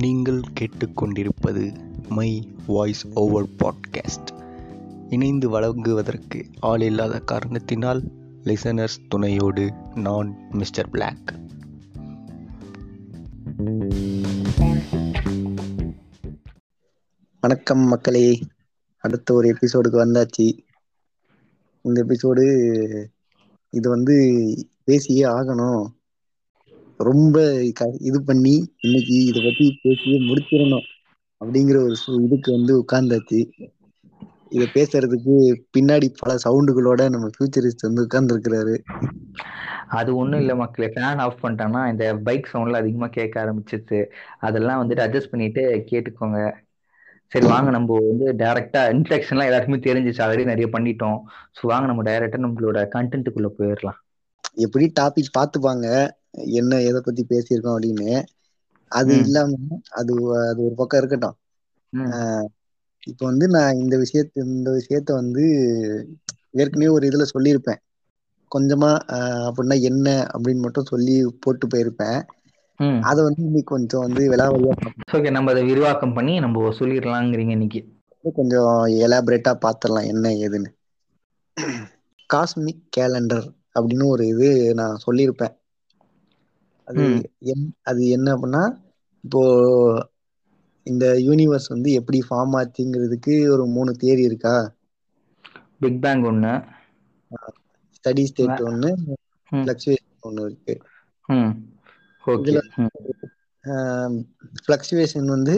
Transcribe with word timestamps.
நீங்கள் 0.00 0.40
கேட்டுக்கொண்டிருப்பது 0.60 1.76
my 2.08 2.52
voice 2.66 3.06
over 3.14 3.48
podcast. 3.48 4.28
இணைந்து 5.08 5.48
வழங்குவதற்கு 5.48 6.46
ஆள் 6.60 6.80
இல்லாத 6.80 7.18
காரணத்தினால் 7.18 8.02
லிசனர்ஸ் 8.44 9.08
துணையோடு 9.08 9.72
நான் 9.94 10.36
மிஸ்டர் 10.50 10.90
பிளாக் 10.90 11.34
வணக்கம் 17.40 17.78
மக்களே. 17.78 18.42
அடுத்த 18.98 19.34
ஒரு 19.34 19.54
எபிசோடுக்கு 19.54 19.98
வந்தாச்சு. 20.04 20.58
இந்த 21.82 22.04
எபிசோடு 22.04 22.42
இது 23.70 23.88
வந்து 23.88 24.54
பேசியே 24.84 25.22
ஆகணும். 25.22 25.86
ரொம்ப 27.00 27.36
இது 28.08 28.18
பண்ணி 28.24 28.54
இன்னைக்கு 28.80 29.16
இதை 29.28 29.40
பத்தி 29.42 29.66
பேசியே 29.82 30.18
முடிச்சிடணும் 30.26 30.86
அப்படிங்கிற 31.40 31.76
ஒரு 31.84 31.96
இதுக்கு 32.20 32.48
வந்து 32.52 32.72
உட்கார்ந்தாச்சு. 32.80 33.40
இதை 34.52 34.66
பேசுறதுக்கு 34.72 35.34
பின்னாடி 35.74 36.08
பல 36.16 36.36
சவுண்டுகளோட 36.44 37.08
நம்ம 37.10 37.30
ஃபியூச்சரிஸ்ட் 37.34 37.86
வந்து 37.86 38.04
உட்கார்ந்துருக்கிறாரு. 38.06 38.76
அது 39.96 40.10
ஒண்ணும் 40.16 40.40
இல்ல 40.40 40.52
மக்களே. 40.60 40.88
ஃபேன் 40.92 41.22
ஆஃப் 41.24 41.40
பண்ணிட்டாங்கன்னா 41.42 41.82
இந்த 41.92 42.04
பைக் 42.26 42.50
சவுண்ட்ல 42.52 42.82
அதிகமா 42.82 43.08
கேட்க 43.16 43.42
ஆரம்பிச்சிச்சு 43.42 44.00
அதெல்லாம் 44.40 44.80
வந்துட்டு 44.82 45.04
அட்ஜஸ்ட் 45.06 45.32
பண்ணிட்டு 45.32 45.62
கேட்டுக்கோங்க. 45.90 46.40
சரி 47.32 47.46
வாங்க. 47.46 47.68
நம்ம 47.76 47.98
வந்து 48.02 48.26
டைரக்டா 48.40 48.82
இன்ஃபெக்ஷன்லாம் 48.94 49.48
எல்லாருக்குமே 49.48 49.80
தெரிஞ்சிச்சு. 49.86 50.22
ஆல்ரெடி 50.24 50.44
நிறைய 50.46 50.68
பண்ணிட்டோம். 50.72 51.18
ஸோ 51.56 51.72
வாங்க. 51.72 51.86
நம்ம 51.86 52.04
டைரக்டா 52.08 52.40
நம்மளோட 52.46 52.80
கண்டென்ட்டுக்குள்ள 52.94 53.50
போயிடலாம். 53.58 54.00
எப்படி 54.58 54.86
டாபிக் 54.96 55.36
பார்த்துப்பாங்க. 55.36 55.86
என்ன 56.34 56.80
எதை 56.80 57.00
பத்தி 57.04 57.26
பேசியிருக்கோம் 57.28 57.76
அப்படின்னு 57.76 58.22
அது. 58.92 59.18
இல்லாம 59.18 59.56
அது 59.90 60.12
அது 60.48 60.64
ஒரு 60.64 60.74
பக்கம் 60.76 61.00
இருக்கட்டும். 61.00 61.36
இப்போ 63.06 63.26
வந்து 63.26 63.48
நான் 63.48 63.76
இந்த 63.76 63.94
விஷயத்த 63.96 64.30
இந்த 64.34 64.70
விஷயத்த 64.70 65.12
வந்து 65.12 65.44
ஏற்கனவே 66.52 66.90
ஒரு 66.90 67.04
இதுல 67.08 67.24
சொல்லியிருப்பேன். 67.34 67.80
கொஞ்சமா 68.50 68.90
அப்படின்னா 69.46 69.80
என்ன 69.80 70.26
அப்படின்னு 70.34 70.56
மட்டும் 70.56 70.84
சொல்லி 70.84 71.34
போட்டு 71.40 71.66
போயிருப்பேன். 71.66 72.20
அதை 73.00 73.20
வந்து 73.24 73.42
இன்னைக்கு 73.42 73.74
கொஞ்சம் 73.74 74.00
வந்து 74.00 74.22
விலாவரியா 74.32 74.74
ஓகே 75.12 75.30
நம்ம 75.30 75.50
அதை 75.50 75.62
விரிவாக்கம் 75.64 76.14
பண்ணி 76.14 76.38
நம்ம 76.38 76.68
சொல்லிடலாங்கிறீங்க 76.70 77.50
இன்னைக்கு. 77.50 77.80
கொஞ்சம் 78.34 78.70
எலாபரேட்டா 79.04 79.52
பார்த்துடலாம் 79.64 80.06
என்ன 80.06 80.28
ஏதுன்னு. 80.44 80.70
காஸ்மிக் 82.34 82.82
கேலண்டர் 82.96 83.46
அப்படின்னு 83.74 84.06
ஒரு 84.06 84.26
இது 84.26 84.74
நான் 84.74 85.00
சொல்லியிருப்பேன். 85.06 85.54
அது. 86.90 87.06
என் 87.50 87.66
அது 87.82 88.02
என்ன 88.08 88.28
அப்படின்னா 88.34 88.64
இப்போ 89.24 89.42
இந்த 90.86 91.06
யூனிவர்ஸ் 91.20 91.68
வந்து 91.68 91.90
எப்படி 91.92 92.20
ஃபார்ம் 92.28 92.56
ஆச்சுங்கிறதுக்கு 92.56 93.34
ஒரு 93.50 93.66
மூணு 93.68 93.92
தியரி 94.00 94.24
இருக்கா? 94.24 94.56
பிக் 95.80 96.00
பேங் 96.02 96.22
ஒண்ணு. 96.26 96.52
ஸ்டடி 97.96 98.24
ஸ்டேட் 98.24 98.60
ம். 99.52 99.68
ஃபிளக்சுவேஷன் 99.72 100.06
ஒன்று 100.20 100.44
இருக்கு. 100.44 100.74
இதுல 102.38 102.58
ஃப்ளக்சுவேஷன் 104.60 105.28
வந்து 105.28 105.56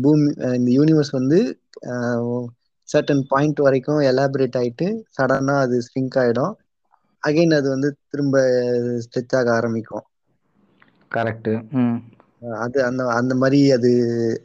பூமி 0.00 0.26
இந்த 0.58 0.70
யூனிவர்ஸ் 0.74 1.12
வந்து 1.12 1.38
சர்டன் 2.88 3.24
பாயிண்ட் 3.28 3.60
வரைக்கும் 3.60 4.00
எலாபரேட் 4.06 4.58
ஆயிட்டு 4.58 4.86
சடனா 5.16 5.56
அது 5.58 5.78
ஸ்விங்க் 5.82 6.18
ஆயிடும். 6.18 6.54
அகைன் 7.22 7.54
அது 7.54 7.68
வந்து 7.68 7.88
திரும்ப 8.06 8.34
ஸ்ட்ரெச் 9.04 9.36
ஆக 9.36 9.48
ஆரம்பிக்கும். 9.54 10.06
கரெக்ட் 11.10 11.50
அது 12.64 12.78
அந்த 12.88 13.02
அந்த 13.18 13.32
மாதிரி 13.42 13.60
அது 13.76 13.90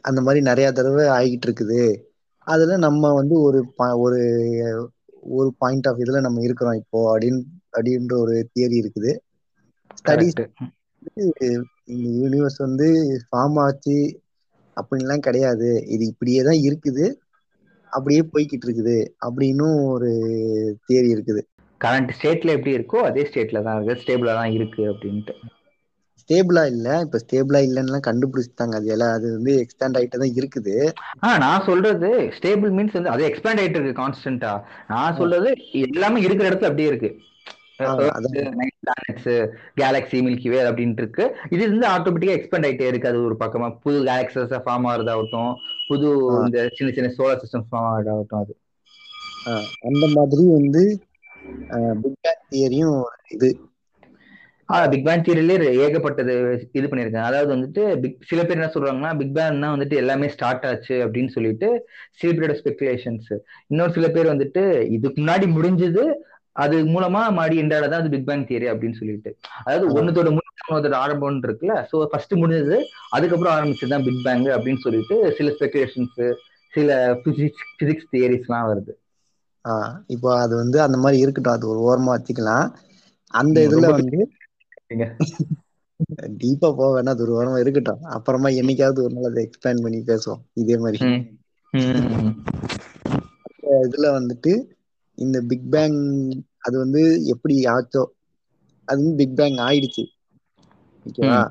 அந்த 0.08 0.20
மாதிரி 0.26 0.40
நிறைய 0.48 0.68
தடவை 0.78 1.04
ஆகிட்டு 1.16 1.46
இருக்குது. 1.48 1.82
அதுல 2.46 2.76
நம்ம 2.86 3.12
வந்து 3.18 3.34
ஒரு 3.46 3.60
ஒரு 4.04 4.20
ஒரு 5.38 5.50
பாயிண்ட் 5.62 5.86
ஆஃப் 5.90 6.00
இதுல 6.02 6.20
நம்ம 6.26 6.42
இருக்கிறோம் 6.46 6.80
இப்போ 6.82 7.00
அப்படின்னு 7.12 7.40
அப்படின்ற 7.76 8.14
ஒரு 8.24 8.34
தியரி 8.54 8.76
இருக்குது. 8.82 9.12
ஸ்டடிஸ் 10.00 10.40
இந்த 11.24 11.46
யூனிவர்ஸ் 12.22 12.60
வந்து 12.66 12.88
ஃபார்ம் 13.28 13.58
ஆச்சு 13.64 13.98
அப்படின்லாம் 14.76 15.26
கிடையாது. 15.28 15.70
இது 15.94 16.04
இப்படியே 16.12 16.40
தான் 16.48 16.60
இருக்குது. 16.68 17.06
அப்படியே 17.92 18.22
போய்கிட்டு 18.32 18.66
இருக்குது 18.68 18.96
அப்படின்னும் 19.26 19.76
ஒரு 19.94 20.10
தியரி 20.86 21.10
இருக்குது. 21.16 21.42
கரண்ட் 21.80 22.14
ஸ்டேட்ல 22.18 22.54
எப்படி 22.56 22.76
இருக்கோ 22.78 22.98
அதே 23.08 23.24
ஸ்டேட்ல 23.30 23.62
தான் 23.66 23.76
இருக்கு 23.78 24.02
ஸ்டேபிளா 24.02 24.34
தான் 24.40 24.54
இருக்கு 24.58 24.82
அப்படின்ட்டு. 24.92 25.34
ஸ்டேபிளா 26.24 26.62
இல்ல. 26.66 26.88
இப்ப 27.04 27.18
ஸ்டேபிளா 27.24 27.60
இல்லைன்னா 27.68 27.98
கண்டுபிடிச்சிட்டாங்க. 28.08 28.74
அது 28.78 28.86
எல்லாம் 28.94 29.12
அது 29.18 29.28
வந்து 29.36 29.52
எக்ஸ்டெண்ட் 29.62 29.96
ஆயிட்டு 30.00 30.20
தான் 30.22 30.36
இருக்குது. 30.40 30.76
ஆ 31.24 31.38
நான் 31.44 31.66
சொல்றது 31.66 32.08
ஸ்டேபிள் 32.36 32.72
மீன்ஸ் 32.78 32.96
வந்து 32.98 33.12
அது 33.14 33.28
எக்ஸ்பேண்ட் 33.28 33.60
ஆயிட்டு 33.62 33.78
இருக்கு 33.80 34.00
கான்ஸ்டன்டா 34.02 34.52
நான் 34.88 35.16
சொல்றது 35.20 35.50
எல்லாமே 35.88 36.20
இருக்கிற 36.20 36.48
இடத்துல 36.50 36.70
அப்படியே 36.70 36.88
இருக்கு. 36.92 37.10
கேலக்ஸி 39.80 40.18
மில்கி 40.26 40.48
வே 40.52 40.58
அப்படின்ட்டு 40.62 41.02
இருக்கு. 41.02 41.24
இது 41.54 41.62
வந்து 41.70 41.86
ஆட்டோமேட்டிக்கா 41.94 42.34
எக்ஸ்பேண்ட் 42.38 42.66
ஆயிட்டே 42.68 42.86
இருக்கு. 42.90 43.08
அது 43.08 43.24
ஒரு 43.28 43.36
பக்கமா 43.40 43.68
புது 43.84 43.98
கேலக்சஸ் 44.10 44.54
ஃபார்ம் 44.66 44.86
ஆகுறதாகட்டும் 44.90 45.52
புது. 45.88 46.10
இந்த 46.44 46.58
சின்ன 46.76 46.92
சின்ன 46.98 47.10
சோலார் 47.16 47.42
சிஸ்டம் 47.44 47.66
ஃபார்ம் 47.70 47.88
ஆகுறதாகட்டும் 47.92 48.42
அது. 48.42 48.54
ஆஹ் 49.46 49.68
அந்த 49.88 50.04
மாதிரி 50.14 50.44
வந்து 50.56 50.82
பிக் 52.02 52.18
பேங் 52.24 52.42
தியரியும் 52.50 53.00
இது. 53.28 53.48
ஆ 54.68 54.76
பிக் 54.92 55.06
பேங் 55.06 55.24
தியரிலே 55.24 55.54
ஏகப்பட்டது 55.84 56.34
இது 56.72 56.86
பண்ணியிருக்காங்க. 56.90 57.28
அதாவது 57.30 57.50
வந்துட்டு 57.54 57.82
பிக் 58.02 58.22
சில 58.28 58.40
பேர் 58.42 58.58
என்ன 58.58 58.68
சொல்றாங்கன்னா 58.74 59.10
பிக் 59.18 59.34
பேங்னா 59.36 59.70
வந்துட்டு 59.74 59.96
எல்லாமே 60.02 60.28
ஸ்டார்ட் 60.34 60.64
ஆச்சு 60.70 60.96
அப்படின்னு 61.04 61.32
சொல்லிட்டு 61.34 61.68
சில 62.18 62.30
பேரோட 62.32 62.54
ஸ்பெகுலேஷன்ஸ் 62.60 63.28
இன்னொரு 63.70 63.92
சில 63.96 64.08
பேர் 64.14 64.32
வந்துட்டு 64.32 64.62
இதுக்கு 64.96 65.18
முன்னாடி 65.20 65.48
முடிஞ்சது 65.56 66.04
அது 66.56 66.76
மூலமா 66.90 67.20
மறுபடி 67.36 67.56
எண்டால 67.62 67.88
தான் 67.88 68.02
அது 68.02 68.12
பிக் 68.12 68.26
பேங் 68.26 68.46
தியரி 68.48 68.66
அப்படின்னு 68.72 68.98
சொல்லிட்டு. 68.98 69.30
அதாவது. 69.60 69.86
ஒன்னத்தோட 69.94 70.28
ஒன்னத்தோட 70.66 70.96
ஆரம்பம்னு 71.00 71.46
இருக்குல்ல 71.48 71.76
ஸோ 71.90 72.04
ஃபர்ஸ்ட் 72.10 72.34
முடிஞ்சது 72.34 72.76
அதுக்கப்புறம் 73.10 73.54
ஆரம்பிச்சது 73.56 73.92
தான் 73.92 74.06
பிக் 74.06 74.22
பேங் 74.24 74.46
அப்படின்னு 74.56 74.84
சொல்லிட்டு 74.84 75.16
சில 75.38 75.50
ஸ்பெகுலேஷன்ஸ் 75.56 76.20
சில 76.72 76.92
பிசிக்ஸ் 77.24 77.66
பிசிக்ஸ் 77.80 78.08
தியரிஸ்லாம் 78.12 78.68
வருது. 78.70 78.92
ஆஹ் 79.64 79.92
இப்போ 80.08 80.30
அது 80.38 80.54
வந்து 80.56 80.78
அந்த 80.82 80.96
மாதிரி 80.98 81.18
இருக்கட்டும் 81.20 81.56
அது 81.56 81.68
ஒரு 81.72 81.82
ஓரமா 81.84 82.14
வச்சுக்கலாம். 82.14 82.66
அந்த 83.34 83.58
இதுல 83.66 83.86
வந்து. 83.92 84.18
டீப்பா 86.38 86.56
போக 86.58 86.86
வேணா 86.94 87.08
அது 87.08 87.30
ஒரு 87.30 87.34
ஓரமா 87.36 87.58
இருக்கட்டும். 87.58 88.02
அப்புறமா 88.02 88.48
என்னைக்காவது 88.48 89.02
ஒரு 89.02 89.14
நாள் 89.14 89.30
அதை 89.30 89.44
எக்ஸ்பேண்ட் 89.44 89.82
பண்ணி 89.82 89.98
பேசுவோம். 89.98 90.42
இதே 90.52 90.76
மாதிரி. 90.76 90.98
இதுல 93.82 94.06
வந்துட்டு 94.10 94.62
இந்த 95.14 95.40
பிக் 95.40 95.70
பேங் 95.70 95.98
அது 96.58 96.78
வந்து 96.78 97.24
எப்படி 97.24 97.62
ஆச்சோ? 97.64 98.04
அது 98.84 99.02
வந்து 99.02 99.14
பிக் 99.14 99.36
பேங் 99.36 99.56
ஆயிடுச்சு. 99.56 100.04
ஓகேவா. 101.06 101.48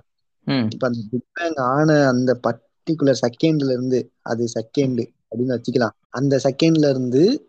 இப்ப 0.71 0.87
அந்த 0.87 0.99
பிக் 1.11 1.33
பேங் 1.33 1.53
ஆன 1.53 2.07
அந்த 2.07 2.39
பர்டிகுலர் 2.47 3.21
செகண்ட்ல 3.21 3.71
இருந்து 3.71 4.11
அது 4.21 4.47
செகண்ட் 4.59 5.07
அப்படின்னு 5.31 5.55
வச்சுக்கலாம். 5.55 5.95
அந்த 6.09 6.39
செகண்ட்ல 6.43 6.89
இருந்து. 6.89 7.47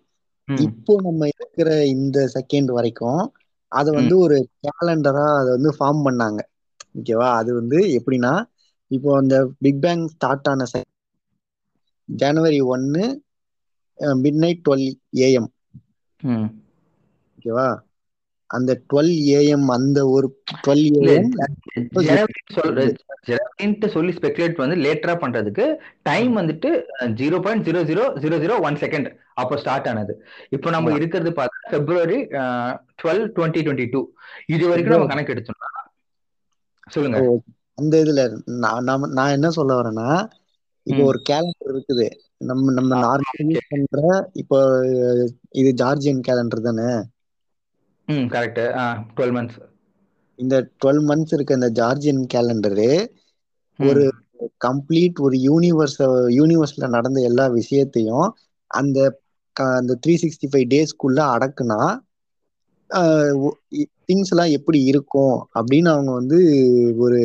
இப்போ 0.54 1.00
நம்ம 1.02 1.26
இருக்கிற 1.26 1.86
இந்த 1.86 2.30
செகண்ட் 2.34 2.64
வரைக்கும் 2.64 3.32
அதை 3.74 3.90
வந்து 3.94 4.14
ஒரு 4.18 4.36
கேலண்டரா 4.64 5.26
அதை 5.34 5.50
வந்து 5.56 5.70
ஃபார்ம் 5.76 6.02
பண்ணாங்க. 6.06 6.40
ஓகேவா 6.98 7.28
அது 7.40 7.50
வந்து 7.54 7.78
எப்படின்னா 7.98 8.32
இப்போ 8.90 9.10
அந்த 9.16 9.34
பிக் 9.58 9.80
பேங் 9.80 10.04
ஸ்டார்ட் 10.14 10.48
ஆன 10.48 10.66
ஜனவரி 12.08 12.60
ஒன்னு 12.68 13.04
மிட் 14.18 14.40
நைட் 14.40 14.64
டுவெல் 14.64 14.86
ஏஎம். 15.22 15.50
ஓகேவா 17.38 17.66
அந்த 18.50 18.72
டுவெல் 18.90 19.12
ஏஎம் 19.36 19.68
அந்த 19.74 19.98
ஒரு 20.14 20.26
டுவெல் 20.64 20.82
ஏஎம் 21.12 21.30
சொல்லி 23.94 24.12
ஸ்பெகுலேட் 24.18 24.62
வந்து 24.62 24.76
லேட்டரா 24.84 25.14
பண்றதுக்கு 25.22 25.66
டைம் 26.08 26.32
வந்துட்டு 26.40 26.70
zero 27.20 27.38
point 27.44 27.66
zero 27.68 27.82
zero 27.90 28.04
zero 28.24 28.38
zero 28.44 28.56
one 28.68 28.78
second 28.82 29.08
அப்போ 29.42 29.54
ஸ்டார்ட் 29.62 29.88
ஆனது. 29.92 30.14
இப்போ 30.56 30.68
நம்ம. 30.70 30.92
இருக்கிறது 30.98 31.30
பார்த்தா 31.38 31.70
February 31.74 32.18
twelve 33.02 33.24
twenty 33.36 33.62
twenty 33.66 33.86
two 33.94 34.00
இது 34.54 34.64
வரைக்கும் 34.70 34.94
நம்ம 34.96 35.10
கணக்கு 35.12 35.34
எடுத்தோம்னா 35.34 35.70
சொல்லுங்க. 36.86 37.18
அந்த 37.78 37.94
இதுல 38.04 38.22
நான் 38.64 38.88
நான் 39.18 39.34
என்ன 39.36 39.48
சொல்ல 39.58 39.72
வரேன்னா 39.80 40.08
இப்போ. 40.86 41.02
ஒரு 41.10 41.18
கேலண்டர் 41.30 41.72
இருக்குது. 41.72 42.06
நம்ம 42.48 42.72
நம்ம 42.78 42.92
நார்மலா 43.04 43.44
யூஸ் 43.50 43.70
பண்ற 43.72 44.00
இப்போ 44.42 44.58
இது 45.60 45.70
ஜார்ஜியன் 45.82 46.24
கேலண்டர் 46.28 46.66
தானே? 46.68 46.88
ம் 48.08 48.26
கரெக்ட் 48.28 48.60
டுவெல் 49.14 49.34
மந்த்ஸ் 49.36 49.60
இந்த 50.38 50.54
டுவெல் 50.80 51.02
மந்த்ஸ் 51.06 51.34
இருக்க 51.34 51.54
இந்த 51.54 51.70
ஜார்ஜியன் 51.76 52.22
கேலண்டரு 52.34 52.88
ஒரு 53.78 54.04
கம்ப்ளீட் 54.60 55.18
ஒரு 55.20 55.36
யூனிவர்ஸ் 55.40 55.98
யூனிவர்ஸ்ல 56.36 56.88
நடந்த 56.88 57.20
எல்லா 57.22 57.46
விஷயத்தையும் 57.54 58.26
அந்த 58.70 58.98
அந்த 59.56 59.92
த்ரீ 60.02 60.14
சிக்ஸ்டி 60.22 60.48
ஃபைவ் 60.52 60.66
டேஸ்க்குள்ள 60.70 61.20
அடக்குனா 61.34 61.80
திங்ஸ் 64.08 64.32
எல்லாம் 64.32 64.54
எப்படி 64.56 64.78
இருக்கும் 64.84 65.36
அப்படின்னு 65.58 65.88
அவங்க 65.88 66.12
வந்து 66.12 66.38
ஒரு 66.96 67.20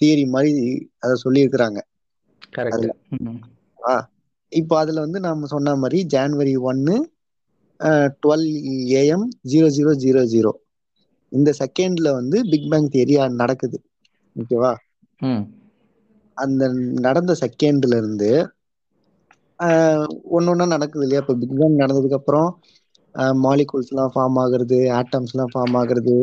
தியரி 0.00 0.24
மாதிரி 0.28 0.52
அதை 0.98 1.14
சொல்லியிருக்கிறாங்க. 1.24 1.78
இப்போ 4.52 4.74
அதுல 4.78 5.00
வந்து 5.00 5.18
நம்ம 5.20 5.46
சொன்ன 5.46 5.74
மாதிரி 5.76 5.98
ஜான்வரி 6.12 6.54
ஒன்னு 6.70 6.94
twelve 8.22 8.46
AM 8.94 9.26
zero 9.48 9.68
zero 9.76 9.92
zero 10.02 10.22
zero 10.32 10.52
இந்த 11.32 11.50
செகண்ட்ல 11.58 12.08
வந்து 12.12 12.38
பிக் 12.50 12.68
பேங் 12.70 12.88
தியரி 12.90 13.14
நடக்குது. 13.34 13.78
ஓகேவா 14.36 14.72
ம். 15.20 15.42
அந்த 16.36 16.62
நடந்த 17.00 17.32
செகண்ட்ல 17.40 17.96
இருந்து 17.96 18.30
ஒன்னு 20.30 20.50
ஒன்னா 20.52 20.66
நடக்குது 20.66 21.04
இல்லையா? 21.04 21.22
இப்போ 21.22 21.34
பிக் 21.34 21.56
பேங் 21.58 21.78
நடந்ததுக்கு 21.78 22.18
அப்புறம் 22.18 22.48
மாலிகூல்ஸ் 23.42 23.90
எல்லாம் 23.90 24.12
ஃபார்ம் 24.14 24.38
ஆகுறது 24.42 24.78
ஆட்டம்ஸ் 24.98 25.32
எல்லாம் 25.32 25.52
ஃபார்ம் 25.54 25.76
ஆகுறது 25.80 26.14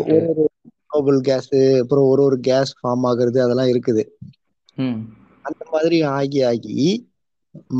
ஒரு 0.00 0.18
ஒரு 0.32 0.44
நோபல் 0.90 1.20
கேஸ் 1.20 1.50
அப்புறம் 1.82 2.06
ஒரு 2.06 2.22
ஒரு 2.22 2.38
கேஸ் 2.40 2.72
ஃபார்ம் 2.78 3.06
ஆகுறது 3.10 3.38
அதெல்லாம் 3.44 3.70
இருக்குது. 3.72 4.02
அந்த 5.44 5.62
மாதிரி 5.70 5.98
ஆகி 6.12 6.42
ஆகி 6.42 6.74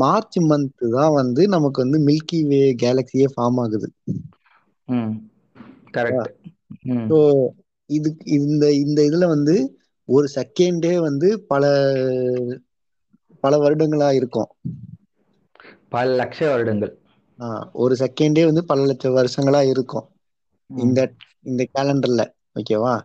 மார்ச் 0.01 0.37
மந்த் 0.45 0.85
தான் 0.93 1.15
வந்து 1.17 1.43
நமக்கு 1.55 1.79
வந்து 1.83 1.99
மில்கி 2.07 2.39
வே 2.49 2.61
கேலக்சியே 2.83 3.27
ஃபார்ம் 3.33 3.59
ஆகுது. 3.63 3.89
ஸோ 7.07 7.17
இது 7.89 8.09
இந்த 8.37 8.65
இந்த 8.83 8.99
இதுல 9.09 9.27
வந்து 9.33 9.55
ஒரு 10.09 10.27
செகண்டே 10.35 10.93
வந்து 11.01 11.29
பல 11.47 11.63
பல 13.43 13.53
வருடங்களா 13.63 14.09
இருக்கும். 14.19 14.49
பல 15.93 16.07
லட்ச 16.19 16.39
வருடங்கள். 16.49 16.93
ஒரு 17.81 17.93
செகண்டே 18.01 18.43
வந்து 18.47 18.63
பல 18.67 18.85
லட்சம் 18.87 19.17
வருஷங்களா 19.17 19.61
இருக்கும். 19.73 20.07
இந்த 20.69 20.99
இந்த 21.45 21.63
கேலண்டர்ல 21.73 22.21
ஓகேவா? 22.55 22.95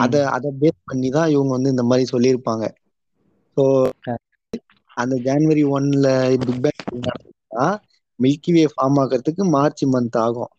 அத 0.00 0.14
அத 0.34 0.46
பேஸ் 0.60 0.78
பண்ணி 0.84 1.08
தான் 1.12 1.32
இவங்க 1.34 1.52
வந்து 1.56 1.72
இந்த 1.74 1.84
மாதிரி 1.88 2.06
சொல்லியிருப்பாங்க. 2.12 2.64
ஸோ 3.56 3.62
அந்த 5.00 5.14
ஜனவரி 5.26 5.62
ஒன்ல 5.72 6.06
பிக் 6.40 6.62
பேங் 6.64 6.80
நடந்ததுன்னா 7.02 7.66
மில்கி 8.18 8.52
வே 8.52 8.64
ஃபார்ம் 8.72 8.98
ஆகிறதுக்கு 9.02 9.44
மார்ச் 9.52 9.84
மந்த் 9.92 10.18
ஆகும். 10.22 10.52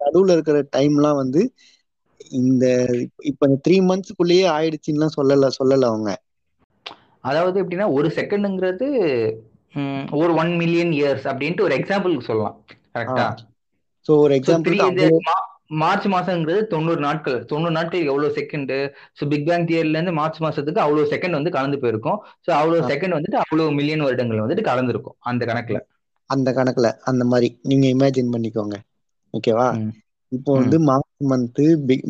நடுவுல 0.00 0.34
இருக்கிற 0.36 0.58
டைம்லாம் 0.72 1.20
வந்து 1.20 1.42
இந்த 2.40 2.64
இப்ப 3.30 3.48
இந்த 3.48 3.58
த்ரீ 3.64 3.76
மந்த்ஸ்க்குள்ளேயே 3.88 4.46
ஆயிடுச்சுன்னுலாம் 4.54 5.16
சொல்லல 5.16 5.50
சொல்லல 5.56 5.90
அவங்க. 5.90 6.10
அதாவது 7.24 7.56
எப்படின்னா 7.62 7.86
ஒரு 7.96 8.08
செகண்டுங்கிறது 8.16 8.88
ஒரு 10.18 10.32
ஒன் 10.36 10.52
மில்லியன் 10.60 10.92
இயர்ஸ் 10.96 11.26
அப்படின்ட்டு 11.30 11.66
ஒரு 11.66 11.74
எக்ஸாம்பிளுக்கு 11.78 12.28
சொல்லலாம். 12.28 12.58
கரெக்டா 12.94 13.26
ஸோ 14.06 14.12
ஒரு 14.24 14.34
எக்ஸாம்பிள் 14.40 14.76
மார்ச் 15.70 16.06
மாசங்கிறது 16.08 16.60
தொண்ணூறு 16.68 17.00
நாட்கள். 17.00 17.38
தொண்ணூறு 17.50 17.74
நாட்கள் 17.76 18.08
எவ்வளவு 18.08 18.36
செகண்ட் 18.36 18.72
ஸோ 19.18 19.28
பிக் 19.32 19.46
பேங் 19.46 19.66
தியரில 19.68 19.96
இருந்து 19.96 20.14
மார்ச் 20.14 20.40
மாசத்துக்கு 20.40 20.84
அவ்வளவு 20.84 21.10
செகண்ட் 21.12 21.38
வந்து 21.38 21.54
கலந்து 21.56 21.80
போயிருக்கும். 21.82 22.18
ஸோ 22.46 22.52
அவ்வளவு. 22.58 22.88
செகண்ட் 22.90 23.16
வந்துட்டு 23.16 23.40
அவ்வளவு 23.42 23.76
மில்லியன் 23.78 24.06
வருடங்கள் 24.06 24.44
வந்துட்டு 24.44 24.68
கலந்துருக்கும். 24.70 25.02
அந்த 25.22 25.44
கணக்குல. 25.46 25.80
அந்த 26.30 26.48
கணக்குல 26.56 26.88
அந்த 27.10 27.24
மாதிரி. 27.28 27.48
நீங்க 27.62 27.86
இமேஜின் 27.92 28.32
பண்ணிக்கோங்க. 28.32 28.76
ஓகேவா. 29.34 29.68
இப்போ 30.32 30.52
வந்து 30.56 30.76
March 30.86 31.26
month 31.30 31.60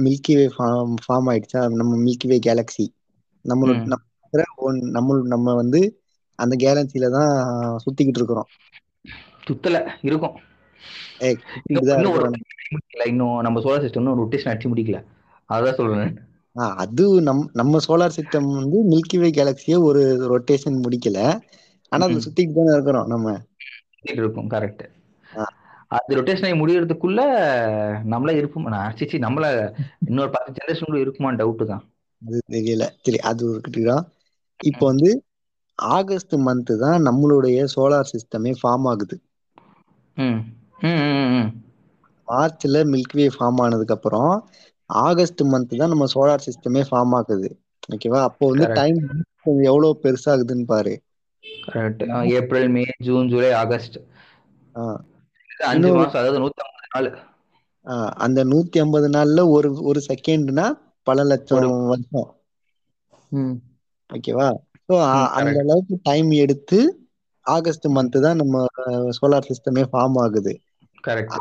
Milky 0.05 0.35
Way 0.35 0.47
form 0.55 0.95
form 1.05 1.29
ஆயிடுச்சா? 1.33 1.63
நம்ம 1.75 1.93
மில்கி 2.05 2.29
வே 2.29 2.39
கேலக்சி 2.47 2.87
நம்மளோட. 3.45 3.79
நம்ம 3.85 4.73
நம்ம 4.97 5.19
நம்ம 5.35 5.55
வந்து 5.57 5.81
அந்த 6.39 6.55
கேலக்சில 6.63 7.11
தான் 7.13 7.33
சுத்திக்கிட்டு 7.85 8.21
இருக்கிறோம். 8.21 8.49
சுத்தல. 9.47 9.77
இருக்கும். 10.05 10.37
இன்னும் 13.05 13.37
நம்ம 13.41 13.61
சோலார் 13.61 13.85
சிஸ்டம் 13.85 14.11
ரொட்டேஷன் 14.21 14.53
அடிச்சு 14.53 14.73
முடிக்கல. 14.73 15.01
அதான் 15.49 15.75
சொல்றேன் 15.75 16.15
அது 16.83 17.05
நம் 17.21 17.43
நம்ம 17.53 17.79
சோலார் 17.87 18.17
சிஸ்டம் 18.17 18.49
வந்து 18.55 18.79
மில்கி 18.91 19.17
வே 19.17 19.29
கேலக்சியே 19.31 19.77
ஒரு 19.83 20.03
ரொட்டேஷன் 20.33 20.83
முடிக்கல. 20.83 21.19
ஆனா 21.93 22.05
அது. 22.07 22.19
சுத்திட்டு 22.25 22.59
தானே 22.59 22.75
இருக்கிறோம் 22.75 23.09
நம்ம. 23.09 23.35
இருக்கும் 24.15 24.51
கரெக்ட். 24.51 24.85
அது 25.91 26.17
ரொட்டேஷன் 26.17 26.47
ஆகி 26.47 26.57
முடியறதுக்குள்ள 26.57 27.21
நம்மள 28.11 28.31
இருப்போம்? 28.37 28.67
நான் 28.67 28.87
அடிச்சு 28.89 29.19
நம்மள 29.21 29.47
இன்னொரு 30.07 30.31
பத்து 30.31 30.57
ஜெனரேஷன் 30.57 31.03
இருக்குமான்னு 31.03 31.41
டவுட் 31.41 31.65
தான். 31.67 31.85
அது 32.23 32.39
தெரியல. 32.51 32.85
சரி 33.01 33.19
அது 33.31 33.45
இருக்கட்டும் 33.51 34.05
இப்போ 34.61 34.85
வந்து 34.87 35.11
ஆகஸ்ட் 35.79 36.35
மந்த் 36.41 36.73
தான் 36.77 37.07
நம்மளுடைய 37.07 37.67
சோலார் 37.75 38.11
சிஸ்டமே 38.13 38.53
ஃபார்ம் 38.61 38.87
ஆகுது. 38.87 39.17
மார்ச்ல 42.29 42.81
மில்கி 42.89 43.17
வே 43.19 43.27
ஃபார்ம் 43.35 43.61
ஆனதுக்கு 43.65 43.95
அப்புறம் 43.97 44.31
ஆகஸ்ட் 44.91 45.43
மந்த் 45.51 45.75
தான் 45.75 45.93
நம்ம 45.93 46.09
சோலார் 46.13 46.47
சிஸ்டமே 46.47 46.83
ஃபார்ம் 46.89 47.15
ஆகுது. 47.19 47.51
ஓகேவா 47.89 48.21
அப்போ 48.29 48.45
வந்து. 48.51 48.67
டைம் 48.77 49.01
எவ்வளவு 49.67 49.93
பெருசாகுதுன்னு 50.05 50.67
பாரு. 50.69 50.95
Correct 51.67 52.03
April 52.37 52.69
May 52.75 52.85
June 53.07 53.31
July 53.33 53.51
August 53.61 53.99
அஞ்சு 55.69 55.91
மாசம் 55.95 56.21
அதாவது 56.21 56.41
நூத்தி 56.43 56.63
ஐம்பது 56.65 56.89
நாள் 56.95 57.11
அந்த 58.25 58.41
நூத்தி 58.49 58.77
ஐம்பது 58.83 59.09
நாள்ல 59.13 59.41
ஒரு 59.53 59.69
ஒரு 59.87 60.01
செகண்ட்னா 60.07 60.67
பல 61.07 61.25
லட்சம் 61.31 61.63
வருஷம். 61.87 62.29
ஓகேவா 64.11 64.49
ஸோ 64.89 64.95
அந்த. 65.39 65.55
அளவுக்கு 65.63 65.97
டைம் 66.05 66.31
எடுத்து 66.43 66.79
ஆகஸ்ட் 67.47 67.87
மந்த் 67.95 68.19
தான் 68.23 68.41
நம்ம 68.41 68.65
சோலார் 69.19 69.49
சிஸ்டமே 69.51 69.85
ஃபார்ம் 69.91 70.19
ஆகுது. 70.23 70.55
கரெக்ட் 71.07 71.39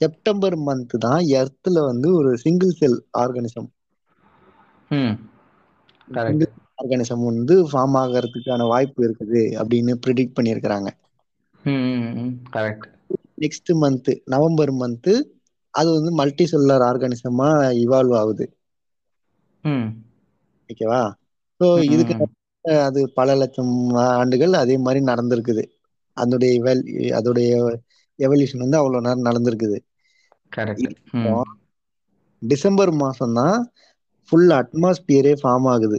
செப்டம்பர் 0.00 0.56
மந்த் 0.62 0.94
தான் 1.00 1.22
எர்த்ல 1.34 1.84
வந்து 1.86 2.08
ஒரு 2.14 2.32
சிங்கிள் 2.42 2.76
செல் 2.76 2.98
ஆர்கானிசம் 3.20 3.70
ஆர்கானிசம் 6.78 7.24
வந்து 7.24 7.54
ஃபார்ம் 7.68 7.96
ஆகிறதுக்கான 8.00 8.68
வாய்ப்பு 8.70 9.00
இருக்குது 9.06 9.42
அப்படின்னு 9.60 9.94
ப்ரிடிக்ட் 10.02 10.36
பண்ணியிருக்கிறாங்க. 10.36 10.88
நெக்ஸ்ட் 13.42 13.70
மந்த் 13.78 14.10
நவம்பர் 14.32 14.72
மந்த் 14.76 15.10
அது 15.74 15.88
வந்து 15.94 16.12
மல்டி 16.20 16.46
செல்லுலர் 16.48 16.86
ஆர்கானிசமா 16.88 17.48
இவால்வ் 17.82 18.16
ஆகுது 18.18 18.46
ஓகேவா? 20.70 21.00
ஸோ 21.60 21.66
இதுக்கு 21.88 22.14
அது 22.84 23.00
பல 23.14 23.34
லட்சம் 23.40 23.72
ஆண்டுகள் 24.12 24.54
அதே 24.60 24.76
மாதிரி 24.80 25.00
நடந்திருக்குது. 25.04 25.64
எவல் 26.52 26.82
அதோடைய 27.18 27.50
எவல்யூஷன் 28.18 28.58
வந்து 28.58 28.78
அவ்வளோ 28.80 29.00
நேரம் 29.00 29.24
நடந்திருக்குது. 29.24 29.78
டிசம்பர் 32.42 32.92
மாசம் 32.92 33.32
தான் 33.32 33.72
ஃபுல் 34.28 34.50
அட்மாஸ்பியரே 34.50 35.34
ஃபார்ம் 35.42 35.68
ஆகுது. 35.68 35.98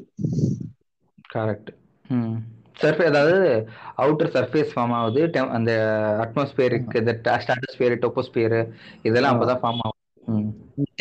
கரெக்ட் 1.33 1.69
ம். 2.09 2.37
சர்ஃபே 2.81 3.05
அதாவது 3.05 3.65
அவுட்டர் 3.97 4.33
சர்ஃபேஸ் 4.33 4.73
ஃபார்ம் 4.75 4.93
ஆகுது. 4.93 5.21
அந்த 5.49 5.71
அட்மாஸ்பியருக்கு 6.19 6.95
இந்த 6.95 7.13
ஸ்டாட்டஸ்பியர் 7.23 8.01
டோப்போஸ்பியர் 8.03 8.73
இதெல்லாம் 9.01 9.33
அப்பதான் 9.33 9.61
ஃபார்ம் 9.63 9.81
ஆகும் 9.81 9.97
ம். 10.27 10.49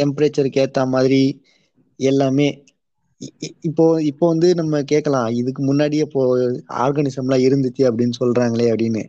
டெம்பரேச்சருக்கு 0.00 0.62
ஏத்த 0.62 0.86
மாதிரி 0.86 1.44
எல்லாமே 1.96 2.64
இப்போ 3.60 4.02
இப்போ 4.02 4.28
வந்து 4.28 4.54
நம்ம 4.54 4.82
கேட்கலாம். 4.82 5.28
இதுக்கு 5.30 5.62
முன்னாடியே 5.62 6.02
இப்போ 6.02 6.22
ஆர்கானிசம்லாம் 6.68 7.44
இருந்துச்சு 7.46 7.82
அப்படின்னு 7.88 8.12
சொல்றாங்களே 8.20 8.66
அப்படின்னு. 8.72 9.02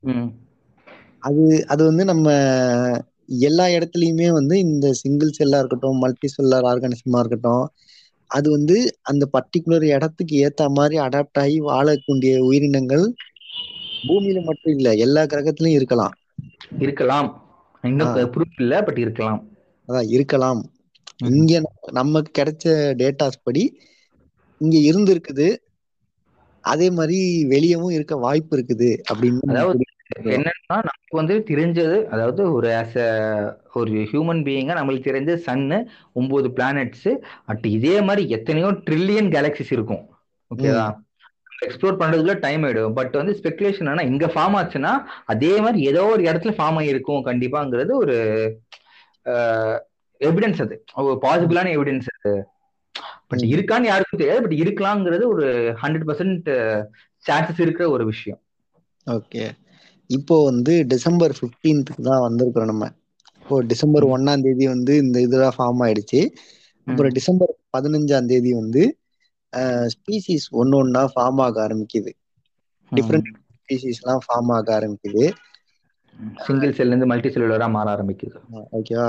ம். 0.00 0.30
அது 1.24 1.42
அது 1.72 1.82
வந்து 1.84 2.04
நம்ம 2.10 2.26
எல்லா 3.42 3.66
இடத்துலயுமே 3.74 4.28
வந்து 4.32 4.54
இந்த 4.64 4.86
சிங்கிள் 5.00 5.36
செல்லா 5.36 5.58
இருக்கட்டும் 5.58 6.00
மல்டி 6.00 6.28
செல்லார் 6.30 6.68
ஆர்கானிசமா 6.70 7.20
இருக்கட்டும் 7.20 7.64
அது 8.30 8.48
வந்து 8.50 8.76
அந்த 9.10 9.24
பர்டிகுலர் 9.34 9.86
இடத்துக்கு 9.90 10.34
ஏத்த 10.44 10.68
மாதிரி 10.74 10.96
அடாப்ட் 11.04 11.40
ஆகி 11.42 11.58
வாழக்கூடிய 11.66 12.34
உயிரினங்கள் 12.48 13.04
பூமியில 14.06 14.38
மட்டும் 14.46 14.74
இல்ல 14.74 14.88
எல்லா 15.04 15.22
கிரகத்திலயும் 15.26 15.78
இருக்கலாம். 15.78 16.14
இருக்கலாம். 16.84 17.28
ப்ரூஃப் 18.32 18.58
இல்ல 18.58 18.82
பட் 18.86 19.00
இருக்கலாம். 19.04 19.40
அதான் 19.88 20.08
இருக்கலாம். 20.14 20.60
இங்க 21.30 21.52
நமக்கு 21.92 22.30
கிடைச்ச 22.38 22.64
டேட்டாஸ் 23.00 23.42
படி 23.42 23.64
இங்க 24.60 24.76
இருந்திருக்குது. 24.84 25.48
அதே 26.64 26.88
மாதிரி 26.90 27.18
வெளியவும் 27.50 27.94
இருக்க 27.96 28.14
வாய்ப்பு 28.18 28.54
இருக்குது 28.56 28.90
அப்படின்னு 29.10 29.42
அதாவது 29.50 29.84
என்னன்னா 30.16 30.76
நமக்கு 30.88 31.14
வந்து 31.16 31.34
தெரிஞ்சது 31.50 32.06
அதாவது 32.06 32.52
ஒரு 32.52 32.68
ஆஸ் 32.72 32.98
ஒரு 33.72 33.92
ஹியூமன் 34.10 34.42
பீயிங்கா 34.46 34.74
நம்மளுக்கு 34.78 35.08
தெரிஞ்ச 35.10 35.32
சன்னு 35.46 35.78
ஒன்பது 36.12 36.48
பிளானட்ஸ் 36.48 37.08
அட் 37.44 37.66
இதே 37.68 38.00
மாதிரி 38.00 38.28
எத்தனையோ 38.28 38.68
ட்ரில்லியன் 38.86 39.30
கேலக்சிஸ் 39.30 39.72
இருக்கும். 39.72 40.04
ஓகேவா 40.50 40.86
எக்ஸ்ப்ளோர் 41.66 41.98
பண்றதுக்குள்ள 42.00 42.38
டைம் 42.38 42.62
ஆயிடும். 42.62 42.92
பட் 42.92 43.12
வந்து 43.12 43.34
ஸ்பெகுலேஷன் 43.42 43.88
ஆனா 43.88 44.02
இங்க 44.02 44.26
ஃபார்ம் 44.26 44.56
ஆச்சுன்னா 44.60 44.92
அதே 45.24 45.60
மாதிரி 45.60 45.80
ஏதோ 45.82 46.02
ஒரு 46.04 46.22
இடத்துல 46.22 46.52
ஃபார்ம் 46.58 46.78
ஆகிருக்கும் 46.80 47.26
கண்டிப்பாங்கிறது 47.26 47.92
ஒரு 47.94 48.16
எவிடன்ஸ் 50.20 50.62
அது. 50.62 50.84
ஒரு 51.02 51.18
பாசிபிளான 51.22 51.70
எவிடன்ஸ் 51.76 52.08
அது. 52.16 52.34
பட். 53.28 53.44
இருக்கான்னு 53.54 53.90
யாருக்கும் 53.92 54.20
தெரியாது. 54.20 54.42
பட் 54.42 54.58
இருக்கலாங்கிறது 54.62 55.26
ஒரு 55.26 55.46
ஹண்ட்ரட் 55.82 56.08
பர்சன்ட் 56.10 56.48
சான்சஸ் 57.24 57.60
இருக்கிற 57.60 57.90
ஒரு 57.90 58.04
விஷயம். 58.04 58.40
ஓகே 59.06 59.44
இப்போ 60.10 60.36
வந்து 60.44 60.72
டிசம்பர் 60.92 61.32
15th 61.38 61.90
தான் 62.06 62.24
வந்திருக்கிறோம் 62.24 62.70
நம்ம. 62.72 62.86
இப்போ 63.42 63.56
டிசம்பர் 63.70 64.04
ஒன்னாம் 64.08 64.42
தேதி 64.42 64.66
வந்து 64.68 64.92
இந்த 64.98 65.16
இதெல்லாம் 65.20 65.56
ஃபார்ம் 65.56 65.82
ஆயிடுச்சு. 65.84 66.20
அப்புறம் 66.86 67.14
டிசம்பர் 67.16 67.52
பதினஞ்சாம் 67.74 68.30
தேதி 68.32 68.52
வந்து 68.54 68.82
ஸ்பீசிஸ் 69.94 70.46
ஒன்று 70.60 70.76
ஒன்றா 70.78 71.02
ஃபார்ம் 71.12 71.40
ஆக 71.44 71.56
ஆரம்பிக்குது. 71.66 72.12
டிஃப்ரெண்ட் 72.92 73.28
ஸ்பீசிஸ்லாம் 73.58 74.24
ஃபார்ம் 74.24 74.52
ஆக 74.56 74.68
ஆரம்பிக்குது. 74.78 75.24
சிங்கிள் 76.38 76.76
செல்ல 76.76 76.92
இருந்து 76.92 77.10
மல்டி 77.10 77.28
செல்லுலரா 77.28 77.68
மாற 77.74 77.86
ஆரம்பிக்குது. 77.94 78.38
ஓகேவா 78.76 79.08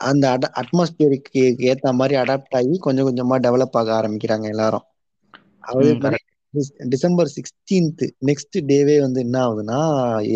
அந்த 0.00 0.24
அட 0.30 0.46
அட்மாஸ்பியருக்கு 0.60 1.40
ஏத்த 1.70 1.92
மாதிரி 1.98 2.14
அடாப்ட் 2.22 2.56
ஆகி 2.58 2.74
கொஞ்சம் 2.86 3.08
கொஞ்சமா 3.08 3.36
டெவலப் 3.46 3.78
ஆக 3.80 3.92
ஆரம்பிக்கிறாங்க 3.98 4.46
எல்லாரும். 4.54 4.86
அதே 5.70 5.90
மாதிரி 5.96 6.18
டிசம்பர் 6.88 7.30
சிக்ஸ்டீன்த் 7.34 8.02
நெக்ஸ்ட் 8.26 8.58
டேவே 8.68 8.96
வந்து 9.00 9.20
என்ன 9.20 9.36
ஆகுதுன்னா 9.44 9.80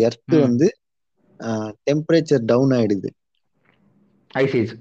எர்த். 0.01 0.35
வந்து 0.41 0.67
டெம்பரேச்சர் 1.87 2.43
டவுன் 2.45 2.73
ஆயிடுது. 2.73 3.09
ஐசேஜ் 4.39 4.73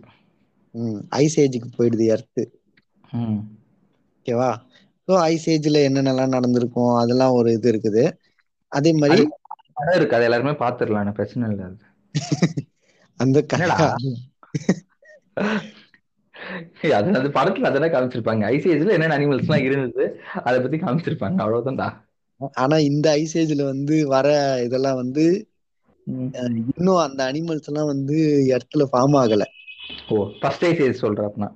ஐஸ் 1.19 1.37
ஏஜுக்கு 1.41 1.69
போயிடுது 1.77 2.05
எர்த் 2.09 2.43
ஓகேவா 4.17 4.51
ஸோ 5.09 5.15
ஐஸ் 5.27 5.47
ஏஜ்ல 5.51 5.83
என்னென்னலாம் 5.89 6.35
நடந்திருக்கும்? 6.37 6.93
அதெல்லாம் 6.97 7.37
ஒரு 7.39 7.51
இது 7.53 7.69
இருக்குது. 7.73 8.03
அதே 8.73 8.91
மாதிரி 8.95 9.23
இருக்கு. 9.95 10.17
அது 10.17 10.27
எல்லாருமே 10.29 10.55
பாத்துடலாம் 10.63 11.17
பிரச்சனை 11.19 11.51
இல்ல. 11.51 11.67
அந்த 13.21 13.39
என்னடா? 13.55 13.79
ஏய், 16.83 16.93
அது 16.93 17.07
அந்த 17.07 17.29
படத்துல 17.29 17.63
அதெல்லாம் 17.63 17.93
காமிச்சிருப்பாங்க. 17.95 18.45
ஐசிஐஸ்ல 18.49 18.91
என்னென்ன 18.91 19.19
அனிமல்ஸ் 19.19 19.39
எல்லாம் 19.39 19.65
இருந்தது 19.65 20.05
அதை 20.45 20.61
பத்தி 20.61 20.77
காமிச்சிருப்பாங்க. 20.77 21.39
அவ்வளவுதான்டா. 21.43 21.89
ஆனா 22.55 22.79
இந்த 22.79 23.11
ஐஸ் 23.11 23.39
ஏஜ்ல 23.39 23.65
வந்து 23.65 24.07
வர 24.07 24.27
இதெல்லாம் 24.65 24.95
வந்து 24.95 25.25
அஹ், 26.33 26.61
இன்னும் 26.77 26.97
அந்த 26.97 27.33
அனிமல்ஸ் 27.33 27.67
எல்லாம் 27.67 27.87
வந்து 27.87 28.19
எர்த்ல 28.49 28.85
ஃபார்ம் 28.93 29.17
ஆகல. 29.23 29.43
ஓ 30.09 30.29
ஃபர்ஸ்ட் 30.41 30.65
ஐசிஐஸ் 30.65 31.03
சொல்றப்பனா 31.03 31.49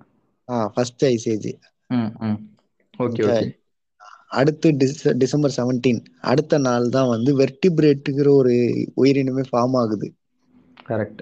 ஃபர்ஸ்ட் 0.74 1.04
ஐஸ் 1.04 1.28
ஏஜ் 1.28 1.48
ம் 1.88 2.12
ம். 2.18 2.40
Okay 2.98 3.22
okay. 3.26 3.48
அடுத்து 4.28 4.70
டிச- 4.72 5.12
டிசம்பர் 5.12 5.54
செவன்டீன் 5.56 6.04
அடுத்த 6.20 6.58
நாள் 6.58 6.88
தான் 6.88 7.08
வந்து 7.08 7.30
வெர்டிபிரேட்டுங்கிற 7.38 8.28
ஒரு 8.28 8.52
உயிரினமே 8.96 9.44
ஃபார்ம் 9.52 9.76
ஆகுது. 9.76 10.12
கரெக்ட் 10.88 11.18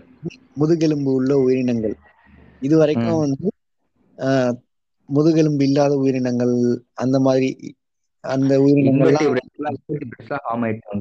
முதுகெலும்பு 0.54 1.12
உள்ள 1.12 1.36
உயிரினங்கள். 1.38 1.96
இது 2.62 2.74
வரைக்கும். 2.80 3.20
வந்து 3.24 3.48
முதுகெலும்பு 5.08 5.64
இல்லாத 5.68 5.92
உயிரினங்கள் 6.02 6.54
அந்த 7.02 7.16
மாதிரி 7.20 7.48
அந்த 8.24 8.52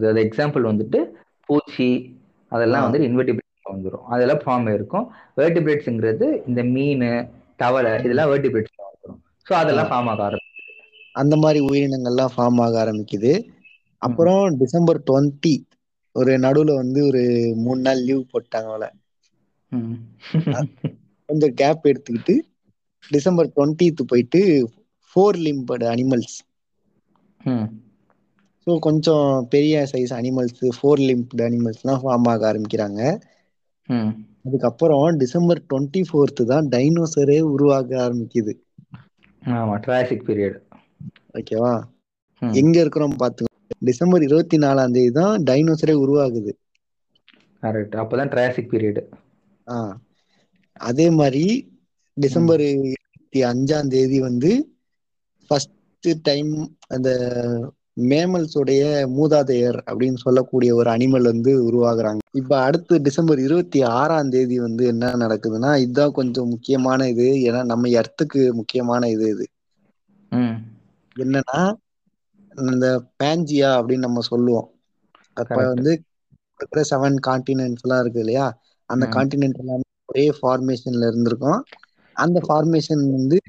அது 0.06 0.20
எக்ஸாம்பிள் 0.28 0.70
வந்துட்டு 0.70 1.00
பூச்சி 1.50 1.90
அதெல்லாம். 2.52 2.86
வந்து 2.86 3.00
இன்வெர்டிபிரேட்ஸ் 3.08 3.48
வந்துரும். 3.72 4.06
அதெல்லாம் 4.14 4.42
ஃபார்ம் 4.44 4.68
ஆயிருக்கும். 4.70 5.06
வெர்டிபிரேட்ஸ்ங்கிறது 5.38 6.28
இந்த 6.50 6.62
மீன் 6.74 7.06
தவளை 7.60 7.94
இதெல்லாம் 8.06 8.32
வெர்டிபிரேட்ஸ் 8.32 8.78
வந்துரும். 8.84 9.20
ஸோ 9.46 9.54
அதெல்லாம் 9.62 9.90
ஃபார்ம் 9.92 10.10
ஆக 10.12 10.24
ஆரம்பிக்கும் 10.28 10.48
அந்த 11.16 11.36
மாதிரி 11.38 11.60
உயிரினங்கள்லாம் 11.68 12.34
ஃபார்ம் 12.34 12.60
ஆக 12.66 12.76
ஆரம்பிக்குது. 12.84 13.32
அப்புறம் 14.02 14.44
டிசம்பர் 14.62 15.00
டுவெண்ட்டி 15.08 15.54
ஒரு 16.16 16.34
நடுவுல 16.46 16.76
வந்து 16.76 17.00
ஒரு 17.10 17.22
மூணு 17.64 17.82
நாள் 17.82 18.06
லீவ் 18.06 18.30
போட்டாங்க 18.32 18.70
அவளை. 18.72 18.90
கொஞ்சம் 21.30 21.56
கேப் 21.60 21.90
எடுத்துக்கிட்டு 21.90 22.36
டிசம்பர் 23.12 23.54
டுவெண்ட்டித்து 23.54 24.04
போயிட்டு 24.08 24.42
ஃபோர் 25.10 25.40
லிம்பட் 25.44 25.86
அனிமல்ஸ் 25.90 26.38
ம். 27.42 27.68
ஸோ 28.68 28.74
கொஞ்சம் 28.82 29.24
பெரிய 29.52 29.76
சைஸ் 29.90 30.14
அனிமல்ஸ் 30.16 30.62
ஃபோர் 30.78 31.02
லிம்ப்டு 31.04 31.44
அனிமல்ஸ்லாம் 31.46 32.02
ஃபார்ம் 32.02 32.30
ஆக 32.32 32.42
ஆரம்பிக்கிறாங்க. 32.50 33.02
அதுக்கப்புறம் 34.46 35.20
டிசம்பர் 35.22 35.62
டுவெண்ட்டி 35.66 36.02
ஃபோர்த்து 36.08 36.46
தான் 36.48 36.70
டைனோசரே 36.72 37.40
உருவாக 37.52 38.00
ஆரம்பிக்குது. 38.04 38.54
ஆமா 39.42 39.76
ட்ராசிக் 39.84 40.26
பீரியட் 40.26 40.58
ஓகேவா? 41.38 41.74
எங்க 42.42 42.76
இருக்கிறோம் 42.82 43.16
பார்த்துக்கோ 43.20 43.48
டிசம்பர் 43.88 44.26
இருபத்தி 44.28 44.58
நாலாம் 44.62 44.96
தேதி 44.96 45.12
தான் 45.18 45.46
டைனோசரே 45.46 45.96
உருவாகுது. 46.02 46.52
கரெக்ட் 47.64 47.96
அப்பதான் 48.02 48.32
ட்ராசிக் 48.34 48.72
பீரியட் 48.72 49.02
ஆ. 49.68 49.78
அதே 50.80 51.10
மாதிரி 51.10 51.46
டிசம்பர் 52.14 52.60
இருபத்தி 52.60 53.44
அஞ்சாம் 53.44 53.88
தேதி 53.88 54.20
வந்து 54.20 54.52
ஃபர்ஸ்ட் 55.48 55.76
டைம் 56.22 56.52
அந்த 56.88 57.10
மேமல்ஸோடைய 58.02 58.84
மூதாதையர் 59.18 59.80
அப்படின்னு 59.86 60.16
சொல்லக்கூடிய 60.16 60.76
ஒரு 60.76 60.92
அனிமல் 60.92 61.22
வந்து 61.22 61.52
உருவாகுறாங்க. 61.64 62.18
இப்ப 62.32 62.62
அடுத்து 62.62 63.02
டிசம்பர் 63.02 63.40
இருபத்தி 63.40 63.82
ஆறாம் 63.82 64.30
தேதி 64.30 64.60
வந்து 64.60 64.86
என்ன 64.86 65.12
நடக்குதுன்னா 65.16 65.78
இதுதான் 65.78 66.12
கொஞ்சம் 66.12 66.48
முக்கியமான 66.48 67.08
இது. 67.10 67.24
ஏன்னா 67.48 67.66
நம்ம 67.66 67.88
எர்த்துக்கு 67.90 68.52
முக்கியமான 68.52 69.10
இது 69.10 69.30
இது. 69.30 69.46
என்னன்னா 71.20 71.62
இந்த 72.56 73.04
பேஞ்சியா 73.24 73.70
அப்படின்னு 73.76 73.98
நம்ம 73.98 74.22
சொல்லுவோம். 74.22 74.68
அப்ப. 75.34 75.56
வந்து 75.68 75.92
செவன் 76.90 77.18
கான்டினென்ட்ஸ் 77.28 77.84
எல்லாம் 77.84 78.02
இருக்கு 78.02 78.20
இல்லையா? 78.20 78.48
அந்த. 78.90 79.06
கான்டினென்ட் 79.16 79.60
எல்லாமே 79.60 79.82
ஒரே 80.14 80.34
ஃபார்மேஷன்ல 80.42 81.08
இருந்திருக்கும். 81.08 81.64
அந்த 82.14 82.42
ஃபார்மேஷன் 82.48 83.12
வந்து 83.12 83.40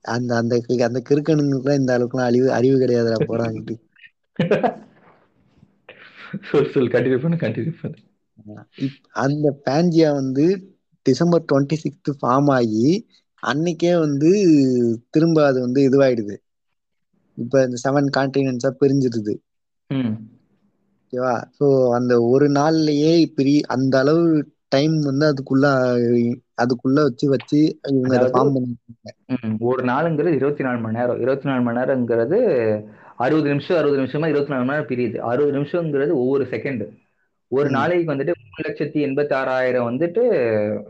அந்த 0.00 0.36
அந்த 0.36 0.60
அந்த 0.68 1.02
கிறுக்கனுங்களுக்குலாம் 1.08 1.78
இந்த 1.78 1.98
அளவுக்குலாம் 1.98 2.20
அறிவு 2.20 2.52
அறிவு 2.52 2.78
கிடையாதுடா 2.78 3.22
போடாங்கிட்டு 3.28 3.84
சொல் 6.42 6.70
சொல் 6.70 6.90
கண்டினியூ 6.90 7.20
பண்ணு 7.20 7.36
கண்டினியூ 7.36 7.72
பண்ணு. 7.82 7.96
இப்- 8.80 9.04
அந்த 9.12 9.60
பேஞ்சியா 9.70 10.12
வந்து 10.12 10.76
டிசம்பர் 11.02 11.44
டுவெண்ட்டி 11.52 11.72
சிக்ஸ்த் 11.72 12.14
ஃபார்ம் 12.22 12.50
ஆகி 12.50 13.06
அன்னைக்கே 13.46 13.98
வந்து 13.98 14.30
திரும்ப 15.10 15.46
அது 15.46 15.60
வந்து 15.60 15.88
இதுவாயிடுது. 15.88 16.45
இப்ப 17.36 17.62
இந்த 17.62 17.78
செவன் 17.84 18.08
கான்டினென்ட்ஸா 18.16 18.70
பிரிஞ்சிருது. 18.80 19.34
ஓகேவா? 19.90 21.34
ஸோ 21.58 21.66
அந்த 21.94 22.12
ஒரு 22.22 22.46
நாள்லயே 22.50 23.12
இப்படி 23.18 23.54
அந்த 23.66 23.98
அளவு 23.98 24.22
டைம் 24.68 24.94
வந்து 25.00 25.26
அதுக்குள்ள 25.32 25.66
அதுக்குள்ள 26.62 26.98
வச்சு 27.08 27.26
வச்சு 27.28 27.58
இவங்க 27.88 28.30
ஃபார்ம் 28.34 28.56
ஒரு 29.58 29.82
நாளுங்கிறது 29.84 30.38
இருபத்தி 30.40 30.64
நாலு 30.64 30.78
மணி 30.78 30.96
நேரம். 30.98 31.20
இருபத்தி 31.20 31.48
நாலு 31.48 31.62
மணி 31.62 31.78
நேரங்கிறது 31.80 32.38
அறுபது 33.16 33.48
நிமிஷம் 33.48 33.76
அறுபது 33.76 34.00
நிமிஷமா 34.02 34.26
இருபத்தி 34.26 34.52
நாலு 34.52 34.64
மணி 34.64 34.72
நேரம் 34.72 34.90
பிரியுது. 34.90 35.18
அறுபது 35.32 35.58
நிமிஷங்கிறது 35.58 36.12
ஒவ்வொரு 36.22 36.44
செகண்ட் 36.44 36.82
ஒரு. 37.52 37.70
நாளைக்கு 37.70 38.12
வந்துட்டு 38.12 38.32
மூணு 38.42 38.62
லட்சத்தி 38.66 38.98
எண்பத்தி 39.06 39.34
ஆறாயிரம் 39.34 39.86
வந்துட்டு 39.90 40.22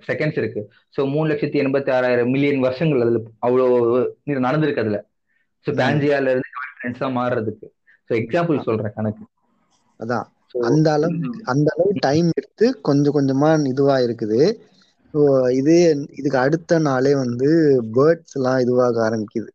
செகண்ட்ஸ் 0.08 0.38
இருக்கு. 0.38 0.60
ஸோ 0.96 1.10
மூணு 1.10 1.26
லட்சத்தி 1.32 1.58
எண்பத்தி 1.64 1.90
ஆறாயிரம் 1.90 2.30
மில்லியன் 2.30 2.64
வருஷங்கள் 2.66 3.04
அதுல 3.04 3.20
அவ்வளோ 3.46 3.66
நடந்திருக்கு 4.46 4.84
அதுல. 4.84 5.00
ஸோ. 5.66 5.72
பேஞ்சியால 5.80 6.30
இருந்து 6.30 6.50
கான்ஃபிடன்ஸா 6.56 7.08
மாறுறதுக்கு. 7.16 7.66
ஸோ 8.10 8.14
எக்ஸாம்பிள் 8.20 8.66
சொல்றேன் 8.66 8.94
கணக்கு. 8.94 9.24
அதான். 10.00 10.26
அந்த 10.68 10.88
அளவு 10.92 11.16
அந்த 11.44 11.68
அளவு 11.74 11.92
டைம் 12.00 12.28
எடுத்து 12.36 12.66
கொஞ்சம் 12.80 13.16
கொஞ்சமா 13.16 13.50
இதுவா 13.66 13.96
இருக்குது. 13.98 14.40
ஸோ 15.14 15.20
இது 15.52 15.74
இதுக்கு 16.16 16.38
அடுத்த 16.38 16.78
நாளே 16.80 17.12
வந்து 17.14 17.48
பேர்ட்ஸ் 17.94 18.34
எல்லாம் 18.34 18.58
இதுவாக 18.64 18.96
ஆரம்பிக்குது. 19.06 19.50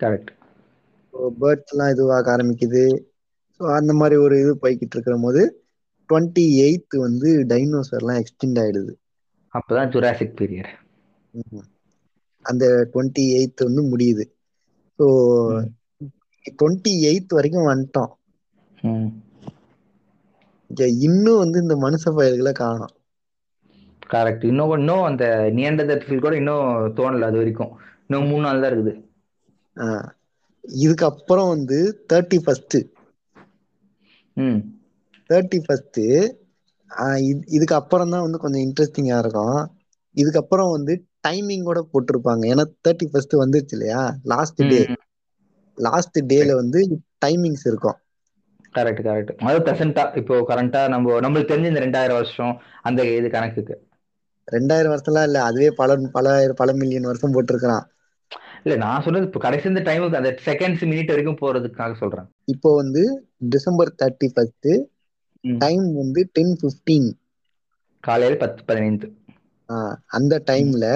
கரெக்ட் 0.00 0.30
பேர்ட்ஸ் 1.38 1.72
எல்லாம் 1.72 1.92
இதுவாக 1.94 2.30
ஆரம்பிக்குது. 2.34 2.84
ஸோ 3.60 3.64
அந்த 3.74 3.92
மாதிரி 3.92 4.16
ஒரு 4.16 4.36
இது 4.40 4.52
போய்கிட்டு 4.56 4.96
இருக்கிற 4.96 5.16
போது 5.20 5.42
டுவெண்ட்டி 6.10 6.44
எயித் 6.64 6.96
வந்து 6.98 7.28
டைனோசர்லாம் 7.50 8.20
எக்ஸ்டெண்ட் 8.20 8.60
ஆயிடுது. 8.62 8.92
அப்பதான் 9.54 9.90
ஜுராசிக் 9.90 10.36
பீரியட். 10.38 10.72
அந்த 12.44 12.64
டுவெண்ட்டி 12.92 13.24
எயித் 13.36 13.66
வந்து 13.66 13.82
முடியுது. 13.90 14.24
ஸோ 15.02 15.06
டுவெண்ட்டி 16.52 16.92
எயித் 17.08 17.36
வரைக்கும் 17.36 17.68
வந்துட்டோம். 17.68 18.12
இன்னும் 21.04 21.40
வந்து 21.40 21.58
இந்த 21.60 21.74
மனுஷ 21.78 22.04
பயிர்களை 22.14 22.52
காணும். 22.54 22.94
கரெக்ட் 24.10 24.44
இன்னும் 24.44 24.72
இன்னும் 24.76 25.04
அந்த 25.08 25.24
நியண்டதர்கள் 25.56 26.24
கூட 26.24 26.34
இன்னும் 26.36 26.66
தோணல 26.96 27.28
அது 27.28 27.40
வரைக்கும். 27.40 27.72
இன்னும் 28.04 28.28
மூணு 28.30 28.44
நாள் 28.44 28.62
தான் 28.62 28.70
இருக்குது. 28.70 28.94
இதுக்கப்புறம் 30.64 31.50
வந்து 31.52 31.78
தேர்ட்டி 32.10 32.38
ஃபர்ஸ்ட் 32.42 32.78
ம். 34.36 34.60
தேர்ட்டி 35.30 35.58
ஃபர்ஸ்ட் 35.62 36.00
இதுக்கு 37.50 37.74
அப்புறம் 37.74 38.10
தான் 38.10 38.24
வந்து 38.24 38.38
கொஞ்சம் 38.38 38.64
இன்ட்ரெஸ்டிங்கா 38.64 39.18
இருக்கும். 39.18 39.58
இதுக்கப்புறம் 40.16 40.72
வந்து 40.72 40.94
டைமிங் 41.28 41.62
கூட 41.62 41.80
போட்டிருப்பாங்க. 41.92 42.44
ஏன்னா 42.52 42.64
தேர்ட்டி 42.88 43.06
ஃபர்ஸ்ட் 43.10 43.34
வந்துருச்சு 43.42 43.76
இல்லையா? 43.78 44.02
லாஸ்ட் 44.22 44.60
டே 44.72 44.80
லாஸ்ட் 45.78 46.18
டேல 46.32 46.54
வந்து 46.54 46.80
டைமிங்ஸ் 47.24 47.66
இருக்கும். 47.70 47.98
கரெக்ட் 48.74 49.02
கரெக்ட் 49.06 49.32
அது 49.48 49.58
ப்ரெசென்ட்டா 49.66 50.04
இப்போ 50.16 50.34
கரண்டா 50.50 50.88
நம்ம 50.88 51.20
நம்மளுக்கு 51.20 51.50
தெரிஞ்ச 51.52 51.72
இந்த 51.72 51.82
ரெண்டாயிரம் 51.86 52.18
வருஷம் 52.20 52.54
அந்த 52.82 53.04
இது 53.18 53.28
கணக்குக்கு. 53.30 53.74
ரெண்டாயிரம் 54.48 54.92
வருஷம்லாம் 54.94 55.22
இல்ல 55.22 55.38
அதுவே 55.42 55.70
பல 55.70 55.96
பல 56.16 56.52
பல 56.56 56.72
மில்லியன் 56.72 57.08
வருஷம் 57.10 57.34
போட்டிருக்கிறான். 57.34 57.84
இல்ல 58.64 58.74
நான் 58.76 59.02
சொன்னது 59.02 59.26
இப்போ 59.26 59.40
கடைசி 59.40 59.68
இந்த 59.68 59.80
டைமுக்கு 59.80 60.20
அந்த 60.20 60.32
செகண்ட்ஸ் 60.44 60.84
மினிட் 60.90 61.12
வரைக்கும் 61.12 61.40
போறதுக்காக 61.40 61.94
சொல்றேன். 61.94 62.26
இப்போ 62.44 62.70
வந்து 62.74 63.02
டிசம்பர் 63.54 63.90
தேர்ட்டி 64.02 64.28
ஃபர்ஸ்ட். 64.34 64.70
டைம் 65.44 65.86
வந்து 65.94 66.20
டென் 66.32 66.54
ஃபிஃப்டீன் 66.60 67.08
காலையில 68.04 68.36
பத்து 68.36 68.60
பதினைந்து. 68.64 69.06
அந்த 70.16 70.34
டைம்ல 70.50 70.86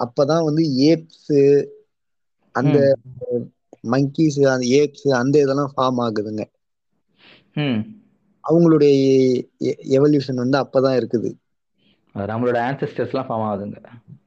அப்பதான் 0.00 0.46
வந்து 0.48 0.62
ஏப்ஸ் 0.90 1.36
அந்த 2.54 2.78
மங்கீஸ் 3.92 4.38
அந்த 4.54 4.66
ஏப்ஸ் 4.80 5.08
அந்த 5.20 5.36
இதெல்லாம் 5.44 5.72
ஃபார்ம் 5.76 6.00
ஆகுதுங்க. 6.06 6.42
அவங்களுடைய 8.44 8.92
எவல்யூஷன் 9.96 10.42
வந்து 10.42 10.58
அப்பதான் 10.62 10.98
இருக்குது. 11.00 11.30
நம்மளோட 12.14 12.56
ஆன்சஸ்டர்ஸ்லாம் 12.68 13.28
ஃபார்ம் 13.28 13.46
ஆகுதுங்க. 13.48 13.78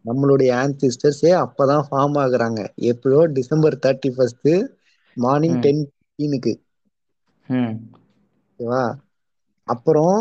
நம்மளுடைய 0.08 0.50
ஆன்சிஸ்டர்ஸே 0.64 1.32
அப்பதான் 1.46 1.86
ஃபார்ம் 1.90 2.18
ஆகுறாங்க. 2.24 2.60
எப்பயோ 2.92 3.22
December 3.38 3.78
thirty 3.86 4.12
first 4.16 4.50
morning. 5.18 5.58
Ten 5.66 5.82
ஃபிஃப்டீனுக்கு 5.88 6.54
ஓகேவா? 8.60 8.84
அப்புறம் 9.68 10.18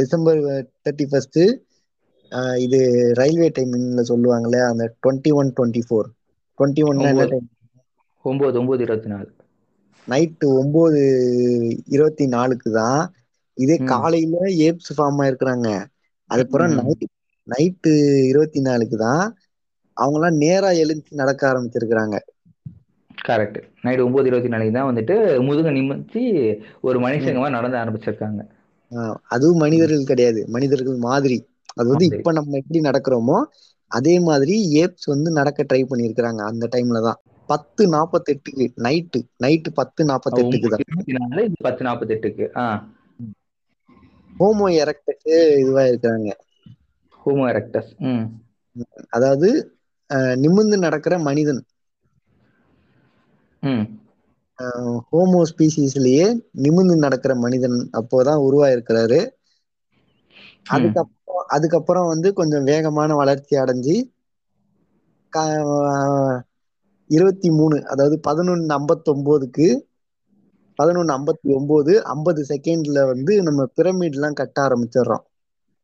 டிசம்பர் 0.00 0.40
தேர்ட்டி 0.84 1.06
ஃபர்ஸ்ட் 1.10 1.40
இது 2.64 2.78
ரயில்வே 3.14 3.48
டைமிங்ல 3.56 4.04
சொல்லுவாங்கல்ல 4.10 4.60
அந்த 4.68 4.84
twenty 5.02 5.32
one 5.32 5.54
twenty 5.56 5.82
four 5.86 6.08
twenty 6.58 6.82
ஒன்னா 6.84 7.06
என்ன 7.10 7.24
ஒன்பது. 7.24 7.32
டைம் 7.32 7.48
ஒன்பது 8.24 8.58
ஒன்பது 8.60 8.82
இருபத்தி 8.82 9.08
நாலு. 9.08 9.28
நைட்டு 10.08 10.46
ஒன்பது 10.60 11.00
இருபத்தி 11.86 12.26
நாலுக்கு 12.26 12.70
தான். 12.72 13.02
இதே. 13.56 13.76
காலையில 13.84 14.36
ஏப்ஸ் 14.66 14.92
ஃபார்ம் 14.96 15.20
ஆயிருக்கிறாங்க. 15.22 15.68
அதுக்கப்புறம். 16.30 16.74
நைட் 16.80 17.06
நைட்டு 17.46 17.92
இருபத்தி 18.30 18.60
நாலுக்கு 18.60 18.96
தான் 18.98 19.24
அவங்களாம் 19.96 20.40
நேரா 20.44 20.70
எழுந்து 20.82 21.20
நடக்க 21.20 21.42
ஆரம்பிச்சிருக்கிறாங்க. 21.50 22.16
கரெக்ட். 23.18 23.56
நைட் 23.82 24.02
ஒன்பது 24.04 24.28
இருபத்தி 24.28 24.50
நாளைக்கு 24.52 24.74
தான் 24.74 24.88
வந்துட்டு 24.88 25.14
முதுக 25.46 25.70
நிமித்தி 25.70 26.24
ஒரு 26.82 26.98
மனுஷங்க 27.00 27.48
நடந்து 27.56 27.80
ஆரம்பிச்சிருக்காங்க. 27.82 28.40
அதுவும் 29.28 29.56
மனிதர்கள் 29.56 30.04
கிடையாது. 30.04 30.40
மனிதர்கள் 30.48 30.98
மாதிரி. 31.04 31.38
அது 31.76 31.86
வந்து. 31.92 32.06
இப்ப 32.12 32.32
நம்ம 32.32 32.56
எப்படி 32.56 32.80
நடக்கிறோமோ 32.80 33.38
அதே 33.90 34.14
மாதிரி 34.20 34.54
ஏப்ஸ் 34.82 35.06
வந்து 35.06 35.30
நடக்க 35.30 35.66
ட்ரை 35.68 35.82
பண்ணியிருக்கிறாங்க 35.90 36.42
அந்த 36.46 36.64
டைம்ல 36.72 37.00
தான். 37.02 37.18
பத்து 37.48 37.82
நாப்பத்தெட்டுக்கு 37.92 38.64
நைட்டு 38.86 39.18
நைட்டு 39.44 39.70
பத்து 39.74 40.02
தான். 40.06 40.82
இருபத்தி 40.84 41.14
நாலு 41.18 41.44
இது 41.44 41.56
பத்து 41.60 41.84
நாற்பத்தெட்டுக்கு 41.84 42.46
ஆ. 42.56 42.64
ஹோமோ 44.32 44.66
எரக்டஸ் 44.80 45.26
இதுவா 45.60 45.82
இருக்கிறாங்க 45.82 46.30
ஹோமோ 47.20 47.44
எரக்டஸ். 47.52 47.92
அதாவது 49.08 49.48
நிமிர்ந்து 50.42 50.76
நடக்கிற 50.78 51.14
மனிதன். 51.18 51.62
ஹோமோ 55.08 55.40
ஸ்பீசிஸ்லயே 55.50 56.26
நிமிர்ந்து 56.64 56.96
நடக்கிற 56.96 57.32
மனிதன் 57.36 57.78
அப்போதான் 57.92 58.44
உருவாயிருக்கிறாரு. 58.46 59.20
அதுக்கப்புறம் 60.68 61.24
அதுக்கப்புறம் 61.46 62.06
வந்து 62.06 62.32
கொஞ்சம் 62.32 62.64
வேகமான 62.64 63.14
வளர்ச்சி 63.14 63.56
அடைஞ்சு 63.56 63.94
இருபத்தி 67.10 67.50
மூணு 67.50 67.86
அதாவது 67.86 68.20
பதினொன்னு 68.28 68.76
ஐம்பத்தொம்போதுக்கு 68.76 69.66
பதினொன்னு 70.78 71.14
ஐம்பத்தி 71.16 71.48
ஒன்பது 71.54 72.02
ஐம்பது 72.04 72.46
செகண்ட்ல 72.48 73.06
வந்து 73.06 73.42
நம்ம 73.42 73.66
பிரமிட் 73.76 74.12
எல்லாம் 74.12 74.32
கட்ட 74.32 74.68
ஆரம்பிச்சிடுறோம். 74.68 75.24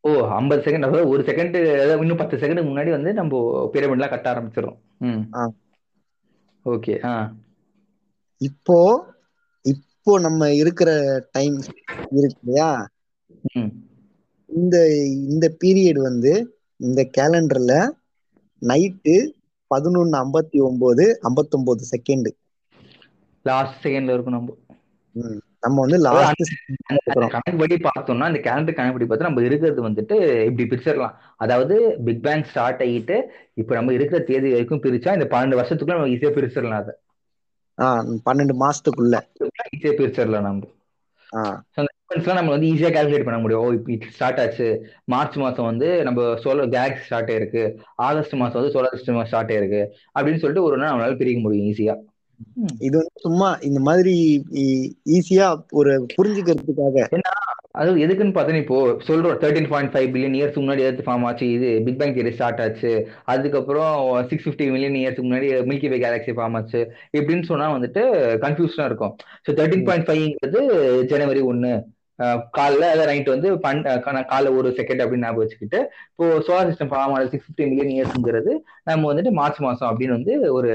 ஓ 0.05 0.11
ஐம்பது 0.31 0.63
செகண்ட் 0.63 0.85
அதாவது 0.85 1.09
ஒரு 1.09 1.23
செகண்ட் 1.23 1.57
அதாவது 1.75 1.99
இன்னும் 1.99 2.17
பத்து 2.17 2.37
செகண்ட் 2.37 2.69
முன்னாடி 2.69 2.91
வந்து 2.91 3.13
நம்ம 3.13 3.41
பிரமிட்லாம் 3.73 4.09
கட்ட 4.09 4.35
ஆரம்பிச்சிடும். 4.35 4.79
ஓகே 6.67 7.05
ஆ. 7.05 7.13
இப்போ 8.41 8.79
இப்போ 9.65 10.19
நம்ம 10.19 10.51
இருக்கிற 10.53 10.91
டைம் 11.33 11.57
இருக்கு 12.11 12.39
இல்லையா? 12.43 12.71
இந்த 14.61 14.77
இந்த 15.33 15.47
பீரியட் 15.65 16.01
வந்து 16.09 16.33
இந்த 16.81 17.01
கேலண்டர்ல 17.19 17.75
நைட்டு 18.63 19.15
பதினொன்னு 19.71 20.17
ஐம்பத்தி 20.23 20.59
ஒன்பது 20.63 21.05
ஐம்பத்தொன்பது 21.23 21.85
செகண்ட் 21.93 22.31
லாஸ்ட் 23.45 23.87
செகண்ட்ல 23.87 24.15
இருக்கும் 24.17 24.37
நம்ம. 24.37 24.57
நம்ம 25.65 25.81
வந்து 25.81 25.99
லாஸ்ட் 25.99 26.43
இருக்கிறோம். 26.91 27.33
கணக்குப்படி 27.35 27.77
பார்த்தோம்னா 27.87 28.29
இந்த 28.31 28.41
கேலண்டர் 28.47 28.77
கணக்குப்படி 28.79 29.07
பார்த்தா 29.11 29.29
நம்ம 29.29 29.43
இருக்கிறது 29.43 29.81
வந்துட்டு 29.89 30.17
இப்படி 30.49 30.65
பிரிச்சிடலாம். 30.71 31.15
அதாவது 31.37 31.77
பிக் 32.05 32.23
பேங் 32.23 32.45
ஸ்டார்ட் 32.45 32.83
ஆகிட்டு 32.83 33.17
இப்போ 33.55 33.73
நம்ம 33.75 33.93
இருக்கிற 33.93 34.21
தேதி 34.31 34.51
வரைக்கும் 34.51 34.83
பிரிச்சா 34.87 35.15
இந்த 35.19 35.29
பன்னெண்டு 35.35 35.59
வருஷத்துக்குள்ள 35.61 35.97
நம்ம 35.99 36.13
ஈஸியா 36.15 36.33
பிரிச்சிடலாம் 36.39 36.81
அதை. 36.83 36.95
பன்னெண்டு 38.27 38.57
மாசத்துக்குள்ள. 38.65 39.15
ஈஸியா 39.75 39.93
பிரிச்சிடலாம் 40.01 40.49
நம்ம. 40.49 40.63
எல்லாம் 42.15 42.39
நம்ம 42.41 42.53
வந்து 42.55 42.71
ஈஸியா 42.73 42.91
கால்குலேட் 42.95 43.27
பண்ண 43.29 43.39
முடியும். 43.43 43.63
ஓ 43.65 43.73
இப்போ 43.77 44.13
ஸ்டார்ட் 44.17 44.41
ஆச்சு. 44.45 44.69
மார்ச் 45.15 45.37
மாசம் 45.45 45.69
வந்து 45.71 45.89
நம்ம 46.09 46.29
சோலார் 46.45 46.73
கேலக்ஸி 46.77 47.05
ஸ்டார்ட் 47.09 47.33
ஆயிருக்கு. 47.35 47.65
ஆகஸ்ட் 48.09 48.41
மாசம் 48.43 48.61
வந்து 48.61 48.75
சோலார் 48.77 48.97
சிஸ்டம் 48.97 49.29
ஸ்டார்ட் 49.33 49.53
ஆயிருக்கு. 49.57 49.83
அப்படின்னு 50.17 50.43
சொல்லிட்டு 50.45 50.67
ஒரு 50.69 50.79
நாள் 50.83 50.93
நம்மளால 50.93 51.21
பிரிக்க 51.23 51.41
முடியும் 51.47 51.69
ஈஸியா 51.73 51.97
இது 52.87 52.95
வந்து 52.99 53.21
சும்மா 53.25 53.49
இந்த 53.67 53.81
மாதிரி 53.89 54.15
ஈஸியா 55.17 55.49
ஒரு 55.81 55.93
புரிஞ்சுக்கிறதுக்காக. 56.15 57.05
அது 57.81 57.91
எதுக்குன்னு 58.05 58.35
பார்த்தா 58.37 58.63
இப்போ 58.63 58.79
சொல்றோம் 59.09 59.39
thirteen 59.43 59.69
point 59.73 59.93
five 59.93 60.09
billion 60.15 60.37
years 60.39 60.59
முன்னாடி 60.63 60.83
எதாவது 60.85 61.07
ஃபார்ம் 61.07 61.25
ஆச்சு 61.29 61.47
இது 61.57 61.69
பிக் 61.87 62.01
பேங் 62.01 62.15
தியரி 62.17 62.33
ஸ்டார்ட் 62.39 62.61
ஆச்சு. 62.65 62.91
அதுக்கப்புறம் 63.35 63.95
சிக்ஸ் 64.31 64.47
ஃபிஃப்டி 64.47 64.67
மில்லியன் 64.75 64.99
இயர்ஸ்க்கு 65.03 65.27
முன்னாடி 65.29 65.49
மில்கி 65.71 65.91
வே 65.93 65.99
கேலக்ஸி 66.05 66.35
ஃபார்ம் 66.39 66.57
ஆச்சு. 66.61 66.81
இப்படின்னு 67.19 67.49
சொன்னா 67.53 67.69
வந்துட்டு 67.77 68.03
கன்ஃபியூஷனா 68.45 68.89
இருக்கும். 68.91 69.15
ஸோ 69.47 69.53
தேர்ட்டின் 69.61 69.87
பாயிண்ட் 69.89 70.09
ஃபைவ்ங்கிறது 70.09 70.63
ஜனவரி 71.13 71.43
ஒன்னு 71.53 71.73
காலைல 72.57 72.89
அதாவது 72.89 73.11
நைட் 73.11 73.35
வந்து 73.35 73.49
பன் 73.65 73.81
காலைல 74.31 74.53
ஒரு 74.59 74.69
செகண்ட் 74.79 75.03
அப்படின்னு 75.03 75.27
ஞாபகம் 75.27 75.45
வச்சுக்கிட்டு 75.45 75.79
இப்போ 76.11 76.27
சோலார் 76.47 76.71
சிஸ்டம் 76.71 76.93
ஃபார்ம் 76.93 77.15
ஆனது 77.15 77.33
சிக்ஸ் 77.33 77.47
ஃபிஃப்டி 77.47 77.67
மில்லியன் 77.71 77.95
இயர்ஸ்ங்கிறது 77.97 78.55
நம்ம 78.91 79.09
வந்துட்டு 79.13 79.33
மார்ச் 79.41 79.61
மாசம் 79.67 79.91
அப்படின்னு 79.91 80.19
வந்து 80.19 80.35
ஒரு 80.59 80.73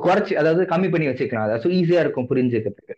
குறைச்சி 0.00 0.32
அதாவது 0.40 0.62
கம்மி 0.72 0.88
பண்ணி 0.90 1.06
வச்சுக்கலாம். 1.08 1.46
அதாவது 1.48 1.76
ஈஸியா 1.78 2.02
இருக்கும் 2.04 2.28
புரிஞ்சுக்கிறதுக்கு. 2.30 2.94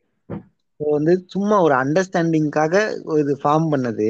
வந்து 0.81 1.13
சும்மா 1.35 1.57
ஒரு 1.67 1.75
அண்டர்ஸ்டாண்டிங்காக 1.83 2.75
இது 3.23 3.35
ஃபார்ம் 3.43 3.69
பண்ணது. 3.73 4.09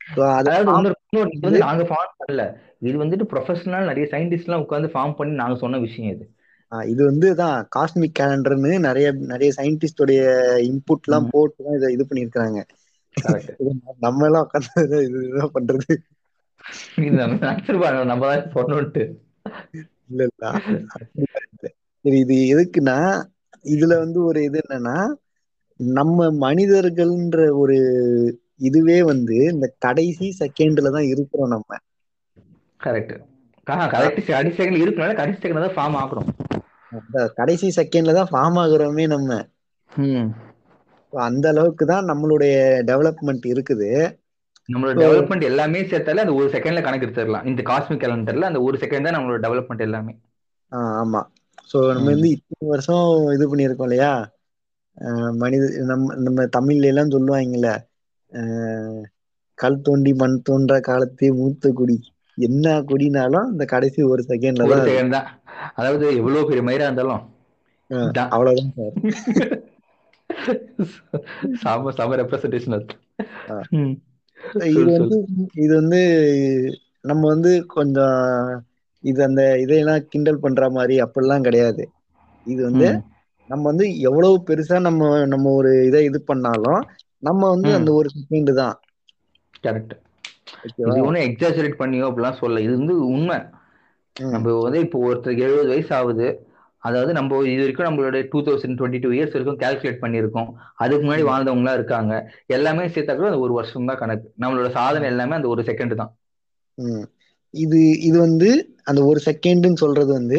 அது 0.00 0.22
அதாவது 0.38 0.92
இது 1.16 1.46
வந்து 1.46 1.64
நாங்க 1.66 1.84
ஃபார்ம் 1.90 2.14
பண்ணல. 2.20 2.44
இது 2.88 2.96
வந்துட்டு 3.02 3.26
ப்ரொஃபஷனல் 3.32 3.90
நிறைய 3.90 4.06
சயின்டிஸ்ட் 4.12 4.48
எல்லாம் 4.48 4.64
உட்காந்து 4.64 4.88
ஃபார்ம் 4.94 5.16
பண்ணி 5.18 5.34
நாங்க 5.42 5.56
சொன்ன 5.64 5.78
விஷயம் 5.78 6.12
இது. 6.14 6.24
இது 6.90 7.02
வந்து 7.04 7.28
தான் 7.40 7.56
காஸ்மிக் 7.76 8.18
கேலண்டர்னு 8.20 8.72
நிறைய 8.86 9.08
நிறைய 9.32 9.50
சயின்டிஸ்டோடைய 9.58 10.22
இன்புட் 10.68 11.06
எல்லாம். 11.08 11.28
போட்டு 11.32 11.64
தான் 11.66 11.76
இதை 11.78 11.90
இது 11.96 12.04
இது 13.60 13.72
நம்ம 14.00 14.26
எல்லாம் 14.28 14.44
உட்காந்து 14.46 14.82
இது 15.06 15.18
இதுதான் 15.20 15.54
பண்றது. 15.56 15.94
நம்ம 18.10 18.22
தான் 18.24 18.48
சொன்னோன்ட்டு 18.54 19.04
இல்ல 20.10 20.22
இல்ல. 20.28 20.44
இது 22.04 22.36
எதுக்குன்னா 22.54 22.96
இதுல 23.64 23.92
வந்து 24.00 24.18
ஒரு 24.28 24.40
இது 24.48 24.58
என்னன்னா 24.64 24.96
நம்ம 25.80 26.26
மனிதர்கள்ன்ற 26.42 27.38
ஒரு 27.62 27.76
இதுவே 28.68 28.98
வந்து 29.12 29.36
இந்த 29.52 29.66
கடைசி 29.78 30.26
செகண்ட்ல 30.40 30.92
தான் 30.96 31.10
இருக்கிறோம் 31.12 31.54
நம்ம. 31.54 31.70
கரெக்ட் 32.80 33.14
கரெக்ட் 33.66 34.28
கடைசி 34.28 34.56
செகண்ட் 34.58 34.82
இருக்கனால 34.82 35.14
கடைசி 35.20 35.38
செகண்ட் 35.42 35.66
தான் 35.66 35.76
ஃபார்ம் 35.76 35.98
அந்த 35.98 36.24
கடைசி 37.38 37.68
செகண்ட்ல 37.78 38.14
தான் 38.18 38.30
ஃபார்ம் 38.32 38.58
ஆகுறோமே 38.62 39.06
நம்ம. 39.14 39.30
அந்த 41.12 41.46
அளவுக்கு 41.52 41.84
தான் 41.92 42.08
நம்மளுடைய 42.10 42.54
டெவலப்மெண்ட் 42.90 43.44
இருக்குது. 43.52 43.88
நம்மளோட 44.68 44.94
டெவலப்மெண்ட் 45.02 45.48
எல்லாமே 45.50 45.80
சேர்த்தாலே 45.90 46.24
அந்த 46.24 46.34
ஒரு 46.40 46.46
செகண்ட்ல 46.54 46.82
கணக்கு 46.84 47.06
எடுத்துடலாம். 47.06 47.46
இந்த 47.50 47.62
காஸ்மிக் 47.70 48.02
கேலண்டர்ல 48.04 48.50
அந்த 48.50 48.60
ஒரு 48.66 48.76
செகண்ட் 48.82 49.06
தான் 49.08 49.16
நம்மளோட 49.16 49.40
டெவலப்மெண்ட் 49.46 49.86
எல்லாமே. 49.88 50.14
ஆமா. 51.02 51.20
ஸோ 51.70 51.78
நம்ம. 51.96 52.08
வந்து 52.12 52.30
இத்தனை 52.36 52.64
வருஷம் 52.72 53.04
இது 53.36 53.44
பண்ணியிருக்கோம் 53.50 53.88
இல்லையா? 53.88 54.12
மனித 55.42 55.64
நம்ம 55.90 56.14
நம்ம 56.24 56.44
தமிழ்ல 56.56 56.90
எல்லாம் 56.92 57.14
சொல்லுவாங்கல்ல 57.14 57.70
கல் 59.58 59.84
தோண்டி 59.86 60.12
மண் 60.20 60.36
தோன்ற 60.48 60.74
காலத்தே 60.88 61.28
மூத்த 61.40 61.70
குடி. 61.78 61.96
என்ன 62.38 62.66
குடினாலும் 62.90 63.50
இந்த 63.52 63.64
கடைசி 63.72 64.00
ஒரு 64.12 64.22
செகண்ட்ல 64.30 64.64
தான். 64.72 65.28
அதாவது 65.78 66.04
எவ்வளவு 66.20 66.48
பெரிய 66.50 66.64
மயிரா 66.68 66.88
இருந்தாலும். 66.88 67.22
அவ்வளவுதான் 68.34 68.74
சார் 68.78 68.94
சம 71.62 71.92
சம 71.98 72.16
ரெப்ரசன்டேஷன். 72.20 72.76
இது 74.70 74.84
வந்து 74.98 75.16
இது 75.64 75.72
வந்து 75.80 76.00
நம்ம 77.10 77.22
வந்து 77.34 77.52
கொஞ்சம் 77.76 78.20
இது 79.04 79.20
அந்த 79.28 79.42
இதையெல்லாம் 79.64 80.06
கிண்டல் 80.12 80.42
பண்ற 80.44 80.68
மாதிரி 80.76 80.94
அப்படிலாம் 81.04 81.46
கிடையாது 81.48 81.84
இது 82.46 82.60
வந்து. 82.68 82.88
நம்ம 83.50 83.62
வந்து 83.70 83.86
எவ்வளவு 84.08 84.36
பெருசா 84.48 84.76
நம்ம 84.86 85.08
நம்ம 85.32 85.50
ஒரு 85.58 85.72
இதை 85.88 86.00
இது 86.10 86.18
பண்ணாலும் 86.30 86.82
நம்ம 87.28 87.42
வந்து. 87.54 87.70
அந்த 87.78 87.90
ஒரு 87.98 88.08
செகண்ட் 88.16 88.52
தான் 88.62 88.76
கரெக்ட் 89.66 89.94
இது 90.68 91.04
ஒன்றும் 91.08 91.26
எக்ஸாஜரேட் 91.28 91.80
பண்ணியோ 91.82 92.06
அப்படிலாம் 92.08 92.40
சொல்ல 92.42 92.62
இது 92.66 92.74
வந்து 92.80 92.96
உண்மை. 93.14 93.38
நம்ம 94.16 94.52
வந்து 94.60 94.80
இப்போ 94.80 94.98
ஒருத்தருக்கு 95.06 95.38
எழுபது 95.38 95.68
வயசு 95.68 95.94
ஆகுது 95.94 96.26
அதாவது 96.82 97.12
நம்ம 97.12 97.42
இது 97.44 97.60
வரைக்கும் 97.60 97.86
நம்மளோட 97.86 98.28
two 98.32 98.40
thousand 98.42 98.76
twenty 98.78 99.00
two 99.00 99.10
years 99.10 99.32
வரைக்கும் 99.32 99.60
கால்குலேட் 99.60 100.02
பண்ணியிருக்கோம். 100.02 100.48
அதுக்கு 100.76 101.06
முன்னாடி 101.06 101.22
ம். 101.22 101.28
வாழ்ந்தவங்களாம் 101.28 101.74
இருக்காங்க. 101.74 102.14
எல்லாமே 102.46 102.86
சேர்த்தாக்க 102.86 103.26
அது 103.26 103.40
ஒரு 103.40 103.52
வருஷம் 103.52 103.84
தான் 103.84 103.96
கணக்கு. 103.96 104.28
நம்மளோட 104.40 104.70
சாதனை 104.70 105.08
எல்லாமே 105.08 105.34
அந்த 105.34 105.48
ஒரு 105.48 105.62
செகண்ட் 105.62 105.94
தான். 105.94 106.12
ம். 106.78 107.04
இது 107.54 107.78
இது 108.00 108.18
வந்து 108.18 108.48
அந்த 108.82 109.04
ஒரு 109.04 109.20
செகண்ட்னு 109.24 109.72
சொல்றது 109.74 110.12
வந்து 110.12 110.38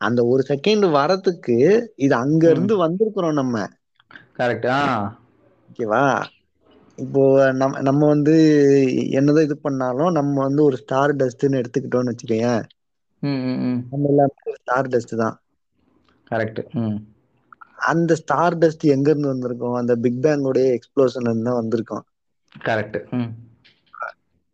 அந்த 0.00 0.24
ஒரு 0.24 0.42
செகண்ட் 0.48 0.86
வரதுக்கு 0.92 1.56
இது 1.96 2.14
அங்க. 2.14 2.50
இருந்து 2.50 2.76
வந்திருக்கிறோம் 2.76 3.32
நம்ம. 3.32 3.66
கரெக்ட் 4.36 4.68
ஓகேவா? 5.68 6.04
இப்போ 6.98 7.22
நம்ம 7.52 7.80
நம்ம 7.80 8.06
வந்து 8.06 8.34
என்னதான் 9.10 9.42
இது 9.42 9.56
பண்ணாலும் 9.58 10.12
நம்ம 10.12 10.34
வந்து 10.42 10.64
ஒரு 10.64 10.76
ஸ்டார் 10.76 11.16
டஸ்ட்னு 11.16 11.60
எடுத்துக்கிட்டோம்னு 11.62 12.12
வச்சுக்கோயேன். 12.12 12.62
ம் 13.20 13.28
ம் 13.28 14.06
எல்லாமே 14.06 14.32
ஸ்டார் 14.54 14.88
டஸ்ட் 14.88 15.16
தான். 15.16 15.40
கரெக்ட் 16.30 16.70
ம். 16.70 16.96
அந்த 17.76 18.14
ஸ்டார் 18.14 18.58
டஸ்ட் 18.58 18.84
எங்க 18.84 19.10
இருந்து 19.10 19.28
வந்திருக்கும்? 19.28 19.72
அந்த 19.72 19.96
பிக் 19.96 20.18
பேங்கோடைய 20.22 20.78
எக்ஸ்ப்ளோஷன்ல 20.78 21.20
இருந்து 21.20 21.52
வந்திருக்கும். 21.52 22.04
கரெக்ட் 22.64 23.04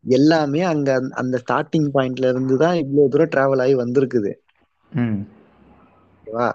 எல்லாமே 0.07 0.63
அங்க 0.63 1.09
அந்த- 1.11 1.43
ஸ்டார்டிங் 1.49 1.91
பாயிண்ட்ல 1.95 2.29
இருந்து 2.29 2.57
தான் 2.57 2.75
இவ்வளவு 2.75 3.09
தூரம் 3.09 3.29
டிராவல் 3.29 3.61
ஆகி 3.61 3.77
வந்திருக்குது. 3.77 4.33
ஓகேவா? 4.93 6.53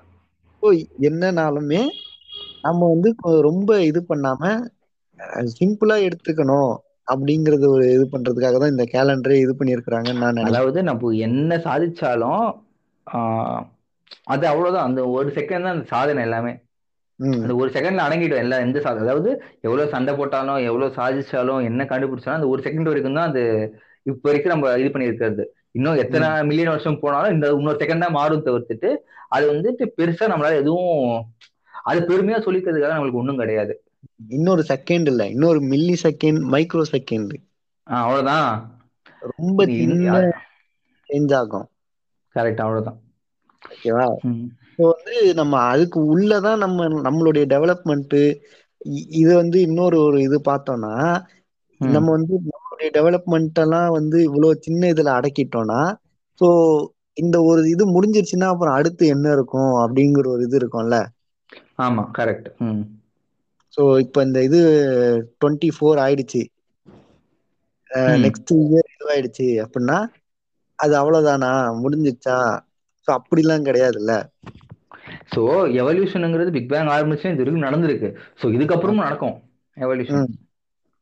ஸோ 0.62 0.86
என்னனாலுமே 1.02 1.88
நம்ம 2.62 2.88
வந்து 2.88 3.42
ரொம்ப 3.42 3.84
இது 3.84 4.06
பண்ணாம 4.10 4.68
சிம்பிளா 5.60 6.10
எடுத்துக்கணும். 6.10 6.76
அப்படிங்கறது 7.12 7.66
ஒரு 7.76 7.86
இது 7.96 8.06
பண்றதுக்காக 8.14 8.58
தான் 8.62 8.74
இந்த 8.74 8.86
கேலண்டரே 8.94 9.38
இது 9.44 9.54
பண்ணியிருக்கிறாங்கன்னு 9.60 10.24
நான் 10.26 10.48
அதாவது 10.50 10.80
நம்ம 10.90 11.12
என்ன 11.28 11.58
சாதிச்சாலும் 11.68 12.44
அது 14.34 14.44
அவ்வளவுதான். 14.52 14.88
அந்த 14.90 15.02
ஒரு 15.18 15.30
செகண்ட் 15.38 15.66
தான் 15.66 15.76
அந்த 15.76 15.88
சாதனை 15.94 16.22
எல்லாமே. 16.28 16.52
அந்த 17.20 17.54
ஒரு 17.62 17.70
செகண்ட்ல 17.76 18.06
அடங்கிடும் 18.08 18.42
எல்லாம் 18.44 18.64
எந்த 18.66 18.78
சாதனை. 18.86 19.06
அதாவது 19.08 19.30
எவ்வளவு 19.68 19.92
சண்டை 19.94 20.14
போட்டாலும் 20.20 20.60
எவ்வளவு 20.70 20.96
சாதிச்சாலும் 21.00 21.66
என்ன 21.70 21.82
கண்டுபிடிச்சாலும் 21.92 22.40
அந்த 22.40 22.50
ஒரு 22.54 22.62
செகண்ட் 22.68 22.90
வரைக்கும் 22.92 23.18
தான் 23.20 23.30
அது 23.32 23.44
இப்ப 24.06 24.22
வரைக்கும் 24.30 24.54
நம்ம 24.54 24.76
இது 24.82 24.90
பண்ணியிருக்கிறது. 24.94 25.46
இன்னும் 25.78 26.00
எத்தனை 26.04 26.28
மில்லியன் 26.50 26.74
வருஷம் 26.74 27.02
போனாலும் 27.04 27.34
இந்த 27.36 27.48
இன்னொரு 27.58 27.82
செகண்ட் 27.84 28.06
தான் 28.06 28.18
மாறும் 28.20 28.46
தவிர்த்துட்டு 28.48 28.92
அது 29.36 29.46
வந்துட்டு 29.54 29.86
பெருசா 29.98 30.32
நம்மளால 30.32 30.62
எதுவும் 30.64 31.04
அது 31.90 32.00
பெருமையா 32.10 32.40
சொல்லிக்கிறதுக்காக 32.46 32.96
நம்மளுக்கு 32.96 33.22
ஒண்ணும் 33.22 33.42
கிடையாது. 33.42 33.74
இன்னொரு 34.20 34.64
செகண்ட் 34.70 35.08
இல்ல 35.08 35.24
இன்னொரு 35.32 35.62
மில்லி 35.70 35.96
செகண்ட் 36.04 36.42
மைக்ரோ 36.52 36.86
செகண்ட் 36.92 37.34
அவ்வளவுதான் 37.88 38.54
ரொம்ப 39.22 39.60
சின்ன 39.74 40.14
சேஞ்ச் 41.10 41.34
ஆகும். 41.36 41.68
கரெக்ட் 42.36 42.62
அவ்வளவுதான் 42.64 43.00
ஓகேவா. 43.64 44.08
ஸோ 44.74 44.84
வந்து 44.92 45.16
நம்ம 45.40 45.54
அதுக்கு 45.72 46.00
உள்ளதான் 46.14 46.62
நம்ம 46.64 46.78
நம்மளுடைய 47.06 47.46
டெவலப்மெண்ட் 47.54 48.16
இது 49.20 49.32
வந்து 49.36 49.58
இன்னொரு 49.68 49.98
ஒரு 50.04 50.20
இது 50.28 50.38
பார்த்தோம்னா. 50.46 50.94
நம்ம 51.82 52.08
வந்து 52.16 52.34
நம்மளுடைய 52.46 52.90
டெவலப்மெண்ட் 52.96 53.60
எல்லாம் 53.64 53.90
வந்து 53.98 54.18
இவ்வளவு 54.28 54.64
சின்ன 54.66 54.92
இதுல 54.94 55.12
அடக்கிட்டோம்னா 55.18 55.82
ஸோ 56.42 56.48
இந்த 57.18 57.38
ஒரு 57.46 57.62
இது 57.72 57.84
முடிஞ்சிருச்சுன்னா 57.94 58.50
அப்புறம் 58.52 58.78
அடுத்து 58.78 59.04
என்ன 59.16 59.28
இருக்கும் 59.38 59.74
அப்படிங்கிற 59.84 60.28
ஒரு 60.30 60.44
இது 60.44 60.58
இருக்கும்ல? 60.60 60.98
ஆமா 61.80 62.04
கரெக்ட் 62.18 62.50
ஸோ 63.74 63.82
இப்போ 64.04 64.20
இந்த 64.28 64.40
இது 64.48 64.60
டுவெண்ட்டி 65.40 65.70
ஃபோர் 65.76 66.00
ஆயிடுச்சு. 66.06 66.42
நெக்ஸ்ட் 68.26 68.52
இயர் 68.64 68.90
இதுவாயிடுச்சு 68.96 69.48
அப்படின்னா 69.66 69.98
அது 70.80 70.94
அவ்வளவுதானா? 71.02 71.52
முடிஞ்சிருச்சா 71.84 72.38
ஸோ 73.08 73.10
அப்படிலாம் 73.18 73.68
கிடையாதுல்ல. 73.70 74.14
சோ 75.34 75.42
எவல்யூஷனுங்கிறது 75.82 76.52
பிக் 76.58 76.72
பேங் 76.72 76.92
ஆரம்பிச்சு 76.96 77.28
இது 77.34 77.42
வரைக்கும் 77.44 77.68
நடந்திருக்கு. 77.68 78.10
சோ 78.42 78.46
இதுக்கப்புறமும் 78.58 79.06
நடக்கும் 79.08 79.36
எவல்யூஷன். 79.78 80.30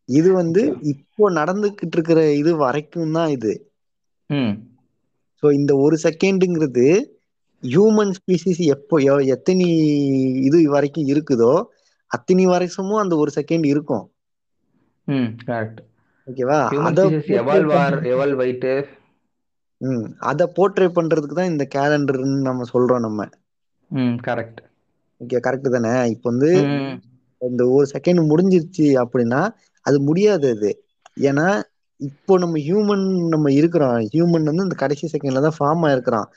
இது 0.10 0.30
வந்து 0.42 0.62
இப்போ 0.94 1.24
நடந்துகிட்டு 1.40 1.96
இருக்கிற 1.98 2.20
இது 2.42 2.52
வரைக்கும் 2.66 3.16
தான் 3.18 3.32
இது. 3.38 3.54
ஸோ 5.44 5.48
இந்த 5.60 5.72
ஒரு 5.86 5.96
செகண்டுங்கிறது 6.06 6.86
ஹியூமன் 7.64 8.14
ஸ்பீசிஸ் 8.18 8.62
எப்போ 8.76 8.96
எத்தனை 9.36 9.68
இது 10.48 10.58
வரைக்கும் 10.76 11.10
இருக்குதோ 11.14 11.54
அத்தனை 12.12 12.46
வருஷமும் 12.54 13.02
அந்த 13.04 13.16
ஒரு 13.24 13.32
செகண்ட் 13.40 13.66
இருக்கும். 13.74 14.06
ஓகேவா? 16.28 16.60
அத 20.30 20.42
போர்ட்ரே 20.58 20.88
பண்றதுக்கு 20.98 21.38
தான் 21.40 21.52
இந்த 21.54 21.66
கேலண்டர்னு 21.76 22.40
நம்ம 22.50 22.66
சொல்றோம் 22.74 23.06
நம்ம. 23.08 23.28
கரெக்ட் 24.28 24.62
ஓகே 25.22 25.38
கரெக்ட் 25.46 25.76
தானே? 25.76 25.94
இப்போ 26.14 26.28
வந்து 26.32 26.50
இந்த 27.42 27.64
ஒரு 27.76 27.86
செகண்ட் 27.96 28.22
முடிஞ்சிருச்சு 28.32 28.88
அப்படின்னா 29.04 29.42
அது 29.86 29.98
முடியாது 30.10 30.48
அது. 30.56 30.72
ஏன்னா 31.30 31.48
இப்போ 32.02 32.34
நம்ம 32.44 32.56
ஹியூமன் 32.68 33.06
நம்ம 33.34 33.52
இருக்கிறோம். 33.60 33.96
ஹியூமன் 34.14 34.50
வந்து 34.50 34.66
இந்த 34.68 34.78
கடைசி 34.84 35.06
செகண்ட்ல 35.14 35.44
தான் 35.46 35.58
ஃபார்ம் 35.60 35.86
ஆயிருக்கிறான். 35.90 36.28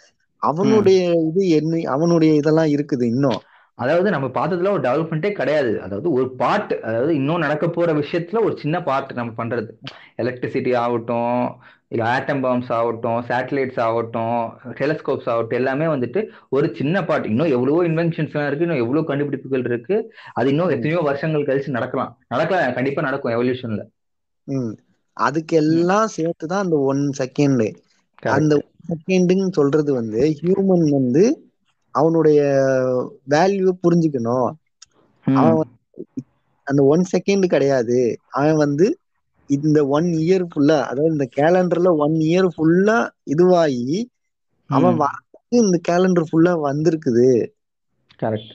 அவனுடைய 0.42 1.00
இது 1.28 1.42
என்ன 1.56 1.80
அவனுடைய 1.94 2.32
இதெல்லாம் 2.40 2.70
இருக்குது 2.76 3.04
இன்னும். 3.14 3.40
அதாவது 3.78 4.08
நம்ம 4.10 4.26
பார்த்ததுல 4.30 4.70
ஒரு 4.70 4.82
டெவலப்மெண்ட்டே 4.82 5.32
கிடையாது. 5.32 5.72
அதாவது 5.80 6.08
ஒரு 6.12 6.26
பார்ட் 6.36 6.72
அதாவது 6.82 7.12
இன்னும் 7.14 7.38
நடக்க 7.38 7.66
போற 7.68 7.90
விஷயத்துல 8.00 8.42
ஒரு 8.44 8.54
சின்ன 8.58 8.76
பார்ட் 8.82 9.12
நம்ம 9.12 9.34
பண்றது. 9.38 9.70
எலக்ட்ரிசிட்டி 10.18 10.72
ஆகட்டும் 10.76 11.36
இல்ல 11.90 12.02
ஆட்டம் 12.08 12.42
பாம்ஸ் 12.42 12.70
ஆகட்டும் 12.72 13.20
சேட்டலைட்ஸ் 13.28 13.80
ஆகட்டும் 13.80 14.36
டெலஸ்கோப்ஸ் 14.78 15.30
ஆகட்டும் 15.32 15.58
எல்லாமே 15.58 15.86
வந்துட்டு 15.86 16.20
ஒரு 16.48 16.66
சின்ன 16.76 17.02
பார்ட் 17.04 17.26
இன்னும் 17.26 17.52
எவ்வளவோ 17.54 17.80
இன்வென்ஷன்ஸ் 17.88 18.34
எல்லாம் 18.34 18.48
இருக்கு 18.48 18.66
இன்னும் 18.66 18.82
எவ்வளவு 18.82 19.08
கண்டுபிடிப்புகள் 19.08 19.64
இருக்கு. 19.64 19.96
அது 20.34 20.48
இன்னும் 20.50 20.72
எத்தனையோ 20.74 21.00
வருஷங்கள் 21.08 21.48
கழிச்சு 21.48 21.76
நடக்கலாம். 21.78 22.12
நடக்கலாம் 22.28 22.76
கண்டிப்பா 22.78 23.02
நடக்கும் 23.02 23.34
எவல்யூஷன்ல 23.34 23.84
ம். 24.48 24.72
அதுக்கு 25.16 25.54
எல்லாம் 25.62 26.08
சேர்த்து 26.14 26.44
தான் 26.46 26.64
அந்த 26.64 26.76
ஒன் 26.90 27.02
செகண்ட் 27.18 27.64
அந்த 28.32 28.54
செகண்டுன்னு 28.90 29.50
சொல்றது 29.52 29.90
வந்து 29.94 30.20
ஹியூமன் 30.38 30.86
வந்து 30.92 31.22
அவனுடைய 31.94 32.40
வேல்யூ 33.30 33.70
புரிஞ்சுக்கணும். 33.84 34.50
அவன் 35.26 35.70
அந்த 36.66 36.80
ஒன் 36.84 37.04
செகண்ட் 37.12 37.46
கிடையாது. 37.46 37.98
அவன் 38.30 38.58
வந்து 38.64 38.86
இந்த 39.50 39.78
ஒன் 39.96 40.08
இயர் 40.24 40.44
ஃபுல்லா 40.50 40.76
அதாவது 40.90 41.14
இந்த 41.16 41.26
கேலண்டர்ல 41.38 41.92
ஒன் 42.04 42.16
இயர் 42.28 42.48
ஃபுல்லா 42.56 42.98
இதுவாகி 43.32 43.98
அவன் 44.70 44.98
இந்த 45.62 45.78
கேலண்டர் 45.88 46.28
ஃபுல்லா 46.30 46.52
வந்திருக்குது. 46.68 47.30
கரெக்ட் 48.22 48.54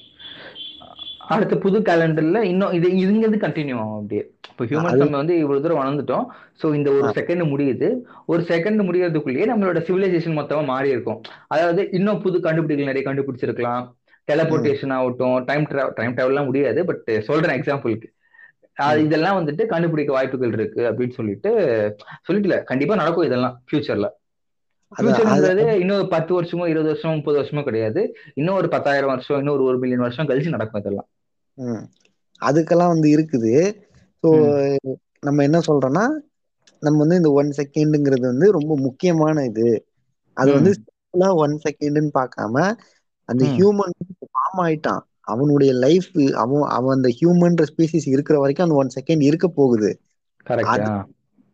அடுத்த 1.27 1.55
புது 1.55 1.79
கேலண்டர்ல 1.79 2.39
இன்னும் 2.41 2.71
இது 2.71 2.89
இதுங்கிறது 2.89 3.33
கண்டினியூ 3.33 3.75
ஆகும் 3.75 3.93
அப்படியே. 3.93 4.31
இப்போ 4.49 4.65
ஹியூமன்ஸ் 4.65 4.91
அது- 4.93 4.97
நம்ம 4.97 5.17
வந்து 5.17 5.37
இவ்வளவு 5.37 5.67
தூரம் 5.67 5.85
வளர்ந்துட்டோம். 5.85 6.25
ஸோ 6.63 6.75
இந்த 6.75 6.91
ஒரு 6.91 7.07
செகண்ட் 7.15 7.43
முடியுது. 7.43 7.95
ஒரு 8.25 8.41
செகண்ட் 8.41 8.83
முடியறதுக்குள்ளேயே 8.83 9.49
நம்மளோட 9.55 9.79
சிவிலைசேஷன் 9.83 10.37
மொத்தமா 10.37 10.65
மாறி 10.65 10.89
இருக்கும். 10.89 11.21
அதாவது 11.47 11.87
இன்னும் 11.91 12.21
புது 12.21 12.39
கண்டுபிடிகள் 12.39 12.93
நிறைய 12.93 13.09
கண்டுபிடிச்சிருக்கலாம். 13.09 13.93
டெலபோர்டேஷன் 14.31 14.93
ஆகட்டும் 14.93 15.43
டைம் 15.43 15.93
டைம் 15.95 16.15
டிராவல்லாம் 16.15 16.45
முடியாது 16.45 16.85
பட் 16.85 17.19
சொல்றேன் 17.23 17.61
எக்ஸாம்பிளுக்கு 17.61 18.13
அது 18.73 19.03
இதெல்லாம் 19.03 19.47
வந்துட்டு 19.47 19.65
கண்டுபிடிக்க 19.65 20.13
வாய்ப்புகள் 20.13 20.51
இருக்கு 20.51 20.81
அப்படின்னு 20.81 21.09
சொல்லிட்டு 21.09 21.95
சொல்லிட்டுல 22.31 22.63
கண்டிப்பா 22.63 22.95
நடக்கும் 22.95 23.25
இதெல்லாம் 23.25 23.61
ஃபியூச்சர்ல 23.71 24.09
ஃபியூச்சர்ங்கிறது 25.01 25.67
இன்னும் 25.79 26.07
பத்து 26.07 26.41
வருஷமோ 26.41 26.67
இருபது 26.67 26.93
வருஷமோ 26.93 27.15
முப்பது 27.15 27.41
வருஷமோ 27.41 27.63
கிடையாது. 27.63 28.15
இன்னும் 28.33 28.55
ஒரு 28.55 28.67
பத்தாயிரம் 28.67 29.07
வருஷம் 29.07 29.37
இன்னும் 29.37 29.53
ஒரு 29.53 29.63
ஒரு 29.63 29.79
பில்லியன் 29.79 29.93
வருஷம் 29.93 30.27
கழிச்சு 30.27 30.49
நடக்கும் 30.49 30.81
இதெல்லாம். 30.81 31.07
அதுக்கெல்லாம் 32.41 32.93
வந்து 32.93 33.09
இருக்குது. 33.15 33.53
ஸோ 34.23 34.29
நம்ம 35.27 35.43
என்ன 35.43 35.59
சொல்றோம்னா 35.67 36.05
நம்ம 36.83 36.97
வந்து 37.03 37.19
இந்த 37.21 37.31
ஒன் 37.39 37.49
செகண்டுங்கிறது 37.57 38.25
வந்து 38.31 38.47
ரொம்ப 38.57 38.73
முக்கியமான 38.85 39.43
இது. 39.49 39.67
அது 40.37 40.49
வந்து 40.57 40.71
ஒன் 41.43 41.55
செகண்ட்னு 41.65 42.11
பார்க்காம 42.17 42.55
அந்த. 43.29 43.43
ஹியூமன் 43.53 43.93
ஃபார்ம் 44.25 44.59
ஆயிட்டான். 44.65 45.01
அவனுடைய 45.33 45.71
லைஃப் 45.83 46.09
அவன் 46.43 46.65
அவன் 46.75 46.95
அந்த 46.97 47.09
ஹியூமன்ற 47.17 47.63
ஸ்பீசிஸ் 47.71 48.07
இருக்கிற 48.13 48.35
வரைக்கும் 48.41 48.67
அந்த 48.67 48.77
ஒன் 48.81 48.95
செகண்ட் 48.97 49.23
இருக்க 49.29 49.47
போகுது. 49.51 49.91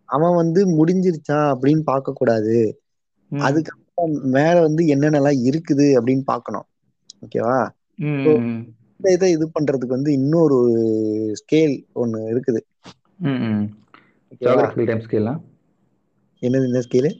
அவன் 0.10 0.36
வந்து 0.36 0.62
முடிஞ்சிருச்சா 0.78 1.40
அப்படின்னு 1.52 1.84
பார்க்க 1.86 2.14
கூடாது 2.14 2.58
அதுக்கப்புறம் 3.32 4.16
மேல 4.36 4.56
வந்து 4.68 4.84
என்னென்னலாம் 4.94 5.40
இருக்குது 5.50 5.88
அப்படின்னு 5.98 6.26
பார்க்கணும். 6.26 6.68
ஓகேவா? 7.24 7.60
இந்த 9.02 9.12
இதை 9.16 9.28
இது 9.36 9.46
பண்றதுக்கு 9.56 9.96
வந்து 9.96 10.12
இன்னொரு 10.18 10.58
ஸ்கேல் 11.40 11.74
ஒண்ணு 12.02 12.20
இருக்குது. 12.32 12.60
ஓகேவா 14.34 14.66
ஜியோகிராபிக்கல் 14.66 14.90
டைம் 14.90 15.04
ஸ்கேலா 15.06 15.34
என்னது 16.42 16.70
இந்த 16.70 16.82
ஸ்கேலு 16.86 17.12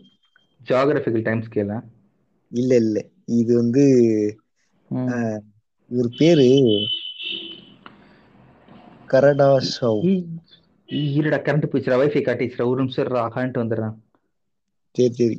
ஜியோகிராபிக்கல் 0.62 1.26
டைம் 1.28 1.44
ஸ்கேலா 1.48 1.78
இல்ல 2.52 2.72
இல்ல. 2.84 2.98
இது 3.40 3.52
வந்து 3.62 3.84
இவர் 5.92 6.10
பேரு 6.20 6.48
கரடா 9.12 9.50
ஷவ் 9.70 10.04
இருடா 11.16 11.40
கரண்ட் 11.46 11.68
போயிடுச்சுடா 11.70 12.00
வைஃபை 12.02 12.22
காட்டிச்சுடா 12.26 12.70
ஒரு 12.72 12.80
நிமிஷம் 12.82 13.08
கரண்ட் 13.36 13.62
வந்துடுறேன். 13.62 13.96
சரி 14.96 15.14
சரி. 15.20 15.38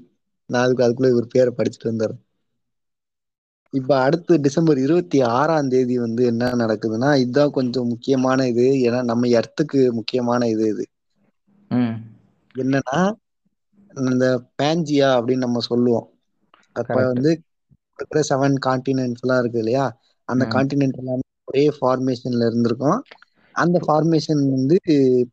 நான் 0.51 0.65
அதுக்கு 0.65 0.85
அதுக்குள்ள 0.87 1.13
இவர் 1.15 1.33
பேரை 1.35 1.53
படிச்சுட்டு 1.59 1.91
வந்துடுறேன். 1.91 2.23
இப்ப 3.73 4.01
அடுத்து 4.01 4.41
டிசம்பர் 4.41 4.79
இருபத்தி 4.79 5.23
ஆறாம் 5.23 5.69
தேதி 5.69 5.99
வந்து 5.99 6.25
என்ன 6.25 6.47
நடக்குதுன்னா 6.47 7.17
இதுதான் 7.17 7.51
கொஞ்சம் 7.51 7.87
முக்கியமான 7.87 8.47
இது. 8.47 8.73
ஏன்னா 8.73 9.03
நம்ம 9.03 9.27
எர்த்துக்கு 9.27 9.91
முக்கியமான 9.91 10.49
இது 10.49 10.69
இது. 10.69 10.87
என்னன்னா 12.59 13.13
இந்த 13.95 14.43
பேஞ்சியா 14.63 15.21
அப்படின்னு 15.21 15.37
நம்ம 15.37 15.59
சொல்லுவோம். 15.59 16.11
அப்ப. 16.73 16.95
வந்து 16.95 17.41
இருக்கிற 17.99 18.21
செவன் 18.29 18.55
கான்டினென்ட்ஸ் 18.67 19.21
எல்லாம் 19.21 19.41
இருக்கு 19.41 19.59
இல்லையா? 19.59 20.01
அந்த. 20.25 20.45
கான்டினென்ட் 20.45 20.97
எல்லாமே 20.97 21.21
ஒரே 21.45 21.71
ஃபார்மேஷன்ல 21.81 22.47
இருந்திருக்கும். 22.47 23.03
அந்த 23.53 23.79
ஃபார்மேஷன் 23.87 24.51
வந்து 24.51 24.79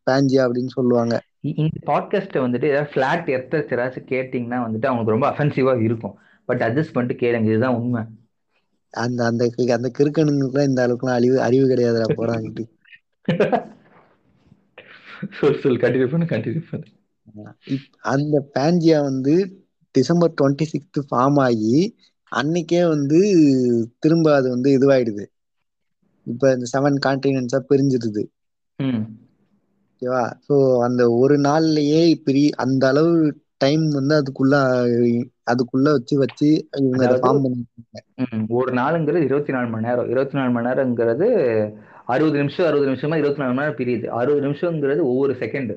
பேஞ்சியா 0.09 0.47
அப்படின்னு 0.47 0.67
சொல்லுவாங்க. 0.67 1.21
இந்த 1.41 1.77
பாட்காஸ்ட்டை 1.85 2.39
வந்துட்டு 2.39 2.65
ஏதாவது 2.65 2.91
ஃபிளாட் 2.93 3.35
எர்த்தர்ஸ் 3.35 3.73
யாராச்சும் 3.73 4.11
கேட்டிங்கன்னா 4.13 4.57
வந்துட்டு 4.57 4.85
அவங்களுக்கு 4.85 5.11
ரொம்ப 5.11 5.29
அஃபென்சிவா 5.29 5.81
இருக்கும். 5.81 6.15
பட் 6.45 6.61
அட்ஜஸ்ட் 6.61 6.93
பண்ணிட்டு 6.93 7.27
கேளுங்க 7.27 7.45
இதுதான் 7.45 7.75
உண்மை. 7.75 8.03
அந்த 8.91 9.25
அந்த 9.25 9.51
அந்த 9.57 9.91
கிறுக்கனுங்களுக்குலாம் 9.97 10.63
இந்த 10.63 10.87
அளவுக்குலாம் 10.87 11.13
அறிவு 11.13 11.41
அறிவு 11.41 11.67
கிடையாதுடா 11.67 12.17
போறாங்கிட்டு 12.17 12.67
சொல் 15.41 15.59
சொல் 15.59 15.77
கண்டினியூ 15.77 16.09
பண்ணு 16.09 16.25
கண்டினியூ 16.25 16.63
பண்ணு. 16.69 16.85
இப்- 17.65 17.93
அந்த 18.01 18.49
பேஞ்சியா 18.53 19.01
வந்து 19.01 19.63
டிசம்பர் 19.91 20.33
டுவெண்ட்டி 20.41 20.61
சிக்ஸ்த் 20.61 21.03
ஃபார்ம் 21.11 21.39
ஆகி 21.39 21.95
அன்னைக்கே 22.35 22.87
வந்து 22.87 23.19
திரும்ப 23.99 24.35
அது 24.35 24.49
வந்து 24.49 24.77
இதுவாயிடுது. 24.77 25.25
இப்ப 26.23 26.51
இந்த 26.51 26.67
செவன் 26.77 26.99
கான்டினென்ட்ஸா 27.05 27.63
பிரிஞ்சிடுது. 27.69 28.25
ஓகேவா? 28.83 30.33
ஸோ 30.49 30.79
அந்த 30.79 31.11
ஒரு 31.11 31.37
நாள்லயே 31.37 32.21
பிரி 32.23 32.49
அந்த 32.49 32.87
அளவு 32.87 33.41
டைம் 33.57 33.89
வந்து 33.89 34.21
அதுக்குள்ள 34.21 34.53
அதுக்குள்ள 35.51 35.89
வச்சு 35.95 36.15
வச்சு 36.17 36.49
ஒரு 38.49 38.71
நாளுங்கிறது 38.73 39.27
இருபத்தி 39.29 39.53
நாலு 39.53 39.67
மணி 39.67 39.87
நேரம். 39.87 40.09
இருபத்தி 40.09 40.37
நாலு 40.37 40.51
மணி 40.51 40.67
நேரங்கிறது 40.67 41.27
அறுபது 42.05 42.37
நிமிஷம் 42.37 42.65
அறுபது 42.65 42.91
நிமிஷமா 42.91 43.15
இருபத்தி 43.15 43.41
நாலு 43.41 43.53
மணி 43.53 43.61
நேரம் 43.61 43.79
பிரியுது. 43.79 44.07
அறுபது 44.19 44.47
நிமிஷங்கிறது 44.47 45.01
ஒவ்வொரு 45.11 45.33
செகண்ட் 45.33 45.71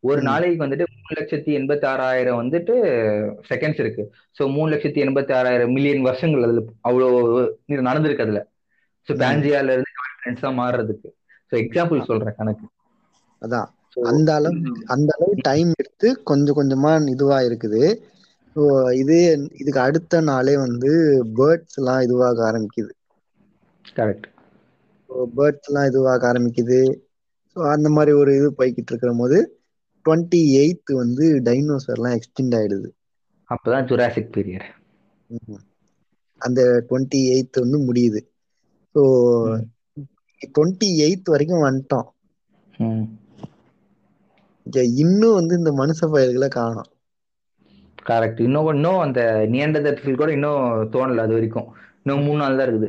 ஒரு. 0.00 0.22
நாளைக்கு 0.22 0.64
வந்துட்டு 0.64 0.84
மூணு 0.94 1.14
லட்சத்தி 1.18 1.50
எண்பத்தி 1.58 1.86
ஆறாயிரம் 1.86 2.38
வந்துட்டு 2.42 2.74
செகண்ட்ஸ் 3.50 3.80
இருக்கு. 3.80 4.04
ஸோ 4.38 4.52
மூணு 4.52 4.68
லட்சத்தி 4.74 5.00
எண்பத்தி 5.06 5.32
ஆறாயிரம் 5.34 5.72
மில்லியன் 5.72 6.02
வருஷங்கள் 6.02 6.42
அதுல 6.42 6.62
அவ்வளோ 6.88 7.08
நடந்திருக்கு 7.90 8.20
அதுல. 8.20 8.40
ஸோ. 9.08 9.12
பேஞ்சியால 9.22 9.74
இருந்து 9.74 9.92
கான்பிடன்ஸா 10.00 10.50
மாறுறதுக்கு. 10.60 11.08
ஸோ 11.50 11.54
எக்ஸாம்பிள் 11.62 12.04
சொல்றேன் 12.04 12.36
கணக்கு. 12.36 12.66
அதான். 13.42 13.68
அந்த 14.02 14.34
அளவு 14.34 14.56
அந்த 14.86 15.14
அளவு 15.16 15.32
டைம் 15.40 15.70
எடுத்து 15.78 16.22
கொஞ்சம் 16.22 16.56
கொஞ்சமா 16.56 16.92
இதுவா 17.08 17.40
இருக்குது. 17.40 17.82
ஸோ 18.56 18.62
இதே 19.00 19.20
இதுக்கு 19.60 19.80
அடுத்த 19.80 20.20
நாளே 20.24 20.54
வந்து 20.58 20.90
பேர்ட்ஸ் 21.36 21.78
எல்லாம் 21.80 22.04
இதுவாக 22.06 22.44
ஆரம்பிக்குது. 22.48 22.92
கரெக்ட் 23.96 24.26
பேர்ட்ஸ் 25.34 25.68
எல்லாம் 25.68 25.88
இதுவாக 25.88 26.28
ஆரம்பிக்குது. 26.30 26.80
ஸோ 27.56 27.60
அந்த 27.72 27.88
மாதிரி 27.90 28.12
ஒரு 28.20 28.32
இது 28.38 28.48
போய்கிட்டு 28.58 28.92
இருக்கிற 28.92 29.12
போது 29.16 29.38
டுவெண்ட்டி 30.04 30.40
எயித் 30.60 30.92
வந்து 31.00 31.26
டைனோசர்லாம் 31.48 32.16
எக்ஸ்டெண்ட் 32.18 32.56
ஆயிடுது. 32.58 32.88
அப்பதான் 33.50 33.88
ஜுராசிக் 33.88 34.32
பீரியட். 34.34 34.68
அந்த 36.40 36.60
டுவெண்ட்டி 36.88 37.20
எயித் 37.32 37.62
வந்து 37.62 37.78
முடியுது. 37.86 38.20
ஸோ 38.94 39.02
டுவெண்ட்டி 40.54 40.88
எயித் 41.04 41.32
வரைக்கும் 41.32 41.66
வந்துட்டோம். 41.66 42.08
இன்னும் 45.00 45.36
வந்து 45.36 45.54
இந்த 45.58 45.70
மனுஷ 45.78 46.08
பயிர்களை 46.12 46.48
காணும். 46.50 46.90
கரெக்ட் 48.06 48.40
இன்னும் 48.46 48.68
இன்னும் 48.74 49.00
அந்த 49.04 49.20
நியண்டதத்தில் 49.52 50.20
கூட 50.20 50.30
இன்னும் 50.36 50.62
தோணல 50.94 51.24
அது 51.26 51.36
வரைக்கும். 51.36 51.68
இன்னும் 52.02 52.24
மூணு 52.26 52.40
நாள் 52.42 52.58
தான் 52.58 52.68
இருக்குது. 52.68 52.88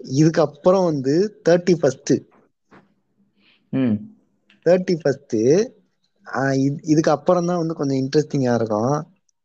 இதுக்கப்புறம் 0.00 0.84
வந்து 0.90 1.14
தேர்ட்டி 1.48 1.74
ஃபர்ஸ்ட் 1.80 2.12
ம். 3.72 3.96
தேர்ட்டி 4.66 4.94
ஃபர்ஸ்ட் 5.00 5.36
இதுக்கு 6.92 7.12
அப்புறம் 7.16 7.48
தான் 7.50 7.60
வந்து 7.62 7.74
கொஞ்சம் 7.78 8.00
இன்ட்ரெஸ்டிங்கா 8.02 8.52
இருக்கும். 8.60 8.94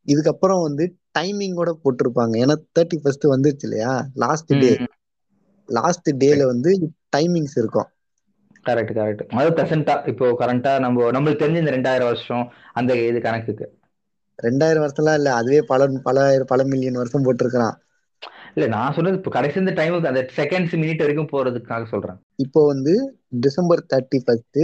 இதுக்கப்புறம் 0.08 0.62
வந்து 0.68 0.84
டைமிங் 1.18 1.58
கூட 1.60 1.72
போட்டிருப்பாங்க. 1.84 2.34
ஏன்னா 2.44 2.56
தேர்ட்டி 2.78 2.98
ஃபர்ஸ்ட் 3.02 3.26
வந்துருச்சு 3.34 3.66
இல்லையா? 3.68 3.94
லாஸ்ட் 4.24 4.52
டே 4.64 4.72
லாஸ்ட் 5.70 6.10
டேல 6.24 6.42
வந்து 6.52 6.72
டைமிங்ஸ் 7.16 7.56
இருக்கும். 7.62 7.90
கரெக்ட் 8.66 8.94
கரெக்ட் 8.98 9.24
அது 9.40 9.50
ப்ரெசென்ட்டா 9.58 9.96
இப்போ 10.12 10.26
கரண்டா 10.42 10.72
நம்ம 10.86 11.12
நம்மளுக்கு 11.16 11.42
தெரிஞ்ச 11.44 11.62
இந்த 11.64 11.74
ரெண்டாயிரம் 11.76 12.10
வருஷம் 12.12 12.46
அந்த 12.80 12.92
இது 13.10 13.20
கணக்குக்கு. 13.28 13.68
ரெண்டாயிரம் 14.40 14.84
வருஷம்லாம் 14.84 15.18
இல்ல 15.20 15.30
அதுவே 15.34 15.60
பல 15.72 15.88
பல 16.08 16.18
பல 16.48 16.64
மில்லியன் 16.66 17.02
வருஷம் 17.02 17.26
போட்டிருக்கிறான். 17.26 17.78
இல்ல 18.56 18.66
நான் 18.74 18.96
சொன்னது 18.96 19.20
இப்போ 19.20 19.32
கடைசி 19.32 19.58
இந்த 19.60 19.74
டைமுக்கு 19.80 20.12
அந்த 20.12 20.24
செகண்ட்ஸ் 20.38 20.76
மினிட் 20.82 21.04
வரைக்கும் 21.04 21.32
போறதுக்காக 21.34 21.86
சொல்றேன். 21.94 22.20
இப்போ 22.44 22.60
வந்து 22.66 22.94
டிசம்பர் 23.40 23.84
தேர்ட்டி 23.90 24.20
ஃபர்ஸ்ட். 24.24 24.62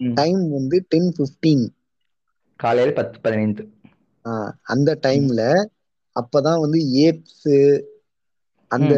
டைம் 0.00 0.42
வந்து 0.50 0.76
டென் 0.88 1.10
பிப்டீன் 1.16 1.64
காலையில 2.60 2.92
பத்து 2.98 3.16
பதினைந்து. 3.20 3.62
அந்த 4.72 4.90
டைம்ல 5.02 5.42
அப்பதான் 6.16 6.60
வந்து 6.60 6.78
ஏப்ஸ் 7.04 7.52
அந்த 8.70 8.92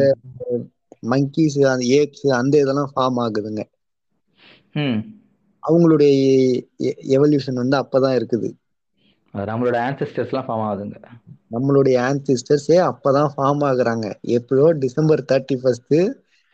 மங்கீஸ் 1.11 1.57
அந்த 1.73 1.85
ஏப்ஸ் 1.97 2.27
அந்த 2.39 2.55
இதெல்லாம் 2.63 2.91
ஃபார்ம் 2.93 3.19
ஆகுதுங்க. 3.23 3.63
அவங்களுடைய 5.63 6.13
எவல்யூஷன் 7.15 7.61
வந்து 7.61 7.77
அப்பதான் 7.77 8.17
இருக்குது. 8.19 8.49
நம்மளோட 9.45 9.77
ஆன்சஸ்டர்ஸ்லாம் 9.85 10.47
ஃபார்ம் 10.47 10.65
ஆகுதுங்க. 10.67 10.99
நம்மளுடைய 11.51 11.97
ஆன்சிஸ்டர்ஸே 12.05 12.77
அப்பதான் 12.89 13.31
ஃபார்ம் 13.35 13.63
ஆகுறாங்க. 13.69 14.05
எப்பயோ 14.35 14.67
December 14.83 15.23
thirty 15.31 15.57
first 15.57 15.95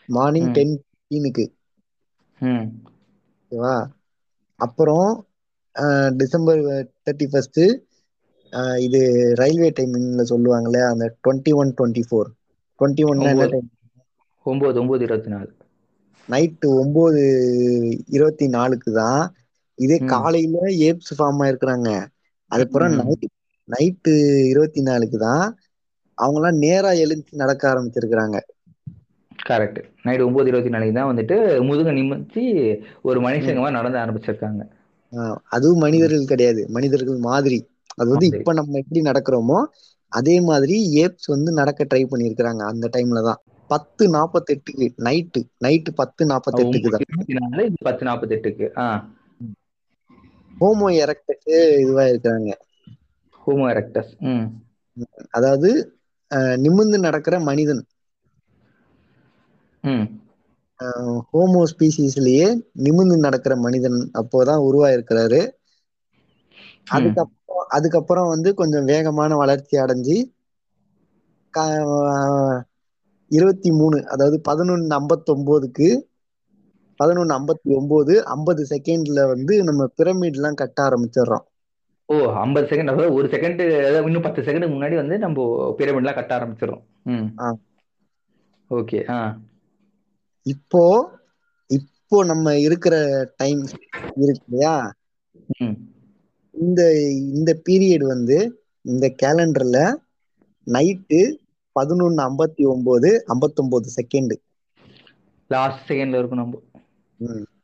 morning. 0.09 0.49
Ten 0.51 0.73
பிப்டீனுக்கு 0.79 1.45
ம். 2.41 2.67
ஓகேவா? 3.41 3.75
அப்புறம் 4.59 5.07
டிசம்பர் 6.17 6.61
தேர்ட்டி 7.03 7.27
ஃபர்ஸ்ட் 7.29 7.61
இது 8.85 8.99
ரயில்வே 9.35 9.69
டைமிங்ல 9.71 10.23
சொல்லுவாங்கல்ல 10.31 10.79
அந்த 10.89 11.05
twenty 11.21 11.51
one 11.53 11.73
twenty 11.77 12.03
four 12.07 12.29
twenty 12.79 13.03
one 13.11 13.21
என்ன. 13.27 13.47
டைம் 13.51 13.69
ஒன்பது 14.45 14.79
ஒன்பது 14.79 15.03
இருபத்தி 15.03 15.29
நாலு. 15.29 15.49
நைட்டு 16.29 16.67
ஒன்பது 16.79 17.21
இருபத்தி 18.07 18.47
நாலுக்கு 18.49 18.91
தான். 18.93 19.23
இதே. 19.77 19.97
காலையில 20.11 20.57
ஏப்ஸ் 20.87 21.13
ஃபார்ம் 21.17 21.41
ஆயிருக்கிறாங்க. 21.43 21.89
அதுக்கப்புறம். 22.51 22.95
நைட் 22.99 23.27
நைட்டு 23.67 24.13
இருபத்தி 24.45 24.81
நாலுக்கு 24.81 25.17
தான் 25.17 25.45
அவங்கெல்லாம் 26.17 26.57
நேரா 26.57 26.91
எழுந்து 27.03 27.31
நடக்க 27.33 27.63
ஆரம்பிச்சிருக்கிறாங்க. 27.71 28.37
கரெக்ட் 29.49 29.79
நைட் 30.01 30.21
ஒன்பது 30.21 30.47
இருபத்தி 30.47 30.69
நாளைக்கு 30.69 30.95
தான் 30.99 31.09
வந்துட்டு 31.11 31.35
முதுக 31.61 31.91
நிமித்தி 31.91 32.43
ஒரு 33.01 33.19
மனுஷங்க 33.21 33.71
நடந்து 33.71 33.99
ஆரம்பிச்சிருக்காங்க. 33.99 34.61
ஆஹ் 35.13 35.37
அதுவும் 35.49 35.77
மனிதர்கள் 35.77 36.25
கிடையாது. 36.25 36.67
மனிதர்கள் 36.69 37.17
மாதிரி. 37.23 37.59
அது 37.95 38.09
வந்து. 38.09 38.25
இப்ப 38.33 38.53
நம்ம 38.53 38.77
எப்படி 38.77 39.01
நடக்கிறோமோ 39.01 39.59
அதே 40.11 40.41
மாதிரி 40.41 40.75
ஏப்ஸ் 41.03 41.27
வந்து 41.27 41.51
நடக்க 41.51 41.85
ட்ரை 41.85 42.03
பண்ணியிருக்கிறாங்க 42.05 42.61
அந்த 42.65 42.89
டைம்ல 42.93 43.23
தான். 43.23 43.39
பத்து 43.69 44.03
நாப்பத்தெட்டுக்கு 44.13 44.87
நைட்டு 44.99 45.41
நைட்டு 45.63 45.91
பத்து 45.93 46.25
நாப்பத்தெட்டுக்கு 46.25 46.89
தான். 46.89 47.05
பத்து 47.81 48.05
நாற்பத்தெட்டுக்கு 48.05 48.65
ஆ. 48.77 48.85
ஹோமோ 50.61 50.87
எரக்டக்கு 50.97 51.55
இதுவா 51.81 52.03
இருக்கிறாங்க 52.09 52.51
ஹோமோ 53.43 53.65
எரக்டஸ் 53.73 54.11
அதாவது 55.29 55.69
நிமிர்ந்து 56.57 56.97
நடக்கிற 56.99 57.35
மனிதன். 57.41 57.83
ஹோமோ 61.29 61.61
ஸ்பீசிஸ்லயே 61.71 62.47
நிமிர்ந்து 62.79 63.17
நடக்கிற 63.17 63.53
மனிதன் 63.57 63.99
அப்போதான் 64.21 64.65
உருவாயிருக்கிறாரு. 64.67 65.41
அதுக்கப்புறம் 66.87 67.67
அதுக்கப்புறம் 67.77 68.31
வந்து 68.33 68.49
கொஞ்சம் 68.53 68.85
வேகமான 68.85 69.35
வளர்ச்சி 69.35 69.75
அடைஞ்சு 69.77 70.17
இருபத்தி 73.31 73.69
மூணு 73.71 73.97
அதாவது 74.07 74.37
பதினொன்னு 74.49 74.95
ஐம்பத்தொம்போதுக்கு 74.97 75.87
பதினொன்னு 77.01 77.35
ஐம்பத்தி 77.37 77.69
ஒன்பது 77.75 78.25
ஐம்பது 78.25 78.67
செகண்ட்ல 78.69 79.27
வந்து 79.27 79.63
நம்ம 79.63 79.89
பிரமிட் 79.97 80.33
எல்லாம் 80.33 80.53
கட்ட 80.53 80.81
ஆரம்பிச்சிடுறோம். 80.83 81.45
ஓ 82.05 82.15
ஐம்பது 82.33 82.67
செகண்ட் 82.67 82.87
அதாவது 82.87 83.13
ஒரு 83.13 83.27
செகண்ட் 83.27 83.61
இன்னும் 84.05 84.21
பத்து 84.21 84.41
செகண்டுக்கு 84.41 84.75
முன்னாடி 84.75 84.95
வந்து 84.95 85.17
நம்ம 85.17 85.43
பிரமிட்லாம் 85.77 86.13
கட்ட 86.13 86.37
ஆரம்பிச்சிடும். 86.37 86.81
ஓகே 88.69 88.99
ஆ. 89.11 89.19
இப்போ 90.45 90.83
இப்போ 91.69 92.25
நம்ம 92.25 92.59
இருக்கிற 92.59 92.95
டைம் 93.37 93.59
இருக்கு 94.15 94.45
இல்லையா? 94.47 94.93
ம். 95.57 95.75
இந்த 96.51 96.81
இந்த 97.09 97.61
பீரியட் 97.69 98.05
வந்து 98.05 98.37
இந்த 98.85 99.15
கேலண்டர்ல 99.23 99.79
நைட்டு 100.67 101.21
பதினொன்னு 101.75 102.21
ஐம்பத்தி 102.29 102.63
ஒன்பது 102.65 103.23
ஐம்பத்தொன்பது 103.27 103.89
செகண்ட் 103.95 104.33
லாஸ்ட் 105.47 105.91
செகண்ட்ல 105.91 106.17
இருக்கும் 106.17 106.37
நம்ம. 106.37 106.59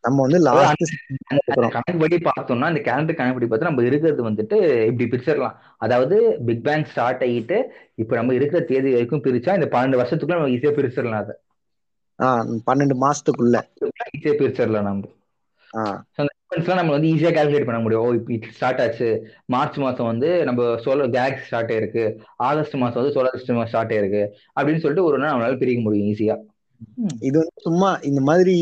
நம்ம 0.06 0.18
வந்து 0.26 0.40
லாஸ்ட் 0.46 0.84
அந்த 1.32 1.68
கணக்குப்படி 1.76 2.18
பார்த்தோம்னா 2.28 2.68
அந்த 2.72 2.82
கேலண்டர் 2.88 3.18
கணக்குப்படி 3.20 3.48
பார்த்தா 3.52 3.70
நம்ம 3.70 3.84
இருக்கிறது 3.90 4.22
வந்துட்டு 4.30 4.58
இப்படி 4.90 5.06
பிரிச்சிடலாம். 5.12 5.56
அதாவது 5.86 6.18
பிக் 6.48 6.64
பேங் 6.68 6.86
ஸ்டார்ட் 6.92 7.24
ஆகிட்டு 7.28 7.58
இப்போ 8.02 8.14
நம்ம 8.20 8.34
இருக்கிற 8.38 8.60
தேதி 8.72 8.92
வரைக்கும் 8.96 9.24
பிரிச்சா 9.28 9.56
இந்த 9.60 9.70
பன்னெண்டு 9.76 10.00
வருஷத்துக்குள்ள 10.02 10.38
நம்ம 10.40 10.54
ஈஸியா 10.56 10.74
பிரிச்சிடலாம் 10.80 11.22
அதை. 11.24 11.36
பன்னெண்டு 12.70 12.96
மாசத்துக்குள்ள. 13.06 13.56
ஈஸியா 14.18 14.36
பிரிச்சிடலாம் 14.42 14.88
நம்ம. 14.90 15.06
நம்ம 16.80 16.92
வந்து 16.96 17.10
ஈஸியா 17.14 17.32
கால்குலேட் 17.38 17.68
பண்ண 17.70 17.80
முடியும். 17.86 18.04
ஓ 18.06 18.14
இப்போ 18.18 18.52
ஸ்டார்ட் 18.58 18.82
ஆச்சு. 18.84 19.08
மார்ச் 19.56 19.78
மாசம் 19.86 20.10
வந்து 20.12 20.30
நம்ம 20.50 20.68
சோலார் 20.86 21.16
கேலக்ஸி 21.16 21.48
ஸ்டார்ட் 21.50 21.74
ஆயிருக்கு. 21.76 22.06
ஆகஸ்ட் 22.50 22.78
மாசம் 22.84 23.02
வந்து 23.02 23.16
சோலார் 23.18 23.38
சிஸ்டம் 23.40 23.66
ஸ்டார்ட் 23.72 23.94
ஆயிருக்கு. 23.96 24.24
அப்படின்னு 24.58 24.84
சொல்லிட்டு 24.84 25.08
ஒரு 25.10 25.20
நாள் 25.24 25.34
நம்மளால 25.34 25.60
பிரிக்க 25.64 25.82
முடியும் 25.88 26.10
ஈஸியா 26.14 26.38
இது 27.28 27.36
வந்து 27.40 27.64
சும்மா 27.66 27.90
இந்த 28.10 28.22
மாதிரி 28.30 28.56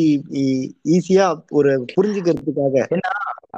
ஈஸியா 0.95 1.25
ஒரு 1.59 1.71
புரிஞ்சுக்கிறதுக்காக. 1.95 2.85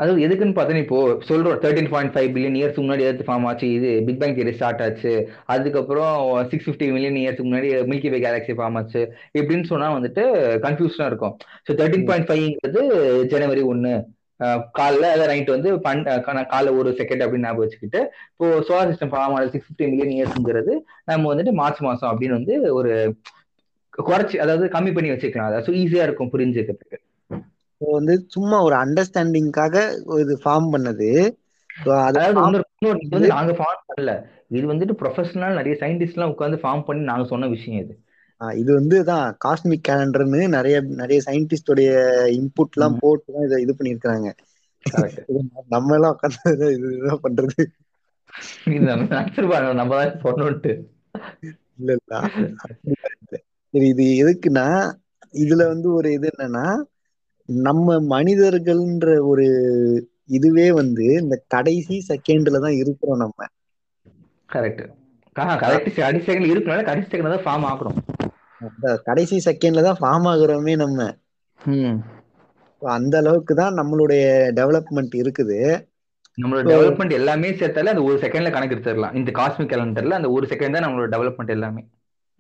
அது 0.02 0.10
எதுக்குன்னு 0.26 0.56
பார்த்தா 0.58 0.82
இப்போ 0.84 0.98
சொல்றோம் 1.30 1.60
thirteen 1.64 1.92
point 1.94 2.14
five 2.16 2.28
billion 2.34 2.58
years 2.60 2.82
முன்னாடி 2.82 3.06
எதாவது 3.06 3.28
ஃபார்ம் 3.28 3.46
ஆச்சு 3.50 3.68
இது 3.78 3.92
பிக் 4.08 4.20
பேங் 4.22 4.36
தியரி 4.38 4.54
ஸ்டார்ட் 4.58 4.84
ஆச்சு. 4.88 5.14
அதுக்கப்புறம் 5.54 6.18
சிக்ஸ் 6.52 6.68
ஃபிஃப்டி 6.68 6.88
மில்லியன் 6.96 7.18
இயர்ஸ்க்கு 7.22 7.48
முன்னாடி 7.48 7.70
மில்கி 7.92 8.12
வே 8.14 8.20
கேலக்ஸி 8.26 8.56
ஃபார்ம் 8.60 8.78
ஆச்சு. 8.82 9.02
இப்படின்னு 9.40 9.72
சொன்னா 9.72 9.88
வந்துட்டு 9.98 10.26
கன்ஃபியூஷனா 10.66 11.08
இருக்கும். 11.12 11.34
ஸோ 11.68 11.74
தேர்ட்டின் 11.82 12.08
பாயிண்ட் 12.10 12.30
ஃபைவ்ங்கிறது 12.30 12.84
ஜனவரி 13.34 13.64
ஒன்னு 13.74 13.94
காலைல 14.78 15.06
அதை 15.14 15.24
நைட் 15.30 15.56
வந்து 15.56 15.70
பன் 15.86 16.02
காலைல 16.52 16.74
ஒரு 16.80 16.90
செகண்ட் 17.00 17.24
அப்படின்னு 17.24 17.48
ஞாபகம் 17.48 17.64
வச்சுக்கிட்டு 17.64 18.00
இப்போ 18.34 18.48
சோலார் 18.68 18.92
சிஸ்டம் 18.92 19.14
ஃபார்ம் 19.14 19.34
ஆனது 19.36 19.54
சிக்ஸ் 19.54 19.68
ஃபிஃப்டி 19.68 19.88
மில்லியன் 19.92 20.14
இயர்ஸ்ங்கிறது 20.18 20.74
நம்ம 21.10 21.24
வந்துட்டு 21.32 21.54
மார்ச் 21.62 21.82
மாசம் 21.88 22.10
அப்படின்னு 22.12 22.38
வந்து 22.40 22.56
ஒரு 22.80 22.92
குறைச்சி 23.98 24.36
அதாவது 24.44 24.66
கம்மி 24.76 24.92
பண்ணி 24.96 25.10
வச்சுக்கலாம். 25.12 25.50
அதாவது 25.52 25.78
ஈஸியா 25.82 26.06
இருக்கும் 26.08 26.32
புரிஞ்சுக்கிறதுக்கு. 26.34 26.98
வந்து 27.82 28.14
சும்மா 28.36 28.58
ஒரு 28.68 28.76
அண்டர்ஸ்டாண்டிங்காக 28.84 29.76
இது 30.24 30.34
ஃபார்ம் 30.44 30.68
பண்ணது. 30.74 31.10
அதாவது 32.10 32.36
வந்து 32.40 33.32
நாங்க 33.36 33.54
ஃபார்ம் 33.60 33.84
பண்ணல. 33.90 34.14
இது 34.58 34.66
வந்துட்டு 34.72 34.96
ப்ரொஃபஷனல் 35.02 35.58
நிறைய 35.60 35.76
சயின்டிஸ்ட் 35.82 36.18
எல்லாம் 36.18 36.34
உட்காந்து 36.34 36.60
ஃபார்ம் 36.64 36.86
பண்ணி 36.88 37.02
நாங்க 37.12 37.26
சொன்ன 37.32 37.50
விஷயம் 37.56 37.82
இது. 37.84 37.96
இது 38.62 38.72
வந்து 38.80 38.98
தான் 39.10 39.28
காஸ்மிக் 39.46 39.88
கேலண்டர்னு 39.88 40.42
நிறைய 40.56 40.78
நிறைய 41.02 41.20
சயின்டிஸ்டோடைய 41.28 41.92
இன்புட் 42.40 42.76
எல்லாம் 42.78 42.98
போட்டு 43.02 43.36
தான் 43.36 43.48
இதை 43.48 43.58
இது 43.66 43.74
பண்ணிருக்காங்க 43.80 44.30
நம்ம 45.76 45.96
எல்லாம் 45.98 46.16
உட்காந்து 46.16 46.68
இதுதான் 46.76 47.24
பண்றது. 47.26 47.64
நம்ம 49.82 49.92
தான் 49.96 50.22
சொன்னோட்டு 50.26 50.74
இல்ல 51.80 51.92
இல்ல. 51.98 52.22
சரி 53.74 53.88
இது 53.94 54.06
எதுக்குன்னா 54.24 54.68
இதுல 55.34 55.64
வந்து 55.68 55.88
ஒரு 55.94 56.10
இது 56.18 56.28
என்னன்னா 56.34 56.68
நம்ம 57.50 57.98
மனிதர்கள்ன்ற 58.14 59.10
ஒரு 59.32 59.46
இதுவே 60.38 60.68
வந்து 60.80 61.06
இந்த 61.24 61.36
கடைசி 61.48 61.98
செகண்ட்ல 62.10 62.60
தான் 62.66 62.80
இருக்கிறோம் 62.82 63.22
நம்ம. 63.24 63.40
கரெக்ட். 64.50 64.84
கடைசி 65.64 65.90
கடைசி 65.98 66.26
செகண்ட் 66.28 66.52
இருக்கனால 66.54 66.84
கடைசி 66.90 67.08
செகண்ட் 67.12 67.36
தான் 67.36 67.46
ஃபார்ம் 67.48 67.68
ஆகுறோம் 67.72 67.98
கடைசி 69.08 69.38
செகண்ட்ல 69.48 69.84
தான் 69.88 70.00
ஃபார்ம் 70.02 70.28
ஆகுறோமே 70.32 70.74
நம்ம. 70.84 71.00
அந்த 72.82 73.16
அளவுக்கு 73.22 73.54
தான் 73.56 73.78
நம்மளுடைய 73.80 74.24
டெவலப்மெண்ட் 74.60 75.14
இருக்குது. 75.22 75.60
நம்மளோட 76.38 76.64
டெவலப்மெண்ட் 76.72 77.14
எல்லாமே 77.20 77.50
சேர்த்தாலே 77.60 77.94
அந்த 77.94 78.04
ஒரு 78.08 78.18
செகண்ட்ல 78.24 78.52
கணக்கு 78.56 78.76
எடுத்துடலாம். 78.76 79.16
இந்த 79.20 79.32
காஸ்மிக் 79.40 79.72
கேலண்டர்ல 79.74 80.20
அந்த 80.20 80.30
ஒரு 80.36 80.48
செகண்ட் 80.52 80.76
தான் 80.78 80.86
நம்மளோட 80.86 81.10
டெவலப்மெண்ட் 81.16 81.56
எல்லாமே. 81.58 81.84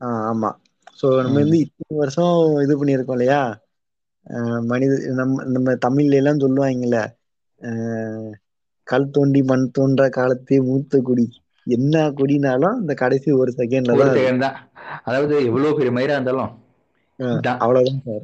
ஆமா. 0.01 0.51
சோ 0.99 1.07
நம்ம 1.23 1.37
வந்து 1.43 1.57
இத்தனை 1.65 1.95
வருஷம் 2.01 2.35
இது 2.65 2.73
பண்ணியிருக்கோம் 2.79 3.17
இல்லையா? 3.17 3.41
மனித 4.71 4.93
நம்ம 5.19 5.43
நம்ம 5.55 5.73
தமிழ்ல 5.85 6.19
எல்லாம் 6.21 6.43
சொல்லுவாங்கல்ல 6.43 6.99
கல் 8.87 9.11
தோண்டி 9.15 9.41
மண் 9.43 9.65
தோன்ற 9.71 10.03
காலத்தே 10.17 10.57
மூத்த 10.67 10.99
குடி. 11.01 11.25
என்ன 11.67 12.03
குடினாலும் 12.19 12.77
இந்த 12.81 12.93
கடைசி 12.93 13.29
ஒரு 13.41 13.51
செகண்ட்ல 13.57 13.95
ஒரு 13.95 14.09
செகண்ட் 14.19 14.45
தான். 14.45 14.57
அதாவது 15.03 15.33
எவ்வளவு 15.49 15.77
பெரிய 15.77 15.93
மயிரா 15.97 16.17
இருந்தாலும் 16.17 16.53
அவ்வளவுதான் 17.63 18.03
சார். 18.07 18.23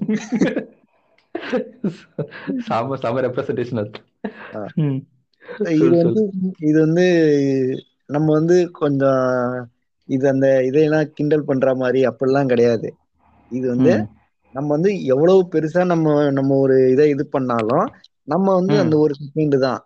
சாம 2.67 2.97
சாம 3.03 3.21
ரெப்ரசன்டேஷன் 3.27 3.81
இது 5.75 5.88
வந்து 6.01 6.21
இது 6.67 6.77
வந்து 6.86 7.05
நம்ம 8.05 8.27
வந்து 8.33 8.57
கொஞ்சம் 8.81 9.23
இது 10.09 10.25
அந்த 10.33 10.47
இதையெல்லாம் 10.69 11.11
கிண்டல் 11.17 11.47
பண்ற 11.49 11.69
மாதிரி 11.81 11.99
அப்படிலாம் 12.09 12.51
கிடையாது. 12.53 12.89
இது 13.51 13.65
வந்து 13.73 13.93
நம்ம 14.55 14.67
வந்து 14.75 14.91
எவ்வளவு 15.13 15.41
பெருசா 15.53 15.83
நம்ம 15.93 16.07
நம்ம 16.37 16.57
ஒரு 16.63 16.75
இதை 16.93 17.05
இது 17.13 17.23
பண்ணாலும் 17.35 17.87
நம்ம 18.33 18.47
வந்து 18.59 18.75
அந்த 18.83 18.95
ஒரு 19.03 19.13
செகண்ட் 19.21 19.55
தான். 19.67 19.81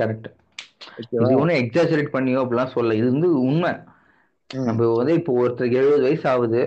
கரெக்ட் 0.00 0.28
இது 1.02 1.40
ஒன்றும் 1.40 1.58
எக்ஸாஜரேட் 1.62 2.14
பண்ணியோ 2.14 2.38
அப்படிலாம் 2.42 2.74
சொல்ல 2.76 2.94
இது 3.00 3.08
வந்து 3.14 3.30
உண்மை. 3.48 3.72
நம்ம 4.50 4.86
வந்து 5.00 5.12
இப்போ 5.18 5.32
ஒருத்தருக்கு 5.40 5.80
எழுபது 5.80 6.06
வயசு 6.06 6.26
ஆகுது. 6.32 6.62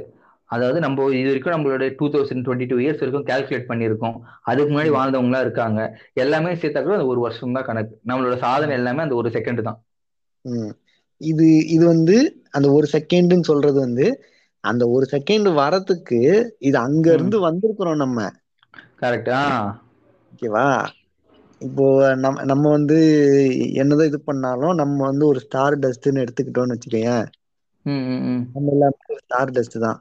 அதாவது 0.49 0.80
நம்ம 0.86 1.06
இது 1.19 1.30
வரைக்கும் 1.30 1.56
நம்மளோட 1.56 1.86
two 1.99 2.06
thousand 2.13 2.43
twenty 2.45 2.67
two 2.71 2.78
years 2.84 3.01
வரைக்கும் 3.01 3.28
கால்குலேட் 3.30 3.69
பண்ணியிருக்கோம். 3.71 4.17
அதுக்கு 4.49 4.71
முன்னாடி 4.71 4.91
வாழ்ந்தவங்களா 4.97 5.41
இருக்காங்க. 5.45 5.80
எல்லாமே 6.23 6.51
சேர்த்தாக்க 6.62 6.99
அந்த 6.99 7.08
ஒரு 7.13 7.21
வருஷம் 7.25 7.56
தான் 7.58 7.67
கணக்கு. 7.69 7.93
நம்மளோட 8.10 8.36
சாதனை 8.45 8.73
எல்லாமே 8.80 9.04
அந்த 9.06 9.17
ஒரு 9.21 9.30
செகண்ட் 9.38 9.62
தான். 9.69 9.80
இது 11.21 11.47
இது 11.75 11.84
வந்து 11.86 12.15
அந்த 12.49 12.67
ஒரு 12.71 12.88
செகண்ட்னு 12.93 13.49
சொல்றது 13.49 13.78
வந்து 13.80 14.08
அந்த 14.63 14.84
ஒரு 14.89 15.06
செகண்ட் 15.12 15.47
வரத்துக்கு 15.62 16.19
இது 16.60 16.78
அங்க 16.78 17.06
இருந்து 17.13 17.38
வந்திருக்கிறோம் 17.47 18.01
நம்ம. 18.04 18.19
கரெக்ட் 19.01 19.32
ஓகேவா? 20.32 20.67
இப்போ 21.62 21.86
நம்ம 22.23 22.43
நம்ம 22.43 22.69
வந்து 22.69 22.97
என்னதான் 23.82 24.10
இது 24.12 24.19
பண்ணாலும் 24.19 24.75
நம்ம 24.82 24.97
வந்து 25.06 25.25
ஒரு 25.32 25.39
ஸ்டார் 25.45 25.78
டஸ்ட்னு 25.84 26.23
எடுத்துக்கிட்டோம்னு 26.23 26.75
வச்சுக்கோங்க 26.75 27.13
நம்ம 28.56 28.73
எல்லாமே 28.75 29.19
ஸ்டார் 29.23 29.54
டஸ்ட் 29.58 29.78
தான். 29.86 29.99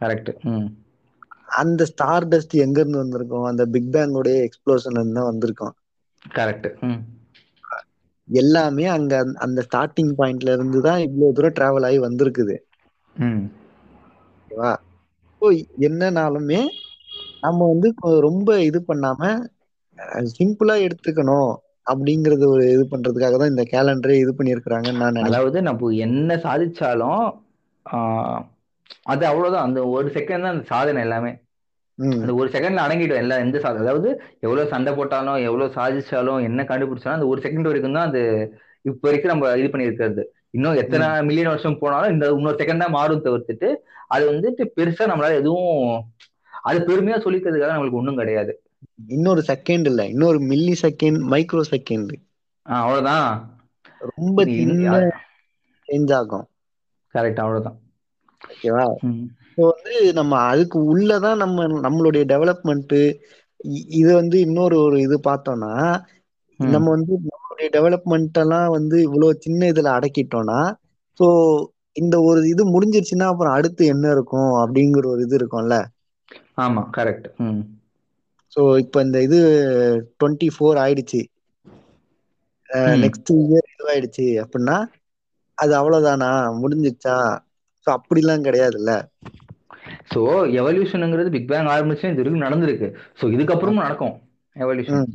கரெக்ட் 0.00 0.30
அந்த 1.60 1.84
ஸ்டார் 1.90 2.28
டஸ்ட் 2.28 2.54
எங்க 2.64 2.78
இருந்து 2.80 3.02
வந்திருக்கோம்? 3.02 3.46
அந்த 3.50 3.62
பிக் 3.74 3.90
பேங்கோடைய 3.94 4.36
எக்ஸ்ப்ளோஷன்ல 4.48 5.00
இருந்து 5.00 5.18
தான் 5.20 5.30
வந்திருக்கோம். 5.32 5.74
கரெக்ட் 6.36 6.68
எல்லாமே 8.28 8.84
அங்க 8.96 9.14
அந்த 9.38 9.60
ஸ்டார்டிங் 9.66 10.12
பாயிண்ட்ல 10.18 10.52
இருந்து 10.56 10.78
தான் 10.80 11.00
இவ்வளவு 11.06 11.34
தூரம் 11.38 11.56
டிராவல் 11.56 11.86
ஆகி 11.88 11.98
வந்திருக்குது. 12.06 12.56
ஓகேவா? 13.16 14.72
ஸோ 15.42 15.46
என்னனாலுமே 15.88 16.60
நம்ம 17.42 17.66
வந்து 17.72 17.88
ரொம்ப 18.26 18.48
இது 18.68 18.80
பண்ணாம 18.88 19.20
சிம்பிளா 20.36 20.74
எடுத்துக்கணும் 20.86 21.52
அப்படிங்கறது 21.86 22.44
ஒரு 22.54 22.64
இது 22.74 22.84
பண்றதுக்காக 22.90 23.36
தான் 23.38 23.52
இந்த 23.52 23.64
கேலண்டரே 23.72 24.16
இது 24.24 24.32
பண்ணிருக்கிறாங்கன்னு 24.38 25.02
நான் 25.04 25.26
அதாவது 25.28 25.60
நம்ம 25.68 25.90
என்ன 26.06 26.36
சாதிச்சாலும் 26.44 27.24
அது 29.12 29.22
அவ்வளவுதான். 29.30 29.66
அந்த 29.68 29.80
ஒரு 29.94 30.08
செகண்ட் 30.16 30.44
தான் 30.44 30.54
அந்த 30.54 30.66
சாதனை 30.72 31.00
எல்லாமே. 31.06 31.32
அந்த 32.02 32.32
ஒரு 32.34 32.48
செகண்ட்ல 32.48 32.84
அடங்கிடும் 32.84 33.22
எல்லாம் 33.22 33.38
எந்த 33.38 33.58
அதாவது 33.72 34.08
எவ்வளவு 34.40 34.68
சண்டை 34.68 34.92
போட்டாலும் 34.94 35.38
எவ்வளவு 35.48 35.74
சாதிச்சாலும் 35.74 36.42
என்ன 36.42 36.62
கண்டுபிடிச்சாலும் 36.62 37.18
அந்த 37.18 37.26
ஒரு 37.26 37.40
செகண்ட் 37.40 37.68
வரைக்கும் 37.70 37.92
தான் 37.92 38.08
அது 38.08 38.22
இப்ப 38.82 39.02
வரைக்கும் 39.08 39.32
நம்ம 39.32 39.50
இது 39.56 39.68
பண்ணிருக்கிறது 39.68 40.22
இன்னும் 40.50 40.74
எத்தனை 40.74 41.06
மில்லியன் 41.22 41.52
வருஷம் 41.52 41.78
போனாலும் 41.78 42.12
இந்த 42.12 42.26
இன்னொரு 42.30 42.60
செகண்ட் 42.62 42.84
தான் 42.84 42.96
மாறும் 42.98 43.24
தவிர்த்துட்டு 43.24 43.68
அது 44.06 44.24
வந்துட்டு 44.32 44.62
பெருசா 44.76 45.04
நம்மளால 45.10 45.40
எதுவும் 45.42 45.78
அது 46.62 46.78
பெருமையா 46.80 47.16
சொல்லிக்கிறதுக்காக 47.24 47.74
நம்மளுக்கு 47.74 48.00
ஒண்ணும் 48.00 48.16
கிடையாது. 48.16 48.52
இன்னொரு 49.08 49.42
செகண்ட் 49.46 49.86
இல்ல. 49.90 50.02
இன்னொரு 50.06 50.38
மில்லி 50.38 50.74
செகண்ட் 50.82 51.20
மைக்ரோ 51.32 51.62
செகண்ட் 51.70 52.12
அவ்வளவுதான். 52.66 53.28
ரொம்ப 54.00 54.44
சேஞ்ச் 54.44 56.12
ஆகும். 56.12 56.46
கரெக்ட் 57.14 57.40
அவ்வளவுதான். 57.44 57.78
ஓகேவா? 58.40 58.84
ஸோ 59.52 59.62
வந்து 59.70 59.90
நம்ம 60.18 60.32
அதுக்கு 60.50 60.78
உள்ளதான் 60.92 61.40
நம்ம 61.42 61.56
நம்மளுடைய 61.86 62.22
டெவலப்மெண்ட் 62.32 62.94
இது 63.98 64.10
வந்து 64.20 64.36
இன்னொரு 64.46 64.76
ஒரு 64.84 64.96
இது 65.06 65.16
பார்த்தோம்னா 65.26 65.72
நம்ம 66.60 66.86
வந்து 66.94 67.12
நம்மளுடைய 67.26 67.68
டெவலப்மெண்ட் 67.74 68.38
எல்லாம் 68.42 68.68
வந்து 68.76 68.96
இவ்வளவு 69.06 69.42
சின்ன 69.44 69.68
இதுல 69.72 69.90
அடக்கிட்டோம்னா 69.96 70.60
ஸோ 71.20 71.26
இந்த 71.96 72.16
ஒரு 72.28 72.40
இது 72.52 72.62
முடிஞ்சிருச்சுன்னா 72.74 73.26
அப்புறம் 73.32 73.56
அடுத்து 73.56 73.82
என்ன 73.94 74.04
இருக்கும் 74.16 74.30
அப்படிங்கிற 74.62 75.04
ஒரு 75.12 75.22
இது 75.26 75.36
இருக்கும்ல? 75.40 75.76
ஆமா 76.58 76.82
கரெக்ட் 76.96 77.28
ஸோ 78.52 78.62
இப்போ 78.82 78.98
இந்த 79.04 79.18
இது 79.26 79.38
டுவெண்ட்டி 80.12 80.48
ஃபோர் 80.54 80.80
ஆயிடுச்சு 80.82 81.20
நெக்ஸ்ட் 83.02 83.30
இயர் 83.38 83.70
இதுவாயிடுச்சு 83.72 84.26
அப்படின்னா 84.42 84.76
அது 85.58 85.72
அவ்வளவுதானா? 85.78 86.30
முடிஞ்சிச்சா? 86.60 87.16
ஸோ 87.86 87.90
அப்படிலாம் 87.96 88.46
கிடையாதுல்ல? 88.46 88.92
ஸோ 90.14 90.22
எவல்யூஷனுங்கிறது 90.60 91.30
பிக் 91.34 91.50
பேங் 91.50 91.68
ஆரம்பிச்சு 91.74 92.06
இது 92.12 92.20
வரைக்கும் 92.22 92.46
நடந்திருக்கு. 92.46 92.88
ஸோ 93.20 93.24
இதுக்கப்புறமும் 93.34 93.84
நடக்கும் 93.86 94.14
எவல்யூஷன் 94.56 95.12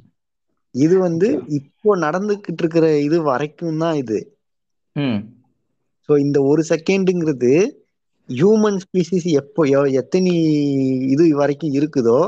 இது 0.75 0.95
வந்து 1.07 1.27
இப்போ 1.59 1.89
நடந்துகிட்டு 2.05 2.61
இருக்கிற 2.63 2.87
இது 3.07 3.17
வரைக்கும் 3.31 3.81
தான் 3.83 3.97
இது. 4.03 4.19
ஸோ 6.09 6.13
இந்த 6.25 6.37
ஒரு 6.51 6.61
செகண்டுங்கிறது 6.71 7.51
ஹியூமன் 8.29 8.79
ஸ்பீசிஸ் 8.83 9.27
எப்போ 9.41 9.61
எத்தனை 10.01 10.33
இது 11.13 11.23
வரைக்கும் 11.41 11.75
இருக்குதோ 11.79 12.19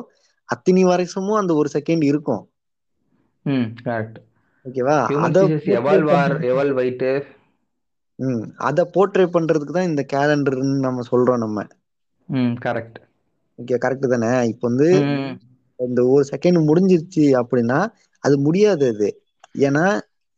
அத்தினி 0.49 0.83
வருஷமும் 0.91 1.39
அந்த 1.41 1.53
ஒரு 1.61 1.69
செகண்ட் 1.77 2.03
இருக்கும். 2.11 2.43
ஓகேவா? 4.65 4.95
அத 8.69 8.81
போர்ட்ரே 8.95 9.25
பண்றதுக்கு 9.35 9.75
தான் 9.77 9.89
இந்த 9.91 10.03
கேலண்டர்னு 10.13 10.77
நம்ம 10.87 11.03
சொல்றோம் 11.11 11.43
நம்ம. 11.45 11.59
கரெக்ட் 12.65 12.99
ஓகே 13.59 13.77
கரெக்ட் 13.85 14.13
தானே? 14.13 14.31
இப்போ 14.47 14.65
வந்து 14.67 14.89
இந்த 15.79 16.01
ஒரு 16.05 16.23
செகண்ட் 16.31 16.59
முடிஞ்சிருச்சு 16.69 17.25
அப்படின்னா 17.41 17.79
அது 18.23 18.35
முடியாது 18.39 18.85
அது. 18.93 19.09
ஏன்னா 19.67 19.85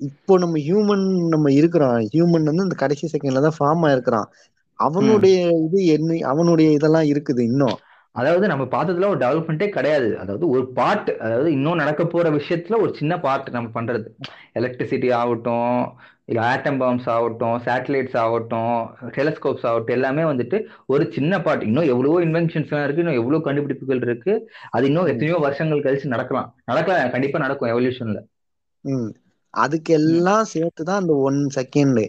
இப்போ 0.02 0.34
நம்ம 0.38 0.58
ஹியூமன் 0.58 1.06
நம்ம 1.28 1.48
இருக்கிறோம். 1.52 1.98
ஹியூமன் 2.14 2.50
வந்து 2.50 2.64
இந்த 2.64 2.76
கடைசி 2.76 3.06
செகண்ட்ல 3.14 3.44
தான் 3.48 3.58
ஃபார்ம் 3.60 3.84
ஆயிருக்கிறான். 3.88 4.30
அவனுடைய 4.80 5.38
இது 5.66 5.80
என்ன 5.86 6.20
அவனுடைய 6.28 6.70
இதெல்லாம் 6.72 7.04
இருக்குது 7.04 7.42
இன்னும். 7.42 7.78
அதாவது 8.16 8.46
நம்ம 8.48 8.64
பார்த்ததுல 8.72 9.10
ஒரு 9.12 9.20
டெவலப்மெண்ட்டே 9.24 9.68
கிடையாது. 9.70 10.08
அதாவது 10.18 10.46
ஒரு 10.50 10.64
பார்ட் 10.80 11.10
அதாவது 11.20 11.50
இன்னும் 11.52 11.82
நடக்க 11.84 12.06
போற 12.06 12.30
விஷயத்துல 12.30 12.80
ஒரு 12.80 12.92
சின்ன 13.00 13.20
பார்ட் 13.20 13.48
நம்ம 13.50 13.70
பண்றது. 13.74 14.08
எலக்ட்ரிசிட்டி 14.60 15.14
ஆகட்டும் 15.14 15.76
இல்ல 16.32 16.42
ஆட்டம் 16.42 16.78
பாம்ஸ் 16.82 17.08
ஆகட்டும் 17.10 17.56
சேட்டலைட்ஸ் 17.66 18.18
ஆகட்டும் 18.18 18.76
டெலஸ்கோப்ஸ் 19.16 19.66
ஆகட்டும் 19.66 19.96
எல்லாமே 19.96 20.24
வந்துட்டு 20.24 20.58
ஒரு 20.86 21.04
சின்ன 21.12 21.42
பார்ட் 21.42 21.64
இன்னும் 21.64 21.88
எவ்வளவோ 21.88 22.18
இன்வென்ஷன்ஸ் 22.24 22.70
எல்லாம் 22.70 22.86
இருக்கு 22.86 23.04
இன்னும் 23.04 23.20
எவ்வளவு 23.22 23.44
கண்டுபிடிப்புகள் 23.44 24.02
இருக்கு. 24.02 24.34
அது 24.70 24.86
இன்னும் 24.86 25.06
எத்தனையோ 25.06 25.38
வருஷங்கள் 25.38 25.84
கழிச்சு 25.84 26.06
நடக்கலாம். 26.06 26.48
நடக்கலாம் 26.66 27.12
கண்டிப்பா 27.12 27.40
நடக்கும் 27.40 27.72
எவல்யூஷன்ல 27.72 28.22
ம். 28.86 29.10
அதுக்கு 29.54 29.92
எல்லாம் 29.94 30.46
சேர்த்து 30.46 30.82
தான் 30.84 31.02
அந்த 31.02 31.14
ஒன் 31.22 31.40
செகண்ட் 31.56 32.02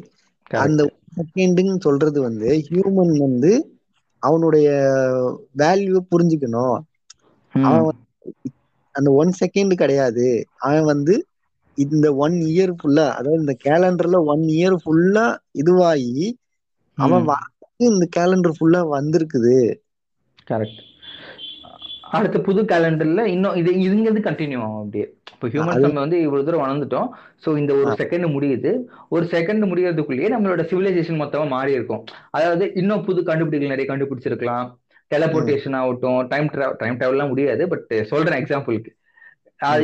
அந்த 0.51 0.83
செகண்டுன்னு 1.17 1.77
சொல்றது 1.79 2.19
வந்து 2.23 2.49
ஹியூமன் 2.69 3.15
வந்து 3.19 3.53
அவனுடைய 4.23 4.69
வேல்யூ 5.59 5.99
புரிஞ்சுக்கணும். 6.13 6.79
அவன் 7.55 7.99
அந்த 8.95 9.09
ஒன் 9.13 9.33
செகண்ட் 9.41 9.75
கிடையாது. 9.75 10.27
அவன் 10.59 10.85
வந்து 10.85 11.15
இந்த 11.79 12.07
ஒன் 12.25 12.37
இயர் 12.53 12.73
ஃபுல்லா 12.79 13.07
அதாவது 13.19 13.43
இந்த 13.45 13.57
கேலண்டர்ல 13.67 14.19
ஒன் 14.33 14.45
இயர் 14.57 14.79
ஃபுல்லா 14.83 15.27
இதுவாகி 15.63 16.29
அவன் 16.99 17.29
இந்த 17.91 18.07
கேலண்டர் 18.17 18.57
ஃபுல்லா 18.57 18.81
வந்திருக்குது. 18.97 19.59
கரெக்ட் 20.51 20.81
அடுத்த 22.17 22.39
புது 22.47 22.61
கேலண்டர்ல 22.71 23.23
இன்னும் 23.35 23.55
இது 23.61 23.71
இதுங்கிறது 23.85 24.21
கண்டினியூ 24.27 24.59
ஆகும் 24.65 24.81
அப்படியே. 24.83 25.07
இப்போ 25.35 25.47
ஹியூமன்ஸ் 25.53 25.85
நம்ம 25.85 26.01
வந்து 26.05 26.19
இவ்வளவு 26.25 26.47
தூரம் 26.47 26.65
வளர்ந்துட்டோம். 26.65 27.09
ஸோ 27.45 27.57
இந்த 27.61 27.73
ஒரு 27.79 27.93
செகண்ட் 28.01 28.27
முடியுது. 28.35 28.71
ஒரு 29.15 29.25
செகண்ட் 29.35 29.65
முடியறதுக்குள்ளேயே 29.71 30.33
நம்மளோட 30.35 30.65
சிவிலைசேஷன் 30.73 31.21
மொத்தமா 31.23 31.47
மாறி 31.49 31.73
இருக்கும். 31.79 32.03
அதாவது 32.31 32.67
இன்னும் 32.83 33.05
புது 33.09 33.23
கண்டுபிடிகள் 33.31 33.73
நிறைய 33.75 33.87
கண்டுபிடிச்சிருக்கலாம். 33.93 34.69
டெலபோர்டேஷன் 35.11 35.77
ஆகட்டும் 35.79 36.21
டைம் 36.33 36.51
டைம் 36.83 36.99
டிராவல்லாம் 37.01 37.33
முடியாது 37.33 37.63
பட் 37.73 37.89
சொல்றேன் 38.11 38.41
எக்ஸாம்பிளுக்கு 38.43 38.93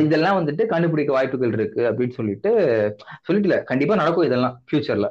இதெல்லாம் 0.05 0.37
வந்துட்டு 0.39 0.63
கண்டுபிடிக்க 0.65 1.11
வாய்ப்புகள் 1.13 1.55
இருக்கு 1.57 1.81
அப்படின்னு 1.89 2.17
சொல்லிட்டு 2.17 2.51
சொல்லிட்டுல 3.27 3.57
கண்டிப்பா 3.63 3.95
நடக்கும் 3.95 4.27
இதெல்லாம் 4.29 4.55
ஃபியூச்சர்ல 4.67 5.09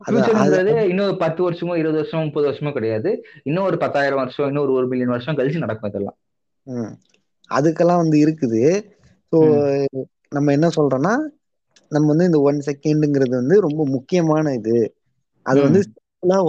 ஃபியூச்சர்ன்றது 0.00 0.74
இன்னும் 0.90 1.20
பத்து 1.22 1.40
வருஷமோ 1.44 1.76
இருபது 1.76 1.98
வருஷமோ 2.00 2.24
முப்பது 2.24 2.46
வருஷமோ 2.48 2.72
கிடையாது. 2.72 3.10
இன்னும் 3.42 3.66
ஒரு 3.70 3.76
பத்தாயிரம் 3.76 4.20
வருஷம் 4.22 4.48
இன்னும் 4.50 4.74
ஒரு 4.78 4.86
மில்லியன் 4.86 5.14
வருஷம் 5.14 5.38
கழிச்சு 5.38 5.64
நடக்கும் 5.64 5.90
இதெல்லாம். 5.92 6.16
அதுக்கெல்லாம் 7.50 8.02
வந்து 8.02 8.18
இருக்குது. 8.24 8.62
ஸோ 9.32 9.38
நம்ம 10.28 10.52
என்ன 10.52 10.68
சொல்றோம்னா 10.76 11.14
நம்ம 11.90 12.06
வந்து 12.06 12.28
இந்த 12.30 12.40
ஒன் 12.48 12.58
செகண்டுங்கிறது 12.66 13.34
வந்து 13.40 13.56
ரொம்ப 13.66 13.82
முக்கியமான 13.86 14.52
இது. 14.52 14.78
அது 15.46 15.58
வந்து 15.66 15.80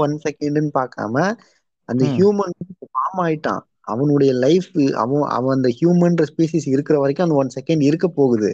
ஒன் 0.03 0.15
செகண்ட்னு 0.25 0.71
பார்க்காம 0.79 1.15
அந்த 1.89 2.03
ஹியூமன் 2.15 2.55
ஃபார்ம் 2.87 3.21
ஆயிட்டான். 3.25 3.63
அவனுடைய 3.93 4.31
லைஃப் 4.43 4.69
அவன் 5.03 5.23
அவன் 5.37 5.55
அந்த 5.57 5.69
ஹியூமன்ற 5.77 6.23
ஸ்பீசிஸ் 6.31 6.67
இருக்கிற 6.73 6.95
வரைக்கும் 7.01 7.25
அந்த 7.27 7.37
ஒன் 7.41 7.55
செகண்ட் 7.57 7.83
இருக்க 7.89 8.07
போகுது. 8.19 8.49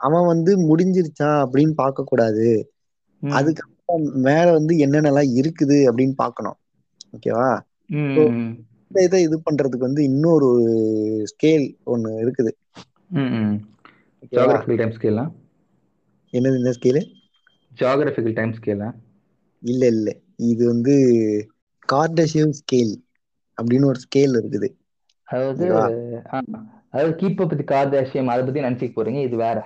அவன் 0.00 0.26
வந்து 0.32 0.52
முடிஞ்சிருச்சான் 0.68 1.38
அப்படின்னு 1.44 1.74
பார்க்க 1.82 2.10
கூடாது. 2.10 2.48
அதுக்கப்புறம் 3.22 4.06
மேல 4.26 4.46
வந்து 4.58 4.74
என்னென்னலாம் 4.84 5.30
இருக்குது 5.40 5.78
அப்படின்னு 5.88 6.14
பார்க்கணும். 6.22 6.58
ஓகேவா 7.14 7.48
இந்த 8.88 8.98
இதை 9.06 9.18
இது 9.26 9.36
பண்றதுக்கு 9.46 9.88
வந்து 9.88 10.02
இன்னொரு 10.10 10.48
ஸ்கேல் 11.32 11.64
ஒண்ணு 11.92 12.10
இருக்குது. 12.24 12.52
என்னது 16.32 16.60
இந்த 16.60 16.72
ஸ்கேலு 16.76 17.02
ஜியோகிராபிக்கல் 17.72 18.36
டைம் 18.38 18.54
ஸ்கேலா 18.58 18.88
இல்ல 19.62 19.82
இல்ல. 19.94 20.08
இது 20.50 20.62
வந்து 20.72 20.94
கார்டசியவ் 21.88 22.54
ஸ்கேல் 22.60 22.94
அப்படின்னு 23.58 23.86
ஒரு 23.86 24.00
ஸ்கேல் 24.04 24.36
இருக்குது. 24.38 24.68
அதாவது 25.28 25.64
அதாவது 26.92 27.12
கீப் 27.20 27.40
அப் 27.42 27.52
வித் 27.52 27.70
கார்டாசியம் 27.70 28.30
அதை 28.32 28.42
பத்தி 28.44 28.60
நினைச்சுக்க 28.60 28.92
போறீங்க 28.94 29.22
இது 29.22 29.36
வேற. 29.36 29.58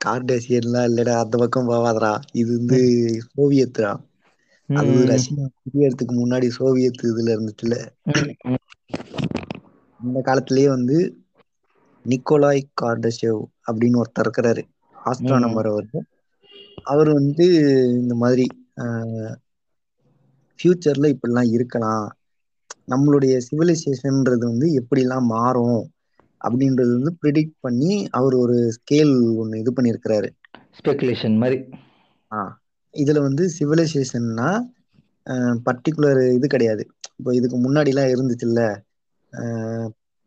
கார்டேசியன்லாம் 0.00 0.88
இல்லடா 0.88 1.14
அந்த 1.16 1.36
பக்கம் 1.36 1.68
போவாதடா. 1.68 2.10
இது 2.32 2.50
வந்து 2.58 2.80
சோவியத்ரா 3.28 3.92
அது 4.68 4.92
ரஷ்யா 5.06 5.44
குடியேறதுக்கு 5.56 6.14
முன்னாடி 6.18 6.48
சோவியத் 6.58 7.04
இதுல 7.08 7.34
இருந்துச்சுல 7.34 7.74
இந்த 10.00 10.20
காலத்திலேயே 10.20 10.68
வந்து 10.68 10.96
நிக்கோலாய் 12.04 12.62
கார்டஷேவ் 12.82 13.40
அப்படின்னு 13.66 14.00
ஒருத்தர் 14.00 14.24
இருக்கிறாரு. 14.24 14.62
ஆஸ்ட்ரானமர் 14.94 15.68
அவர். 15.72 15.88
அவர் 16.84 17.10
வந்து 17.12 17.46
இந்த 18.00 18.14
மாதிரி 18.14 18.44
ஃபியூச்சர்ல 20.58 21.06
இப்படிலாம் 21.14 21.50
இருக்கலாம். 21.50 22.06
நம்மளுடைய 22.90 23.40
சிவிலைசேஷன்ன்றது 23.48 24.44
வந்து 24.44 24.82
எப்படிலாம் 24.82 25.26
மாறும் 25.26 25.82
அப்படின்றது 26.44 26.92
வந்து 26.92 27.16
ப்ரிடிக்ட் 27.22 27.56
பண்ணி 27.60 28.06
அவர் 28.10 28.34
ஒரு 28.34 28.72
ஸ்கேல் 28.76 29.36
ஒன்று 29.36 29.58
இது 29.58 29.72
பண்ணியிருக்கிறாரு. 29.72 30.28
ஸ்பெகுலேஷன் 30.78 31.36
மாதிரி. 31.36 31.58
ஆ. 32.32 32.60
இதுல 32.94 33.20
வந்து 33.20 33.50
சிவிலைசேஷன்னா 33.58 34.48
பர்டிகுலர் 35.64 36.32
இது 36.32 36.46
கிடையாது. 36.46 36.84
இப்போ 37.18 37.34
இதுக்கு 37.34 37.56
முன்னாடிலாம் 37.62 38.10
இருந்துச்சுல்ல 38.14 38.62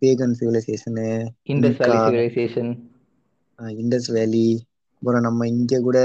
Pegan 0.02 0.36
சிவிலைசேஷனு 0.40 1.08
Indus 1.50 1.78
valley 1.78 1.98
civilisation 2.06 2.72
Indus 3.60 4.12
valley 4.12 4.48
அப்புறம் 4.94 5.22
நம்ம 5.22 5.48
இங்க 5.48 5.80
கூட 5.80 6.00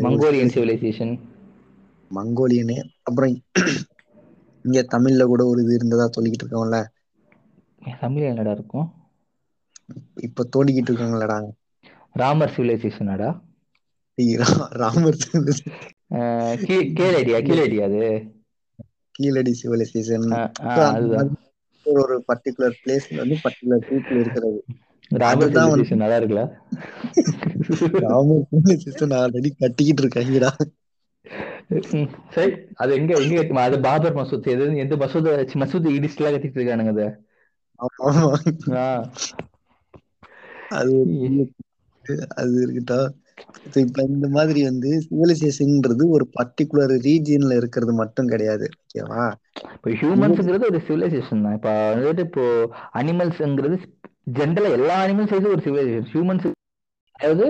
மங்கோலியன் 0.00 0.48
சிவிலைசேஷன் 0.48 1.12
மங்கோலியனு 2.10 2.76
அப்புறம் 3.02 3.34
இங்க 4.64 4.82
தமிழ்ல 4.92 5.26
கூட 5.28 5.42
ஒரு 5.48 5.62
இது 5.64 5.74
இருந்ததா 5.78 6.06
சொல்லிக்கிட்டு 6.10 6.44
இருக்கோம்ல 6.44 6.80
தமிழ் 8.00 8.28
என்னடா 8.28 8.52
இருக்கும்? 8.56 8.88
இப்ப 10.26 10.46
தோண்டிக்கிட்டு 10.52 10.90
இருக்காங்களடா 10.90 11.38
ராமர் 12.14 12.54
சிவிலைசேஷனாடா? 12.54 13.30
ராமர் 14.74 15.18
கீழடியா 16.96 17.38
கீழடியா 17.46 17.86
அது? 17.88 18.04
கீழடி 19.14 19.52
சிவிலைசேஷன். 19.58 20.26
ஒரு 21.86 22.14
பர்டிகுலர் 22.28 22.78
பிளேஸ்ல 22.80 23.20
வந்து 23.20 23.36
பர்டிகுலர் 23.44 23.86
பீப்புள் 23.86 24.20
இருக்கிறது. 24.20 24.60
ராமர் 25.20 25.52
சிவிலைசேஷன் 25.52 26.02
நல்லா 26.02 26.18
இருக்குல்ல? 26.20 26.44
ராமர் 28.02 28.42
சிவிலைசேஷன் 28.48 29.14
ஆல்ரெடி 29.18 29.50
கட்டிக்கிட்டு 29.54 30.02
இருக்காங்கடா 30.04 30.50
சரி 32.34 32.52
அது 32.76 32.90
எங்க 32.96 33.12
எங்க 33.20 33.60
அது 33.60 33.76
பாபர் 33.80 34.16
மசூத் 34.16 34.52
எது 34.54 34.64
எந்த 34.76 34.96
மசூத் 34.96 35.28
மசூத் 35.56 35.88
இடிஸ்ட்லாம் 35.96 36.34
கட்டிட்டு 36.34 36.60
இருக்கானுங்க 36.60 36.92
அது 36.92 37.06
அது 40.78 40.94
அது 42.36 42.54
இருக்கட்டும் 42.62 43.08
இப்ப 43.80 44.02
இந்த 44.08 44.26
மாதிரி 44.28 44.60
வந்து 44.64 44.90
சிவிலைசேஷன்ன்றது 45.04 46.04
ஒரு 46.08 46.24
பர்டிகுலர் 46.36 46.94
ரீஜியன்ல 47.06 47.56
இருக்கிறது 47.56 47.92
மட்டும் 47.92 48.28
கிடையாது 48.28 48.66
ஓகேவா 48.80 49.24
இப்போ 49.74 49.90
ஹியூமன்ஸ்ங்கிறது 50.00 50.68
ஒரு 50.70 50.80
சிவிலைசேஷன் 50.88 51.44
தான் 51.46 51.56
இப்போ 51.58 51.72
வந்துட்டு 51.94 52.24
இப்போ 52.28 52.44
அனிமல்ஸ்ங்கிறது 53.00 53.78
ஜென்ரலா 54.38 54.72
எல்லா 54.78 54.96
அனிமல்ஸ் 55.04 55.32
சேர்ந்து 55.32 55.54
ஒரு 55.54 55.64
சிவிலைசேஷன் 55.66 56.10
ஹியூமன்ஸ் 56.12 56.46
அதாவது 57.18 57.46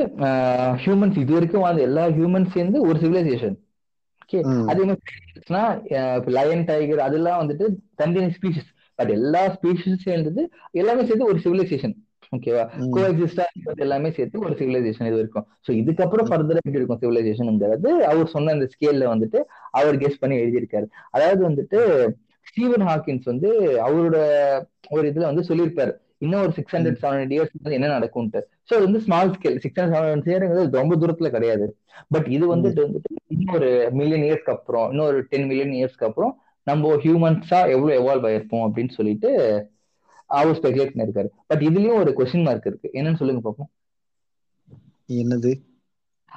ஹியூமன்ஸ் 0.84 1.18
இது 1.18 1.36
வரைக்கும் 1.36 1.64
வாழ்ந்த 1.64 1.82
எல்லா 1.82 2.04
ஹியூமன்ஸ் 2.10 2.54
சேர்ந்து 2.54 2.78
ஒரு 2.88 2.98
சிவிலைசேஷன் 2.98 3.56
ஓகே. 4.30 4.40
அதே 4.70 4.82
மாதிரி 4.84 6.32
லயன் 6.36 6.64
டைகர் 6.64 6.98
அதெல்லாம் 6.98 7.40
வந்துட்டு 7.42 7.66
தனித்தனி 7.94 8.30
ஸ்பீஷிஸ் 8.36 8.70
பட் 8.98 9.10
எல்லா 9.10 9.42
ஸ்பீஷிஸ் 9.56 10.04
சேர்ந்தது 10.04 10.42
எல்லாமே 10.80 11.04
சேர்த்து 11.04 11.30
ஒரு 11.32 11.38
சிவிலைசேஷன் 11.44 11.94
ஓகேவா 12.36 12.64
கோ 12.94 13.00
எக்ஸிஸ்டா 13.00 13.44
எல்லாமே 13.84 14.10
சேர்த்து 14.10 14.38
ஒரு 14.38 14.54
சிவிலைசேஷன் 14.58 15.06
இது 15.06 15.18
இருக்கும். 15.18 15.46
ஸோ 15.66 15.70
இதுக்கப்புறம் 15.70 16.28
ஃபர்தரா 16.28 16.60
எப்படி 16.62 16.80
இருக்கும் 16.80 17.00
சிவிலைசேஷன்ங்கிறது 17.02 17.90
அவர் 18.10 18.26
சொன்ன 18.26 18.52
அந்த 18.52 18.66
ஸ்கேல்ல 18.74 19.06
வந்துட்டு 19.14 19.40
அவர் 19.70 19.96
கெஸ் 19.96 20.20
பண்ணி 20.20 20.36
எழுதியிருக்காரு. 20.36 20.86
அதாவது 21.10 21.42
வந்துட்டு 21.48 21.80
ஸ்டீவன் 22.46 22.86
ஹாக்கின்ஸ் 22.88 23.24
வந்து 23.24 23.50
அவரோட 23.86 24.16
ஒரு 24.88 25.12
இதுல 25.12 25.28
வந்து 25.30 25.44
சொல்லியிருப்பாரு. 25.48 25.92
இன்னும் 26.20 26.42
ஒரு 26.42 26.52
six 26.52 26.76
hundred 26.76 26.98
seven 27.02 27.18
hundred 27.18 27.36
years 27.36 27.76
என்ன 27.76 27.88
நடக்கும்ட்டு 27.88 28.40
ஸோ 28.68 28.72
அது 28.76 28.84
வந்து 28.84 29.00
small 29.00 29.32
scale 29.36 29.58
six 29.58 29.80
hundred 29.80 29.94
seven 29.94 30.12
hundred 30.16 30.80
ரொம்ப 30.80 30.96
தூரத்துல 30.96 31.30
கிடையாது. 31.30 31.76
பட் 32.08 32.26
இது 32.36 32.56
வந்துட்டு 32.56 32.80
வந்துட்டு 32.86 33.10
இன்னொரு 33.36 33.88
மில்லியன் 33.92 34.26
இயர்ஸ்க்கு 34.28 34.54
அப்புறம் 34.56 34.90
இன்னொரு 34.90 35.26
டென் 35.30 35.46
மில்லியன் 35.46 35.74
இயர்ஸ்க்கு 35.78 36.04
அப்புறம் 36.04 36.42
நம்ம 36.66 36.94
ஹியூமன்ஸா 37.04 37.60
எவ்வளவு 37.74 37.98
எவால்வ் 38.00 38.28
ஆயிருப்போம் 38.30 38.64
அப்படின்னு 38.66 38.90
சொல்லிட்டு 38.90 39.30
அவர் 40.30 40.60
ஸ்பெகுலேட் 40.60 40.92
பண்ணிருக்காரு 40.96 41.28
பட் 41.46 41.62
இதுலயும் 41.68 41.94
ஒரு 41.94 42.14
கொஸ்டின் 42.18 42.42
மார்க் 42.42 42.66
இருக்கு. 42.66 42.90
என்னன்னு 42.92 43.16
சொல்லுங்க 43.16 43.42
பார்ப்போம் 43.42 43.70
என்னது? 45.12 45.52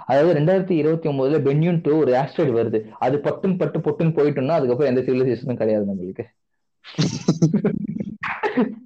அதாவது 0.06 0.40
ரெண்டாயிரத்தி 0.40 0.76
இருபத்தி 0.82 1.10
ஒன்பதுல 1.10 1.40
பென்யூன் 1.48 1.80
டூ 1.84 2.00
ஒரு 2.00 2.14
ஆஸ்ட்ராய்டு 2.14 2.60
வருது. 2.60 2.80
அது 3.00 3.18
பட்டுன்னு 3.18 3.58
பட்டு 3.58 3.80
பொட்டுன்னு 3.80 4.18
போயிட்டோம்னா 4.18 4.58
அதுக்கப்புறம் 4.60 4.96
எந்த 4.96 5.04
சிவிலைசேஷனும் 5.08 5.56
கிடையாது 5.56 5.92
நம்மளுக்கு. 5.92 6.24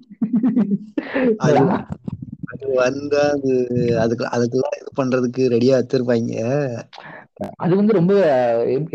அது 1.46 1.60
அது 2.52 2.66
வந்தா 2.78 3.22
அது 3.34 3.52
அதுக்கு 4.02 4.24
அதுக்கெல்லாம் 4.34 4.76
இது 4.78 4.90
பண்றதுக்கு 5.00 5.42
ரெடியா 5.54 5.74
வச்சிருப்பாங்க. 5.78 6.32
அது 7.64 7.72
வந்து 7.76 7.92
ரொம்ப 7.98 8.12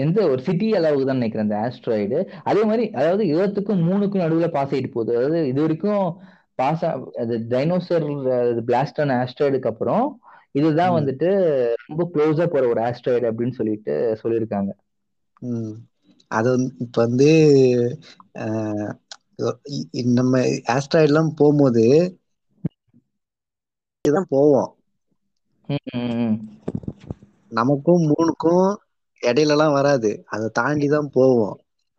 எந்த 0.03 0.17
ஒரு 0.31 0.41
சிட்டி 0.47 0.67
அளவுக்கு 0.79 1.05
தான் 1.05 1.19
நினைக்கிறேன் 1.19 1.47
அந்த 1.47 1.57
ஆஸ்ட்ராய்டு 1.65 2.17
அதே 2.43 2.63
மாதிரி 2.69 2.85
அதாவது 2.99 3.23
இருபத்துக்கும் 3.31 3.85
மூணுக்கும் 3.89 4.23
நடுவுல 4.23 4.49
பாஸ் 4.57 4.73
ஆயிட்டு 4.73 4.91
போகுது. 4.95 5.13
அதாவது 5.17 5.39
இது 5.51 5.59
வரைக்கும் 5.61 6.03
பாஸ் 6.59 6.83
அது 7.23 7.35
டைனோசர் 7.53 8.07
பிளாஸ்ட் 8.67 9.01
ஆன 9.03 9.15
ஆஸ்ட்ராய்டுக்கு 9.23 9.71
அப்புறம் 9.71 10.05
இதுதான். 10.55 10.95
வந்துட்டு 10.97 11.29
ரொம்ப 11.83 12.03
க்ளோஸா 12.13 12.45
போற 12.47 12.65
ஒரு 12.73 12.81
ஆஸ்ட்ராய்டு 12.89 13.29
அப்படின்னு 13.31 13.57
சொல்லிட்டு 13.59 13.93
சொல்லியிருக்காங்க. 14.23 14.71
அது 16.31 16.47
வந்து 16.51 16.71
இப்ப 16.85 16.97
வந்து 17.05 17.29
நம்ம 20.13 20.33
ஆஸ்ட்ராய்டு 20.73 21.09
எல்லாம் 21.09 21.31
போகும்போது 21.35 21.85
இதுதான் 24.05 24.29
போவோம். 24.29 24.69
நமக்கும் 27.51 28.03
மூணுக்கும் 28.09 28.67
இடையில 29.23 29.53
எல்லாம் 29.55 29.75
வராது. 29.75 30.11
அதை 30.25 30.47
தாண்டி 30.53 30.87
தான் 30.87 31.09
போவோம் 31.09 31.55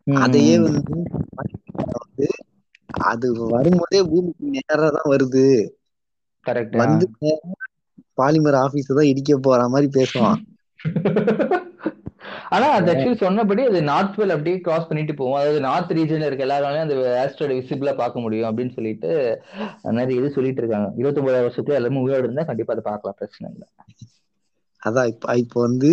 அதையே. 0.07 0.55
வந்து 0.64 2.28
அது 3.09 3.26
வரும்போதே 3.49 4.01
பூமிக்கு 4.05 4.51
நேரா 4.51 4.89
தான் 4.89 5.11
வருது. 5.11 5.47
கரெக்ட் 6.47 6.76
வந்து 6.76 7.07
பாலிமர் 8.18 8.57
ஆபீஸ் 8.57 8.91
தான் 8.93 9.11
இடிக்க 9.12 9.39
போற 9.39 9.68
மாதிரி 9.68 9.89
பேசுவான். 9.97 10.41
ஆனா 12.55 12.67
அது 12.77 12.89
ஆக்சுவலி 12.93 13.19
சொன்னபடி 13.23 13.63
அது 13.65 13.81
நார்த் 13.91 14.19
வெல் 14.21 14.35
அப்படியே 14.35 14.57
கிராஸ் 14.61 14.89
பண்ணிட்டு 14.89 15.15
போகும். 15.15 15.39
அதாவது 15.41 15.61
நார்த் 15.67 15.95
ரீஜன்ல 15.99 16.29
இருக்க 16.29 16.47
எல்லாராலையும் 16.47 16.87
அந்த 16.87 16.97
ஆஸ்ட்ராய்டு 17.23 17.59
விசிபிளா 17.59 17.95
பார்க்க 17.97 18.25
முடியும் 18.25 18.49
அப்படின்னு 18.51 18.77
சொல்லிட்டு 18.77 19.11
நிறைய 19.99 20.21
இது 20.21 20.35
சொல்லிட்டு 20.37 20.63
இருக்காங்க. 20.63 20.91
இருபத்தொன்பதாயிரம் 21.01 21.49
வருஷத்துல 21.49 21.81
எல்லாமே 21.81 22.05
உயிரோடு 22.05 22.29
இருந்தா 22.29 22.45
கண்டிப்பா 22.45 22.75
அதை 22.75 22.85
பார்க்கலாம். 22.85 23.19
பிரச்சனை 23.21 23.47
இல்லை. 23.53 23.69
அதான் 24.83 25.11
இப்ப 25.13 25.37
இப்ப 25.43 25.61
வந்து 25.61 25.91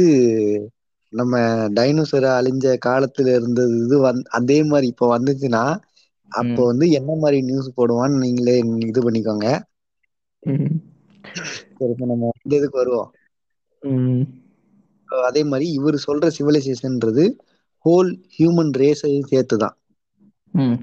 நம்ம 1.14 1.36
டைனோசர் 1.78 2.28
அழிஞ்ச 2.32 2.66
காலத்துல 2.86 3.34
இருந்தது 3.38 3.74
இது 3.86 3.98
வந் 4.06 4.22
அதே 4.40 4.60
மாதிரி 4.64 4.88
இப்ப 4.88 5.10
வந்துச்சுன்னா 5.16 5.64
அப்போ. 6.32 6.62
வந்து 6.72 6.86
என்ன 7.00 7.12
மாதிரி 7.22 7.40
நியூஸ் 7.42 7.76
போடுவான்னு 7.78 8.22
நீங்களே 8.24 8.56
இது 8.90 9.02
பண்ணிக்கோங்க. 9.02 9.48
சரி 11.72 11.92
இப்ப 11.94 12.06
நம்ம 12.06 12.32
இந்த 12.44 12.54
இதுக்கு 12.56 12.78
வருவோம். 12.78 13.10
அதே 15.12 15.44
மாதிரி 15.44 15.72
இவர் 15.72 16.04
சொல்ற 16.08 16.32
சிவிலைசேஷன்ன்றது 16.40 17.32
ஹோல் 17.86 18.24
ஹியூமன் 18.38 18.72
ரேஸையும் 18.78 19.44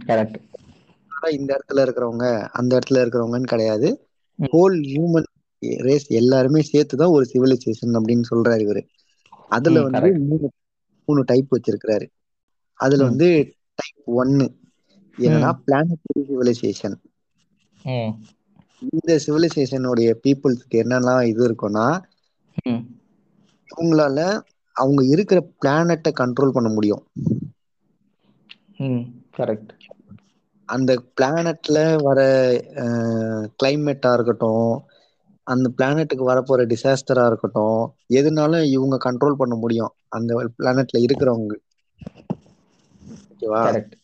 கரெக்ட் 0.07 0.37
ஆனா 1.09 1.29
இந்த 1.31 1.61
இடத்துல 1.61 1.77
இருக்கிறவங்க 1.77 2.49
அந்த 2.49 2.79
இடத்துல 2.79 2.95
இருக்கிறவங்கன்னு 2.95 3.43
கிடையாது. 3.43 4.07
ஹோல் 4.41 4.81
ஹியூமன் 4.83 5.23
ரேஸ் 5.59 6.07
எல்லாருமே 6.07 6.63
சேர்த்துதான் 6.73 7.09
ஒரு 7.09 7.27
சிவிலைசேஷன் 7.33 8.01
அப்படின்னு 8.01 8.23
சொல்றாரு 8.35 8.59
இவரு. 8.59 8.87
அதுல 9.49 9.83
வந்து. 9.83 9.99
மூணு 10.19 10.51
மூணு 11.05 11.23
டைப் 11.23 11.57
வச்சிருக்கிறாரு. 11.57 12.09
அதுல. 12.75 13.03
வந்து 13.03 13.53
டைப் 13.75 14.09
ஒன்னு 14.09 14.57
என்னன்னா 15.19 15.53
பிளானட்டரி 15.67 16.21
சிவிலைசேஷன் 16.21 16.95
இந்த 18.81 19.21
சிவிலைசேஷனுடைய 19.27 20.15
பீப்புள்ஸ்க்கு 20.27 20.75
என்னெல்லாம் 20.75 21.23
இது 21.23 21.55
இருக்கும்னா 21.55 22.03
இவங்களால 23.71 24.19
அவங்க 24.77 25.03
இருக்கிற 25.15 25.39
பிளானட்டை 25.61 26.13
கண்ட்ரோல் 26.21 26.57
பண்ண 26.57 26.71
முடியும். 26.71 27.05
கரெக்ட் 29.37 29.73
அந்த 30.69 30.93
பிளானட்ல 31.17 31.77
வர 32.07 32.19
கிளைமேட்டா 33.61 34.11
இருக்கட்டும் 34.17 34.73
அந்த 35.47 35.67
பிளானட்டுக்கு 35.77 36.25
வரப்போற 36.31 36.65
டிசாஸ்டரா 36.73 37.25
இருக்கட்டும் 37.27 37.81
எதுனாலும் 38.19 38.67
இவங்க 38.75 38.97
கண்ட்ரோல் 39.07 39.41
பண்ண 39.41 39.55
முடியும். 39.57 39.93
அந்த 40.17 40.31
பிளானட்ல 40.59 41.01
இருக்கிறவங்க. 41.07 41.55
ஓகேவா? 43.31 43.65
கரெக்ட் 43.65 43.95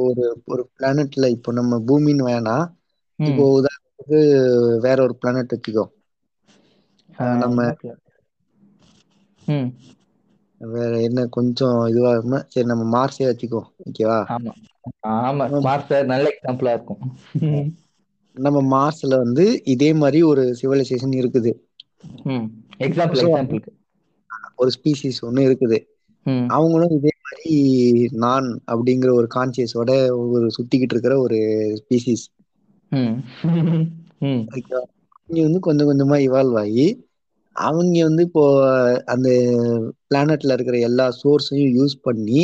ஒரு 0.00 0.24
ஒரு 0.52 0.62
பிளானட்ல 0.74 1.28
இப்போ 1.36 1.50
நம்ம 1.52 1.78
பூமின்னு 1.88 2.24
வேணாம் 2.28 2.66
இப்போ 3.18 3.44
உதாரணத்துக்கு 3.58 4.18
வேற 4.86 4.98
ஒரு 5.06 5.14
பிளானட் 5.20 5.54
வச்சுக்கோ. 5.54 5.84
நம்ம 7.42 7.58
ம். 9.46 9.68
வேற 10.58 11.00
என்ன 11.00 11.26
கொஞ்சம் 11.26 11.86
இதுவா 11.86 12.10
இருக்குமா 12.10 12.44
சரி 12.46 12.66
நம்ம 12.66 12.84
மார்ஸே 12.96 13.24
வச்சுக்கோ 13.24 13.62
ஓகேவா? 13.90 14.18
ஆமா. 14.28 14.52
ஆமா 15.06 15.44
மார்ஸ் 15.60 16.04
நல்ல 16.04 16.28
எக்ஸாம்பிளா 16.28 16.68
இருக்கும். 16.68 17.00
நம்ம 18.32 18.58
மார்ஸ்ல 18.62 19.16
வந்து 19.16 19.60
இதே 19.64 19.92
மாதிரி 19.92 20.22
ஒரு 20.22 20.56
சிவிலைசேஷன் 20.62 21.14
இருக்குது. 21.20 21.52
ம். 22.22 22.46
எக்ஸாம்பிள் 22.78 23.20
எக்ஸாம்பிளுக்கு 23.22 23.72
ஒரு 24.56 24.70
ஸ்பீசிஸ் 24.78 25.20
ஒன்று 25.20 25.54
இருக்குது. 25.54 25.88
அவங்களும் 26.46 26.90
இதே 26.90 27.10
மாதிரி 27.22 27.54
நான் 28.12 28.62
அப்படிங்கிற 28.66 29.12
ஒரு 29.12 29.26
கான்சியஸோட 29.34 30.10
ஒரு 30.28 30.50
சுத்திக்கிட்டு 30.58 30.94
இருக்கிற 30.96 31.18
ஒரு 31.18 31.38
ஸ்பீசிஸ் 31.82 32.24
அவங்க 35.30 35.42
வந்து 35.42 35.60
கொஞ்சம் 35.60 35.88
கொஞ்சமா 35.88 36.16
இவால்வ் 36.26 36.58
ஆகி 36.58 37.09
அவங்க 37.56 38.02
வந்து 38.04 38.22
இப்போ 38.26 38.44
அந்த 39.08 39.28
பிளானட்ல 40.06 40.56
இருக்கிற 40.56 40.78
எல்லா 40.86 41.06
சோர்ஸையும் 41.18 41.74
யூஸ் 41.76 41.96
பண்ணி 42.02 42.40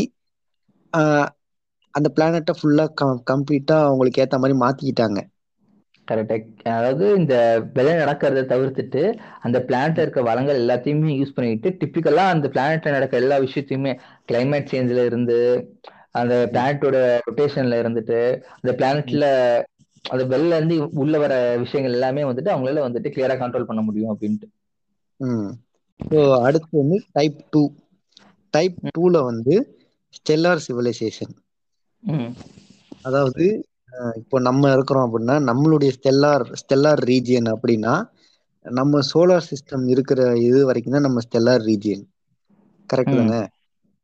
அந்த 1.94 2.08
பிளானட்டை 2.14 2.54
ஃபுல்லா 2.56 2.84
கம்ப்ளீட்டா 3.30 3.78
அவங்களுக்கு 3.84 4.22
ஏத்த 4.22 4.38
மாதிரி 4.38 4.56
மாத்திக்கிட்டாங்க. 4.60 5.18
கரெக்டாக 6.08 6.42
அதாவது 6.72 7.04
இந்த 7.18 7.34
விலை 7.76 7.92
நடக்கிறத 7.96 8.42
தவிர்த்துட்டு 8.50 9.02
அந்த 9.42 9.58
பிளானட்ல 9.66 10.04
இருக்க 10.04 10.22
வளங்கள் 10.28 10.60
எல்லாத்தையுமே 10.60 11.14
யூஸ் 11.16 11.36
பண்ணிட்டு 11.36 11.70
டிப்பிக்கலா 11.80 12.24
அந்த 12.34 12.48
பிளானட்ல 12.52 12.94
நடக்கிற 12.96 13.20
எல்லா 13.22 13.38
விஷயத்தையுமே 13.46 13.92
கிளைமேட் 14.28 14.70
சேஞ்ச்ல 14.70 15.06
இருந்து 15.08 15.38
அந்த 16.14 16.34
பிளானட்டோட 16.52 16.98
ரொட்டேஷன்ல 17.26 17.80
இருந்துட்டு 17.82 18.20
அந்த 18.58 18.72
பிளானட்ல 18.78 19.24
அந்த 20.04 20.24
வெளில 20.30 20.58
இருந்து 20.58 20.74
உள்ள 21.02 21.14
வர 21.18 21.32
விஷயங்கள் 21.62 21.96
எல்லாமே 21.96 22.22
வந்துட்டு 22.26 22.52
அவங்களால 22.52 22.86
வந்துட்டு 22.86 23.12
கிளியரா 23.14 23.36
கண்ட்ரோல் 23.38 23.68
பண்ண 23.68 23.82
முடியும் 23.82 24.12
அப்படின்ட்டு. 24.12 24.46
ஸோ 26.00 26.18
அடுத்து 26.42 26.74
வந்து 26.78 26.98
டைப் 27.12 27.38
டூ 27.50 27.62
டைப் 28.54 28.76
டூல 28.90 29.22
வந்து 29.24 29.54
ஸ்டெல்லார் 30.14 30.62
சிவிலைசேஷன் 30.66 31.34
அதாவது 33.02 33.44
இப்போ 34.16 34.36
நம்ம 34.40 34.72
இருக்கிறோம் 34.72 35.06
அப்படின்னா 35.06 35.36
நம்மளுடைய 35.48 35.90
ஸ்டெல்லார் 35.96 36.44
ஸ்டெல்லார் 36.60 37.02
ரீஜியன் 37.04 37.48
அப்படின்னா 37.54 37.94
நம்ம 38.64 39.00
சோலார் 39.10 39.48
சிஸ்டம் 39.48 39.84
இருக்கிற 39.88 40.20
இது 40.40 40.60
வரைக்கும் 40.66 40.92
தான் 40.92 41.02
நம்ம 41.02 41.20
ஸ்டெல்லார் 41.26 41.62
ரீஜியன் 41.62 42.04
கரெக்ட் 42.88 43.14
ம். 43.14 43.20
தானே? 43.22 43.40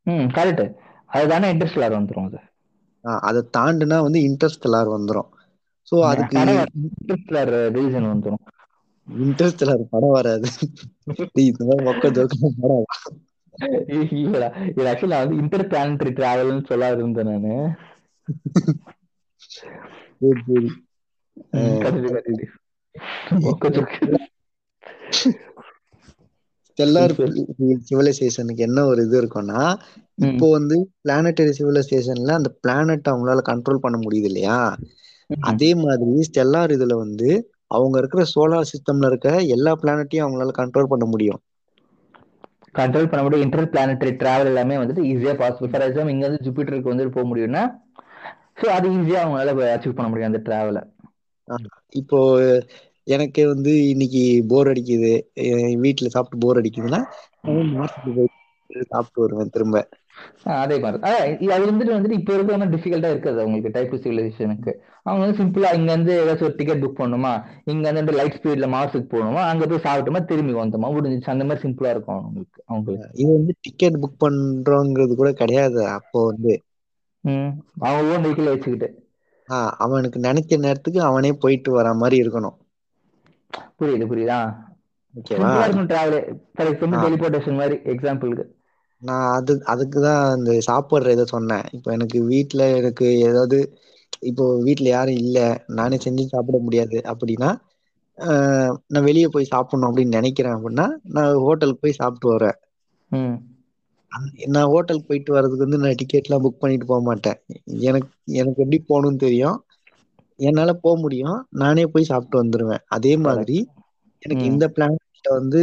ம் 0.06 0.28
கரெக்ட் 0.30 0.64
அதுதானே 1.10 1.48
இன்ட்ரெஸ்ட் 1.52 1.94
வந்துரும் 1.96 2.28
அது. 2.28 2.40
அதை 3.22 3.40
தாண்டுனா 3.56 3.98
வந்து 4.02 4.20
இன்டர்ஸ்டெல்லார் 4.28 4.90
வந்துரும். 4.94 5.30
ஸோ 5.92 5.94
அதுக்கு 6.04 6.36
இன்ட்ரெஸ்ட் 6.38 7.32
ரீசன் 7.76 8.08
வந்துரும். 8.12 8.42
இன்டர்ஸ்டெல்லார் 9.24 9.82
படம் 9.94 10.16
வராது. 10.16 10.48
இந்த 11.44 11.62
மாதிரி 11.68 11.84
மொக்க 11.88 12.10
ஜோக்க 12.16 12.50
படம் 12.62 12.84
இல்லடா. 14.20 14.48
இது 14.70 14.86
ஆக்சுவலா 14.90 15.18
வந்து 15.22 15.38
இன்டர் 15.42 15.68
பிளானட்டரி 15.70 16.12
டிராவல்னு 16.18 16.68
சொல்ல 16.70 16.92
இருந்தேன் 16.94 17.30
நானு. 17.32 17.54
ஸ்டெல்லார் 26.68 27.14
சிவிலைசேஷனுக்கு 27.88 28.62
என்ன 28.66 28.84
ஒரு 28.84 29.00
இது 29.06 29.16
இருக்கும்னா 29.22 29.62
இப்போ 30.28 30.46
வந்து 30.50 30.76
பிளானட்டரி 31.04 31.52
சிவிலைசேஷன்ல 31.58 32.34
அந்த 32.40 32.50
பிளானட் 32.62 33.10
அவங்களால 33.12 33.42
கண்ட்ரோல் 33.50 33.84
பண்ண 33.84 33.96
முடியுது 33.98 34.28
இல்லையா. 34.30 34.58
அதே 35.30 35.70
மாதிரி 35.84 36.14
ஸ்டெல்லார் 36.28 36.74
இதுல 36.76 36.96
வந்து 37.04 37.28
அவங்க 37.72 37.96
இருக்கிற 37.98 38.22
சோலார் 38.32 38.70
சிஸ்டம்ல 38.70 39.10
இருக்க 39.10 39.28
எல்லா 39.56 39.74
பிளானட்டையும் 39.80 40.24
அவங்களால 40.24 40.54
கண்ட்ரோல் 40.58 40.92
பண்ண 40.92 41.06
முடியும். 41.06 41.40
கண்ட்ரோல் 42.74 43.08
பண்ண 43.08 43.22
முடியும். 43.22 43.44
இன்டர் 43.44 43.70
பிளானட்டரி 43.72 44.12
டிராவல் 44.20 44.50
எல்லாமே 44.50 44.78
வந்துட்டு 44.78 45.06
ஈஸியா 45.10 45.34
பாசிபிள் 45.38 45.72
ஃபார் 45.72 45.84
எக்ஸாம்பிள் 45.86 46.14
இங்க 46.14 46.26
இருந்து 46.26 46.44
ஜூபிட்டருக்கு 46.46 46.92
வந்துட்டு 46.92 47.16
போக 47.16 47.26
முடியும்னா 47.28 47.62
ஸோ 48.60 48.66
அது 48.76 48.88
ஈஸியா 48.96 49.22
அவங்களால 49.22 49.54
அச்சீவ் 49.72 49.96
பண்ண 49.96 50.08
முடியும் 50.10 50.30
அந்த 50.30 50.42
டிராவலை 50.46 50.82
இப்போ 52.00 52.18
எனக்கு 53.06 53.42
வந்து 53.48 53.72
இன்னைக்கு 53.86 54.20
போர் 54.50 54.70
அடிக்குது. 54.72 55.12
வீட்டுல 55.82 56.10
சாப்பிட்டு 56.14 56.42
போர் 56.44 56.60
அடிக்குதுன்னா 56.60 57.00
சாப்பிட்டு 58.90 59.22
வருவேன் 59.22 59.54
திரும்ப. 59.54 59.76
அதே 60.62 60.76
மாதிரி. 60.84 61.48
அது 61.54 61.64
வந்துட்டு 61.70 61.94
வந்துட்டு 61.96 62.18
இப்போ 62.18 62.32
இருக்கிற 62.36 62.56
மாதிரி 62.58 62.72
டிஃபிகல்ட்டா 62.74 63.10
இருக்காது 63.14 63.38
அவங்களுக்கு 63.42 63.74
டைப் 63.76 63.94
சிவிலைசேஷனுக்கு 64.04 64.72
அவங்க 65.04 65.22
வந்து 65.24 65.38
சிம்பிளா 65.40 65.70
இங்க 65.78 65.92
இருந்து 65.92 66.14
ஏதாச்சும் 66.22 66.48
ஒரு 66.48 66.56
டிக்கெட் 66.56 66.82
புக் 66.84 67.00
பண்ணணுமா? 67.00 67.32
இங்க 67.72 67.86
இருந்து 67.88 68.12
லைட் 68.18 68.38
ஸ்பீட்ல 68.40 68.66
மார்ஸுக்கு 68.74 69.08
போகணுமா? 69.14 69.42
அங்க 69.52 69.66
போய் 69.70 69.84
சாப்பிட்டோமா? 69.86 70.20
திரும்பி 70.30 70.54
வந்தோமா 70.60 70.90
முடிஞ்சிச்சு. 70.96 71.34
அந்த 71.34 71.46
மாதிரி 71.48 71.64
சிம்பிளா 71.64 71.92
இருக்கும் 71.94 72.18
அவங்களுக்கு 72.20 72.62
அவங்களுக்கு. 72.72 73.08
இது 73.22 73.30
வந்து 73.38 73.54
டிக்கெட் 73.60 74.00
புக் 74.02 74.22
பண்றோங்கிறது 74.24 75.14
கூட 75.22 75.32
கிடையாது. 75.42 75.80
அப்போ 75.98 76.20
வந்து 76.30 76.54
அவங்க 77.86 78.10
ஓன் 78.12 78.24
வெஹிக்கிள் 78.24 78.52
வச்சுக்கிட்டு. 78.52 78.90
அவனுக்கு 79.84 80.18
நினைக்கிற 80.26 80.60
நேரத்துக்கு 80.66 81.00
அவனே 81.08 81.30
போயிட்டு 81.42 81.70
வர 81.72 81.88
மாதிரி 82.00 82.16
இருக்கணும். 82.22 82.56
புரியுது 83.78 84.06
புரியுதா. 84.10 84.38
ஓகேவா? 85.14 85.48
இருக்கும் 85.62 85.88
டிராவல் 85.90 86.20
ஃபார் 86.54 86.68
எக்ஸாம்பிள். 86.70 87.02
டெலிபோர்டேஷன் 87.04 87.58
மாதிரி 87.60 87.76
எக்ஸாம்பிளுக்கு 87.92 88.44
நான் 89.02 89.32
அது 89.34 89.52
அதுக்கு 89.64 89.98
தான் 90.00 90.36
இந்த 90.38 90.50
சாப்பிட்ற 90.66 91.10
இதை 91.10 91.24
சொன்னேன். 91.26 91.66
இப்போ 91.72 91.90
எனக்கு 91.92 92.18
வீட்டில் 92.24 92.64
எனக்கு 92.76 93.06
ஏதாவது 93.20 93.58
இப்போ 94.22 94.44
வீட்டில் 94.58 94.88
யாரும் 94.88 95.20
இல்லை 95.22 95.46
நானே 95.72 95.96
செஞ்சு 96.04 96.24
சாப்பிட 96.26 96.58
முடியாது 96.58 96.98
அப்படின்னா 97.12 97.50
நான் 98.88 99.04
வெளியே 99.04 99.28
போய் 99.28 99.44
சாப்பிடணும் 99.44 99.88
அப்படின்னு 99.88 100.18
நினைக்கிறேன் 100.18 100.54
அப்படின்னா 100.54 100.86
நான் 101.10 101.38
ஹோட்டலுக்கு 101.38 101.80
போய் 101.80 101.92
சாப்பிட்டு 101.92 102.28
வரேன் 102.34 102.58
அந்த- 104.12 104.46
நான் 104.46 104.70
ஹோட்டலுக்கு 104.70 105.08
போயிட்டு 105.08 105.32
வர்றதுக்கு 105.32 105.66
வந்து 105.66 105.78
நான் 105.78 105.98
டிக்கெட்லாம் 106.00 106.44
புக் 106.44 106.60
பண்ணிட்டு 106.60 106.86
போக 106.86 107.02
மாட்டேன். 107.02 107.38
எனக்கு 107.82 108.08
எனக்கு 108.32 108.62
எப்படி 108.64 108.78
போகணும்னு 108.88 109.16
தெரியும். 109.18 109.58
என்னால 110.38 110.72
போக 110.76 110.94
முடியும். 111.00 111.38
நானே 111.54 111.84
போய் 111.86 112.04
சாப்பிட்டு 112.04 112.36
வந்துருவேன். 112.42 112.82
அதே 112.88 113.12
மாதிரி 113.18 113.58
எனக்கு. 114.22 114.44
இந்த 114.50 114.64
பிளான்ல 114.74 114.98
வந்து 115.38 115.60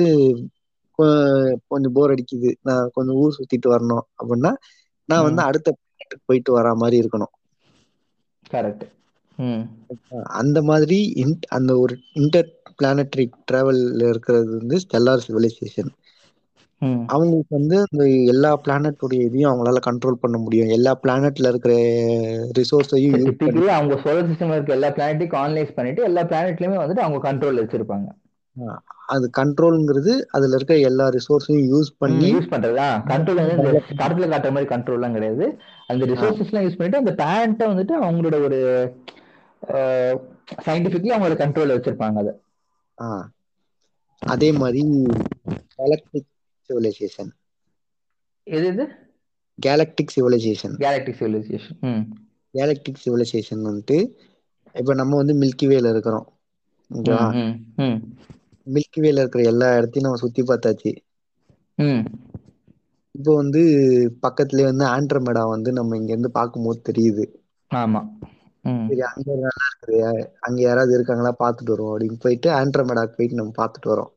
கொஞ்சம் 1.67 1.95
போர் 1.97 2.13
அடிக்குது. 2.13 2.51
நான் 2.61 2.91
கொஞ்சம் 2.93 3.15
ஊர் 3.15 3.37
சுத்திட்டு 3.37 3.67
வரணும் 3.67 4.05
அப்படின்னா 4.21 4.51
நான் 5.09 5.25
வந்து. 5.27 5.41
அடுத்த 5.41 5.75
போயிட்டு 6.25 6.51
வர 6.53 6.73
மாதிரி 6.75 6.97
இருக்கணும். 7.01 7.33
கரெக்ட் 8.51 8.85
அந்த 10.39 10.59
மாதிரி 10.61 10.99
அந்த 11.49 11.71
ஒரு 11.79 11.93
இன்டர் 12.13 12.49
பிளானட்டரி 12.79 13.25
டிராவல்ல 13.51 14.09
இருக்கிறது 14.09 14.49
வந்து 14.57 14.77
ஸ்டெல்லார் 14.83 15.25
சிவிலைசேஷன் 15.27 15.91
அவங்களுக்கு 17.05 17.53
வந்து 17.57 17.77
இந்த 17.91 18.03
எல்லா 18.33 18.51
பிளானட்டோடைய 18.65 19.21
இதையும் 19.27 19.51
அவங்களால 19.51 19.79
கண்ட்ரோல் 19.85 20.21
பண்ண 20.23 20.37
முடியும். 20.37 20.69
எல்லா 20.69 20.91
பிளானட்ல 21.03 21.49
இருக்கிற 21.51 21.73
ரிசோர்ஸையும் 22.59 23.69
அவங்க 23.69 23.95
சோலார் 24.03 24.29
சிஸ்டம்ல 24.31 24.57
இருக்க 24.57 24.77
எல்லா 24.77 24.91
பிளானட்டையும் 24.97 25.35
கான்லைஸ் 25.37 25.75
பண்ணிட்டு 25.75 26.03
எல்லா 26.03 26.23
பிளானட்லயுமே 26.23 26.77
வந்துட்டு 26.83 27.05
அவங்க 27.05 27.21
கண்ட்ரோல் 27.27 27.61
வச்சிருப்பாங்க. 27.61 28.07
அது 29.13 29.25
கண்ட்ரோல்ங்கிறது 29.37 30.13
அதுல 30.29 30.55
இருக்க 30.55 30.75
எல்லா 30.89 31.05
ரிசோர்ஸையும் 31.09 31.65
யூஸ் 31.73 31.89
பண்ணி 31.97 32.27
யூஸ் 32.33 32.51
பண்றதா 32.51 32.87
கண்ட்ரோல் 33.11 33.41
வந்து 33.41 33.55
இந்த 33.57 33.71
படத்துல 34.01 34.29
காட்டுற 34.33 34.51
மாதிரி 34.55 34.71
கண்ட்ரோல் 34.73 34.97
எல்லாம் 34.99 35.15
கிடையாது. 35.17 35.45
அந்த 35.87 36.05
ரிசோர்சஸ் 36.11 36.51
எல்லாம் 36.51 36.65
யூஸ் 36.67 36.77
பண்ணிட்டு 36.77 37.01
அந்த 37.01 37.13
பிளானட்டை 37.19 37.67
வந்துட்டு 37.71 37.95
அவங்களோட 38.01 38.37
ஒரு 38.47 38.59
சயின்டிபிக்லி 40.67 41.11
அவங்களோட 41.15 41.37
கண்ட்ரோல் 41.43 41.75
வச்சிருப்பாங்க 41.75 42.17
அதை. 42.23 42.33
அதே 44.21 44.49
மாதிரி 44.51 44.81
கேலக்டிக் 45.75 46.29
சிவிலைசேஷன் 46.69 47.31
எது 48.47 48.67
இது 48.67 48.85
galactic 49.59 50.13
civilisation 50.15 50.75
galactic 50.83 51.19
civilisation 51.21 51.79
galactic 52.53 53.01
civilisation 53.05 53.63
வந்துட்டு 53.67 53.97
இப்ப 54.75 54.93
நம்ம 54.93 55.15
வந்து 55.15 55.33
மில்கி 55.41 55.67
வேல 55.71 55.89
இருக்கிறோம். 55.89 56.27
ஓகேவா? 56.91 57.25
மில்கி 58.69 58.99
வேல 59.03 59.23
இருக்கிற 59.23 59.43
எல்லா 59.51 59.69
இடத்தையும் 59.75 60.07
நம்ம 60.07 60.21
சுத்தி 60.23 60.43
பார்த்தாச்சு. 60.45 60.91
ம். 61.77 62.03
இப்போ 63.15 63.31
வந்து 63.35 63.61
பக்கத்துலயே 64.23 64.67
வந்து 64.67 64.85
ஆண்ட்ரமெடா 64.89 65.43
வந்து 65.51 65.69
நம்ம 65.77 65.97
இங்க 65.97 66.11
இருந்து 66.11 66.31
பார்க்கும்போது 66.33 66.79
தெரியுது. 66.89 67.25
ஆமா. 67.71 68.01
சரி 68.83 69.03
அங்க 69.07 69.27
நல்லா 69.37 69.65
இருக்குது. 69.67 69.99
அங்க 70.41 70.59
யாராவது 70.61 70.95
இருக்காங்களா 70.97 71.33
பார்த்துட்டு 71.39 71.73
வருவோம் 71.73 71.93
அப்படின்னு 71.93 72.23
போயிட்டு 72.23 72.49
ஆண்ட்ரமெடாக்கு 72.59 73.17
போயிட்டு 73.17 73.41
நம்ம 73.41 73.53
பார்த்துட்டு 73.57 73.93
வரோம். 73.93 74.11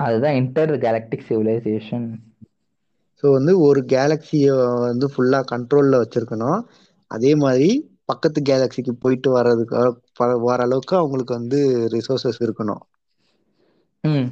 அதுதான் 0.00 0.38
இன்டர் 0.40 0.72
கேலக்டிக் 0.84 1.26
சிவிலைசேஷன் 1.28 2.08
ஸோ 3.22 3.30
வந்து 3.34 3.52
ஒரு 3.66 3.80
கேலக்சியை 3.88 4.54
வந்து 4.84 5.06
ஃபுல்லா 5.12 5.40
கண்ட்ரோல்ல 5.50 6.00
வச்சிருக்கணும். 6.00 6.60
அதே 7.10 7.32
மாதிரி 7.36 7.68
பக்கத்து 8.04 8.40
கேலக்சிக்கு 8.42 8.92
போயிட்டு 8.98 9.28
வர்றதுக்கு 9.30 9.76
வர 10.44 10.58
அளவுக்கு 10.62 10.94
அவங்களுக்கு 10.96 11.34
வந்து 11.38 11.60
ரிசோர்சஸ் 11.94 12.42
இருக்கணும். 12.46 12.82
ம். 14.04 14.28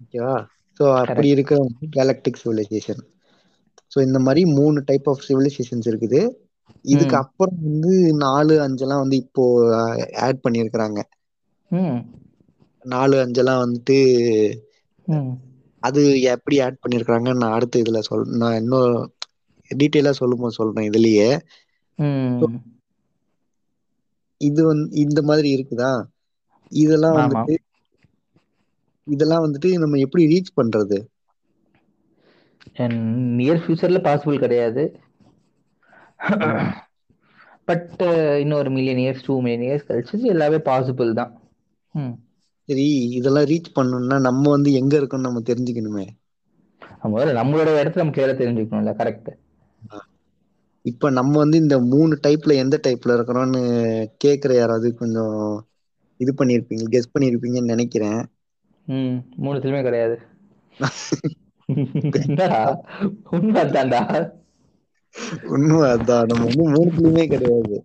ஓகேவா? 0.00 0.34
ஸோ 0.80 0.84
அப்படி 1.02 1.28
இருக்க 1.32 1.54
கேலக்டிக் 1.94 2.40
சிவிலைசேஷன் 2.40 3.02
ஸோ 3.92 4.00
இந்த 4.06 4.18
மாதிரி 4.24 4.42
மூணு 4.54 4.78
டைப் 4.88 5.08
ஆஃப் 5.10 5.24
சிவிலைசேஷன்ஸ் 5.26 5.88
இருக்குது. 5.90 6.20
இதுக்கு. 6.84 7.16
அப்புறம் 7.22 7.58
வந்து 7.64 7.92
நாலு 8.24 8.54
அஞ்செல்லாம் 8.64 9.02
வந்து 9.04 9.18
இப்போ 9.24 9.44
ஆட் 10.26 10.42
பண்ணியிருக்கிறாங்க. 10.44 11.00
நாலு 12.84 13.16
அஞ்செல்லாம் 13.22 13.62
வந்துட்டு 13.62 13.98
அது 15.82 16.02
எப்படி 16.32 16.56
ஆட் 16.64 16.80
பண்ணியிருக்கிறாங்கன்னு 16.80 17.42
நான் 17.42 17.56
அடுத்த 17.56 17.82
இதுல 17.82 18.00
சொல் 18.06 18.26
நான் 18.40 18.58
இன்னும் 18.60 18.92
டீட்டெயிலாக 19.70 20.20
சொல்லும்போது 20.20 20.58
சொல்றேன் 20.58 20.88
இதுலயே. 20.90 21.28
இது 24.40 24.60
வந்து 24.66 24.86
இந்த 25.02 25.20
மாதிரி 25.28 25.48
இருக்குதா? 25.54 25.92
இதெல்லாம் 26.72 27.18
வந்துட்டு 27.18 27.54
இதெல்லாம் 29.06 29.44
வந்துட்டு 29.44 29.70
நம்ம 29.78 30.00
எப்படி 30.04 30.24
ரீச் 30.30 30.56
பண்றது? 30.56 30.98
நியர் 33.36 33.62
ஃபியூச்சர்ல 33.62 34.00
பாசிபிள் 34.04 34.42
கிடையாது. 34.42 34.84
பட் 37.68 38.02
இன்னொரு 38.42 38.70
million 38.70 39.02
years 39.02 39.24
two 39.24 39.36
million 39.40 39.66
years 39.66 39.88
கழிச்சு 39.88 40.24
எல்லாமே 40.30 40.60
பாசிபிள் 40.66 41.12
தான். 41.14 41.32
ம் 41.94 42.14
சரி 42.68 42.86
இதெல்லாம் 43.18 43.46
ரீச் 43.50 43.70
பண்ணணும்னா 43.74 44.18
நம்ம 44.26 44.44
வந்து 44.50 44.72
எங்க 44.76 44.94
இருக்கோம்னு 44.98 45.28
நம்ம 45.28 45.44
தெரிஞ்சுக்கணுமே. 45.46 46.06
முதல்ல 47.06 47.34
நம்மளோட 47.38 47.68
இடத்துல 47.76 48.02
நம்ம 48.02 48.14
கிளியரா 48.14 48.34
தெரிஞ்சுக்கணும்ல 48.38 48.94
கரெக்ட் 49.00 49.30
இப்ப 50.84 51.10
நம்ம 51.10 51.32
வந்து 51.38 51.56
இந்த 51.60 51.76
மூணு 51.86 52.14
டைப்ல 52.24 52.54
எந்த 52.60 52.76
டைப்ல 52.84 53.16
இருக்கிறோம்னு 53.16 53.62
கேக்குற 54.20 54.52
யாராவது 54.56 54.88
கொஞ்சம் 54.96 55.36
இது 56.20 56.32
பண்ணிருப்பீங்க 56.34 56.86
கெஸ் 56.90 57.12
பண்ணிருப்பீங்கன்னு 57.12 57.72
நினைக்கிறேன். 57.72 58.20
ம் 58.86 59.16
மூணுத்துலயுமே 59.38 59.82
கிடையாது. 59.82 60.16
என்னடா? 62.20 62.60
உண்மை 63.30 63.60
அதான்டா. 63.62 64.02
உண்மை 65.48 65.78
அதான். 65.90 66.26
நம்ம 66.26 66.44
வந்து 66.46 66.66
மூணுத்துலயுமே 66.74 67.24
கிடையாது. 67.28 67.76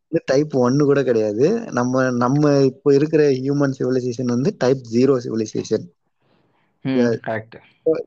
வந்து 0.00 0.20
டைப் 0.24 0.54
ஒன்னு 0.58 0.84
கூட 0.84 1.00
கிடையாது. 1.02 1.46
நம்ம 1.70 1.92
நம்ம 2.16 2.42
இப்போ 2.64 2.94
இருக்கிற 2.94 3.22
ஹியூமன் 3.38 3.76
சிவிலைசேஷன் 3.78 4.34
வந்து 4.34 4.52
டைப் 4.58 4.82
ஜீரோ 4.92 5.14
சிவிலைசேஷன் 5.24 5.86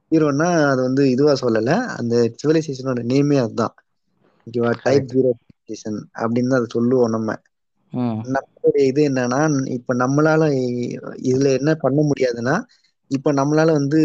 ஜீரோன்னா 0.10 0.50
அது 0.66 0.82
வந்து 0.82 1.04
இதுவா 1.10 1.34
சொல்லல. 1.42 1.70
அந்த 1.96 2.14
சிவிலைசேஷனோட 2.40 3.02
நேமே 3.04 3.38
அதுதான் 3.38 3.76
ஓகேவா 4.48 4.72
டைப் 4.84 5.08
ஜீரோ 5.12 5.32
சிவிலைசேஷன் 5.40 6.00
அப்படின்னு 6.20 6.56
அதை 6.56 6.68
சொல்லுவோம் 6.70 7.10
நம்ம. 7.10 7.30
நம்மளுடைய 8.36 8.84
இது 8.88 9.02
என்னன்னா 9.08 9.40
இப்ப 9.76 9.96
நம்மளால 9.96 10.44
இதுல 11.26 11.48
என்ன 11.58 11.72
பண்ண 11.84 12.00
முடியாதுன்னா 12.08 12.56
இப்ப 13.12 13.32
நம்மளால 13.34 13.70
வந்து 13.72 14.00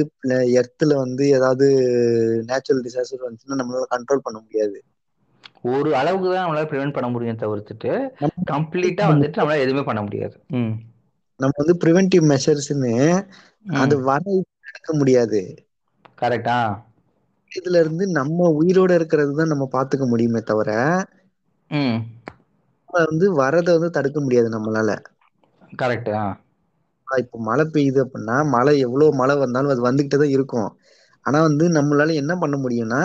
எர்த்துல 0.59 0.95
வந்து 0.97 1.25
ஏதாவது 1.33 1.67
நேச்சுரல் 2.49 2.85
டிசாஸ்டர் 2.87 3.27
வந்துச்சுன்னா 3.27 3.61
நம்மளால 3.61 3.91
கண்ட்ரோல் 3.93 4.27
பண்ண 4.27 4.39
முடியாது. 4.41 4.79
ஒரு 5.71 5.91
அளவுக்கு 5.99 6.29
தான் 6.29 6.43
நம்மளால 6.43 6.69
ப்ரிவென்ட் 6.71 6.97
பண்ண 6.97 7.09
முடியும் 7.11 7.41
தவிர்த்துட்டு 7.43 7.93
கம்ப்ளீட்டா 8.51 9.07
வந்துட்டு 9.11 9.41
நம்மளால 9.41 9.65
எதுவுமே 9.65 9.85
பண்ண 9.85 10.03
முடியாது. 10.03 10.37
நம்ம 11.41 11.55
வந்து 11.59 11.75
ப்ரிவென்டிவ் 11.81 12.25
மெஷர்ஸ்னு 12.29 12.93
அது 13.79 13.95
வர 14.05 14.23
எடுக்க 14.71 14.91
முடியாது. 14.95 15.43
கரெக்டா 16.19 16.59
இதுல 17.53 17.81
இருந்து 17.83 18.05
நம்ம 18.13 18.49
உயிரோட 18.59 18.91
இருக்கிறது 18.99 19.35
தான் 19.35 19.53
நம்ம 19.53 19.67
பாத்துக்க 19.73 20.07
முடியுமே 20.09 20.43
தவிர 20.45 20.71
வந்து 23.05 23.27
வரதை 23.39 23.71
வந்து 23.77 23.91
தடுக்க 23.97 24.19
முடியாது 24.21 24.49
நம்மளால. 24.51 24.91
கரெக்ட் 25.73 26.11
இப்போ 27.07 27.39
மழை 27.47 27.65
பெய்யுது 27.69 28.01
அப்படின்னா 28.05 28.37
மழை 28.51 28.75
எவ்வளவு 28.81 29.17
மழை 29.17 29.35
வந்தாலும் 29.39 29.73
அது 29.73 29.87
வந்துகிட்டே 29.87 30.19
தான் 30.19 30.35
இருக்கும். 30.37 30.69
ஆனா 31.27 31.39
வந்து 31.45 31.65
நம்மளால 31.77 32.15
என்ன 32.17 32.33
பண்ண 32.39 32.57
முடியும்னா 32.61 33.01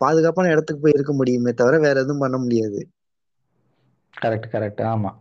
பாதுகாப்பான 0.00 0.50
இடத்துக்கு 0.50 0.82
போய் 0.82 0.96
இருக்க 0.96 1.14
முடியுமே 1.14 1.52
தவிர 1.54 1.78
வேற 1.80 1.96
எதுவும் 2.00 2.24
பண்ண 2.24 2.38
முடியாது. 2.38 2.80
கரெக்ட் 4.14 4.48
கரெக்ட் 4.52 4.82
ஆமா. 4.88 5.12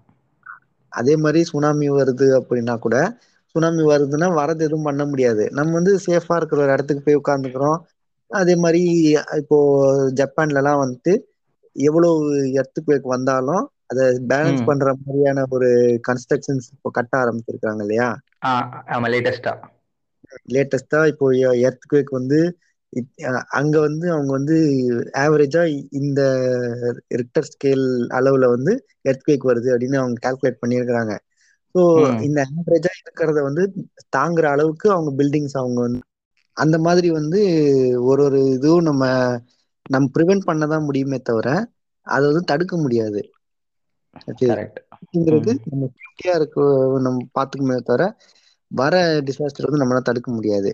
அதே 0.93 1.13
மாதிரி 1.19 1.41
சுனாமி 1.49 1.87
வருது 1.95 2.27
அப்படின்னா 2.37 2.75
கூட 2.79 2.95
சுனாமி 3.55 3.83
வருதுன்னா 3.87 4.27
வரது 4.37 4.61
எதுவும் 4.63 4.87
பண்ண 4.87 5.03
முடியாது. 5.07 5.43
நம்ம 5.57 5.73
வந்து 5.73 5.93
சேஃபா 6.05 6.37
இருக்கிற 6.39 6.59
ஒரு 6.63 6.73
இடத்துக்கு 6.73 7.05
போய் 7.05 7.21
உட்காந்துக்கிறோம் 7.21 7.77
அதே 8.31 8.55
மாதிரி 8.59 8.81
இப்போ 9.41 9.57
ஜப்பான்ல 10.19 10.61
எல்லாம் 10.61 10.81
வந்துட்டு 10.81 11.13
எவ்வளவு 11.75 12.19
எர்த்துக்குவேக் 12.59 13.13
வந்தாலும் 13.13 13.63
அதை 13.89 14.03
பேலன்ஸ். 14.31 14.63
பண்ற 14.67 14.87
மாதிரியான 14.99 15.45
ஒரு 15.51 15.69
கன்ஸ்ட்ரக்ஷன்ஸ் 16.07 16.67
இப்போ 16.73 16.91
கட்ட 16.97 17.13
ஆரம்பிச்சிருக்காங்க 17.21 17.83
இல்லையா 17.85 18.09
ஆமா 18.89 19.07
லேட்டஸ்டா 19.13 19.53
லேட்டஸ்டா 20.53 20.99
இப்போ 21.11 21.25
எர்த்குவேக் 21.63 22.11
வந்து 22.17 22.39
அங்க 23.59 23.75
வந்து 23.85 24.05
அவங்க 24.13 24.31
வந்து 24.37 24.57
ஆவரேஜா 25.21 25.61
இந்த 25.99 26.21
ரிக்டர் 27.19 27.49
ஸ்கேல் 27.49 27.85
அளவுல 28.17 28.47
வந்து 28.53 28.73
எர்த்குவேக் 29.05 29.49
வருது 29.49 29.69
அப்படின்னு 29.73 30.01
அவங்க 30.01 30.17
கால்குலேட் 30.25 30.61
பண்ணியிருக்கிறாங்க 30.61 31.13
ஸோ. 31.75 31.81
இந்த 32.25 32.39
ஆவரேஜா 32.53 32.91
இருக்கிறத 32.99 33.39
வந்து 33.47 33.63
தாங்குற 34.15 34.45
அளவுக்கு 34.53 34.87
அவங்க 34.93 35.11
பில்டிங்ஸ் 35.19 35.55
அவங்க 35.55 35.79
வந்து 35.81 36.01
அந்த 36.57 36.77
மாதிரி 36.85 37.07
வந்து 37.13 37.39
ஒரு 38.05 38.21
ஒரு 38.27 38.39
இதுவும் 38.53 38.87
நம்ம 38.87 39.03
நம்ம 39.85 40.05
ப்ரிவென்ட் 40.15 40.47
பண்ண 40.47 40.63
தான் 40.67 40.87
முடியுமே 40.87 41.17
தவிர 41.23 41.49
அதை 42.07 42.23
வந்து 42.29 42.43
தடுக்க 42.51 42.75
முடியாது 42.77 43.21
அப்படிங்கிறது 44.93 45.51
நம்ம 45.63 45.89
சேஃப்டியா 45.95 46.33
இருக்க 46.37 46.59
நம்ம 47.05 47.25
பார்த்துக்குமே 47.37 47.77
தவிர 47.83 48.03
வர 48.71 48.95
டிசாஸ்டர் 49.27 49.67
வந்து 49.67 49.81
நம்மளால 49.81 50.05
தடுக்க 50.05 50.29
முடியாது. 50.31 50.71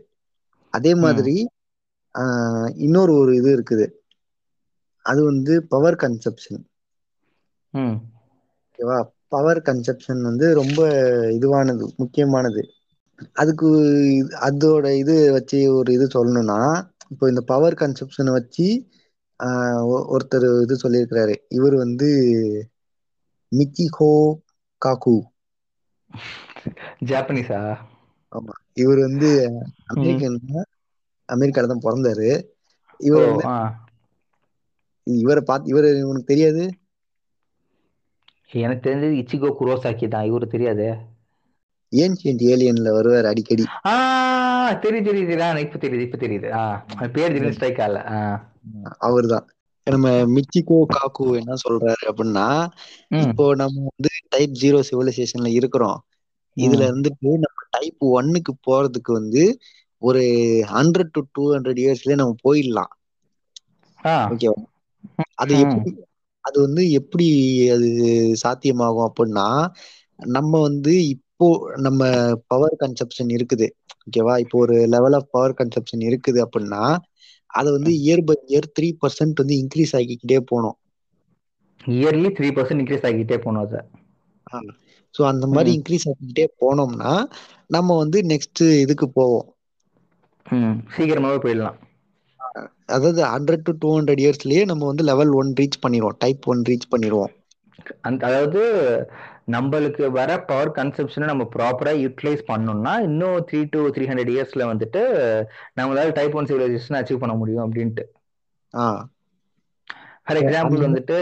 அதே 0.74 0.92
மாதிரி 1.04 1.36
இன்னொரு 2.86 3.14
ஒரு 3.18 3.32
இது 3.40 3.50
இருக்குது. 3.56 3.86
அது 5.06 5.22
வந்து 5.28 5.54
பவர் 5.72 6.00
கன்சப்ஷன் 6.02 6.64
ஓகேவா 8.68 8.98
பவர் 9.34 9.60
கன்சப்ஷன் 9.68 10.22
வந்து 10.28 10.48
ரொம்ப 10.60 10.80
இதுவானது 11.38 11.84
முக்கியமானது. 12.02 12.62
அதுக்கு 13.36 13.70
அதோட 14.48 14.86
இது 15.02 15.16
வச்சு 15.36 15.58
ஒரு 15.78 15.90
இது 15.98 16.06
சொல்லணும்னா 16.16 16.60
இப்போ 17.14 17.26
இந்த 17.30 17.42
பவர் 17.48 17.80
கன்சப்ஷனை 17.82 18.34
வச்சு 18.38 18.68
ஒருத்தர் 20.12 20.48
இது 20.66 20.76
சொல்லியிருக்கிறாரு. 20.84 21.36
இவர் 21.58 21.76
வந்து 21.84 22.10
மிச்சிஹோ 23.52 24.12
காக்கு 24.82 25.16
ஜாப்பனீஸா 27.10 27.62
ஆமா. 28.32 28.54
இவர் 28.74 29.00
வந்து 29.00 29.30
அமெரிக்கன் 29.86 30.38
அமெரிக்கால 31.30 31.70
தான் 31.72 31.86
பிறந்தாரு. 31.86 32.30
இவர் 33.00 33.28
இவரை 35.08 35.44
பார்த்து 35.46 35.72
இவர் 35.72 35.90
உனக்கு 36.04 36.32
தெரியாது? 36.32 36.64
எனக்கு 38.60 38.84
தெரிஞ்சது 38.86 39.20
இச்சிகோ 39.22 39.50
குரோசாக்கி 39.60 40.08
தான். 40.08 40.30
இவரு 40.32 40.48
தெரியாது. 40.48 40.88
ஏன்ஷியன்ட் 41.92 42.44
ஏலியன்ல 42.52 42.92
வருவார் 42.94 43.26
அடிக்கடி? 43.26 43.66
ஆ 43.86 43.94
தெரியுது 44.84 45.10
தெரியுது. 45.10 45.36
இப்ப 45.66 45.80
தெரியுது 45.84 46.06
இப்ப 46.08 46.18
தெரியுது. 46.18 46.50
ஆ 46.54 46.62
பேர் 47.16 47.34
திடீர்னு 47.34 47.56
ஸ்ட்ரைக் 47.58 47.82
ஆகல. 47.86 48.00
அவர்தான். 49.02 49.48
நம்ம 49.88 50.08
மிச்சிகோ 50.36 50.78
காக்கு 50.90 51.26
என்ன 51.40 51.54
சொல்றாரு 51.64 52.04
அப்படின்னா 52.10 52.48
இப்போ 53.24 53.46
நம்ம 53.62 53.84
வந்து 53.90 54.12
டைப் 54.30 54.54
ஜீரோ 54.62 54.80
சிவிலைசேஷன்ல 54.90 55.50
இருக்கிறோம். 55.58 56.00
இதுல 56.58 56.88
இருந்துட்டு 56.90 57.32
நம்ம 57.44 57.60
டைப் 57.72 58.00
ஒன்னுக்கு 58.12 58.54
போறதுக்கு 58.68 59.12
வந்து 59.14 59.44
ஒரு 60.02 60.24
ஹண்ட்ரட் 60.72 61.12
டு 61.12 61.22
டூ 61.32 61.44
ஹண்ட்ரட் 61.54 61.82
இயர்ஸ்லயே 61.84 62.20
நம்ம 62.20 62.36
போயிடலாம். 62.44 62.94
ஓகேவா 64.32 64.60
அது 65.42 65.54
எப்படி 65.66 65.92
அது 66.46 66.58
வந்து 66.66 66.84
எப்படி 67.00 67.28
அது 67.76 67.88
சாத்தியமாகும் 68.44 69.08
அப்படின்னா 69.10 69.48
நம்ம 70.20 70.54
வந்து 70.62 70.94
இப்போ 71.14 71.48
நம்ம 71.80 72.02
பவர் 72.48 72.76
கன்சப்ஷன் 72.82 73.32
இருக்குது. 73.38 73.68
ஓகேவா 74.02 74.34
இப்போ 74.44 74.58
ஒரு 74.58 74.76
லெவல் 74.94 75.16
ஆஃப் 75.20 75.32
பவர் 75.32 75.58
கன்சப்ஷன் 75.60 76.04
இருக்குது 76.10 76.40
அப்படின்னா 76.46 76.84
அதை 77.54 77.70
வந்து 77.72 77.92
year 78.02 78.24
by 78.28 78.36
year 78.48 78.70
three 78.74 78.90
percent 79.02 79.42
வந்து 79.42 79.56
இன்க்ரீஸ் 79.62 79.96
ஆகிக்கிட்டே 79.98 80.40
போகணும் 80.46 80.78
இயர்லி 81.94 82.30
த்ரீ 82.38 82.50
பர்சன்ட் 82.56 82.82
இன்க்ரீஸ் 82.82 83.08
ஆகிட்டே 83.10 83.38
போனோம் 83.44 83.66
அது 83.66 83.80
ஸோ 85.16 85.22
அந்த 85.30 85.46
மாதிரி 85.52 85.70
இன்க்ரீஸ் 85.76 86.08
ஆகிக்கிட்டே 86.10 86.46
போனோம்னா 86.62 87.14
நம்ம 87.70 87.98
வந்து 88.02 88.20
நெக்ஸ்ட் 88.32 88.64
இதுக்கு 88.84 89.08
போவோம். 89.14 89.48
ம். 90.46 90.78
சீக்கிரமாவே 90.94 91.40
போயிடலாம். 91.44 91.80
அதாவது 92.90 93.22
ஹண்ட்ரட் 93.28 93.64
டு 93.64 93.74
டூ 93.80 93.90
ஹண்ட்ரட் 93.94 94.22
இயர்ஸ்லயே 94.24 94.62
நம்ம 94.70 94.90
வந்து 94.90 95.08
லெவல் 95.10 95.34
ஒன் 95.40 95.52
ரீச் 95.60 95.82
பண்ணிடுவோம். 95.84 96.20
டைப் 96.20 96.50
ஒன் 96.52 96.64
ரீச் 96.66 96.92
பண்ணிடுவோம். 96.92 97.34
அந்த 98.08 98.22
அதாவது 98.30 98.62
நம்மளுக்கு 99.48 100.04
வர 100.12 100.32
பவர் 100.44 100.76
கன்சப்ஷனை 100.76 101.26
நம்ம 101.28 101.44
ப்ராப்பரா 101.56 101.94
யூட்டிலைஸ் 102.02 102.44
பண்ணோம்னா 102.48 102.94
இன்னும் 103.02 103.40
த்ரீ 103.50 103.62
டு 103.70 103.82
த்ரீ 103.90 104.06
ஹண்ட்ரட் 104.08 104.34
இயர்ஸ்ல 104.34 104.66
வந்துட்டு 104.72 105.02
நம்மளால 105.78 106.14
டைப் 106.14 106.36
ஒன் 106.36 106.50
சிவிலைசேஷன் 106.50 107.00
அச்சீவ் 107.00 107.24
பண்ண 107.24 107.36
முடியும் 107.36 107.66
அப்படின்ட்டு. 107.66 108.04
ஃபார் 110.26 110.40
எக்ஸாம்பிள் 110.42 110.86
வந்துட்டு 110.86 111.18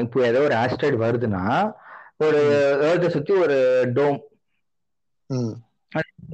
இப்போ 0.00 0.20
ஏதோ 0.26 0.40
ஒரு 0.40 0.54
ஆஸ்ட்ராய்டு 0.62 0.98
வருதுன்னா 1.04 1.44
ஒரு 2.20 2.40
ஏர்த்தை 2.88 3.08
சுத்தி 3.14 3.32
ஒரு 3.44 3.56
டோம் 3.94 4.18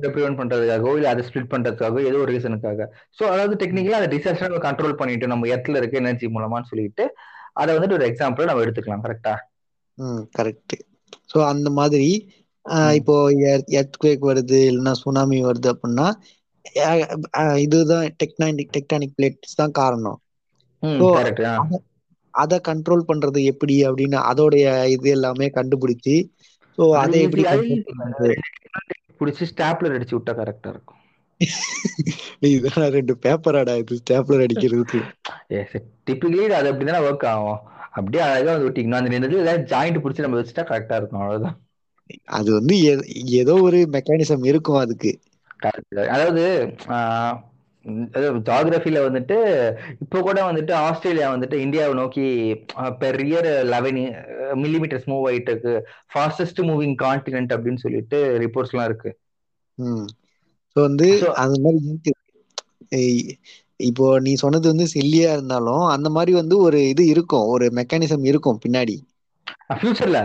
ப்ரிவென்ட் 0.09 0.39
பண்றதுக்காகவோ 0.39 0.93
இல்ல 0.97 1.09
அதை 1.09 1.23
ஸ்ப்ளிட் 1.27 1.53
பண்றதுக்காகவோ 1.53 2.03
ஏதோ 2.09 2.19
ஒரு 2.19 2.33
ரீசனுக்காக 2.33 2.85
ஸோ 3.19 3.25
அதாவது 3.27 3.55
டெக்னிக்கலா 3.63 4.01
அதை 4.01 4.09
டிசாஸ்டர் 4.15 4.65
கண்ட்ரோல் 4.67 4.99
பண்ணிட்டு 4.99 5.27
நம்ம 5.27 5.49
எர்த்ல 5.55 5.81
இருக்க 5.81 5.97
எனர்ஜி 5.99 6.29
மூலமான்னு 6.29 6.71
சொல்லிட்டு 6.71 7.05
அதை 7.55 7.71
வந்துட்டு 7.77 7.99
ஒரு 7.99 8.07
எக்ஸாம்பிள் 8.09 8.49
நம்ம 8.49 8.65
எடுத்துக்கலாம் 8.65 9.05
கரெக்டா 9.07 9.35
கரெக்ட் 10.35 10.75
ஸோ 11.31 11.39
அந்த 11.51 11.69
மாதிரி 11.79 12.09
இப்போ 12.99 13.15
எர்த்குவேக் 13.77 14.29
வருது 14.29 14.61
இல்லைன்னா 14.71 14.95
சுனாமி 15.03 15.39
வருது 15.47 15.69
அப்படின்னா 15.73 16.09
இதுதான் 17.63 18.07
டெக்டானிக் 18.23 18.75
டெக்டானிக் 18.77 19.17
பிளேட்ஸ் 19.17 19.59
தான் 19.59 19.77
காரணம். 19.79 20.19
அதை 22.35 22.57
கண்ட்ரோல் 22.69 23.09
பண்றது 23.09 23.41
எப்படி 23.53 23.77
அப்படின்னு 23.87 24.19
அதோடைய 24.31 24.67
இது 24.95 25.09
எல்லாமே 25.11 25.47
கண்டுபிடிச்சு 25.57 26.17
ஸோ 26.79 26.85
அது 27.01 27.17
எப்படி 27.25 27.45
பிடிச்சி 29.19 29.45
ஸ்டாப்லர் 29.51 29.97
அடிச்சு 29.97 30.17
விட்டா 30.17 30.33
கரெக்டா 30.39 30.69
இருக்கும். 30.75 30.97
இதெல்லாம் 32.51 32.93
ரெண்டு 32.97 33.15
பேப்பராடா 33.23 33.75
இது 33.83 34.01
ஸ்டேப்லர் 34.01 34.45
அடிக்கிறதுக்கு. 34.45 35.01
டிப்பிக்கலி 36.07 36.45
அது 36.53 36.71
அப்படி 36.71 36.87
தானே 36.87 37.03
ஒர்க் 37.07 37.27
ஆகும். 37.31 37.61
அப்படியே 37.93 38.23
அழகா 38.23 38.53
வந்து 38.53 38.69
விட்டிக்கணும் 38.69 39.01
அந்த 39.01 39.17
ஏதாவது 39.41 39.65
ஜாயிண்ட் 39.73 40.03
பிடிச்சி 40.03 40.21
நம்ம 40.21 40.41
வச்சுட்டா 40.41 40.65
கரெக்டா 40.71 40.97
இருக்கும். 40.97 41.21
அவ்வளவுதான். 41.21 41.57
அது 42.39 42.51
வந்து 42.53 42.75
ஏதோ 43.41 43.55
ஒரு 43.63 43.89
மெக்கானிசம் 43.93 44.45
இருக்கும் 44.45 44.79
அதுக்கு. 44.79 45.13
அதாவது 46.09 46.45
ஜாகிரபில 48.45 48.99
வந்துட்டு 49.07 49.37
இப்போ 50.01 50.19
கூட 50.21 50.53
வந்துட்டு 50.53 50.73
ஆஸ்திரேலியா 50.73 51.29
வந்துட்டு 51.35 51.55
இந்தியாவை 51.55 51.95
நோக்கி 51.95 52.25
per 53.01 53.19
year 53.27 53.49
eleven 53.65 54.01
millimetres 54.63 55.07
move 55.07 55.27
ஆயிட்டு 55.29 55.53
இருக்கு 55.53 55.75
ஃபாஸ்டஸ்ட் 56.13 56.61
மூவிங் 56.61 56.97
கான்டினென்ட் 57.03 57.55
அப்படின்னு 57.55 57.77
சொல்லிட்டு 57.77 58.19
ரிப்போர்ட்ஸ் 58.39 58.71
எல்லாம் 58.71 58.89
இருக்கு. 58.89 59.13
ம். 59.79 60.07
ஸோ 60.77 60.81
வந்து 60.81 61.09
அந்த 61.35 61.57
மாதிரி 61.61 63.05
இப்போ 63.89 64.07
நீ 64.21 64.33
சொன்னது 64.35 64.67
வந்து 64.73 64.87
சில்லியா 64.95 65.29
இருந்தாலும் 65.37 65.85
அந்த 65.95 66.09
மாதிரி 66.17 66.33
வந்து 66.39 66.57
ஒரு 66.67 66.81
இது 66.93 67.05
இருக்கும் 67.07 67.49
ஒரு 67.55 67.67
மெக்கானிசம் 67.79 68.27
இருக்கும் 68.31 68.61
பின்னாடி. 68.65 68.97
ஃபியூச்சர்ல 69.79 70.21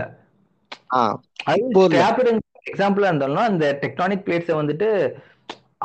எக்ஸாம்பிளா 2.70 3.08
இருந்தாலும் 3.10 3.46
அந்த 3.50 3.66
டெக்டானிக் 3.82 4.24
பிளேட்ஸை 4.26 4.54
வந்துட்டு 4.60 4.88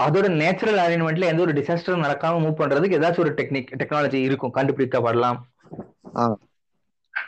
அதோட 0.04 0.28
நேச்சுரல் 0.42 0.82
அரேஞ்ச்மெண்ட்ல 0.84 1.32
எந்த 1.32 1.42
ஒரு 1.46 1.54
டிசாஸ்டரும் 1.58 2.06
நடக்காம 2.06 2.40
மூவ் 2.44 2.60
பண்றதுக்கு 2.62 2.98
ஏதாச்சும் 3.00 3.24
ஒரு 3.26 3.34
டெக்னிக் 3.40 3.72
டெக்னாலஜி 3.82 4.20
இருக்கும். 4.28 4.54
கண்டுபிடிக்கப்படலாம். 4.58 5.40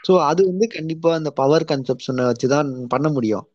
ஸோ 0.05 0.13
அது 0.29 0.41
வந்து 0.49 0.65
கண்டிப்பா 0.75 1.09
அந்த 1.19 1.29
பவர் 1.41 1.69
கன்சப்ஷனை 1.71 2.23
வச்சு 2.29 2.47
தான் 2.53 2.69
பண்ண 2.93 3.07
முடியும். 3.09 3.45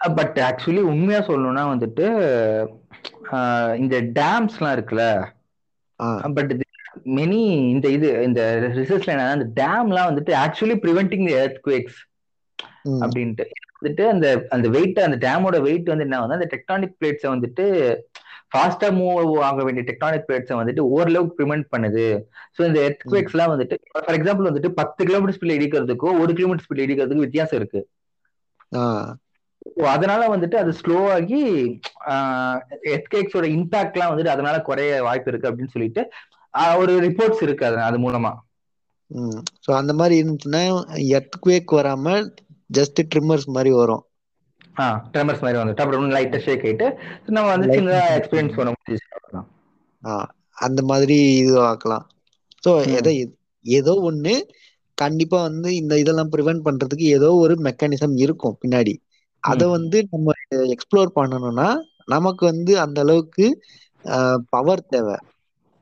பட் 0.00 0.38
ஆக்சுவலி 0.48 0.82
உண்மையா 0.90 1.20
சொல்லணும்னா 1.28 1.64
வந்துட்டு 1.72 2.06
இந்த 3.82 3.96
டேம்ஸ்லாம் 4.18 4.74
இருக்குல்ல? 4.76 5.04
பட் 6.36 6.52
மெனி 7.14 7.40
இந்த 7.72 7.86
இது 7.88 8.08
இந்த 8.24 8.40
ரிசர்ச்ல 8.76 9.14
என்னன்னா 9.14 9.36
இந்த 9.38 9.48
டேம்லாம் 9.60 10.10
வந்துட்டு 10.10 10.32
actually 10.42 10.76
preventing 10.84 11.26
the 11.26 11.34
earth 11.40 11.60
quakes 11.64 12.00
அப்படின்ட்டு. 13.04 13.44
வந்துட்டு 13.76 14.04
அந்த 14.08 14.26
அந்த 14.50 14.66
வெயிட் 14.68 14.98
அந்த 15.06 15.16
டேமோட 15.24 15.56
வெயிட் 15.62 15.90
வந்து 15.92 16.04
என்ன 16.04 16.20
வந்து 16.20 16.38
அந்த 16.38 16.48
டெக்டானிக் 16.54 16.94
பிளேட்ஸை 17.00 17.28
வந்துட்டு 17.32 17.64
ஃபாஸ்டா 18.52 18.88
மூவ் 18.96 19.32
ஆக 19.46 19.62
வேண்டிய 19.64 19.84
டெக்டானிக் 19.88 20.26
பிளேட்ஸை 20.26 20.56
வந்துட்டு 20.58 20.82
ஓரளவுக்கு 20.94 21.38
ப்ரிவென்ட் 21.38 21.66
பண்ணுது. 21.72 22.04
ஸோ 22.56 22.62
இந்த 22.68 22.78
எர்த் 22.86 23.02
ம். 23.02 23.08
குவேக்ஸ் 23.10 23.34
எல்லாம் 23.34 23.52
வந்துட்டு 23.54 23.76
ஃபார் 23.94 24.18
எக்ஸாம்பிள் 24.18 24.48
வந்துட்டு 24.50 24.70
பத்து 24.80 25.02
கிலோமீட்டர் 25.04 25.36
ஸ்பீட் 25.38 25.56
இடிக்கிறதுக்கும் 25.56 26.20
ஒரு 26.22 26.32
கிலோமீட்டர் 26.32 26.66
ஸ்பீட் 26.66 26.84
இடிக்கிறதுக்கு 26.86 27.26
வித்தியாசம் 27.26 27.60
இருக்கு. 27.60 27.82
அதனால 29.94 30.22
வந்துட்டு 30.32 30.56
அது 30.62 30.72
ஸ்லோ 30.80 30.98
ஆகி 31.14 31.42
எர்த்கேக்ஸோட 32.94 33.46
இம்பாக்ட்லாம் 33.56 34.10
வந்துட்டு 34.10 34.34
அதனால 34.34 34.56
குறைய 34.68 35.02
வாய்ப்பு 35.06 35.30
இருக்கு 35.32 35.50
அப்படின்னு 35.50 35.74
சொல்லிட்டு 35.76 36.02
ஒரு 36.80 36.92
ரிப்போர்ட்ஸ் 37.06 37.44
இருக்கு 37.46 37.64
அது 37.68 37.78
அது 37.88 37.98
மூலமா. 38.04 38.32
ஸோ 39.64 39.70
அந்த 39.78 39.92
மாதிரி 39.98 40.14
இருந்துச்சுன்னா 40.20 40.62
எர்த்குவேக் 41.16 41.76
வராம 41.78 42.14
ஜஸ்ட் 42.70 43.00
ட்ரிம்மர்ஸ் 43.12 43.46
மாதிரி 43.56 43.72
வரும். 43.80 44.04
ஆ 44.76 44.84
ட்ரெமர்ஸ் 45.12 45.42
மாதிரி 45.44 45.58
வந்துட்டு 45.60 45.82
அப்புறம் 45.82 46.14
லைட்டா 46.16 46.38
ஷேக் 46.46 46.64
ஆயிட்டு 46.68 46.86
நம்ம 47.36 47.46
வந்து 47.50 47.68
லைட் 47.68 47.76
சின்னதா 47.76 48.02
எக்ஸ்பீரியன்ஸ் 48.18 48.56
பண்ண 48.58 48.70
முடிஞ்சு. 48.74 49.04
ஆ 50.02 50.14
அந்த 50.66 50.80
மாதிரி 50.90 51.16
இது 51.42 51.54
ஆக்கலாம் 51.68 52.04
ஸோ 52.64 52.72
எதை 52.98 53.14
ஏதோ 53.64 53.92
ஒண்ணு 54.08 54.34
கண்டிப்பா 54.98 55.38
வந்து 55.46 55.68
இந்த 55.80 55.94
இதெல்லாம் 56.02 56.32
ப்ரிவென்ட் 56.34 56.66
பண்றதுக்கு 56.66 57.06
ஏதோ 57.16 57.28
ஒரு 57.44 57.54
மெக்கானிசம் 57.66 58.14
இருக்கும் 58.24 58.58
பின்னாடி. 58.62 58.94
அதை 59.44 59.66
வந்து 59.74 59.98
நம்ம 60.08 60.34
எக்ஸ்ப்ளோர் 60.74 61.10
பண்ணணும்னா 61.16 61.68
நமக்கு 62.14 62.42
வந்து 62.50 62.72
அந்த 62.84 62.98
அளவுக்கு 63.04 63.46
பவர் 64.52 64.88
தேவை. 64.88 65.16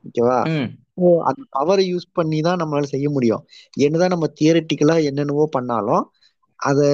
ஓகேவா? 0.03 0.39
அந்த 1.29 1.43
பவரை 1.57 1.83
யூஸ் 1.87 2.07
பண்ணி 2.13 2.39
தான் 2.41 2.59
நம்மளால 2.61 2.89
செய்ய 2.91 3.07
முடியும். 3.09 3.43
என்னதான் 3.77 4.13
நம்ம 4.15 4.27
தியரட்டிக்கலா 4.39 4.95
என்னென்னவோ 5.09 5.45
பண்ணாலும் 5.55 6.03
அதை 6.59 6.89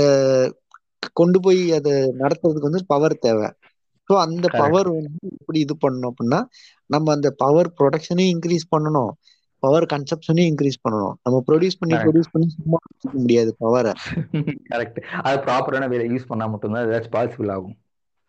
கொண்டு 1.17 1.37
போய் 1.41 1.61
அதை 1.77 1.91
நடத்துறதுக்கு 2.21 2.69
வந்து 2.69 2.83
பவர் 2.91 3.15
தேவை. 3.19 3.49
ஸோ 4.09 4.13
அந்த. 4.23 4.45
பவர் 4.59 4.89
வந்து 4.97 5.11
எப்படி 5.35 5.59
இது 5.65 5.75
பண்ணணும் 5.77 6.11
அப்படின்னா 6.11 6.39
நம்ம 6.89 7.11
அந்த 7.15 7.29
பவர் 7.41 7.69
ப்ரொடக்ஷனையும் 7.77 8.33
இன்க்ரீஸ் 8.33 8.71
பண்ணணும். 8.71 9.11
பவர் 9.63 9.85
கன்சப்ஷனையும் 9.93 10.49
இன்க்ரீஸ் 10.51 10.83
பண்ணணும். 10.85 11.15
நம்ம 11.25 11.37
ப்ரொடியூஸ் 11.47 11.79
பண்ணி. 11.81 11.95
ப்ரொடியூஸ் 12.05 12.31
பண்ணி 12.33 12.47
சும்மா 12.55 12.77
வச்சுக்க 12.85 13.15
முடியாது 13.23 13.51
பவரை 13.63 13.93
கரெக்ட் 14.71 14.99
அது 15.27 15.37
ப்ராப்பரான 15.45 15.87
வேலை 15.93 16.05
யூஸ் 16.13 16.29
பண்ணா 16.31 16.47
மட்டும்தான் 16.53 16.85
ஏதாச்சும் 16.87 17.15
பாசிபிள் 17.17 17.51
ஆகும். 17.55 17.75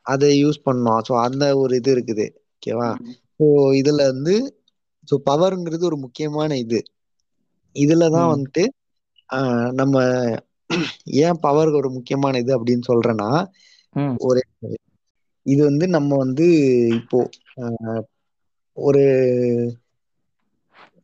அதை 0.06 0.28
யூஸ் 0.42 0.64
பண்ணணும். 0.66 1.00
ஸோ 1.08 1.12
அந்த 1.26 1.44
ஒரு 1.62 1.74
இது 1.80 1.90
இருக்குது. 1.96 2.26
ஓகேவா 2.54 2.90
ஸோ 3.36 3.46
இதுல 3.80 4.00
வந்து 4.12 4.34
ஸோ 5.08 5.16
பவர்ங்கிறது 5.30 5.84
ஒரு 5.90 5.98
முக்கியமான 6.04 6.56
இது. 6.64 6.80
இதுல 7.76 8.08
தான். 8.16 8.30
வந்துட்டு 8.34 8.64
நம்ம 9.80 9.96
ஏன் 11.24 11.40
பவர் 11.44 11.70
ஒரு 11.80 11.88
முக்கியமான 11.96 12.38
இது 12.42 12.52
அப்படின்னு 12.58 12.84
சொல்றேன்னா 12.90 13.28
ஒரு 14.28 14.40
இது 15.46 15.60
வந்து 15.68 15.86
நம்ம 15.96 16.16
வந்து 16.24 16.46
இப்போ 17.00 17.18
ஒரு 18.76 19.04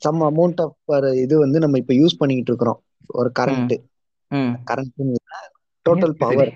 சம் 0.02 0.22
அமௌண்ட் 0.28 0.60
ஆஃப் 0.64 0.74
இது 1.24 1.34
வந்து 1.38 1.58
நம்ம 1.58 1.78
இப்போ 1.82 1.94
யூஸ் 1.94 2.20
பண்ணிக்கிட்டு 2.20 2.52
இருக்கிறோம். 2.52 2.80
ஒரு 3.14 3.30
கரண்ட் 3.38 3.74
கரண்ட் 4.66 4.94
டோட்டல் 5.86 6.14
பவர் 6.22 6.52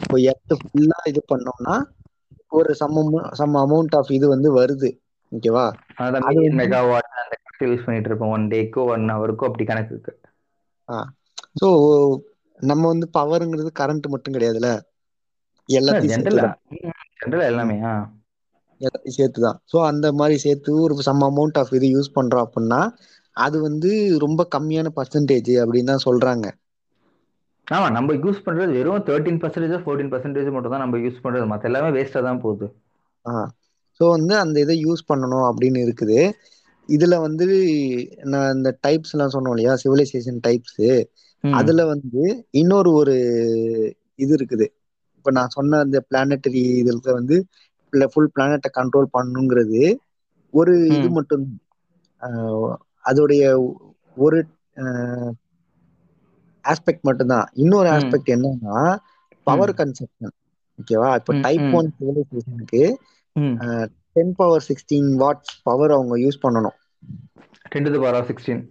இப்போ 0.00 0.16
எர்த் 0.30 0.54
ஃபுல்லா 0.62 0.98
இது 1.10 1.20
பண்ணோம்னா 1.30 1.76
ஒரு 2.52 2.72
சம் 2.80 2.98
சம் 3.40 3.54
அமௌண்ட் 3.62 3.96
ஆஃப் 3.98 4.10
இது 4.10 4.26
வந்து 4.28 4.48
வருது. 4.58 4.90
ஓகேவா 5.32 5.64
அது 6.28 6.42
மெகாவாட் 6.60 7.08
அந்த 7.22 7.34
யூஸ் 7.64 7.86
பண்ணிட்டு 7.86 8.10
இருப்போம். 8.10 8.32
ஒன் 8.36 8.46
டேக்கோ 8.52 8.82
ஒன் 8.92 9.06
ஹவருக்கோ 9.14 9.48
அப்படி 9.48 9.64
கணக்கு 9.64 9.94
இருக்கு. 9.94 10.12
ஸோ 11.60 11.68
நம்ம 12.60 12.82
வந்து 12.86 13.06
பவருங்கிறது 13.16 13.70
கரண்ட் 13.80 14.06
மட்டும் 14.12 14.34
கிடையாதுல்ல? 14.34 14.70
எல்லாத்தையும் 15.68 16.12
ஜென்ரலா 17.18 17.46
எல்லாமே 17.46 17.76
ஆ. 17.84 17.92
எல்லாத்தையும் 18.80 19.18
சேர்த்துதான். 19.18 19.58
ஸோ 19.72 19.76
அந்த 19.90 20.06
மாதிரி 20.12 20.36
சேர்த்து 20.38 20.70
ஒரு 20.82 20.94
சம் 21.08 21.22
அமௌண்ட் 21.22 21.58
ஆஃப் 21.60 21.72
இது 21.78 21.88
யூஸ் 21.96 22.14
பண்றோம் 22.16 22.44
அப்படின்னா 22.46 22.80
அது 23.36 23.56
வந்து 23.60 23.90
ரொம்ப 24.24 24.42
கம்மியான 24.54 24.90
பர்சன்டேஜ் 24.98 25.52
அப்படின்னு 25.62 25.92
தான் 25.92 26.06
சொல்றாங்க. 26.08 26.46
ஆமா 27.66 27.86
நம்ம 27.90 28.14
யூஸ் 28.24 28.44
பண்றது 28.46 28.72
வெறும் 28.78 29.06
தேர்ட்டீன் 29.06 29.40
பர்சன்டேஜ் 29.42 29.84
ஃபோர்டீன் 29.84 30.10
பர்சன்டேஜ் 30.12 30.50
மட்டும் 30.54 30.74
தான் 30.74 30.84
நம்ம 30.84 30.98
யூஸ் 31.04 31.22
பண்றது. 31.24 31.46
மத்த 31.52 31.70
எல்லாமே 31.70 31.90
வேஸ்டா 31.96 32.22
தான் 32.28 32.42
போகுது. 32.42 32.66
ஸோ 34.00 34.04
வந்து 34.16 34.34
அந்த 34.36 34.56
இதை 34.60 34.76
யூஸ் 34.86 35.08
பண்ணணும் 35.10 35.46
அப்படின்னு 35.50 35.80
இருக்குது. 35.86 36.18
இதுல 36.88 37.14
வந்து 37.26 37.46
நான் 38.32 38.54
இந்த 38.56 38.70
டைப்ஸ் 38.86 39.12
எல்லாம் 39.14 39.34
சொன்னோம் 39.34 39.54
இல்லையா? 39.54 39.74
Civilisation 39.82 40.40
types. 40.46 40.82
அதுல 41.44 41.80
வந்து 41.92 42.22
இன்னொரு 42.60 42.90
ஒரு 42.92 43.14
இது 44.16 44.32
இருக்குது. 44.38 44.66
இப்ப 45.18 45.30
நான் 45.30 45.54
சொன்ன 45.56 45.78
அந்த 45.78 45.98
பிளானட்டரி 46.10 46.62
இதுல 46.82 47.14
வந்து 47.18 47.36
ஃபுல் 48.12 48.30
பிளானட்டை 48.36 48.70
கண்ட்ரோல் 48.78 49.12
பண்ணுங்கிறது 49.18 49.82
ஒரு 50.54 50.72
இது. 50.96 51.08
மட்டும் 51.10 51.46
அதோடைய 53.04 53.44
ஒரு 54.16 54.38
ஆஸ்பெக்ட் 56.64 57.06
மட்டும்தான் 57.08 57.46
இன்னொரு. 57.54 57.88
ஆஸ்பெக்ட் 57.90 58.32
என்னன்னா 58.34 58.78
பவர் 59.46 59.72
கன்சப்ஷன் 59.80 60.34
ஓகேவா 60.78 61.08
இப்போ 61.14 61.32
type. 61.40 61.66
One 61.78 61.88
சிவிலைசேஷனுக்கு 61.98 62.82
ten 64.12 64.32
power 64.36 64.64
sixteen 64.68 65.10
watts 65.22 65.54
power 65.62 65.90
அவங்க 65.90 66.14
யூஸ் 66.24 66.42
பண்ணணும். 66.44 66.76
Ten 67.72 67.84
to 67.84 68.00
power 68.04 68.18
of 68.20 68.28
sixteen 68.30 68.62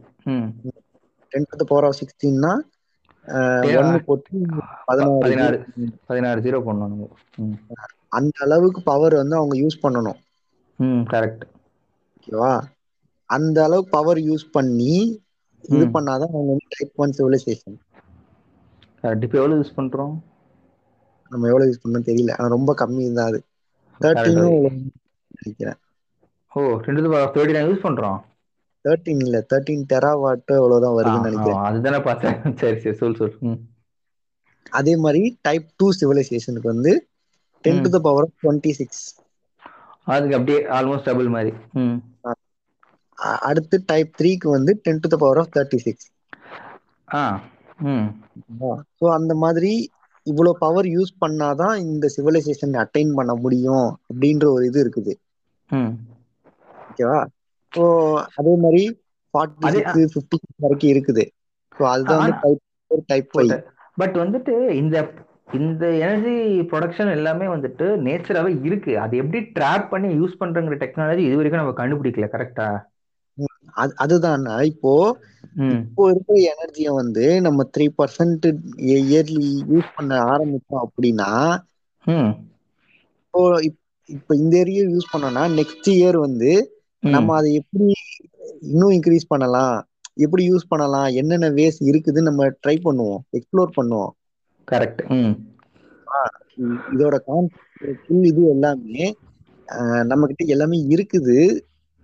ten 1.32 1.46
to 1.58 1.66
power 1.72 1.88
of 1.90 2.00
சிக்ஸ்டீன்னா. 2.02 2.54
ஒன்னு 3.80 4.00
போட்டு 4.08 4.40
பதினாறு 4.86 5.58
பதினாறு 6.06 6.40
ஜீரோ. 6.42 6.60
பண்ணணும். 6.68 7.12
அந்த 8.14 8.38
அளவுக்கு 8.40 8.82
பவர் 8.84 9.16
வந்து 9.16 9.36
அவங்க 9.36 9.56
யூஸ் 9.58 9.84
பண்ணணும். 9.84 10.20
ம் 10.80 11.06
கரெக்ட் 11.10 11.46
ஓகேவா? 12.18 12.52
அந்த 13.30 13.58
அளவுக்கு 13.64 13.92
பவர் 13.92 14.20
யூஸ் 14.24 14.46
பண்ணி 14.52 14.94
இது. 15.70 15.86
பண்ணாதான் 15.94 16.32
அவங்க 16.32 16.52
வந்து 16.52 16.74
டைப் 16.74 17.02
ஒன் 17.04 17.16
சிவிலைசேஷன் 17.18 17.78
கரெக்ட் 19.00 19.26
இப்போ 19.26 19.38
எவ்வளவு 19.40 19.60
யூஸ் 19.60 19.76
பண்றோம்? 19.76 20.16
நம்ம 21.32 21.48
எவ்வளவு 21.48 21.70
யூஸ் 21.70 21.82
பண்ணணும் 21.82 22.08
தெரியல. 22.08 22.36
ஆனா 22.36 22.48
ரொம்ப 22.48 22.72
கம்மி 22.78 23.06
தான் 23.14 23.30
அது. 23.30 23.40
தேர்ட்டீனும் 24.02 24.58
நினைக்கிறேன். 25.34 25.80
ஓ 26.52 26.64
ten 26.80 26.98
to 26.98 27.04
the 27.04 27.10
power 27.10 27.26
of 27.26 27.36
thirty 27.36 27.56
nine 27.56 27.70
use 27.70 27.86
பண்றோம்? 27.86 28.20
தேர்ட்டீன் 28.86 29.22
இல்ல 29.22 29.38
தேர்ட்டீன் 29.50 29.88
டெரா 29.90 30.12
வாட் 30.20 30.54
அவ்வளவுதான் 30.56 30.98
வருதுன்னு 30.98 31.28
நினைக்கிறேன். 31.28 31.64
அதுதானே 31.66 32.00
பார்த்தேன். 32.02 32.38
சரி 32.60 32.80
சரி 32.80 32.98
சொல் 32.98 33.16
சொல் 33.16 33.36
அதே 34.72 34.94
மாதிரி 34.96 35.22
டைப் 35.42 35.68
டூ 35.76 35.88
சிவிலைசேஷனுக்கு 36.00 36.68
வந்து 36.68 36.92
ten 37.64 37.82
to 37.84 37.90
the 37.90 38.00
power 38.06 38.26
of 38.26 38.36
twenty 38.42 38.72
six 38.80 39.04
அதுக்கு 40.08 40.38
அப்படியே 40.38 40.60
ஆல்மோஸ்ட் 40.78 41.08
டபுள் 41.10 41.30
மாதிரி. 41.36 41.52
அடுத்து 43.46 43.78
டைப் 43.86 44.12
த்ரீக்கு 44.20 44.48
வந்து 44.54 44.72
ten 44.82 45.02
to 45.02 45.10
the 45.10 45.18
power 45.18 45.42
of 45.42 45.54
thirty 45.56 45.80
six 45.84 46.08
ஆ 47.08 47.24
ம். 47.88 48.08
ஸோ 48.98 49.06
அந்த 49.18 49.34
மாதிரி 49.44 49.72
இவ்வளவு 50.28 50.60
பவர் 50.60 50.88
யூஸ் 50.94 51.14
பண்ணாதான் 51.24 51.76
இந்த 51.86 52.06
சிவிலைசேஷன் 52.16 52.76
அட்டைன் 52.84 53.14
பண்ண 53.14 53.34
முடியும் 53.38 53.88
அப்படின்ற 54.04 54.46
ஒரு 54.54 54.64
இது 54.70 54.80
இருக்குது. 54.84 55.14
ம். 55.70 55.92
ஓகேவா 56.86 57.20
ஸோ 57.72 57.84
அதே 58.38 58.54
மாதிரி 58.64 58.84
ஃபார்ட்டி 59.34 59.70
சிக்ஸ் 59.76 60.14
ஃபிஃப்டி 60.14 60.38
வரைக்கும் 60.66 60.94
இருக்குது. 60.94 61.24
ஸோ 61.76 61.84
அதுதான் 61.92 62.22
வந்து 62.22 62.36
type 62.44 62.62
four 62.92 63.06
type 63.08 63.30
five 63.34 63.54
but 63.98 64.16
வந்துட்டு 64.22 64.54
இந்த 64.76 64.98
இந்த 65.48 65.96
எனர்ஜி 65.96 66.34
ப்ரொடக்ஷன் 66.62 67.12
எல்லாமே 67.12 67.46
வந்துட்டு 67.46 67.86
நேச்சராகவே 68.06 68.66
இருக்கு. 68.66 69.00
அது 69.00 69.18
எப்படி 69.18 69.44
ட்ராப் 69.44 69.90
பண்ணி 69.90 70.20
யூஸ் 70.20 70.34
பண்றங்கிற 70.40 70.76
டெக்னாலஜி 70.76 71.18
இது 71.18 71.36
வரைக்கும் 71.36 71.64
நம்ம 71.64 71.74
கண்டுபிடிக்கல 71.82 72.28
கரெக்டா 72.32 72.80
அது 73.74 73.94
அதுதான். 73.96 74.46
இப்போ 74.64 75.18
இப்போ 75.88 76.10
இருக்கிற 76.10 76.56
எனர்ஜியை 76.56 76.94
வந்து 76.96 77.42
நம்ம 77.42 77.70
த்ரீ 77.78 77.88
பர்சன்ட் 77.98 78.46
இயர்லி 78.78 79.50
யூஸ் 79.72 79.90
பண்ண 79.96 80.24
ஆரம்பிச்சோம் 80.24 80.84
அப்படின்னா 80.86 81.58
இப்போ 83.26 83.60
இப்- 83.62 83.82
இப்போ 84.06 84.36
இந்த 84.36 84.58
ஏரியா 84.58 84.84
யூஸ் 84.84 85.10
பண்ணோம்னா 85.18 85.46
நெக்ஸ்ட் 85.60 85.90
இயர் 85.90 86.18
வந்து. 86.18 86.82
நம்ம 87.12 87.36
அதை 87.36 87.54
எப்படி 87.54 87.92
இன்னும் 88.62 88.92
இன்க்ரீஸ் 88.92 89.28
பண்ணலாம்? 89.28 89.88
எப்படி 90.14 90.50
யூஸ் 90.52 90.68
பண்ணலாம்? 90.68 91.06
என்னென்ன 91.06 91.50
வேஸ் 91.50 91.80
இருக்குதுன்னு 91.86 92.22
நம்ம 92.22 92.48
ட்ரை 92.48 92.78
பண்ணுவோம் 92.84 93.18
எக்ஸ்ப்ளோர் 93.32 93.72
பண்ணுவோம். 93.82 94.10
கரெக்ட் 94.68 95.02
இதோட 96.94 97.16
கான்செப்ட் 97.28 97.62
ஃபுல் 98.02 98.28
இது 98.32 98.42
எல்லாமே 98.54 99.06
நம்ம 100.12 100.28
கிட்ட 100.30 100.44
எல்லாமே 100.56 100.78
இருக்குது. 100.94 101.38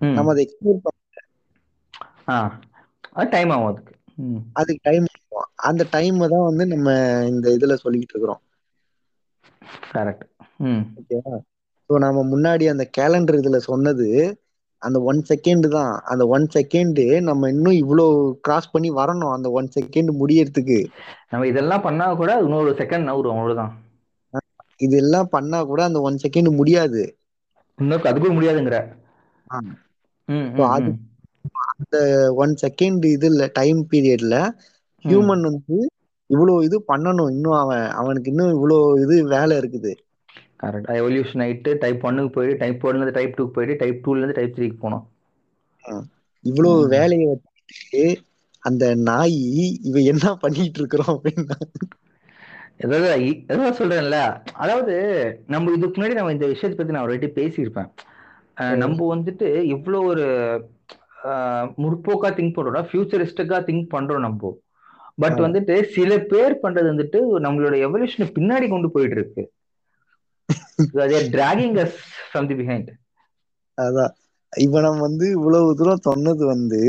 நம்ம 0.02 0.32
அதை 0.34 0.44
எக்ஸ்ப்ளோர் 0.46 0.84
பண்ண 0.86 0.98
டைம் 3.34 3.52
ஆகும் 3.56 3.70
அதுக்கு. 3.72 3.94
அதுக்கு 4.60 4.82
டைம் 4.88 5.06
அந்த 5.70 5.84
டைமை 5.94 6.28
தான் 6.34 6.48
வந்து 6.50 6.66
நம்ம 6.74 6.88
இந்த 7.32 7.46
இதுல 7.58 7.76
சொல்லிக்கிட்டு 7.84 8.16
இருக்கிறோம். 8.16 8.42
கரெக்ட் 9.94 10.26
ஓகேவா? 11.00 11.36
ஸோ 11.90 11.94
நம்ம 12.06 12.24
முன்னாடி 12.34 12.66
அந்த 12.74 12.86
கேலண்டர் 12.98 13.40
இதுல 13.42 13.60
சொன்னது 13.70 14.08
அந்த 14.82 14.98
ஒன் 15.02 15.20
செகண்ட் 15.30 15.68
தான். 15.70 15.94
அந்த 16.06 16.24
ஒன் 16.28 16.46
செகண்ட் 16.54 17.00
நம்ம 17.22 17.50
இன்னும் 17.50 17.78
இவ்வளோ 17.80 18.06
கிராஸ் 18.42 18.72
பண்ணி 18.72 18.92
வரணும். 18.92 19.34
அந்த 19.34 19.50
ஒன் 19.52 19.70
செகண்ட் 19.76 20.12
முடியறதுக்கு. 20.22 20.80
நம்ம 21.30 21.48
இதெல்லாம் 21.48 21.82
பண்ணா 21.82 22.08
கூட 22.14 22.32
இன்னொரு 22.42 22.72
செகண்ட் 22.74 23.08
நவுரும் 23.10 23.36
அவ்வளவுதான். 23.36 23.74
இதெல்லாம் 24.80 25.30
பண்ணா 25.30 25.60
கூட 25.64 25.82
அந்த 25.84 26.00
ஒன் 26.02 26.20
செகண்ட் 26.24 26.50
முடியாது. 26.56 27.04
இன்னும் 27.80 28.04
அதுக்கும் 28.04 28.38
முடியாதுங்கிற. 28.38 28.78
அது-. 30.68 30.96
அந்த 31.72 31.98
ஒன் 32.36 32.54
செகண்ட் 32.62 33.06
இதுல 33.10 33.44
டைம் 33.54 33.80
பீரியட்ல 33.92 34.36
ஹியூமன் 35.06 35.44
வந்து 35.50 35.78
இவ்வளோ 36.30 36.56
இது 36.64 36.78
பண்ணணும். 36.88 37.32
இன்னும் 37.32 37.58
அவன் 37.58 37.86
அவனுக்கு 38.00 38.32
இன்னும் 38.32 38.54
இவ்வளோ 38.56 38.78
இது 39.04 39.16
வேலை 39.28 39.56
இருக்குது. 39.58 39.92
கரெக்ட் 40.60 40.96
எவல்யூஷன் 40.96 41.44
ஆயிட்டு 41.44 41.72
டைப் 41.78 42.06
ஒன்னுக்கு 42.06 42.32
போயிட்டு 42.32 42.58
டைப் 42.58 42.84
ஒன்ல 42.84 42.96
இருந்து 42.96 43.12
டைப் 43.12 43.38
டூக்கு 43.38 43.54
போயிட்டு 43.54 43.76
டைப் 43.78 44.02
டூல 44.04 44.18
இருந்து 44.18 44.38
டைப் 44.38 44.56
த்ரீக்கு 44.56 44.80
போனோம். 44.82 45.06
இவ்வளோ 46.44 46.72
ம். 46.72 46.90
வேலையை 46.90 47.28
வச்சுட்டு 47.30 48.04
அந்த 48.64 48.84
நாய் 49.04 49.38
இவ 49.84 50.00
என்ன 50.12 50.36
பண்ணிட்டு 50.38 50.80
இருக்கிறோம் 50.80 51.14
அப்படின்னா? 51.16 51.58
ஏதாவது 52.84 53.08
ஏதாவது 53.46 53.78
சொல்றேன்ல. 53.80 54.18
அதாவது 54.58 54.94
நம்ம 55.48 55.72
இதுக்கு 55.72 55.98
முன்னாடி 55.98 56.14
நம்ம 56.14 56.32
இந்த 56.32 56.48
விஷயத்தை 56.48 56.78
பத்தி 56.78 56.94
நான் 56.94 57.06
ஆல்ரெடி 57.06 57.30
பேசியிருப்பேன். 57.38 57.90
நம்ம 58.78 59.16
வந்துட்டு 59.16 59.48
இவ்வளோ 59.74 60.00
ஒரு 60.06 60.26
முற்போக்கா 61.80 62.30
திங்க் 62.36 62.56
பண்றோம் 62.56 62.90
ஃபியூச்சரிஸ்டிக்கா 62.90 63.58
திங்க் 63.66 63.94
பண்றோம் 63.94 64.26
நம்ம. 64.28 64.52
பட். 65.18 65.40
வந்துட்டு 65.46 65.76
சில 65.94 66.12
பேர் 66.28 66.62
பண்றது 66.64 66.92
வந்துட்டு 66.92 67.20
நம்மளோட 67.46 67.76
எவல்யூஷனை 67.86 68.28
பின்னாடி 68.36 68.68
கொண்டு 68.70 68.92
போயிட்டு 68.92 69.16
இருக்கு. 69.16 69.44
Dragging 71.36 71.78
us 71.84 71.98
from 72.30 72.48
the 72.48 72.58
behind 72.62 72.90
அதான். 73.78 74.14
இப்ப 74.54 74.82
நம்ம 74.82 75.00
வந்து 75.00 75.26
இவ்வளவு 75.30 75.76
தூரம் 75.76 76.06
சொன்னது 76.08 76.44
வந்து 76.46 76.82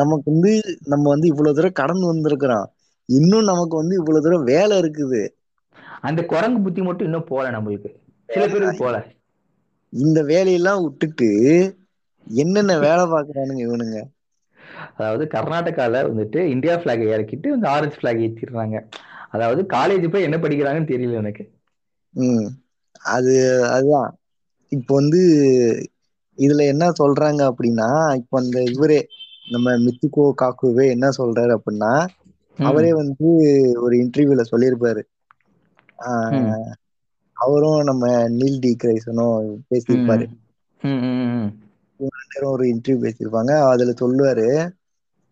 நமக்கு 0.00 0.26
வந்து 0.32 0.52
நம்ம 0.84 1.04
வந்து 1.08 1.26
இவ்வளவு 1.26 1.56
தூரம் 1.56 1.78
கடந்து 1.80 2.06
வந்திருக்கிறோம். 2.12 2.66
இன்னும் 3.08 3.44
நமக்கு 3.44 3.74
வந்து 3.76 3.94
இவ்வளவு 3.94 4.24
தூரம் 4.24 4.44
வேலை 4.44 4.74
இருக்குது. 4.82 5.22
அந்த 6.00 6.20
குரங்கு 6.24 6.60
புத்தி 6.60 6.82
மட்டும் 6.82 7.08
இன்னும் 7.08 7.28
போல 7.28 7.50
நம்மளுக்கு. 7.50 7.90
சில 8.28 8.44
பேருக்கு 8.46 8.84
போல 8.84 8.96
இந்த 9.92 10.22
வேலையெல்லாம் 10.22 10.82
விட்டுட்டு 10.82 11.30
என்னென்ன 12.26 12.78
வேலை 12.78 13.04
பாக்குறானுங்க 13.04 13.62
இவனுங்க? 13.66 13.98
அதாவது 14.96 15.24
கர்நாடகால 15.34 16.00
வந்துட்டு 16.10 16.40
இந்தியா 16.54 16.76
பிளாக் 16.76 17.04
இறக்கிட்டு 17.14 17.48
இந்த 17.56 17.66
ஆரஞ்சு 17.70 17.98
பிளாக் 18.00 18.24
ஏத்திடுறாங்க. 18.26 18.78
அதாவது 19.30 19.62
காலேஜ் 19.76 20.10
போய் 20.10 20.22
என்ன 20.22 20.36
படிக்கிறாங்கன்னு 20.36 20.92
தெரியல 20.92 21.22
எனக்கு. 21.22 21.44
ம். 22.16 22.46
அது 23.14 23.34
அதுதான். 23.70 24.10
இப்போ 24.72 24.92
வந்து 24.94 25.20
இதுல 26.38 26.62
என்ன 26.66 26.84
சொல்றாங்க 26.98 27.40
அப்படின்னா 27.50 27.88
இப்போ 28.20 28.36
அந்த 28.40 28.58
இவரே 28.72 29.00
நம்ம 29.46 29.74
மித்துக்கோ 29.84 30.24
காக்குவே 30.36 30.86
என்ன 30.90 31.06
சொல்றாரு 31.18 31.52
அப்படின்னா 31.56 31.92
அவரே 32.58 32.90
வந்து 33.00 33.28
ஒரு 33.82 33.94
இன்டர்வியூல 34.02 34.44
சொல்லியிருப்பாரு. 34.50 35.02
ஆஹ் 36.06 36.70
அவரும் 37.36 37.80
நம்ம 37.88 38.04
நீல் 38.34 38.60
டி 38.60 38.72
கிரைசனும் 38.76 39.38
பேசியிருப்பாரு. 39.68 40.26
நேரம் 42.26 42.50
ஒரு 42.50 42.64
இன்டர்வியூ 42.68 43.02
பேசியிருப்பாங்க. 43.04 43.52
அதுல 43.66 43.92
சொல்லுவாரு 44.00 44.46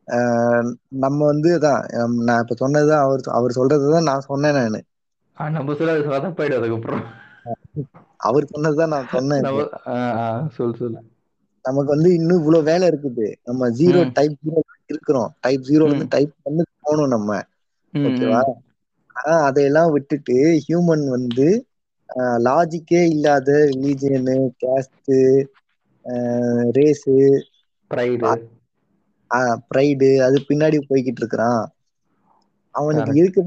ஆஹ் 0.08 0.70
நம்ம 1.02 1.18
வந்து 1.26 1.50
அதான் 1.56 1.82
நான் 2.24 2.42
இப்ப 2.42 2.56
சொன்னதுதான் 2.56 3.04
அவர் 3.04 3.22
அவர் 3.34 3.56
சொல்றதுதான் 3.56 4.08
நான் 4.08 4.26
சொன்னேன் 4.26 4.58
நானு. 4.58 4.80
நம்ம 5.36 5.74
சொல்ல 5.74 5.94
சொதப்பாயிடும் 6.06 6.58
அதுக்கப்புறம் 6.60 7.04
அவர் 8.20 8.50
சொன்னதுதான் 8.50 8.94
நான் 8.94 9.12
சொன்னேன் 9.12 9.46
சொல் 10.52 10.78
சொல் 10.78 10.98
நமக்கு 11.64 11.90
வந்து 11.92 12.10
இன்னும் 12.14 12.40
இவ்வளவு 12.40 12.62
வேலை 12.62 12.86
இருக்குது. 12.88 13.26
நம்ம 13.42 13.68
ஜீரோ 13.78 14.00
டைப் 14.12 14.36
ஜீரோ 14.40 14.60
இருக்கிறோம். 14.88 15.30
டைப் 15.40 15.62
ஜீரோ 15.62 15.84
வந்து 15.88 16.06
டைப் 16.08 16.32
பண்ணி 16.42 16.64
போகணும் 16.78 17.12
நம்ம. 17.14 17.30
ஓகேவா? 17.94 18.40
ஆனா 19.16 19.34
அதையெல்லாம் 19.46 19.92
விட்டுட்டு 19.94 20.36
ஹியூமன் 20.64 21.04
வந்து 21.10 21.46
லாஜிக்கே 22.44 23.02
இல்லாத 23.08 23.50
ரிலீஜியனு 23.70 24.34
கேஸ்ட் 24.60 25.12
ரேஸு 26.76 27.16
ப்ரைடு 29.68 30.10
அது 30.24 30.38
பின்னாடி 30.48 30.78
போய்கிட்டு 30.88 31.22
இருக்கிறான். 31.22 31.62
அவனுக்கு 32.74 33.10
இருக்கிற 33.20 33.46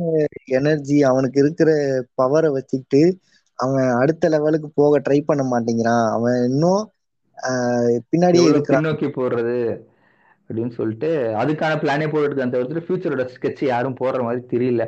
எனர்ஜி 0.58 0.98
அவனுக்கு 1.10 1.38
இருக்கிற 1.44 1.70
பவரை 2.22 2.50
வச்சுக்கிட்டு 2.54 3.02
அவன் 3.60 3.88
அடுத்த 4.02 4.30
லெவலுக்கு 4.30 4.70
போக 4.74 5.00
ட்ரை 5.06 5.20
பண்ண 5.24 5.44
மாட்டேங்கிறான். 5.46 6.06
அவன் 6.16 6.38
இன்னும் 6.50 6.84
பின்னாடியே 8.12 8.52
பின்னோக்கி 8.68 9.08
போடுறது 9.12 9.58
அப்படின்னு 10.50 10.74
சொல்லிட்டு 10.78 11.10
அதுக்கான 11.42 11.78
பிளானே 11.82 12.08
போட்டுட்டு 12.12 12.46
அந்த 12.46 12.60
ஒருத்தர் 12.60 12.86
ஃபியூச்சரோட 12.86 13.24
ஸ்கெட்ச் 13.34 13.64
யாரும் 13.68 14.00
போடுற 14.02 14.22
மாதிரி 14.28 14.44
தெரியல. 14.54 14.84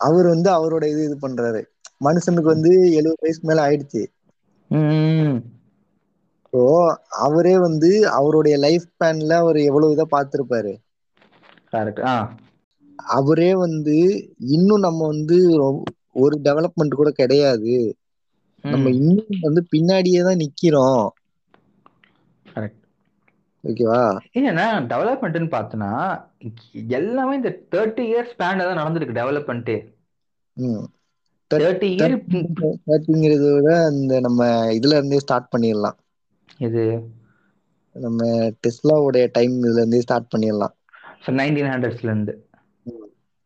அவர் 0.00 0.26
வந்து 0.32 0.48
அவரோட 0.52 0.84
இது 0.92 1.02
இது 1.08 1.16
பண்றாரு. 1.18 1.60
மனுஷனுக்கு 2.06 2.54
வந்து 2.54 2.70
எழுபது 2.98 3.22
வயசுக்கு 3.24 3.50
மேல 3.50 3.66
ஆயிடுச்சு. 3.66 4.02
ஸோ 6.52 6.60
அவரே 7.26 7.54
வந்து 7.64 7.90
அவருடைய 8.18 8.54
லைஃப் 8.64 8.86
ஸ்பேன்ல 8.88 9.40
அவர் 9.42 9.60
எவ்வளவு 9.68 9.94
இதை 9.96 10.06
பார்த்திருப்பாரு? 10.14 10.74
அவரே 13.16 13.50
வந்து 13.64 13.96
இன்னும் 14.56 14.84
நம்ம 14.86 15.00
வந்து 15.06 15.38
ஒரு 16.22 16.36
டெவலப்மெண்ட் 16.46 17.00
கூட 17.00 17.10
கிடையாது. 17.20 17.74
நம்ம 18.64 18.90
இன்னும் 18.98 19.44
வந்து 19.46 19.62
பின்னாடியே 19.72 20.20
தான் 20.28 20.42
நிக்கிறோம். 20.42 21.04
ஓகேவா? 23.64 24.02
ஏன்னா 24.38 24.66
டெவலப்மெண்ட்னு 24.92 25.48
பார்த்தனா 25.54 25.90
எல்லாமே 26.98 27.34
இந்த 27.40 27.50
தேர்ட்டி 27.74 28.04
இயர்ஸ் 28.10 28.32
ஸ்பேன்ல 28.34 28.66
தான் 28.68 28.80
நடந்திருக்கு 28.80 29.18
டெவலப்மெண்ட்டே 29.20 29.76
தேர்ட்டி 31.50 31.88
இயர் 31.96 32.16
தேர்ட்டிங்கிறத 32.88 33.48
விட 33.56 33.70
இந்த 33.96 34.20
நம்ம 34.26 34.50
இதுல 34.78 34.96
இருந்தே 34.98 35.22
ஸ்டார்ட் 35.24 35.52
பண்ணிடலாம். 35.54 35.98
இது 36.66 36.84
நம்ம 37.96 38.20
டெஸ்லாவுடைய 38.64 39.24
டைம் 39.36 39.54
இதுல 39.62 39.82
இருந்தே 39.82 40.00
ஸ்டார்ட் 40.06 40.32
பண்ணிடலாம். 40.34 40.74
நைன்டீன் 41.40 41.70
ஹண்ட்ரட்ஸ்ல 41.72 42.10
இருந்து. 42.10 42.34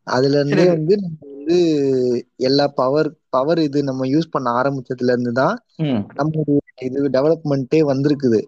அதுல 0.06 0.38
இருந்தே 0.40 0.66
வந்து 0.72 0.94
நம்ம 1.02 1.18
வந்து 1.30 1.56
எல்லா 2.48 2.66
பவர் 2.80 3.08
பவர் 3.36 3.60
இது 3.66 3.78
நம்ம 3.88 4.06
யூஸ் 4.12 4.32
பண்ண 4.34 4.48
ஆரம்பிச்சதுல 4.60 5.14
இருந்து 5.14 5.32
தான் 5.40 5.56
நம்ம 6.18 6.44
இது 6.88 7.08
டெவலப்மெண்ட்டே 7.16 7.80
வந்திருக்குது. 7.90 8.40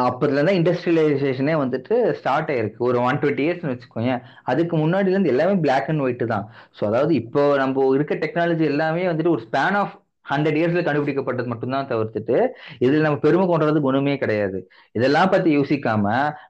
அப்பதுல 0.00 0.38
இருந்தா 0.38 0.54
இண்டஸ்ட்ரியலைசேஷனே 0.58 1.54
வந்துட்டு 1.60 1.94
ஸ்டார்ட் 2.18 2.50
ஆயிருக்கு. 2.52 2.80
ஒரு 2.88 2.98
ஒன் 3.06 3.20
டுவெண்ட்டி 3.20 3.44
இயர்ஸ்னு 3.46 3.72
வச்சுக்கோங்க 3.72 4.14
அதுக்கு 4.52 4.74
முன்னாடில 4.82 5.14
இருந்து 5.14 5.32
எல்லாமே 5.34 5.54
பிளாக் 5.64 5.88
அண்ட் 5.92 6.04
ஒயிட் 6.06 6.24
தான். 6.34 6.46
ஸோ 6.76 6.82
அதாவது 6.90 7.12
இப்போ 7.22 7.42
நம்ம 7.62 7.86
இருக்க 7.96 8.14
டெக்னாலஜி 8.24 8.66
எல்லாமே 8.72 9.04
வந்துட்டு 9.10 9.34
ஒரு 9.34 9.44
ஸ்பேன் 9.46 9.78
ஆஃப் 9.82 9.94
ஹண்ட்ரட் 10.26 10.58
இயர்ஸ்ல 10.60 10.82
கண்டுபிடிக்கப்பட்டது 10.86 11.52
மட்டும்தான் 11.52 11.90
தவிர்த்துட்டு 11.90 12.36
இதுல 12.84 13.04
நம்ம 13.06 13.20
பெருமை 13.24 13.44
கொண்டது 13.46 13.80
குணமே 13.86 14.14
கிடையாது. 14.22 14.58
இதெல்லாம் 14.94 15.32
பத்தி 15.34 15.50
யோசிக்காம 15.58 16.04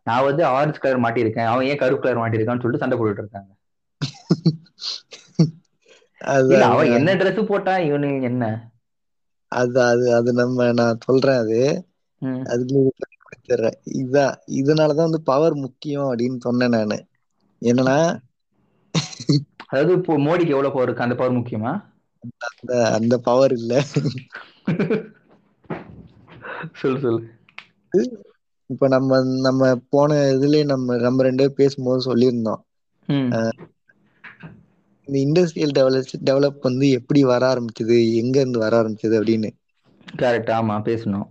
நான் 0.09 0.27
வந்து 0.29 0.43
ஆரஞ்சு 0.55 0.81
கலர் 0.85 1.05
மாட்டியிருக்கேன் 1.05 1.51
அவன் 1.53 1.69
ஏன் 1.71 1.81
கருப்பு 1.83 2.05
கலர் 2.05 2.23
மாட்டிருக்கான்னு 2.23 2.65
சொல்லிட்டு 2.65 2.85
சண்டை 2.85 2.99
போட்டுட்டு 2.99 3.25
இருக்காங்க. 3.25 3.51
அவன் 6.69 6.93
என்ன 6.93 7.15
ட்ரெஸ் 7.15 7.41
போட்டா 7.45 7.75
இவனு 7.89 8.11
என்ன? 8.23 8.45
அது 9.53 9.79
அது 9.83 10.07
அது 10.15 10.31
நம்ம 10.33 10.67
நான் 10.73 11.03
சொல்றேன் 11.05 11.39
அது. 11.39 11.61
அதுக்கு 12.47 12.81
கொடுத்துறேன் 13.27 13.79
இதனாலதான் 14.57 15.09
வந்து 15.09 15.23
பவர் 15.23 15.57
முக்கியம் 15.57 16.11
அப்படின்னு 16.11 16.39
சொன்னேன் 16.41 16.75
நானு. 16.77 16.99
என்னன்னா 17.63 17.99
அதாவது 19.67 19.93
இப்போ 19.93 20.15
மோடிக்கு 20.19 20.55
எவ்வளவு 20.55 20.75
பவர் 20.75 20.89
இருக்கு? 20.89 21.07
அந்த 21.07 21.15
பவர் 21.15 21.39
முக்கியமா? 21.39 21.73
அந்த 22.47 22.73
அந்த 22.91 23.15
பவர் 23.19 23.53
இல்ல. 23.53 23.73
சொல்லு 26.75 26.99
சொல்லு. 27.01 27.23
இப்ப 28.71 28.89
நம்ம 28.89 29.19
நம்ம 29.41 29.63
போன 29.89 30.15
இதுலயே 30.35 30.65
நம்ம 30.65 30.97
நம்ம 30.99 31.23
ரெண்டு 31.23 31.43
பேரும் 31.43 31.59
பேசும்போது 31.61 32.01
சொல்லியிருந்தோம். 32.03 32.63
இந்த 35.07 35.41
இண்டஸ்ட்ரியல் 35.43 35.73
டெவலப் 35.79 36.25
டெவலப் 36.25 36.61
வந்து 36.61 36.91
எப்படி 36.91 37.25
வர 37.25 37.55
ஆரம்பிச்சது 37.55 38.15
எங்க 38.15 38.41
இருந்து 38.41 38.59
வர 38.59 38.83
ஆரம்பிச்சது 38.83 39.17
அப்படின்னு. 39.17 39.51
கரெக்ட் 40.17 40.53
ஆமா 40.53 40.79
பேசணும். 40.83 41.29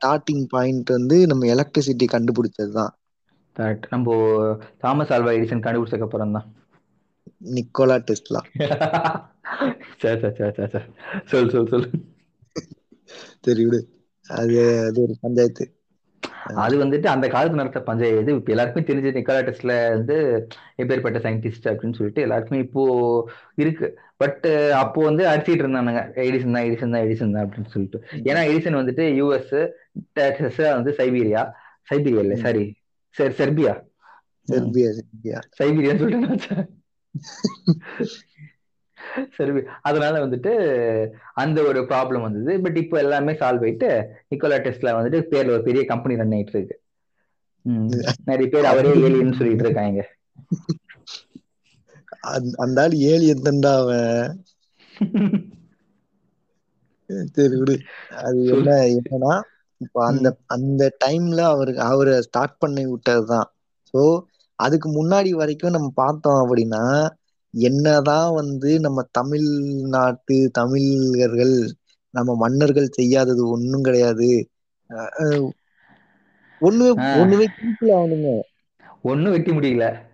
ஸ்டார்டிங் 0.00 0.44
பாயிண்ட் 0.48 0.90
வந்து 0.90 1.26
நம்ம 1.26 1.46
எலக்ட்ரிசிட்டி 1.46 2.06
கண்டுபிடிச்சதுதான் 2.12 2.90
கரெக்ட் 3.56 3.82
நம்ம 3.90 4.56
தாமஸ் 4.78 5.08
ஆல்வா 5.08 5.36
எடிசன் 5.38 5.64
கண்டுபிடிச்சதுக்கு 5.64 6.02
அப்புறம் 6.02 6.32
தான். 6.32 6.52
Nikola 7.44 7.98
Tesla. 8.02 8.40
சொல் 11.26 11.50
சொல் 11.50 11.66
சொல் 11.66 11.90
சரி 13.40 13.64
விடு. 13.64 13.88
அது 14.28 14.84
அது 14.86 15.02
ஒரு 15.02 15.16
பஞ்சாயத்து. 15.20 15.77
அது 16.62 16.74
வந்துட்டு 16.82 17.08
அந்த 17.12 17.26
காலத்து 17.28 17.60
நடத்த 17.60 17.80
பஞ்சாயத்து 17.88 18.34
இப்ப 18.34 18.52
எல்லாருக்குமே 18.54 18.86
தெரிஞ்சது 18.88 19.18
நிக்கோலா 19.18 19.42
டெஸ்ட்ல 19.48 19.74
வந்து 19.94 20.16
எப்பேற்பட்ட 20.82 21.18
சயின்டிஸ்ட் 21.24 21.68
அப்படின்னு 21.70 21.98
சொல்லிட்டு 21.98 22.24
எல்லாருக்குமே 22.26 22.60
இப்போ 22.66 22.82
இருக்கு. 23.58 23.88
பட் 24.20 24.46
அப்போ 24.80 25.00
வந்து 25.08 25.24
அடிச்சிட்டு 25.32 25.64
இருந்தானுங்க. 25.64 26.00
எடிசன் 26.24 26.56
தான் 26.56 26.66
எடிசன் 26.68 26.94
தான் 26.94 27.04
எடிசன் 27.06 27.34
தான் 27.34 27.44
அப்படின்னு 27.44 27.72
சொல்லிட்டு. 27.74 27.98
ஏன்னா 28.28 28.40
எடிசன் 28.50 28.80
வந்துட்டு 28.80 29.04
யூஎஸ் 29.18 29.54
வந்து 30.72 30.92
சைபீரியா 31.00 31.42
சைபீரியா 31.88 32.22
இல்ல 32.26 32.36
சாரி 32.44 32.64
சரி 33.14 33.34
செர்பியா 33.38 33.74
செர்பியா 34.48 34.90
சைபீரியான்னு 35.58 36.02
சொல்லிட்டு 36.04 36.66
சரி 39.36 39.52
அதனால 39.82 40.14
வந்துட்டு 40.24 40.52
அந்த 41.34 41.58
ஒரு 41.62 41.80
ப்ராப்ளம் 41.90 42.26
வந்தது. 42.26 42.52
பட் 42.64 42.78
இப்போ 42.82 42.96
எல்லாமே 42.98 43.32
சால்வ் 43.40 43.64
ஆயிட்டு 43.66 43.90
நிக்கோலா 44.30 44.58
டெஸ்ட்ல 44.64 44.96
வந்துட்டு 44.98 45.20
பேர்ல 45.32 45.54
ஒரு 45.56 45.66
பெரிய 45.68 45.84
கம்பெனி 45.92 46.20
ரன் 46.20 46.36
ஆயிட்டு 46.36 46.56
இருக்கு 46.56 46.76
நிறைய 48.28 48.48
பேர் 48.48 48.70
அவரே 48.72 48.92
ஏலியன்னு 49.00 49.38
சொல்லிட்டு 49.38 49.66
இருக்காங்க. 49.66 50.00
அந்த 52.62 52.78
ஆள் 52.82 52.94
ஏலியன் 53.10 53.44
தண்டா 53.44 53.72
அவன். 53.80 54.28
சரி 57.34 57.56
விடு. 57.60 57.74
அது 58.20 58.40
என்ன 58.54 58.70
என்னன்னா 58.90 59.34
இப்போ 59.80 59.98
அந்த 60.06 60.28
அந்த 60.54 60.82
டைம்ல 61.04 61.40
அவருக்கு 61.52 61.82
அவரை 61.86 62.14
ஸ்டார்ட் 62.26 62.56
பண்ணி 62.58 62.82
விட்டதுதான். 62.86 63.48
ஸோ 63.94 64.00
அதுக்கு 64.58 64.88
முன்னாடி 64.90 65.30
வரைக்கும் 65.40 65.76
நம்ம 65.76 65.88
பார்த்தோம் 65.96 66.40
அப்படின்னா 66.42 66.82
என்னதான் 67.58 68.34
வந்து 68.34 68.80
நம்ம 68.80 69.08
தமிழ்நாட்டு 69.10 70.50
தமிழர்கள் 70.52 71.74
நம்ம 72.10 72.36
மன்னர்கள் 72.36 72.88
செய்யாதது 72.88 73.48
ஒண்ணும் 73.48 73.82
கிடையாது. 73.82 74.48
ஒண்ணுமே 76.60 77.02
ஒண்ணுமே 77.20 77.46
கிழிக்கல 77.46 77.88
அவனுங்க 77.88 78.40
ஒண்ணும் 79.02 79.30
வெட்டி 79.30 79.52
முடியல. 79.52 80.06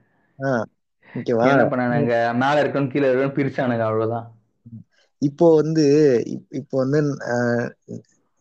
என்ன 1.14 1.64
பண்ணானுங்க? 1.64 2.34
மேல 2.34 2.62
இருக்கணும் 2.62 2.90
கீழே 2.90 3.12
இருக்கணும் 3.12 3.36
பிரிச்சானுங்க 3.36 3.80
அவ்வளவுதான். 3.80 4.38
இப்போ 5.18 5.54
வந்து 5.54 5.84
இப்- 6.26 6.54
இப்போ 6.54 6.78
வந்து 6.78 7.16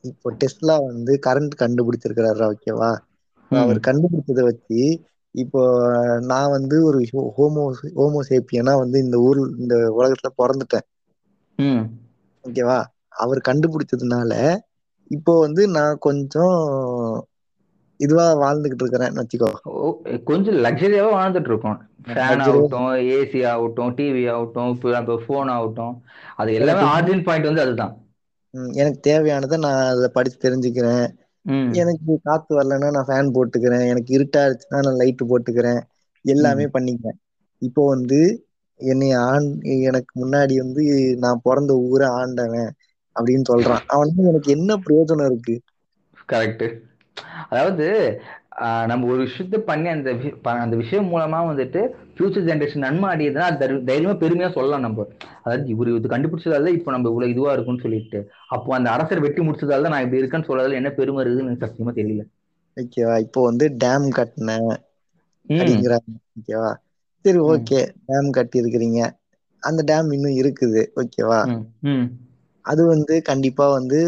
இப்போ 0.02 0.34
டெஸ்லா 0.34 0.86
வந்து 0.86 1.20
கரண்ட் 1.26 1.50
கண்டுபிடிச்சிருக்கிறாரு 1.60 2.52
ஓகேவா? 2.52 2.98
அவர் 3.50 3.80
கண்டுபிடிச்சதை 3.80 4.44
வச்சு 4.44 5.02
இப்போ 5.36 5.62
நான் 6.22 6.50
வந்து 6.50 6.84
ஒரு 6.84 7.00
ஹோமோ 7.38 7.64
ஹோமோசேப்பியனா 7.96 8.78
வந்து 8.78 9.00
இந்த 9.00 9.18
ஊர் 9.18 9.54
இந்த 9.58 9.76
உலகத்துல 9.98 10.30
பிறந்துட்டேன். 10.38 10.86
ம். 11.60 11.84
ஓகேவா? 12.44 12.84
அவர் 13.10 13.42
கண்டுபிடிச்சதுனால 13.48 14.34
இப்போ 15.08 15.40
வந்து 15.40 15.68
நான் 15.68 15.98
கொஞ்சம் 16.00 16.58
இதுவா 18.00 18.36
வாழ்ந்துகிட்டு 18.36 18.84
இருக்கிறேன்னு 18.84 19.24
வச்சுக்கோ. 19.24 19.50
கொஞ்சம் 20.24 20.56
லக்ஸரியாவா 20.56 21.10
வாழ்ந்துட்டு 21.14 21.50
இருக்கோம் 21.50 21.80
ஃபேன் 22.06 22.16
Luxury- 22.16 22.48
ஆகட்டும் 22.48 22.94
ஏசி 23.12 23.48
ஆகட்டும் 23.48 23.96
டிவி 23.96 24.32
ஆகட்டும் 24.32 24.72
இப்போ 24.72 25.24
ஃபோன் 25.28 25.50
ஆகட்டும் 25.52 25.94
அது 26.36 26.54
எல்லாமே 26.54 26.88
ஆர்ஜின் 26.88 27.24
பாயிண்ட் 27.24 27.46
வந்து 27.46 27.62
அதுதான். 27.62 27.94
எனக்கு 28.74 29.10
தேவையானதை 29.10 29.58
நான் 29.58 29.86
அதை 29.86 30.10
படிச்சு 30.14 30.38
தெரிஞ்சுக்கிறேன். 30.42 31.06
எனக்கு 31.76 32.14
காத்து 32.24 32.52
வரலன்னா 32.56 32.90
நான் 32.92 33.08
ஃபேன் 33.08 33.34
போட்டுக்கிறேன். 33.36 33.86
எனக்கு 33.88 34.12
இருட்டாச்சுன்னா 34.18 34.80
நான் 34.84 34.98
லைட் 34.98 35.24
போட்டுக்கிறேன். 35.30 35.82
எல்லாமே 36.26 36.66
பண்ணிக்கிறேன் 36.74 37.18
இப்போ 37.62 37.82
வந்து 37.88 38.20
என்னை 38.80 39.10
ஆண் 39.26 39.48
எனக்கு 39.84 40.14
முன்னாடி 40.22 40.54
வந்து 40.58 40.84
நான் 41.20 41.44
பிறந்த 41.44 41.74
ஊரை 41.88 42.08
ஆண்டவன் 42.20 42.72
அப்படின்னு 43.16 43.46
சொல்றான். 43.50 43.84
அவன் 43.88 44.06
வந்து 44.06 44.30
எனக்கு 44.30 44.50
என்ன 44.52 44.78
பிரயோஜனம் 44.86 45.30
இருக்கு? 45.30 45.56
கரெக்ட் 46.30 46.66
அதாவது 47.50 47.86
ஆஹ், 48.64 48.86
நம்ம 48.86 49.08
ஒரு 49.08 49.20
விஷயத்த 49.24 49.58
பண்ணி 49.64 49.90
அந்த 49.90 50.10
அந்த 50.60 50.76
விஷயம் 50.76 51.08
மூலமா 51.12 51.40
வந்துட்டு 51.48 51.82
ஃபியூச்சர் 52.18 52.46
ஜென்ரேஷன் 52.46 52.78
நன்மை 52.78 53.28
தைரி- 53.28 53.84
தைரியமா 53.84 54.14
பெருமையா 54.14 54.52
சொல்லலாம் 54.52 54.80
நம்ம. 54.80 55.08
அதாவது 55.44 55.70
இவர் 55.70 55.88
இது 55.88 56.08
கண்டுபிடிச்சதால 56.08 56.68
இப்போ 56.68 56.92
நம்ம 56.92 57.10
இவ்வளவு 57.10 57.32
இதுவா 57.32 57.54
இருக்கும்னு 57.54 57.82
சொல்லிட்டு. 57.82 58.30
அப்போ 58.48 58.76
அந்த 58.76 58.92
அரசர் 58.92 59.20
வெட்டி 59.20 59.42
முடிச்சதால 59.42 59.90
நான் 59.90 60.12
இப்படி 60.12 60.22
இருக்கேன்னு 60.22 60.48
சொல்றதுல 60.48 60.72
என்ன 60.72 60.90
பெருமை 60.90 61.26
இருக்குதுன்னு 61.26 61.46
எனக்கு 61.46 61.66
சத்தியமா 61.66 61.94
தெரியல. 61.94 62.22
ஓகேவா? 62.76 63.20
இப்போ 63.20 63.44
வந்து 63.44 63.76
டேம் 63.84 64.08
கட்டினேன் 64.16 64.76
அப்படிங்கிறாங்க 65.48 66.16
ஓகேவா? 66.42 66.76
சரி. 67.20 67.38
ஓகே. 67.38 67.90
டேம் 68.08 68.30
கட்டி 68.30 68.62
இருக்கிறீங்க 68.62 69.10
அந்த 69.60 69.84
டேம் 69.88 70.14
இன்னும் 70.14 70.38
இருக்குது. 70.38 70.88
ஓகேவா. 70.96 71.64
அது 72.62 72.86
வந்து 72.86 73.22
கண்டிப்பா 73.22 73.72
வந்து 73.72 74.02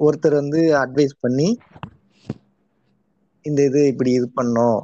ஒருத்தர் 0.00 0.34
வந்து 0.34 0.74
அட்வைஸ் 0.74 1.10
பண்ணி 1.20 1.58
இந்த 3.42 3.64
இது 3.64 3.86
இப்படி 3.86 4.10
இது 4.10 4.30
பண்ணோம் 4.36 4.80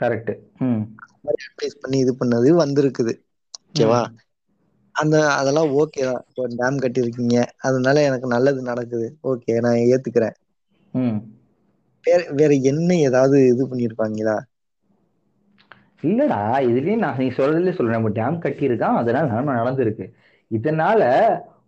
கரெக்ட் 0.00 0.32
ம். 0.58 0.82
அட்வைஸ் 1.30 1.80
பண்ணி 1.80 1.98
இது 1.98 2.16
பண்ணது 2.20 2.48
வந்திருக்குது. 2.54 3.12
ஓகேவா? 3.68 4.00
அந்த 4.94 5.30
அதெல்லாம் 5.30 5.70
ஓகே 5.72 6.02
தான். 6.02 6.24
இப்போ 6.28 6.48
டேம் 6.60 6.78
கட்டியிருக்கீங்க. 6.78 7.36
அதனால 7.58 8.02
எனக்கு 8.02 8.26
நல்லது 8.26 8.62
நடக்குது. 8.62 9.08
ஓகே 9.22 9.60
நான் 9.60 9.84
ஏத்துக்கிறேன். 9.86 10.36
ம். 10.94 11.18
வேற 12.04 12.26
வேற 12.30 12.52
என்ன 12.70 12.94
ஏதாவது 13.00 13.46
இது 13.46 13.66
பண்ணிருப்பாங்களா 13.66 14.36
இல்லடா 16.02 16.38
இதுலயும் 16.62 16.96
நான் 16.96 17.16
நீ 17.16 17.26
சொல்றதுலயே 17.28 17.74
சொல்றேன். 17.74 17.96
நம்ம 17.96 18.10
டேம் 18.10 18.42
கட்டியிருக்கான். 18.42 18.96
அதனால 18.96 19.26
நன்மை 19.26 19.54
நடந்திருக்கு. 19.54 20.06
இதனால 20.50 21.00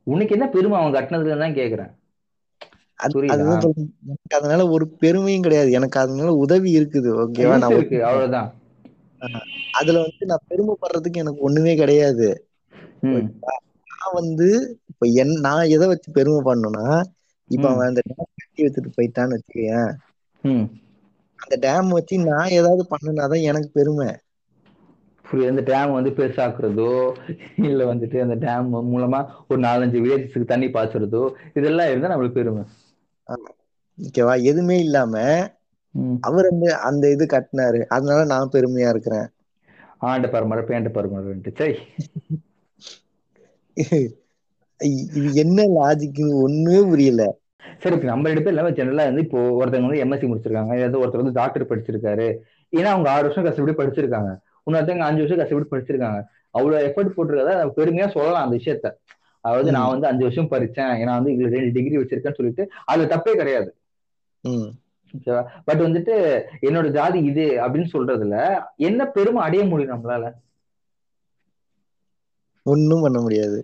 உனக்கு 0.04 0.34
என்ன 0.34 0.48
பெருமை? 0.48 0.80
அவன் 0.80 0.94
கட்டினதுல 0.94 1.38
தான் 1.38 1.54
கேக்குறேன்? 1.54 1.90
அதுதான். 3.30 3.66
எனக்கு 4.04 4.36
அதனால 4.38 4.62
ஒரு 4.74 4.84
பெருமையும் 5.02 5.42
கிடையாது. 5.42 5.70
எனக்கு 5.78 5.98
அதனால 5.98 6.30
உதவி 6.44 6.70
இருக்குது 6.78 7.10
ஓகேவா 7.22 7.56
நான் 7.58 7.76
அவ்வளவுதான். 8.04 8.50
அதுல 9.78 10.00
வந்து 10.04 10.28
நான் 10.30 10.46
பெருமைப்படுறதுக்கு 10.48 11.22
எனக்கு 11.22 11.40
ஒண்ணுமே 11.42 11.74
கிடையாது. 11.76 12.28
நான் 13.90 14.14
வந்து 14.16 14.48
இப்ப 14.92 15.06
என் 15.22 15.34
நான் 15.44 15.72
எதை 15.72 15.86
வச்சு 15.90 16.08
பெருமை 16.12 16.40
பண்ணணும்னா 16.44 16.86
இப்ப. 17.50 17.64
அவன் 17.70 17.88
அந்த 17.88 18.02
டேம் 18.08 18.30
கட்டி 18.34 18.62
வச்சுட்டு 18.64 18.90
போயிட்டான்னு 18.94 19.36
வச்சுக்கேன் 19.36 19.90
அந்த 21.38 21.54
டேம் 21.64 21.90
வச்சு 21.96 22.14
நான் 22.24 22.54
ஏதாவது 22.56 22.84
பண்ணுனாதான் 22.90 23.46
எனக்கு 23.48 23.70
பெருமை. 23.72 24.10
அந்த 25.46 25.62
டேம் 25.66 25.94
வந்து 25.94 26.10
பெருசாக்குறதோ 26.16 26.88
இல்ல 27.64 27.82
வந்துட்டு 27.90 28.18
அந்த 28.22 28.36
டேம் 28.42 28.66
மூலமா 28.90 29.20
ஒரு 29.48 29.60
நாலஞ்சு 29.62 30.02
வில்லேஜஸ்க்கு 30.02 30.50
தண்ணி 30.50 30.68
பாய்ச்சுறதோ 30.72 31.22
இதெல்லாம் 31.54 31.90
இருந்தா 31.90 32.12
நம்மளுக்கு 32.12 32.40
பெருமை. 32.40 32.64
ஓகேவா? 33.98 34.34
எதுவுமே 34.42 34.76
இல்லாம. 34.78 35.14
அவர் 36.20 36.46
அந்த 36.46 36.66
அந்த 36.88 37.04
இது 37.10 37.24
கட்டினாரு. 37.26 37.80
அதனால 37.86 38.20
நான் 38.24 38.52
பெருமையா 38.52 38.88
இருக்கிறேன். 38.88 39.26
ஆண்ட 39.98 40.28
பரமரை 40.28 40.62
பேண்ட 40.70 40.90
பரமரைன்ட்டு 40.94 41.52
சரி. 41.56 41.76
இது 45.12 45.28
என்ன 45.34 45.62
லாஜிக்னு 45.78 46.34
ஒண்ணுமே 46.42 46.80
புரியல. 46.88 47.22
சரி 47.78 47.94
இப்ப 47.94 48.06
நம்ம 48.06 48.28
ரெண்டு 48.28 48.42
பேர் 48.42 48.54
எல்லாமே 48.54 48.74
ஜெனரலா 48.78 49.08
வந்து 49.08 49.20
இப்போ 49.20 49.40
ஒருத்தவங்க 49.60 49.88
வந்து 49.88 50.04
எம்எஸ்சி 50.04 50.30
முடிச்சிருக்காங்க. 50.30 50.72
ஏதாவது 50.76 51.00
ஒருத்தர் 51.02 51.22
வந்து 51.22 51.38
டாக்டர் 51.40 51.70
படிச்சிருக்காரு. 51.70 52.28
ஏன்னா 52.76 52.90
அவங்க 52.94 53.08
ஆறு 53.10 53.22
வருஷம் 53.22 53.44
கஷ்டப்பட்டு 53.44 53.82
படிச்சிருக்காங்க. 53.82 54.30
இன்னொருத்தவங்க 54.66 55.06
அஞ்சு 55.08 55.22
வருஷம் 55.22 55.42
கஷ்டப்பட்டு 55.42 55.74
படிச்சிருக்காங்க. 55.74 56.20
அவ்வளவு 56.50 56.86
எஃபர்ட் 56.86 57.16
போட்டிருக்கதா 57.16 57.54
நம்ம 57.58 57.74
பெருமையா 57.76 58.08
சொல்லலாம் 58.08 58.44
அந்த 58.46 58.56
விஷயத்த. 58.56 58.88
அதாவது. 59.44 59.70
நான் 59.72 59.90
வந்து 59.90 60.06
அஞ்சு 60.06 60.22
வருஷம் 60.22 60.50
படிச்சேன். 60.50 60.92
ஏன்னா 61.00 61.14
வந்து 61.18 61.32
இதுல 61.32 61.52
ரெண்டு 61.54 61.72
டிகிரி 61.72 61.96
வச்சிருக்கேன்னு 61.98 62.34
சொல்லிட்டு 62.34 62.64
அதுல 62.84 63.08
தப்பே 63.14 63.32
கிடையாது. 63.34 63.70
பட் 65.64 65.80
வந்துட்டு 65.80 66.14
என்னோட 66.62 66.90
ஜாதி 66.90 67.18
இது 67.22 67.44
அப்படின்னு 67.62 67.92
சொல்றதுல 67.92 68.36
என்ன 68.82 69.06
பெருமை 69.08 69.42
அடைய 69.42 69.64
முடியும் 69.64 69.94
நம்மளால? 69.94 70.24
ஒண்ணும் 72.66 73.00
பண்ண 73.00 73.20
முடியாது. 73.20 73.58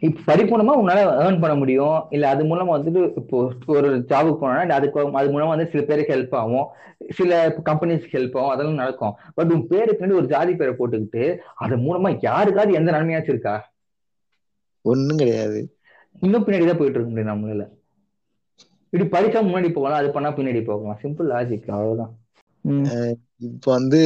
இப்ப 0.00 0.24
பரிபூர்ணமா 0.26 0.72
உன்னால 0.76 0.94
ஏர்ன் 1.20 1.40
பண்ண 1.40 1.54
முடியும். 1.54 2.06
இல்ல 2.10 2.28
அது 2.28 2.44
மூலமா 2.44 2.72
வந்துட்டு 2.72 3.02
இப்போ 3.16 3.38
ஒரு 3.66 3.88
ஜாபுக்கு 4.08 4.38
போனா 4.38 4.74
அதுக்கு 4.74 5.00
அது 5.12 5.30
மூலமா 5.30 5.48
வந்து 5.48 5.70
சில 5.70 5.82
பேருக்கு 5.82 6.14
ஹெல்ப் 6.14 6.34
ஆகும். 6.34 6.66
சில 7.10 7.30
கம்பெனிஸ்க்கு 7.64 8.16
ஹெல்ப் 8.16 8.36
ஆகும். 8.38 8.50
அதெல்லாம் 8.50 8.74
நடக்கும். 8.74 9.14
பட் 9.34 9.52
உன் 9.52 9.66
பேருக்கு 9.66 9.94
ஒரு 10.16 10.26
ஜாதி 10.26 10.54
பேரை 10.56 10.74
போட்டுக்கிட்டு 10.74 11.24
அது 11.58 11.76
மூலமா 11.86 12.10
யாருக்காவது 12.20 12.72
எந்த 12.72 12.92
நன்மையாச்சும் 12.92 13.34
இருக்கா? 13.34 13.56
ஒண்ணும் 14.86 15.20
கிடையாது. 15.20 15.60
இன்னும் 16.22 16.44
பின்னாடி 16.44 16.66
தான் 16.66 16.78
போயிட்டு 16.78 16.98
இருக்க 16.98 17.10
முடியும் 17.10 17.32
நம்மளால 17.32 17.64
இப்படி 18.92 19.04
படிச்சா 19.14 19.38
முன்னாடி 19.44 19.68
போகலாம் 19.72 20.00
அது 20.00 20.10
பண்ணா 20.10 20.30
பின்னாடி 20.32 20.60
போகலாம். 20.64 21.00
சிம்பிள் 21.02 21.30
லாஜிக் 21.32 21.72
அவ்வளவுதான். 21.74 22.12
இப்ப 23.48 23.66
வந்து 23.72 24.00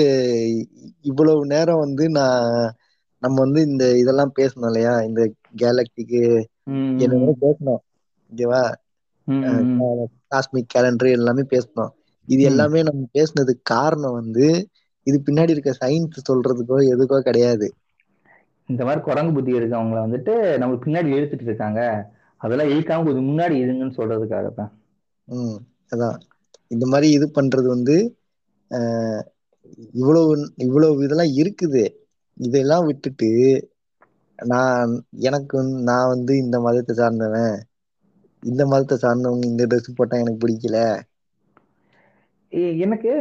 இவ்வளவு 1.10 1.42
நேரம் 1.46 1.82
வந்து 1.84 2.04
நான் 2.10 2.46
நம்ம 3.22 3.36
வந்து 3.38 3.60
இந்த 3.62 3.84
இதெல்லாம் 3.98 4.36
பேசணும் 4.38 4.68
இல்லையா? 4.70 4.94
இந்த 5.08 5.20
கேலக்டிக்கு 5.56 6.20
என்னென்ன 6.98 7.34
பேசணும் 7.42 7.80
ஓகேவா 8.32 8.62
காஸ்மிக் 10.32 10.72
கேலண்டர் 10.74 11.16
எல்லாமே 11.18 11.42
பேசணும். 11.52 11.92
இது. 12.28 12.42
எல்லாமே 12.42 12.80
நம்ம 12.82 13.02
பேசுனதுக்கு 13.14 13.62
காரணம் 13.72 14.18
வந்து 14.20 14.46
இது 15.06 15.16
பின்னாடி 15.26 15.54
இருக்க 15.54 15.72
சயின்ஸ் 15.80 16.26
சொல்றதுக்கோ 16.28 16.78
எதுக்கோ 16.92 17.18
கிடையாது. 17.20 17.66
இந்த 18.70 18.82
மாதிரி 18.86 19.00
குரங்கு 19.06 19.32
புத்தி 19.36 19.52
இருக்கவங்கள 19.58 20.00
வந்துட்டு 20.06 20.32
நம்ம 20.62 20.78
பின்னாடி 20.84 21.08
இழுத்துட்டு 21.16 21.48
இருக்காங்க. 21.48 21.80
அதெல்லாம் 22.40 22.70
இழுக்காம 22.72 23.06
கொஞ்சம் 23.06 23.28
முன்னாடி 23.30 23.54
இருங்கன்னு 23.62 23.98
சொல்றதுக்காக 23.98 24.48
தான் 24.58 24.70
ம் 25.28 25.58
அதான். 25.92 26.18
இந்த 26.70 26.84
மாதிரி 26.92 27.08
இது 27.16 27.26
பண்றது 27.36 27.68
வந்து 27.74 27.96
இவ்வளவு 29.94 30.32
இவ்வளவு 30.66 31.04
இதெல்லாம் 31.06 31.32
இருக்குது. 31.40 31.84
இதெல்லாம் 32.36 32.86
விட்டுட்டு 32.88 33.30
நான் 34.38 34.92
எனக்கு 35.28 35.56
நான் 35.88 36.10
வந்து 36.12 36.32
இந்த 36.44 36.56
மதத்தை 36.66 36.94
சார்ந்தவன். 37.00 37.56
இந்த 38.42 38.62
மதத்தை 38.72 38.96
சார்ந்தவங்க 38.98 39.46
இந்த 39.50 39.64
ட்ரெஸ் 39.70 39.96
போட்டா 39.98 40.20
எனக்கு 40.22 40.42
பிடிக்கல. 40.44 40.78
எனக்கு 42.84 43.12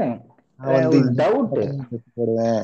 டவுட் 1.20 1.52
போடுவேன். 2.18 2.62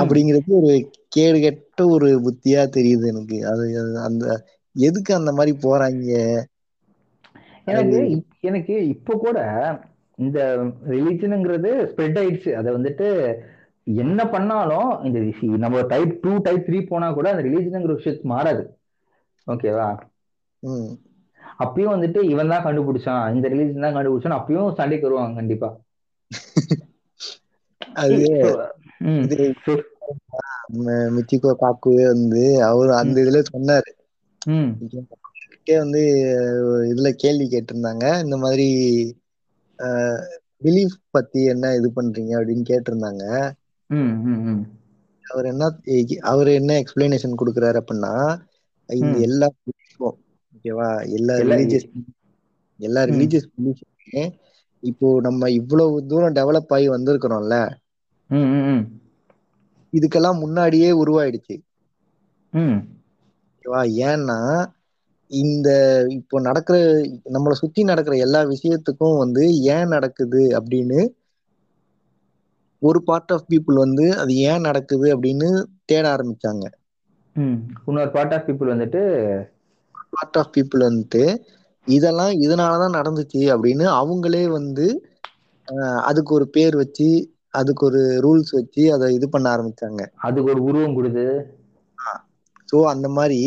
அப்படிங்கிறது 0.00 0.50
ஒரு 0.60 0.72
கேடு 1.14 1.38
கெட்ட 1.82 1.94
ஒரு 1.94 2.08
புத்தியா 2.24 2.62
தெரியுது 2.76 3.04
எனக்கு. 3.06 3.38
அது 3.46 3.64
அந்த 4.08 4.24
எதுக்கு 4.76 5.14
அந்த 5.14 5.30
மாதிரி 5.32 5.52
போறாங்க? 5.62 6.12
எனக்கு 7.66 7.98
எனக்கு 8.40 8.74
இப்போ 8.88 9.14
கூட 9.14 9.38
இந்த 10.18 10.38
ரிலீஜனுங்கிறது 10.88 11.70
ஸ்ப்ரெட் 11.90 12.18
ஆயிடுச்சு. 12.22 12.50
அதை 12.52 12.68
வந்துட்டு 12.74 13.08
என்ன 13.84 14.20
பண்ணாலும் 14.28 14.90
இந்த 15.04 15.18
நம்ம 15.64 15.82
டைப் 15.82 16.12
டூ 16.22 16.32
டைப் 16.36 16.66
த்ரீ 16.68 16.86
போனா 16.86 17.12
கூட 17.12 17.30
அந்த 17.30 17.44
ரிலீஜனுங்கிற 17.48 17.96
விஷயத்து 17.98 18.32
மாறாது. 18.34 18.64
ஓகேவா 19.46 19.88
அப்பயும் 21.62 21.94
வந்துட்டு 21.94 22.20
இவன் 22.22 22.48
தான் 22.48 22.64
கண்டுபிடிச்சான். 22.64 23.34
இந்த 23.34 23.46
ரிலீஜன் 23.48 23.84
தான் 23.86 23.96
கண்டுபிடிச்சான் 23.96 24.38
அப்பயும் 24.38 24.76
சண்டைக்கு 24.78 25.08
வருவாங்க 25.08 25.34
கண்டிப்பா. 25.34 25.70
அது 28.02 28.14
மிச்சிகோ 31.16 31.50
காக்கு 31.60 31.92
வந்து 32.06 32.44
அவரு 32.64 32.92
அந்த 32.94 33.20
இதுல 33.20 33.40
சொன்னாரு. 33.52 33.90
வந்து 35.78 36.02
இதுல 36.92 37.10
கேள்வி 37.22 37.46
கேட்டிருந்தாங்க. 37.48 38.04
இந்த 38.24 38.36
மாதிரி 38.36 38.68
பிலீஃப் 40.64 40.96
பத்தி 41.10 41.40
என்ன 41.44 41.74
இது 41.74 41.88
பண்றீங்க 41.96 42.32
அப்படின்னு 42.40 42.64
கேட்டிருந்தாங்க. 42.70 43.24
அவர் 45.24 45.46
என்ன 45.46 45.70
அவர் 46.32 46.48
என்ன 46.48 46.72
எக்ஸ்பிளனேஷன் 46.82 47.38
கொடுக்குறாரு 47.40 47.78
அப்படின்னா 47.80 48.14
இந்த. 48.88 49.18
எல்லா 49.20 49.48
beliefம், 49.62 50.16
ஓகேவா? 50.54 50.88
எல்லா 51.10 51.34
ரிலீஜியஸ் 51.42 51.88
எல்லா. 52.80 53.02
ரிலீஜியஸ் 53.02 53.48
பிலீஃபுமே 53.56 54.24
இப்போ 54.82 55.08
நம்ம 55.20 55.50
இவ்வளவு 55.50 56.06
தூரம் 56.06 56.34
டெவலப் 56.34 56.72
ஆகி 56.76 56.88
வந்திருக்கிறோம்ல. 56.88 57.56
இதுக்கெல்லாம் 59.92 60.38
முன்னாடியே 60.38 60.90
உருவாயிடுச்சு. 61.02 61.56
ஓகேவா? 62.52 63.82
ஏன்னா 64.08 64.38
இந்த 65.30 65.68
இப்போ 66.10 66.36
நடக்கிற 66.40 66.78
நம்மளை 67.34 67.56
சுத்தி 67.60 67.82
நடக்கிற 67.84 68.16
எல்லா 68.16 68.40
விஷயத்துக்கும் 68.44 69.18
வந்து 69.18 69.44
ஏன் 69.74 69.88
நடக்குது 69.88 70.42
அப்படின்னு 70.58 71.00
ஒரு 72.82 73.00
பார்ட் 73.02 73.32
ஆஃப் 73.32 73.46
பீப்புள் 73.50 73.76
வந்து 73.84 74.06
அது 74.18 74.32
ஏன் 74.50 74.60
நடக்குது 74.60 75.06
அப்படின்னு 75.14 75.48
தேட 75.84 76.04
ஆரம்பிச்சாங்க. 76.16 76.64
இன்னொரு 77.86 78.10
பார்ட் 78.10 78.34
ஆஃப் 78.34 78.46
பீப்புள் 78.46 78.72
வந்துட்டு 78.74 79.02
பார்ட் 80.10 80.38
ஆஃப் 80.38 80.52
பீப்புள் 80.56 80.86
வந்துட்டு 80.88 81.22
இதெல்லாம் 81.86 82.32
இதனாலதான் 82.44 82.96
நடந்துச்சு 82.98 83.40
அப்படின்னு 83.54 83.86
அவங்களே 84.00 84.44
வந்து 84.48 84.86
அதுக்கு 86.02 86.34
ஒரு 86.34 86.48
பேர் 86.48 86.76
வச்சு 86.76 87.08
அதுக்கு 87.54 87.82
ஒரு 87.86 88.00
ரூல்ஸ் 88.24 88.52
வச்சு 88.52 88.82
அதை 88.92 89.06
இது 89.14 89.26
பண்ண 89.28 89.46
ஆரம்பிச்சாங்க. 89.54 90.02
அதுக்கு 90.26 90.50
ஒரு 90.52 90.62
உருவம் 90.62 90.96
கொடுத்து. 90.96 91.26
ஸோ 92.68 92.78
அந்த 92.92 93.06
மாதிரி 93.10 93.40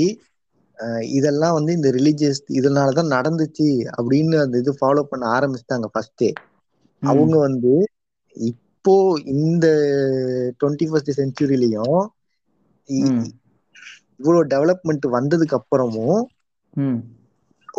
இதெல்லாம் 1.15 1.55
வந்து 1.57 1.71
இந்த 1.73 1.89
ரிலீஜியஸ் 1.89 2.41
இதனாலதான் 2.59 3.13
நடந்துச்சு 3.15 3.67
அப்படின்னு 3.97 4.35
அந்த 4.41 4.55
இது 4.57 4.73
ஃபாலோ 4.79 5.03
பண்ண 5.03 5.25
ஆரம்பிச்சிட்டாங்க 5.37 5.89
ஃபர்ஸ்டே. 5.93 6.29
அவங்க 7.03 7.35
வந்து 7.39 7.73
இப்போ 8.35 8.95
இந்த 9.35 9.65
டுவெண்ட்டி 10.59 10.87
ஃபர்ஸ்ட் 10.89 11.17
செஞ்சுரிலையும். 11.19 11.99
இவ்வளோ 14.19 14.41
டெவலப்மெண்ட் 14.53 15.05
வந்ததுக்கு 15.15 15.57
அப்புறமும் 15.59 16.19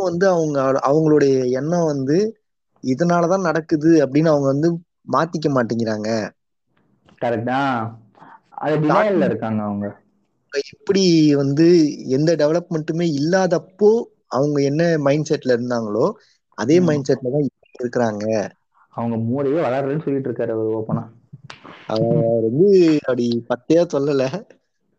வந்து 0.00 0.24
அவங்க 0.28 0.58
அவங்களுடைய 0.88 1.34
எண்ணம் 1.60 1.86
வந்து 1.86 2.16
இதனாலதான் 2.84 3.46
நடக்குது 3.48 3.90
அப்படின்னு 4.04 4.32
அவங்க 4.32 4.48
வந்து 4.48 4.68
மாத்திக்க 5.08 5.48
மாட்டேங்கிறாங்க. 5.52 6.08
கரெக்டா 7.22 7.58
அது 8.62 8.76
டினையல்ல 8.84 9.28
இருக்காங்க 9.28 9.60
அவங்க. 9.66 9.86
எப்படி 10.70 11.02
வந்து 11.40 11.66
எந்த 12.16 12.30
டெவலப்மெண்ட்டுமே 12.36 13.06
இல்லாதப்போ 13.18 13.90
அவங்க 14.30 14.58
என்ன 14.62 14.82
மைண்ட் 15.02 15.28
செட்ல 15.28 15.56
இருந்தாங்களோ 15.56 16.06
அதே. 16.58 16.78
மைண்ட் 16.82 17.08
செட்ல 17.08 17.34
தான் 17.34 17.48
இருக்கிறாங்க. 17.76 18.24
அவங்க 18.94 19.16
மூளையே 19.26 19.60
வளரலன்னு 19.60 20.04
சொல்லிட்டு 20.06 20.30
இருக்காரு 20.30 20.54
அவர் 20.56 20.74
ஓப்பனா 20.76 21.04
அவர் 21.88 22.18
வந்து 22.48 22.68
அப்படி 23.02 23.26
பத்தையா 23.50 23.82
சொல்லல. 23.92 24.22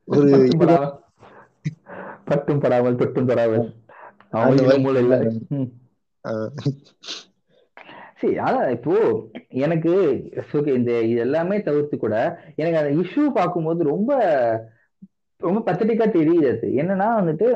ஒரு 0.08 0.30
பட்டும் 2.28 2.62
படாமல். 2.62 2.98
தொட்டும் 2.98 3.30
தொடாமல் 3.30 3.68
அவங்க 4.38 4.62
மூளை 4.84 5.02
இல்ல. 5.06 5.16
சரி 8.20 8.36
அதான் 8.46 8.70
இப்போ 8.76 8.94
எனக்கு 9.60 9.92
okay, 10.54 10.76
இந்த 10.76 10.92
இது 11.10 11.20
எல்லாமே 11.26 11.58
தவிர்த்து 11.62 11.96
கூட 11.98 12.16
எனக்கு 12.56 12.80
அந்த 12.80 12.92
இஷ்யூ 13.02 13.26
பார்க்கும்போது 13.32 13.82
ரொம்ப 13.92 14.12
ரொம்ப 15.42 15.60
பத்தட்டிக்கா 15.68 16.06
தெரியுது 16.12 16.48
அது. 16.54 16.68
என்னன்னா 16.82 17.08
வந்துட்டு 17.20 17.48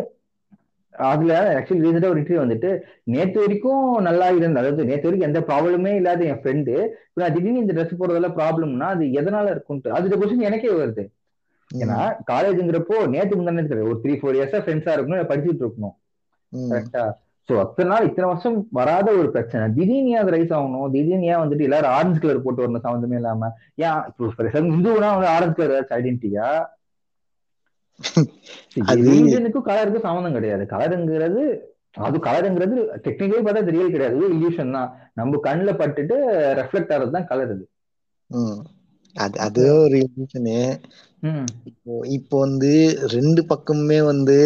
அதுல 0.94 1.34
ஆக்சுவலி 1.58 1.84
ரீசெண்டா 1.86 2.10
ஒரு 2.10 2.22
இன்டர்வியூ 2.22 2.44
வந்துட்டு 2.44 2.70
நேத்து 3.14 3.38
வரைக்கும் 3.44 3.86
நல்லா 4.08 4.28
இருந்த 4.32 4.62
அதாவது 4.62 4.88
நேத்து 4.90 5.08
வரைக்கும் 5.08 5.30
எந்த 5.30 5.42
ப்ராப்ளமே 5.50 5.94
இல்லாத 5.96 6.26
என் 6.26 6.42
ஃப்ரெண்டு 6.42 6.74
இப்போ 7.06 7.22
நான் 7.22 7.36
திடீர்னு 7.36 7.64
இந்த 7.64 7.76
ட்ரெஸ் 7.78 8.00
போடுறதுல 8.00 8.30
ப்ராப்ளம்னா 8.40 8.90
அது 8.96 9.06
எதனால 9.20 9.54
இருக்கும்ட்டு 9.56 9.96
அது 9.98 10.14
கொஸ்டின் 10.14 10.48
எனக்கே 10.50 10.74
வருது. 10.76 11.06
ஏன்னா 11.72 11.98
காலேஜுங்கிறப்போ 12.32 12.96
நேத்து 13.14 13.38
முந்தானே 13.38 13.62
ஒரு 13.90 13.98
த்ரீ 14.04 14.14
ஃபோர் 14.20 14.38
இயர்ஸா 14.38 14.62
ஃப்ரெண்ட்ஸா 14.64 14.94
இருக்கணும் 14.96 15.30
படிச்சுட்டு 15.32 15.64
இருக்கணும். 15.66 15.96
கரெக்டா 16.72 17.04
சோ 17.50 17.54
அத்தனை 17.62 17.88
நாள் 17.92 18.08
இத்தனை 18.08 18.28
வருஷம் 18.30 18.58
வராத 18.78 19.08
ஒரு 19.20 19.30
பிரச்சனை. 19.36 19.64
திடீர்னு 19.78 20.12
ஏன் 20.14 20.22
அது 20.24 20.34
ரைஸ் 20.36 20.54
ஆகணும்? 20.58 20.92
திடீர்னு 20.94 21.30
ஏன் 21.32 21.42
வந்துட்டு 21.44 21.68
எல்லாரும் 21.68 21.94
ஆரஞ்சு 21.98 22.20
கலர் 22.20 22.44
போட்டு 22.46 22.64
வரணும் 22.64 22.86
சம்மந்தமே 22.86 23.20
இல்லாம 23.22 23.50
ஏன் 23.86 24.02
இப்போ 24.10 24.30
இந்துனா 24.62 25.10
வந்து 25.16 25.32
ஆரஞ்சு 25.36 25.58
கலர் 25.58 25.76
ஏதாச்சும் 25.76 26.00
ஐடென்டிட்டியா 26.00 26.50
ரிலீஜனுக்கும் 29.00 29.68
கலருக்கும் 29.68 30.08
சம்மந்தம் 30.08 30.38
கிடையாது. 30.38 30.64
கலருங்கிறது 30.74 31.42
அது 32.06 32.18
கலருங்கிறது 32.28 32.76
டெக்னிக்கலி 33.06 33.42
பார்த்தா 33.46 33.64
அது 33.64 33.76
ரியல் 33.76 33.94
கிடையாது. 33.96 34.20
இல்யூஷன் 34.36 34.76
தான். 34.78 34.90
நம்ம 35.14 35.40
கண்ணுல 35.48 35.72
பட்டுட்டு 35.82 36.16
ரெஃப்ளெக்ட் 36.60 36.94
ஆகிறது 36.94 37.18
தான் 37.18 37.30
கலர் 37.32 37.54
அது. 37.56 37.66
அது 39.16 39.38
அது 39.46 39.64
ஒரு 39.84 39.98
ம். 41.24 41.48
இப்போ 41.70 41.94
இப்போ 42.18 42.36
வந்து 42.40 42.72
ரெண்டு 43.16 43.42
பக்கமுமே 43.50 43.98
வந்து 44.04 44.38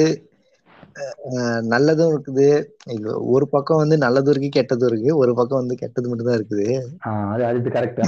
நல்லதும் 1.73 2.11
இருக்குது. 2.11 2.47
ஒரு 3.35 3.45
பக்கம் 3.53 3.81
வந்து 3.83 3.97
நல்லதும் 4.05 4.33
இருக்கு 4.33 4.49
கெட்டதும் 4.51 4.89
இருக்கு. 4.91 5.11
ஒரு 5.21 5.31
பக்கம் 5.39 5.61
வந்து 5.61 5.75
கெட்டது 5.83 6.09
மட்டும் 6.09 6.29
தான் 6.29 6.39
இருக்குது 6.39 6.67
அது 7.33 7.43
அது 7.49 7.69
கரெக்டா 7.75 8.07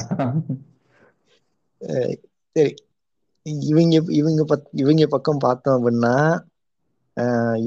சரி. 2.55 2.71
இவங்க 3.71 3.95
இவங்க 4.19 4.41
பத் 4.51 4.67
இவங்க 4.81 5.05
பக்கம் 5.13 5.43
பார்த்தோம் 5.45 5.77
அப்படின்னா 5.77 6.15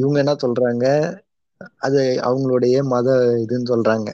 இவங்க 0.01 0.17
என்ன 0.23 0.35
சொல்றாங்க? 0.43 0.85
அது 1.87 2.01
அவங்களுடைய 2.29 2.77
மத 2.93 3.09
இதுன்னு 3.45 3.71
சொல்றாங்க. 3.73 4.09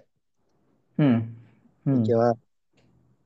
ஓகேவா? 1.87 2.29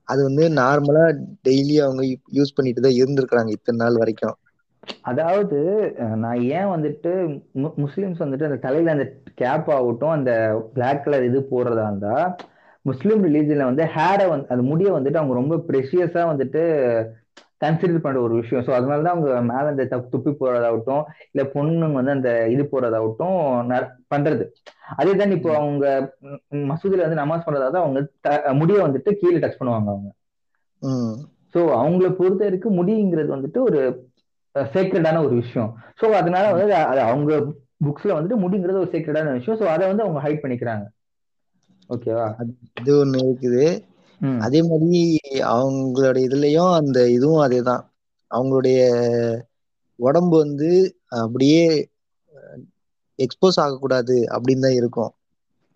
அது 0.08 0.20
வந்து 0.26 0.44
நார்மலா 0.58 1.04
டெய்லி 1.46 1.76
அவங்க 1.84 2.02
யூஸ் 2.38 2.56
பண்ணிட்டு 2.56 2.84
தான் 2.86 2.98
இருந்திருக்கிறாங்க 3.00 3.52
இத்தனை 3.56 3.78
நாள் 3.82 4.00
வரைக்கும். 4.02 4.36
அதாவது 5.02 5.58
நான் 6.16 6.42
ஏன் 6.50 6.70
வந்துட்டு 6.70 7.12
முஸ்லிம்ஸ் 7.84 8.22
வந்துட்டு 8.24 8.48
அந்த 8.48 8.58
தலையில 8.58 8.94
அந்த 8.96 9.06
கேப் 9.34 9.68
ஆகட்டும் 9.76 10.16
அந்த 10.16 10.32
பிளாக் 10.74 11.04
கலர் 11.04 11.28
இது 11.30 11.40
போடுறதா 11.50 11.86
இருந்தா 11.88 12.16
முஸ்லீம் 12.84 13.24
ரிலீஜன்ல 13.24 13.70
வந்து 13.70 13.84
ஹேரை 13.94 14.26
வந்து 14.28 14.52
அந்த 14.54 14.64
முடியை 14.70 14.92
வந்துட்டு 14.92 15.20
அவங்க 15.20 15.34
ரொம்ப 15.34 15.56
ப்ரெஷியஸா 15.68 16.22
வந்துட்டு 16.30 16.62
கன்சிடர் 17.60 18.04
பண்ற 18.04 18.18
ஒரு 18.20 18.34
விஷயம். 18.34 18.62
ஸோ 18.66 18.70
அதனால 18.76 19.02
தான் 19.02 19.14
அவங்க 19.14 19.30
மேல 19.48 19.64
அந்த 19.72 19.84
தப்பு 19.86 20.30
போறதாகட்டும் 20.40 21.02
இல்ல 21.32 21.42
பொண்ணுங்க 21.54 21.98
வந்து 21.98 22.16
அந்த 22.16 22.30
இது 22.54 22.62
போறதாகட்டும் 22.72 23.36
பண்றது. 24.10 24.44
அதே 24.96 25.12
தான் 25.14 25.34
இப்போ 25.36 25.50
அவங்க 25.58 25.84
மசூதியில 26.70 27.04
வந்து 27.06 27.20
நமாஸ் 27.20 27.46
பண்றதாவது 27.46 27.78
அவங்க 27.82 27.98
முடியை 28.60 28.80
வந்துட்டு 28.86 29.12
கீழே 29.20 29.40
டச் 29.42 29.60
பண்ணுவாங்க 29.60 29.90
அவங்க. 29.94 30.08
ஸோ 31.54 31.60
அவங்கள 31.78 32.08
பொறுத்த 32.12 32.42
வரைக்கும் 32.44 32.78
முடிங்கிறது 32.78 33.30
வந்துட்டு 33.36 33.60
ஒரு 33.68 33.80
சேக்ரெடான 34.54 35.18
ஒரு 35.18 35.34
விஷயம். 35.34 35.76
ஸோ 36.00 36.04
அதனால 36.04 36.52
வந்து 36.52 36.74
அது- 36.74 36.84
அது 36.84 37.00
அவங்க 37.00 37.36
புக்ஸ்ல 37.84 38.06
வந்துட்டு 38.06 38.38
முடிங்கிறது 38.38 38.72
ஒரு 38.72 38.88
சேக்ரெடான 38.92 39.32
விஷயம். 39.32 39.60
ஸோ 39.60 39.64
அதை 39.64 39.86
வந்து 39.86 40.02
அவங்க 40.02 40.28
ஹைட் 40.28 40.46
பண்ணிக்கிறாங்க. 40.46 40.86
ஓகேவா 41.88 42.34
இது 42.80 43.04
ஒண்ணு 43.04 43.08
இருக்குது. 43.08 43.88
அதே 44.40 44.62
மாதிரி 44.62 45.18
அவங்களுடைய 45.32 46.24
இதுலயும் 46.28 46.74
அந்த 46.74 47.10
இதுவும் 47.10 47.50
அதேதான். 47.50 47.80
அவங்களுடைய 48.34 48.98
உடம்பு 49.94 50.38
வந்து 50.38 50.96
அப்படியே 51.08 51.88
எக்ஸ்போஸ் 53.18 53.60
ஆகக்கூடாது 53.60 54.26
அப்படின்னு 54.30 54.58
தான் 54.58 54.72
இருக்கும். 54.72 55.12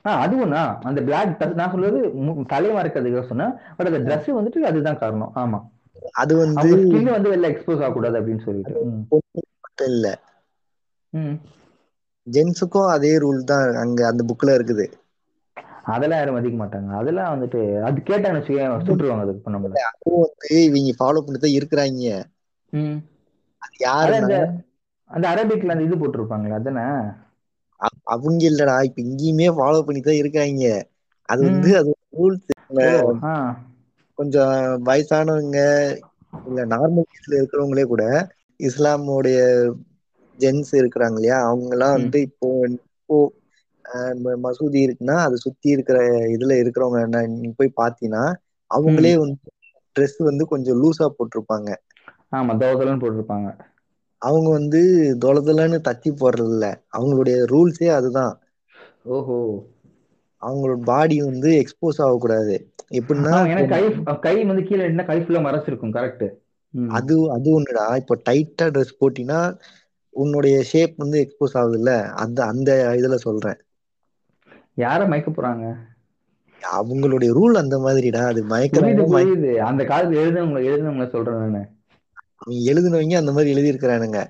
ஆ 0.06 0.18
அது 0.18 0.38
ஒண்ணா. 0.38 0.78
அந்த 0.82 1.02
பிளாக் 1.02 1.54
நான் 1.54 1.70
சொல்றது 1.70 2.12
தலையை 2.46 2.82
மறைக்கிறதுக்கு 2.82 3.26
சொன்னேன். 3.26 3.50
பட் 3.76 3.86
அந்த 3.86 4.16
Dress 4.16 4.30
வந்துட்டு 4.30 4.58
அதுதான் 4.58 4.98
காரணம். 4.98 5.32
ஆமா. 5.34 5.73
அது 6.14 6.34
வந்து 6.38 6.70
வந்து 7.16 7.30
வெளில 7.32 7.50
எக்ஸ்போஸ் 7.52 7.82
ஆகக்கூடாது 7.82 8.18
அப்படின்னு 8.20 8.46
சொல்லிட்டு. 8.46 8.74
இல்ல. 9.86 10.08
ஜென்ஸுக்கும் 12.26 12.88
அதே 12.94 13.12
ரூல் 13.22 13.40
தான் 13.44 13.68
அங்க 13.82 14.00
அந்த 14.10 14.22
புக்ல 14.30 14.56
இருக்குது. 14.56 14.86
அதெல்லாம் 15.90 16.20
யாரும் 16.20 16.36
மதிக்க 16.36 16.56
மாட்டாங்க. 16.60 16.90
அதெல்லாம் 17.00 17.32
வந்துட்டு 17.34 17.60
அது 17.82 17.98
வச்சுக்கோங்க 18.30 18.86
சுட்டுருவாங்க 18.86 19.24
அதுக்கு 19.26 19.54
நம்மள. 19.54 19.74
அதுவும் 19.90 20.24
வந்து 20.26 20.52
இவங்க 20.68 20.94
ஃபாலோ 20.98 21.22
பண்ணிட்டு 21.22 21.46
தான் 21.46 21.58
இருக்கிறாங்க. 21.58 22.02
இந்த 24.00 24.10
யாருன்னா 24.10 24.30
அந்த 25.10 25.24
அரபிக்ல 25.32 25.74
அந்த 25.74 25.86
இது 25.86 25.96
போட்டிருப்பாங்களே 26.00 26.58
அதானே? 26.58 26.86
அவங்க 28.14 28.42
இல்லடா 28.48 28.76
இப்ப 28.86 29.00
இங்கேயுமே 29.04 29.48
ஃபாலோ 29.56 29.80
பண்ணி 29.82 30.00
தான் 30.02 30.20
இருக்காங்க. 30.20 30.64
அது 31.28 31.40
வந்து 31.44 31.70
அது 31.80 31.90
ரூல்ஸ் 32.14 32.50
கொஞ்சம் 34.18 34.52
வயசானவங்க 34.86 35.58
இல்ல 36.46 36.60
நார்மல் 36.72 37.08
ஏஜ்ல 37.14 37.38
இருக்கிறவங்களே 37.38 37.84
கூட 37.88 38.04
இஸ்லாமோடைய 38.60 39.38
ஜென்ஸ் 40.38 40.72
இருக்கிறாங்க 40.80 41.16
இல்லையா 41.16 41.38
அவங்க 41.48 41.70
எல்லாம் 41.72 41.96
ம். 41.96 41.98
வந்து 41.98 42.18
இப்போ 42.28 42.48
இப்போ 42.96 43.18
மசூதி 44.44 44.78
இருக்குன்னா 44.84 45.16
அதை 45.24 45.36
சுத்தி 45.44 45.68
இருக்கிற 45.74 45.98
இதுல 46.34 46.52
இருக்கிறவங்க 46.62 47.00
என்ன 47.04 47.20
நீ 47.34 47.50
போய் 47.54 47.78
பாத்தீங்கன்னா 47.78 48.24
அவங்களே 48.70 49.12
வந்து 49.18 49.50
ட்ரெஸ் 49.96 50.18
வந்து 50.28 50.44
கொஞ்சம் 50.48 50.80
லூசா 50.80 51.06
போட்டிருப்பாங்க. 51.12 51.68
ஆமா 52.32 52.54
தோசைலாம் 52.60 53.02
போட்டிருப்பாங்க. 53.02 53.48
அவங்க 54.22 54.48
வந்து 54.52 54.80
தொலைதொலன்னு 55.22 55.78
தத்தி 55.86 56.10
போடுறது 56.16 56.52
இல்ல 56.52 56.66
அவங்களுடைய 56.94 57.36
ரூல்ஸே 57.52 57.88
அதுதான். 57.94 58.34
ஓஹோ. 59.12 59.38
அவங்களோட 60.46 60.76
பாடி 60.76 61.22
வந்து 61.22 61.50
எக்ஸ்போஸ் 61.50 62.00
ஆகக்கூடாது. 62.00 62.72
எப்படின்னா 62.90 63.68
கை 63.68 64.18
கை 64.20 64.44
வந்து 64.44 64.62
கீழே 64.62 64.84
இருந்தா 64.84 65.02
கை 65.02 65.20
ஃபுல்லா 65.20 65.22
மறைச்சிருக்கும் 65.22 65.92
கரெக்ட். 65.92 66.42
அது 66.88 67.32
அது 67.32 67.60
ஒண்ணுடா. 67.60 67.96
இப்போ 67.96 68.22
டைட்டா 68.30 68.62
ட்ரெஸ் 68.62 68.96
போட்டினா 69.00 69.58
உன்னுடைய 70.10 70.62
ஷேப் 70.62 70.94
வந்து 70.96 71.28
எக்ஸ்போஸ் 71.28 71.56
ஆகுதுல்ல? 71.56 72.02
அந்த 72.02 72.44
அந்த 72.44 72.90
இதுல 72.96 73.14
சொல்றேன். 73.14 73.56
யார 74.76 75.08
மயக்க 75.08 75.30
போறாங்க? 75.30 75.74
அவங்களுடைய 76.72 77.32
ரூல் 77.32 77.56
அந்த 77.56 77.78
மாதிரிடா. 77.78 78.16
அது 78.16 78.44
புரியுது 78.44 78.48
மயக்கிறாங்க 78.48 79.06
மய- 79.06 79.24
புரியுது. 79.24 79.54
அந்த 79.54 79.84
காலத்துல 79.84 80.22
எழுதுனவங்க 80.22 80.60
எழுதுனவங்க 80.60 81.08
சொல்றேன் 81.08 81.34
நானு. 81.34 81.66
அவங்க 82.36 82.72
எழுதுனவங்க 82.72 83.16
அந்த 83.16 83.32
மாதிரி 83.32 83.54
எழுதியிருக்கிறானுங்க. 83.54 84.26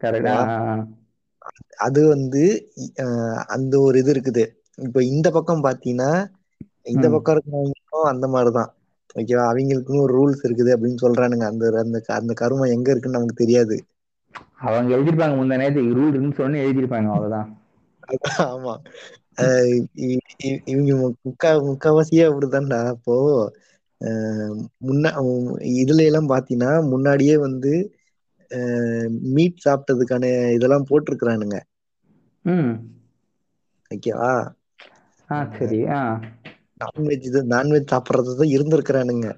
கரெக்டா 0.00 0.86
அது 1.76 2.08
வந்து 2.08 2.72
அந்த 3.46 3.80
ஒரு 3.80 3.98
இது 3.98 4.12
இருக்குது. 4.12 4.57
இப்போ 4.78 5.00
இந்த 5.08 5.28
பக்கம் 5.30 5.64
பாத்தீங்கன்னா 5.64 6.10
இந்த. 6.92 7.06
பக்கம் 7.14 7.34
இருக்கிறவங்களுக்கும் 7.34 8.10
அந்த 8.10 8.26
மாதிரிதான். 8.28 8.70
ஓகேவா 9.16 9.44
அவங்களுக்குன்னு 9.48 10.04
ஒரு 10.04 10.14
ரூல்ஸ் 10.14 10.44
இருக்குது 10.46 10.70
அப்படின்னு 10.74 11.02
சொல்றானுங்க. 11.04 11.46
அந்த 11.52 11.72
அந்த 11.82 12.00
அந்த 12.18 12.34
கருமம் 12.34 12.74
எங்க 12.76 12.88
இருக்குன்னு 12.90 13.18
நமக்கு 13.18 13.42
தெரியாது. 13.42 13.78
அவங்க 14.66 14.90
எழுதிருப்பாங்க 14.96 15.36
முந்தா 15.38 15.58
நேரத்து 15.60 15.86
ரூல் 15.90 16.10
இருக்குன்னு 16.10 16.38
சொன்னு 16.40 16.64
எழுதிருப்பாங்க 16.64 17.10
அவ்வளவுதான். 17.10 17.48
ஆமா. 18.44 18.74
இவங்க 20.66 20.92
முக்கா 21.20 21.50
முக்காவாசியே 21.68 22.24
அப்படிதான்டா 22.28 22.80
அப்போ 22.92 23.14
முன்ன 24.80 25.12
இதுல 25.78 26.06
எல்லாம் 26.06 26.28
பாத்தீங்கன்னா 26.28 26.72
முன்னாடியே 26.90 27.36
வந்து 27.38 27.72
மீட் 29.34 29.64
சாப்பிட்டதுக்கான 29.64 30.24
இதெல்லாம் 30.52 30.88
போட்டிருக்கிறானுங்க. 30.90 31.56
ஓகேவா 33.90 34.30
சரி 35.52 35.80
ஆ. 35.92 36.00
நான்வெஜ் 36.82 37.26
இது 37.26 37.40
நான்வெஜ் 37.50 37.90
சாப்பிட்றது 37.90 38.38
தான் 38.38 38.54
இருந்திருக்கிறானுங்க. 38.54 39.28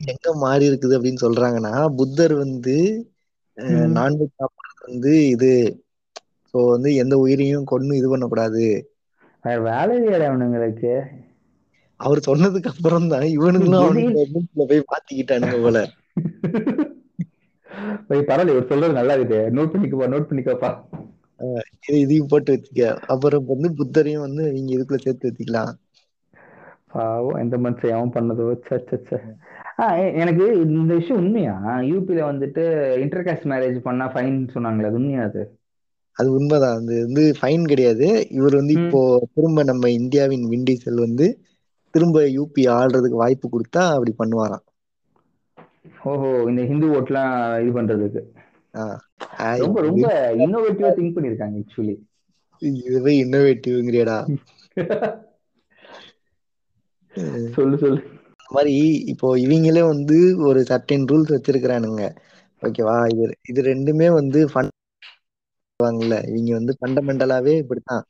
எங்க 0.00 0.32
மாறி 0.42 0.64
இருக்குது 0.68 0.96
அப்படின்னு 0.96 1.24
சொல்றாங்கன்னா 1.24 1.72
புத்தர் 1.98 2.34
வந்து. 2.38 2.76
நான்வெஜ் 3.96 4.36
சாப்பிட்றது 4.36 4.82
வந்து 4.88 5.14
இது 5.32 5.50
ஸோ 6.54 6.60
வந்து 6.70 6.90
எந்த 7.02 7.14
உயிரையும் 7.22 7.68
கொன்னு 7.70 7.98
இது 8.00 8.08
பண்ணக்கூடாது. 8.10 8.64
வேற 9.44 9.58
வேலை 9.66 9.96
அவனுங்களுக்கு 10.24 10.92
அவர் 12.00 12.20
சொன்னதுக்கு 12.26 12.70
அப்புறம் 12.72 13.08
தான் 13.08 13.26
இவனுங்களும் 13.34 13.98
மூஞ்சில 14.32 14.66
போய் 14.70 14.88
மாத்திக்கிட்டானுங்க 14.90 15.58
போல. 15.64 15.78
போய் 18.06 18.26
பரவாயில்ல 18.28 18.54
இவர் 18.54 18.70
சொல்றது 18.70 18.98
நல்லா 18.98 19.14
இருக்கு 19.16 19.40
நோட் 19.56 19.72
பண்ணிக்கப்பா 19.72 20.08
நோட் 20.12 20.28
பண்ணிக்கப்பா. 20.28 20.70
இது 21.88 22.00
இதையும் 22.00 22.26
போட்டு 22.26 22.52
வச்சுக்க. 22.52 22.96
அப்புறம் 23.06 23.44
வந்து 23.46 23.72
புத்தரையும் 23.72 24.20
வந்து 24.20 24.52
நீங்க 24.52 24.74
இதுக்குள்ள 24.74 24.96
சேர்த்து 24.96 25.32
வச்சுக்கலாம். 25.32 25.72
பாவம் 26.92 27.40
எந்த 27.40 27.56
மனுஷன் 27.56 27.90
அவன் 27.90 28.30
பண்ணதோ? 28.30 28.46
எனக்கு 30.14 30.60
இந்த 30.60 30.94
விஷயம் 30.94 31.22
உண்மையா? 31.22 31.60
யூபில 31.64 32.20
வந்துட்டு 32.32 32.64
இன்டர்காஸ்ட் 33.02 33.48
மேரேஜ் 33.48 33.78
பண்ணா 33.78 34.12
ஃபைன் 34.12 34.48
சொன்னாங்களே 34.54 34.84
அது 34.84 34.94
உண்மையா 34.94 35.22
அது? 35.22 35.58
அது 36.12 36.32
உண்மைதான். 36.32 36.76
அது 36.76 37.02
வந்து 37.04 37.34
ஃபைன் 37.40 37.64
கிடையாது. 37.64 38.28
இவர் 38.30 38.54
வந்து. 38.54 38.72
இப்போ 38.72 39.26
திரும்ப 39.34 39.62
நம்ம 39.62 39.90
இந்தியாவின் 39.90 40.48
விண்டீசல் 40.48 40.94
வந்து 40.94 41.38
திரும்ப 41.90 42.20
யூபி 42.20 42.60
ஆள்றதுக்கு 42.60 43.14
வாய்ப்பு 43.14 43.48
கொடுத்தா 43.48 43.82
அப்படி 43.92 44.14
பண்ணுவாராம். 44.18 44.66
ஓஹோ 46.04 46.44
இந்த 46.48 46.64
ஹிந்து 46.64 46.86
ஓட்லாம் 46.86 47.60
இது 47.60 47.82
பண்றதுக்கு. 47.82 48.20
ஆஹ் 48.74 48.98
ரொம்ப 49.56 49.76
ரொம்ப 49.86 50.06
இன்னோவேட்டிவா 50.42 50.90
திங்க் 50.96 51.16
பண்ணிருக்காங்க 51.16 51.60
ஆக்சுவலி 51.62 51.96
இதுவே 52.82 53.12
இன்னோவேட்டிவ்ங்கிறியடா 53.22 54.18
சொல்லு 57.54 57.76
சொல்லு. 57.82 58.00
மாதிரி 58.50 58.74
இப்போ 59.12 59.28
இவங்களே 59.42 59.82
வந்து 59.86 60.16
ஒரு 60.48 60.60
சர்டன் 60.70 61.06
ரூல்ஸ் 61.10 61.34
வச்சிருக்கிறானுங்க. 61.34 62.02
ஓகேவா? 62.62 62.96
இது 63.14 63.24
இது 63.50 63.62
ரெண்டுமே 63.68 64.08
வந்து 64.14 64.42
ஃபன் 64.52 64.70
வாங்கல. 65.80 66.14
இவங்க 66.30 66.52
வந்து 66.58 66.74
ஃபண்டமெண்டலாவே 66.78 67.54
இப்படித்தான். 67.62 68.04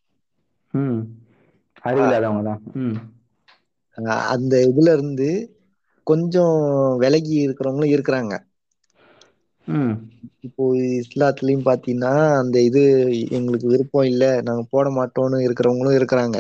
அந்த 4.33 4.55
இதுல 4.69 4.93
இருந்து 4.93 5.29
கொஞ்சம் 6.07 6.57
விலகி 7.03 7.35
இருக்கிறவங்களும் 7.41 7.95
இருக்கிறாங்க. 7.95 8.33
இப்போ 10.45 10.65
இஸ்லாத்துலயும் 10.97 11.65
பாத்தீங்கன்னா 11.67 12.11
அந்த 12.39 12.57
இது 12.63 12.83
எங்களுக்கு 13.33 13.67
விருப்பம் 13.69 14.09
இல்ல. 14.09 14.25
நாங்க 14.43 14.65
போட 14.71 14.89
மாட்டோம்னு 14.97 15.45
இருக்கிறவங்களும் 15.47 15.99
இருக்கிறாங்க. 15.99 16.37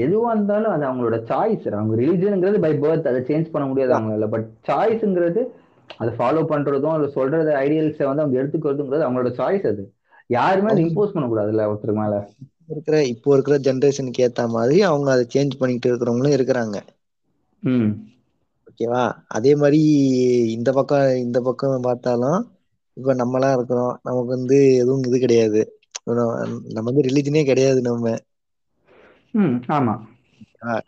எதுவா 0.00 0.30
இருந்தாலும் 0.32 0.72
அது 0.72 0.84
அவங்களோட 0.86 1.16
சாய்ஸ் 1.28 1.66
அவங்க 1.72 1.96
ரிலீஜனுங்கிறது 2.00 2.58
பை 2.60 2.72
பர்த் 2.76 3.08
அதை 3.08 3.20
சேஞ்ச் 3.28 3.52
பண்ண 3.52 3.64
முடியாது 3.66 3.92
அவங்களால. 3.94 4.28
பட் 4.34 4.46
சாய்ஸ்ங்கிறது 4.68 5.42
அதை 5.98 6.10
ஃபாலோ 6.16 6.42
பண்றதும் 6.48 6.94
அதை 6.94 7.08
சொல்றது 7.12 7.50
ஐடியல்ஸை 7.60 8.06
வந்து 8.08 8.24
அவங்க 8.24 8.40
எடுத்துக்கிறதுங்கிறது 8.40 9.06
அவங்களோட 9.06 9.32
சாய்ஸ் 9.38 9.66
அது. 9.72 9.84
யாருமே 10.30 10.72
அதை 10.72 10.82
இம்போஸ் 10.86 11.14
பண்ணக்கூடாதுல்ல 11.14 11.68
ஒருத்தருக்கு 11.70 12.02
மேல. 12.02 12.16
இருக்கிற 12.72 12.96
இப்போ 13.12 13.28
இருக்கிற 13.34 13.56
ஜென்ரேஷனுக்கு 13.66 14.24
ஏத்த 14.26 14.46
மாதிரி 14.50 14.78
அவங்க 14.88 15.08
அதை 15.12 15.24
சேஞ்ச் 15.34 15.58
பண்ணிட்டு 15.58 15.90
இருக்கிறவங்களும் 15.90 16.36
இருக்கிறாங்க. 16.36 16.76
ஓகேவா? 18.68 19.02
அதே 19.36 19.52
மாதிரி 19.56 19.80
இந்த 20.54 20.70
பக்கம் 20.72 21.08
இந்த 21.20 21.38
பக்கம் 21.46 21.86
பார்த்தாலும் 21.86 22.38
இப்ப 22.96 23.14
நம்மலாம் 23.18 23.54
இருக்கிறோம். 23.56 23.94
நமக்கு 24.02 24.30
வந்து 24.32 24.58
எதுவும் 24.78 25.04
இது 25.04 25.18
கிடையாது. 25.20 25.62
நம்ம 26.74 26.86
வந்து 26.88 27.06
ரிலீஜனே 27.08 27.42
கிடையாது 27.46 27.80
நம்ம. 27.88 28.14
ஆமா. 29.74 29.94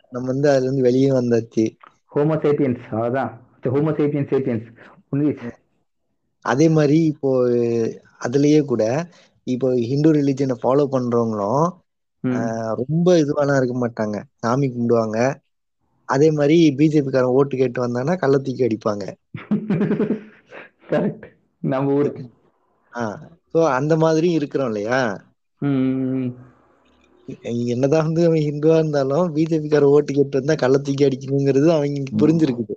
நம்ம 0.07 0.25
வந்து 0.31 0.47
அதுல 0.51 0.65
இருந்து 0.65 0.87
வெளியே 0.87 1.09
வந்தாச்சு. 1.13 1.65
ஹோமோ 2.11 2.35
சேப்பியன்ஸ் 2.43 2.83
அவ்வளவுதான் 2.91 3.31
ஹோமோ 3.69 3.91
சேப்பியன்ஸ் 3.97 4.31
சேப்பியன்ஸ் 4.31 4.67
ஒன்லி 5.11 5.31
அதே 6.45 6.67
மாதிரி 6.75 6.97
இப்போ 7.11 7.29
அதுலயே 8.25 8.59
கூட 8.67 8.83
இப்போ 9.47 9.67
ஹிந்து 9.89 10.09
ரிலிஜனை 10.15 10.55
ஃபாலோ 10.59 10.85
பண்றவங்களும் 10.91 11.63
ரொம்ப 12.81 13.07
இதுவாலாம் 13.21 13.59
இருக்க 13.59 13.75
மாட்டாங்க. 13.79 14.15
சாமி 14.37 14.67
கும்பிடுவாங்க. 14.69 15.17
அதே 16.09 16.29
மாதிரி 16.33 16.57
பிஜேபி 16.79 17.11
காரன் 17.11 17.35
ஓட்டு 17.37 17.55
கேட்டு 17.57 17.79
வந்தாங்கன்னா 17.83 18.15
கள்ள 18.19 18.37
தூக்கி 18.39 18.67
அடிப்பாங்க. 18.67 19.03
கரெக்ட் 20.89 21.25
நம்ம 21.61 21.93
ஊருக்கு. 21.93 22.23
ஸோ 23.53 23.59
அந்த 23.77 23.93
மாதிரி 24.03 24.27
இருக்கிறோம் 24.37 24.69
இல்லையா? 24.71 24.99
என்னதான் 27.71 28.05
வந்து 28.07 28.21
அவன் 28.27 28.45
ஹிந்துவா 28.47 28.75
இருந்தாலும் 28.81 29.25
பிஜேபி 29.35 29.67
கார 29.69 29.87
ஓட்டு 29.95 30.11
கேட்டு 30.13 30.39
வந்தா 30.39 30.55
கள்ள 30.63 30.77
தூக்கி 30.79 31.07
அடிக்கணுங்கிறது 31.07 31.67
அவங்களுக்கு 31.75 32.21
புரிஞ்சிருக்குது. 32.21 32.75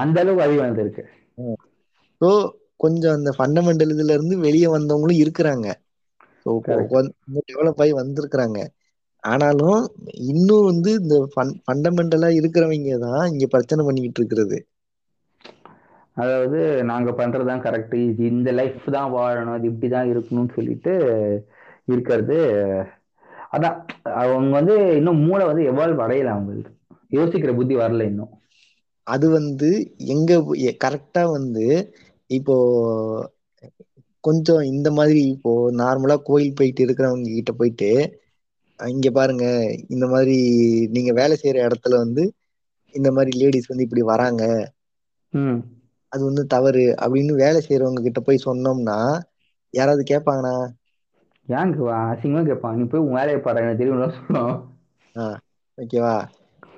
அந்த 0.00 0.16
அளவுக்கு 0.22 0.44
அறிவு 0.46 0.60
வந்திருக்கு. 0.66 1.02
ஸோ 2.20 2.28
கொஞ்சம் 2.76 3.16
அந்த 3.18 3.30
ஃபண்டமெண்டல் 3.38 3.92
இதுல 3.94 4.14
இருந்து 4.16 4.36
வெளியே 4.46 4.68
வந்தவங்களும் 4.76 5.22
இருக்கிறாங்க. 5.22 5.66
டெவலப் 7.50 7.82
ஆகி 7.82 7.92
வந்திருக்கிறாங்க. 8.00 8.58
ஆனாலும் 9.24 9.80
இன்னும் 10.30 10.68
வந்து 10.70 10.90
இந்த 11.02 11.16
ஃபண்டமெண்டலா 11.64 12.28
இருக்கிறவங்க 12.38 12.96
தான் 13.06 13.24
இங்க 13.32 13.46
பிரச்சனை 13.54 13.82
பண்ணிக்கிட்டு 13.86 14.20
இருக்கிறது. 14.20 14.56
அதாவது 16.16 16.58
நாங்க 16.84 17.10
பண்றதுதான் 17.10 17.64
கரெக்ட் 17.66 17.94
இது 18.02 18.24
இந்த 18.26 18.50
லைஃப் 18.52 18.84
தான் 18.90 19.12
வாழணும். 19.12 19.56
இது 19.58 19.70
இப்படிதான் 19.70 20.10
இருக்கணும்னு 20.12 20.54
சொல்லிட்டு 20.54 20.92
இருக்கிறது 21.86 22.36
அதான் 23.52 23.76
அவங்க 24.20 24.50
வந்து 24.50 24.74
இன்னும் 24.96 25.20
மூளை 25.20 25.44
வந்து 25.46 25.62
எவால்வ் 25.70 26.04
அடையல 26.04 26.32
அவங்களுக்கு 26.32 26.70
யோசிக்கிற 27.10 27.54
புத்தி 27.54 27.76
வரல 27.76 28.02
இன்னும். 28.02 28.32
அது 29.06 29.26
வந்து 29.30 29.68
எங்க 30.06 30.32
கரெக்டா 30.84 31.22
வந்து 31.30 31.66
இப்போ 32.30 32.56
கொஞ்சம் 34.24 34.62
இந்த 34.72 34.88
மாதிரி 34.90 35.22
இப்போ 35.28 35.52
நார்மலா 35.72 36.16
கோயில் 36.22 36.54
போயிட்டு 36.54 36.84
இருக்கிறவங்க 36.84 37.28
கிட்ட 37.30 37.52
போயிட்டு 37.52 37.90
இங்க 38.80 39.10
பாருங்க 39.10 39.46
இந்த 39.88 40.06
மாதிரி 40.06 40.36
நீங்க 40.90 41.12
வேலை 41.12 41.36
செய்யற 41.42 41.58
இடத்துல 41.66 41.96
வந்து 41.96 42.22
இந்த 42.94 43.12
மாதிரி 43.12 43.32
லேடிஸ் 43.38 43.66
வந்து 43.66 43.84
இப்படி 43.84 44.02
வராங்க. 44.02 44.42
ம். 45.32 45.60
அது 46.12 46.24
வந்து 46.24 46.46
தவறு 46.46 46.94
அப்படின்னு 47.00 47.34
வேலை 47.34 47.66
செய்யறவங்க 47.68 48.02
கிட்ட 48.02 48.20
போய் 48.20 48.42
சொன்னோம்னா 48.44 49.20
யாராவது 49.70 50.04
கேட்பாங்கண்ணா? 50.10 50.68
ஏங்க 51.48 51.90
அசிங்கமா 51.90 52.44
கேட்பான் 52.44 52.76
நீ 52.76 52.82
போய் 52.82 53.00
உன் 53.00 53.12
வேலையை 53.12 53.38
பாரு 53.38 53.58
எனக்கு 53.58 53.84
தெரியும் 53.84 54.12
சொல்லணும். 54.12 54.64
ஆஹ் 55.14 55.36
ஓகேவா? 55.76 56.28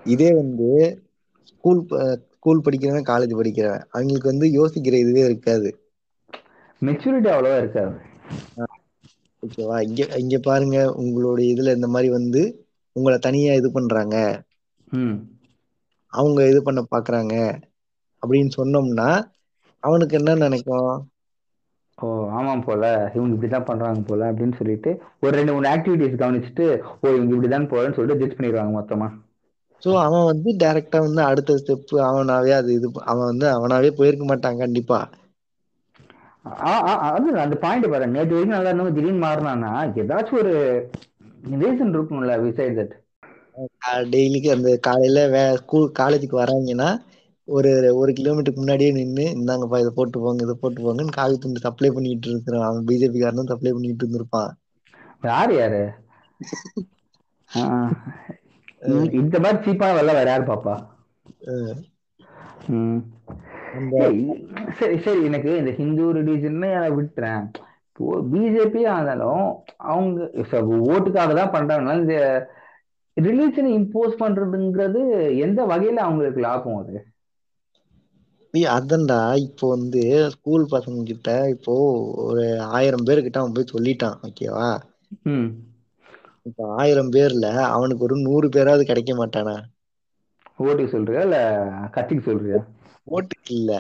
இதே 0.05 0.35
வந்து 0.35 1.01
ஸ்கூல் 1.43 1.87
ஸ்கூல் 2.31 2.61
படிக்கிறவன் 2.61 3.09
காலேஜ் 3.09 3.41
படிக்கிறவன். 3.41 3.85
அவங்களுக்கு 3.91 4.29
வந்து 4.29 4.47
யோசிக்கிற 4.47 4.93
இதுவே 4.93 5.21
இருக்காது. 5.21 5.79
மெச்சூரிட்டி 6.81 7.29
அவ்வளவா 7.29 7.59
இருக்காது. 7.59 7.97
ஓகேவா? 9.47 9.81
இங்க 9.81 10.05
இங்க 10.17 10.39
பாருங்க 10.39 10.93
உங்களுடைய 10.93 11.55
இதுல 11.55 11.75
இந்த 11.75 11.89
மாதிரி 11.89 12.11
வந்து 12.11 12.67
உங்களை 12.93 13.19
தனியா 13.19 13.53
இது 13.53 13.73
பண்றாங்க. 13.73 14.43
ம். 14.91 15.15
அவங்க 16.07 16.49
இது 16.49 16.63
பண்ண 16.63 16.87
பாக்குறாங்க. 16.91 17.63
அப்படின்னு 18.25 18.51
சொன்னோம்னா 18.57 19.09
அவனுக்கு 19.83 20.17
என்ன 20.17 20.35
நினைக்கும்? 20.35 20.93
ஓ 21.99 22.29
ஆமாம் 22.31 22.65
போல. 22.65 23.13
இவங்க 23.15 23.33
இப்படிதான் 23.37 23.65
பண்றாங்க 23.65 24.01
போல 24.01 24.33
அப்படின்னு 24.33 24.57
சொல்லிட்டு 24.57 24.91
ஒரு 25.21 25.37
ரெண்டு 25.37 25.53
மூணு 25.53 25.69
ஆக்டிவிட்டிஸ் 25.69 26.21
கவனிச்சுட்டு 26.21 26.65
ஓ 27.01 27.09
இவங்க 27.09 27.35
இப்படிதான் 27.35 27.69
போலன்னு 27.69 27.95
சொல்லிட்டு 27.95 28.27
ஜட்ஜ் 28.27 28.39
பண்ணிடுவாங்க 28.39 28.73
மொத்தமா. 28.79 29.09
சோ 29.83 29.99
அவன் 29.99 30.25
வந்து 30.25 30.51
டைரக்டா 30.53 30.99
வந்து 30.99 31.23
அடுத்த 31.23 31.55
ஸ்டெப் 31.55 31.95
அவனாவே 32.05 32.51
அது 32.51 32.75
இது 32.75 32.91
அவன் 33.05 33.25
வந்து 33.25 33.47
அவனாவே 33.55 33.91
போயிருக்க 33.91 34.25
மாட்டான் 34.25 34.59
கண்டிப்பா. 34.59 34.99
ஆ- 36.47 36.83
ஆ- 36.89 37.11
அது 37.11 37.39
அந்த 37.39 37.57
பாயிண்ட் 37.57 37.91
பாரு. 37.91 38.07
நேற்று 38.07 38.35
வரைக்கும் 38.35 38.57
நல்லா 38.57 38.71
இருந்தவங்க 38.71 38.95
திடீர்னு 38.95 39.27
மாறினானா 39.27 39.73
ஏதாச்சும் 39.95 40.39
ஒரு 40.39 40.55
ரீசன் 41.55 41.95
இருக்கும்ல 41.95 42.37
விசைட் 42.41 42.79
தட் 42.79 42.95
டெய்லிக்கு 44.11 44.51
அந்த 44.51 44.77
காலையில 44.77 45.27
வே 45.27 45.57
ஸ்கூல் 45.57 45.93
காலேஜுக்கு 45.99 46.37
வராங்கன்னா 46.39 46.89
ஒரு 47.49 47.71
ஒரு 47.95 48.13
கிலோமீட்டருக்கு 48.13 48.55
முன்னாடியே 48.55 48.91
நின்று 48.93 49.25
இந்தாங்கப்பா 49.35 49.79
இதை 49.79 49.91
போட்டு 49.95 50.21
போங்க 50.21 50.43
இதை 50.45 50.57
போட்டு 50.61 50.81
போங்கன்னு 50.85 51.11
காவி 51.11 51.39
துண்டு 51.39 51.59
சப்ளை 51.59 51.91
பண்ணிட்டு 51.91 52.29
இருக்கிறான். 52.29 52.67
அவன் 52.67 52.85
பிஜேபி 52.85 53.19
காரனும் 53.21 53.51
சப்ளை 53.53 53.73
பண்ணிட்டு 53.73 54.05
இருந்திருப்பான். 54.05 54.51
யாரு 55.23 55.55
யாரு? 55.57 55.83
இந்த- 59.13 59.41
மாதிரி 59.41 59.59
சீப்பான 59.65 59.95
வெள்ள 59.95 60.13
வேற 60.13 60.31
யாரு 60.31 60.45
பாப்பா? 60.45 60.75
சரி 64.73 64.99
சரி 64.99 65.25
எனக்கு 65.25 65.57
இந்த 65.57 65.71
ஹிந்து 65.71 66.15
ரிலீஜன் 66.15 66.59
விட்டுறேன். 66.99 67.45
பிஜேபி 68.33 68.89
ஆனாலும் 68.89 69.47
அவங்க 69.77 70.31
ஓட்டுக்காக 70.93 71.35
தான் 71.35 71.55
பண்றாங்கன்னா 71.55 72.01
இந்த 72.01 72.17
ரிலீஜனை 73.17 73.71
இம்போஸ் 73.79 74.21
பண்றதுங்கிறது 74.21 75.01
எந்த 75.39 75.65
வகையில 75.65 76.01
அவங்களுக்கு 76.07 76.41
லாபம் 76.41 76.77
அது? 76.77 76.97
ஏய், 78.55 78.67
அதான்டா 78.69 79.19
இப்போ 79.39 79.69
வந்து 79.69 80.01
ஸ்கூல் 80.31 80.65
பசங்க 80.71 81.03
கிட்ட 81.03 81.49
இப்போ 81.49 81.75
ஒரு 82.25 82.45
ஆயிரம் 82.71 83.07
பேர்கிட்ட 83.07 83.37
அவன் 83.37 83.53
போய் 83.53 83.73
சொல்லிட்டான் 83.73 84.19
ஓகேவா 84.23 84.67
இப்போ 86.43 86.65
ஆயிரம் 86.75 87.13
பேர்ல 87.13 87.47
அவனுக்கு 87.69 88.05
ஒரு 88.05 88.17
நூறு 88.17 88.49
பேராவது 88.49 88.85
கிடைக்க 88.85 89.13
மாட்டானா? 89.15 89.55
ஓட்டுக்கு 90.59 90.91
சொல்றியா 90.91 91.21
இல்ல 91.21 91.39
கட்சிக்கு 91.91 92.31
சொல்றியா? 92.31 92.59
ஓட்டுக்கு 93.07 93.51
இல்ல. 93.51 93.73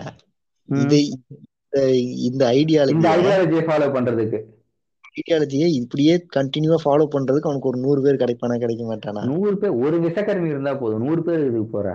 இதை 0.68 1.00
இந்த- 1.06 1.38
இந்த 1.64 1.80
இந்த 2.22 2.42
ஐடியாலஜி 2.52 3.06
ஐடியாலஜியை 3.12 3.64
ஃபாலோ 3.64 3.92
பண்றதுக்கு. 3.92 4.38
ஐடியாலஜியை 5.14 5.66
இப்படியே 5.74 6.26
கண்டினியூவா 6.36 6.78
ஃபாலோ 6.84 7.06
பண்றதுக்கு 7.06 7.48
அவனுக்கு 7.48 7.68
ஒரு 7.68 7.78
நூறு 7.78 8.02
பேர் 8.02 8.22
கிடைப்பானா 8.22 8.58
கிடைக்க 8.58 8.84
மாட்டானா? 8.84 9.22
நூறு 9.32 9.58
பேர் 9.58 9.70
ஒரு 9.80 9.98
விசக்கர்மி 10.00 10.48
இருந்தா 10.48 10.74
போதும். 10.74 11.04
நூறு 11.04 11.22
பேர் 11.22 11.46
இதுக்கு 11.46 11.66
போற. 11.66 11.88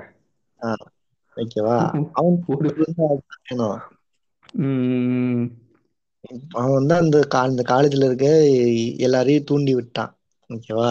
ஓகேவா 1.40 1.76
ம். 4.60 5.46
அவன் 6.52 6.74
வந்து 6.74 6.96
அந்த 6.96 7.18
கா 7.28 7.40
அந்த 7.42 7.64
காலேஜ்ல 7.68 8.06
இருக்க 8.06 8.28
எல்லாரையும் 9.00 9.44
தூண்டி 9.44 9.76
விட்டான். 9.76 10.12
ஓகேவா? 10.50 10.90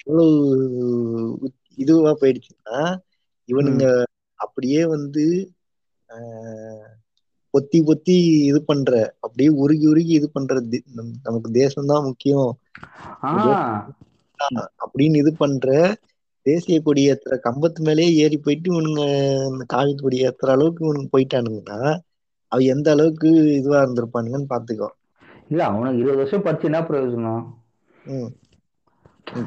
எவ்வளவு 0.00 1.48
இதுவா 1.78 2.16
போயிடுச்சுன்னா 2.20 2.78
இவனுங்க 3.48 3.84
அப்படியே 4.40 4.82
வந்து 4.88 5.24
ஆஹ், 6.08 6.88
பொத்தி 7.54 7.78
பொத்தி 7.82 8.14
இது 8.44 8.60
பண்ற 8.64 8.92
அப்படியே 9.20 9.50
உருகி 9.58 9.86
உருகி 9.86 10.12
இது 10.12 10.30
பண்ற 10.30 10.54
நமக்கு 11.22 11.50
தேசம்தான் 11.54 12.06
முக்கியம். 12.06 12.50
அப்படின்னு 14.82 15.16
இது 15.16 15.32
பண்ற 15.34 15.66
தேசிய 16.50 16.78
கொடி 16.80 17.02
ஏத்துற 17.10 17.36
கம்பத்து 17.46 17.80
மேலேயே 17.88 18.12
ஏறி 18.24 18.38
போயிட்டு 18.38 18.68
இவனுங்க 18.72 19.02
காவி 19.74 19.92
கொடி 19.96 20.18
ஏத்துற 20.28 20.54
அளவுக்கு 20.56 20.84
இவனுங்க 20.86 21.08
போயிட்டானுங்கன்னா 21.14 21.80
அவ 22.52 22.60
எந்த 22.74 22.88
அளவுக்கு 22.94 23.28
இதுவா 23.58 23.80
இருந்திருப்பானுங்கன்னு 23.82 24.52
பாத்துக்கோ. 24.52 24.88
இல்ல 25.50 25.62
அவனுக்கு 25.70 26.02
இருபது 26.02 26.20
வருஷம் 26.20 26.46
படிச்சு 26.46 26.68
என்ன 26.70 26.80
பிரயோஜனம்? 26.88 27.44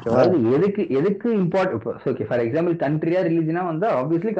அதாவது 0.06 0.36
எதுக்கு 0.56 0.82
எதுக்கு 0.98 1.28
இம்பார்ட் 1.40 1.72
ஓகே 2.10 2.26
ஃபார் 2.28 2.42
எக்ஸாம்பிள் 2.44 2.74
கண்ட்ரியா 2.82 3.20
ரிலீஜனா 3.26 3.62
வந்து 3.70 3.86
ஆப்வியஸ்லி 3.98 4.32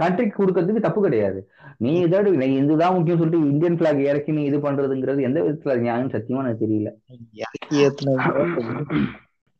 கண்ட்ரிக்கு 0.00 0.34
கொடுக்கறதுக்கு 0.38 0.86
தப்பு 0.86 1.00
கிடையாது. 1.06 1.40
நீ 1.84 1.92
நீ 2.42 2.48
இதுதான் 2.62 2.94
முக்கியம் 2.96 3.20
சொல்லிட்டு 3.20 3.50
இந்தியன் 3.52 3.78
பிளாக் 3.80 4.00
இறக்கி 4.10 4.32
நீ 4.38 4.44
இது 4.50 4.60
பண்றதுங்கிறது 4.66 5.26
எந்த 5.28 5.40
விதத்துல 5.46 5.76
நியாயம் 5.84 6.14
சத்தியமா 6.14 6.42
எனக்கு 6.44 6.64
தெரியல. 6.64 6.90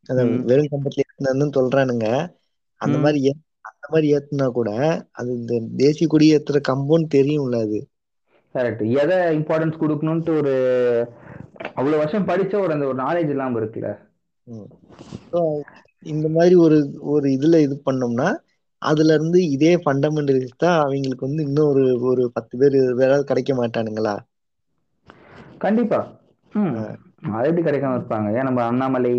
அத. 0.08 0.18
வெறும் 0.46 0.70
கம்பத்துல 0.72 1.04
ஏத்துனதுன்னு 1.04 1.56
சொல்றானுங்க. 1.56 2.06
அந்த. 2.80 2.96
மாதிரி 3.00 3.20
அந்த 3.70 3.84
மாதிரி 3.90 4.08
ஏத்துனா 4.14 4.46
கூட 4.52 4.70
அது 5.12 5.30
இந்த 5.36 5.54
தேசிய 5.76 6.06
கொடி 6.08 6.28
ஏத்துற 6.34 6.60
கம்பம்னு 6.68 7.08
தெரியும்ல 7.14 7.58
அது. 7.66 7.80
கரெக்ட் 8.54 8.82
எதை 9.00 9.16
இம்பார்ட்டன்ஸ் 9.36 9.80
கொடுக்கணும்ட்டு 9.80 10.32
ஒரு 10.38 10.54
அவ்வளவு 11.72 12.00
வருஷம் 12.00 12.28
படிச்ச 12.28 12.54
ஒரு 12.60 12.74
அந்த 12.74 12.86
ஒரு 12.86 12.98
நாலேஜ் 13.02 13.32
இல்லாம 13.32 13.60
இருக்குல்ல. 13.60 13.90
இந்த 16.06 16.26
மாதிரி 16.30 16.54
ஒரு 16.64 16.78
ஒரு 17.12 17.26
இதுல 17.36 17.60
இது 17.62 17.76
பண்ணோம்னா 17.84 18.28
அதுல 18.82 19.14
இருந்து 19.14 19.38
இதே 19.48 19.72
ஃபண்டமெண்டலிஸ்ட் 19.78 20.58
தான் 20.58 20.78
அவங்களுக்கு 20.80 21.28
வந்து 21.28 21.42
இன்னும் 21.42 21.70
ஒரு 21.72 21.82
ஒரு 22.08 22.24
பத்து 22.34 22.54
பேர் 22.58 22.78
பேராவது 22.94 23.24
கிடைக்க 23.24 23.54
மாட்டானுங்களா? 23.56 24.14
கண்டிப்பா. 25.58 26.00
அது 27.32 27.48
எப்படி 27.48 27.62
கிடைக்காம 27.62 27.96
இருப்பாங்க? 27.98 28.28
ஏன் 28.36 28.48
நம்ம 28.48 28.60
அண்ணாமலை 28.64 29.12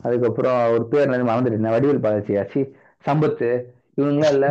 அதுக்கப்புறம் 0.00 0.58
ஒரு 0.72 0.84
பேர் 0.86 1.06
என்னது 1.06 1.28
மறந்துட்டேன். 1.28 1.74
வடிவேல் 1.74 2.04
பாலாச்சியாச்சு 2.04 2.60
சம்பத்து. 3.04 3.48
இவனுங்களா 3.96 4.30
இல்ல. 4.30 4.48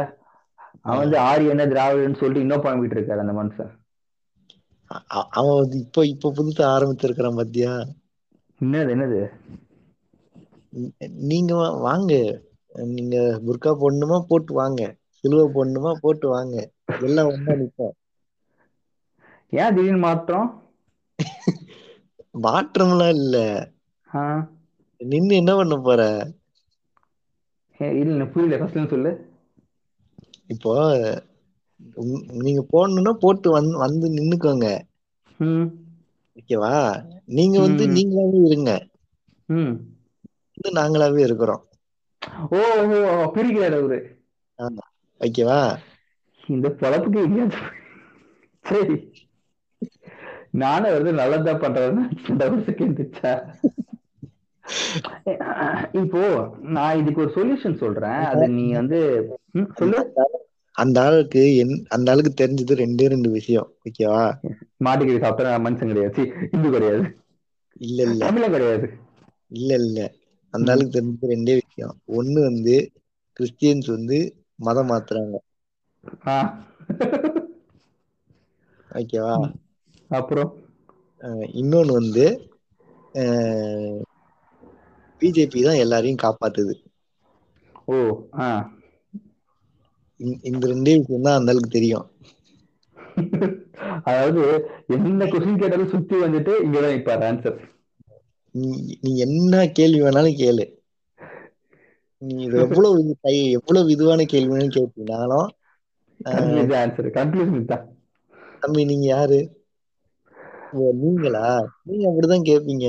அவன் 0.84 1.02
வந்து 1.02 1.18
ஆரியன 1.22 1.68
திராவிடன்னு 1.70 2.20
சொல்லிட்டு 2.20 2.46
இன்னும் 2.46 2.64
புலம்பிட்டு 2.64 2.98
இருக்காரு 2.98 3.20
அந்த 3.20 3.36
மனுஷன். 3.40 3.72
அவன் 5.34 5.60
வந்து 5.60 5.78
இப்போ 5.80 6.02
இப்போ 6.06 6.30
புதுசா 6.36 6.66
ஆரம்பிச்சிருக்கிறான் 6.72 7.40
பாத்தியா 7.40 7.74
என்னது 8.62 8.94
என்னது? 8.96 9.22
நீங்க 11.24 11.54
வாங்க. 11.82 12.12
நீங்க 12.90 13.16
புர்கா 13.46 13.72
போடணுமா 13.82 14.20
போட்டு 14.28 14.54
வாங்க. 14.54 14.82
சிலுவை 15.18 15.46
போடணுமா 15.54 15.94
போட்டு 16.02 16.28
வாங்க. 16.30 16.56
எல்லாம் 17.02 17.30
ஒண்ணா 17.30 17.56
நிப்போம். 17.62 17.96
ஏன் 19.54 19.76
திடீர்னு 19.76 20.00
மாற்றம் 20.00 20.48
மாற்றம்லாம் 22.44 23.14
இல்ல. 23.18 23.38
நின்னு 25.02 25.34
என்ன 25.36 25.52
பண்ண 25.56 25.76
போற? 25.80 26.00
இல்ல 28.02 28.26
புரியல 28.32 28.60
ஃபர்ஸ்ட்ல 28.60 28.86
சொல்லு. 28.90 29.12
இப்போ 30.50 30.74
நீங்க 32.40 32.62
போடணும்னா 32.72 33.14
போட்டு 33.20 33.50
வந்து 33.52 33.76
வந்து 33.78 34.08
நின்னுக்கோங்க. 34.14 34.68
ம். 35.40 35.68
ஓகேவா? 36.38 36.74
நீங்க 37.34 37.56
வந்து. 37.60 37.86
நீங்களாவே 37.94 38.40
இருங்க. 38.46 38.72
ம். 39.50 39.76
வந்து 40.58 40.72
நாங்களாவே 40.76 41.22
இருக்கிறோம். 41.22 41.64
ஓ 42.50 42.60
ஓ 43.14 43.34
பிரிக்கிறாரு 43.34 43.78
அவரு. 43.80 44.00
ஓகேவா? 45.22 45.60
இந்த 46.44 46.68
பொழப்புக்கு 46.80 47.20
எங்கேயாச்சும் 47.24 47.74
சரி. 48.66 48.96
நானும் 50.54 50.94
வந்து 50.94 51.12
நல்லதா 51.14 51.54
பண்றேன்னு 51.56 52.04
செகண்ட் 52.68 53.02
இப்போ 56.02 56.22
நான் 56.70 57.00
இதுக்கு 57.00 57.22
ஒரு 57.22 57.32
சொல்யூஷன் 57.36 57.80
சொல்றேன். 57.80 58.22
அது 58.32 58.46
நீ 58.56 58.66
வந்து 58.74 59.00
சொல்லு. 59.80 60.00
அந்த 60.76 60.98
ஆளுக்கு 61.02 61.42
என் 61.56 61.76
அந்த 61.90 62.12
ஆளுக்கு 62.12 62.32
தெரிஞ்சது 62.36 62.80
ரெண்டே 62.82 63.08
ரெண்டு 63.10 63.30
விஷயம் 63.32 63.70
ஓகேவா? 63.86 64.24
மாட்டுக்கறி 64.86 65.20
சாப்பிட்டா 65.20 65.54
மனுஷன் 65.60 65.92
கிடையாது. 65.92 66.22
இந்து 66.52 66.70
கிடையாது. 66.70 67.06
இல்ல 67.82 68.00
இல்ல. 68.06 68.24
தமிழ 68.24 68.46
கிடையாது. 68.50 68.88
இல்ல 69.52 69.70
இல்ல. 69.82 70.00
அந்த 70.54 70.68
ஆளுக்கு 70.72 70.96
தெரிஞ்சது 70.96 71.32
ரெண்டே 71.32 71.56
விஷயம். 71.60 71.96
ஒண்ணு 72.14 72.40
வந்து 72.44 72.76
கிறிஸ்டியன்ஸ் 73.40 73.90
வந்து 73.90 74.20
மதம் 74.60 74.90
மாத்துறாங்க. 74.90 75.36
ஓகேவா? 78.92 79.36
அப்புறம்? 80.12 80.52
இன்னொன்னு 81.60 81.94
வந்து 81.94 82.26
பிஜேபி 85.22 85.64
தான் 85.64 85.82
எல்லாரையும் 85.84 86.24
காப்பாத்துது. 86.24 86.74
ஓ 87.88 87.96
இந்த- 90.48 90.70
ரெண்டே 90.70 90.94
விஷயம் 90.98 91.22
தான் 91.22 91.38
அந்த 91.38 91.52
ஆளுக்கு 91.52 91.70
தெரியும். 91.70 92.08
அதாவது 94.04 94.42
என்ன 94.96 95.26
கொஸ்டின் 95.26 95.62
கேட்டாலும் 95.62 95.94
சுத்தி 95.94 96.16
வந்துட்டு 96.16 96.54
இங்கதான் 96.66 96.96
நிப்பாரு 96.96 97.26
ஆன்சர் 97.30 97.58
நீ 98.56 98.70
நீ 99.02 99.12
என்ன 99.18 99.66
கேள்வி 99.72 100.02
வேணாலும் 100.02 100.40
கேளு. 100.40 100.66
நீ 102.22 102.36
இது 102.44 102.58
எவ்வளவு 102.60 103.16
எவ்வளவு 103.58 103.94
இதுவான 103.96 104.26
கேள்வி 104.26 104.52
வேணாலும் 104.52 104.76
கேட்டீங்கனாலும் 104.78 105.50
ஆன்சர் 106.80 107.16
கன்க்ளூஷன் 107.18 107.66
தான். 107.66 107.86
தம்பி 108.62 108.84
நீங்க 108.86 109.08
யாரு? 109.08 109.40
நீங்களா? 111.00 111.46
நீங்க 111.84 112.04
அப்படிதான் 112.10 112.48
கேட்பீங்க 112.50 112.88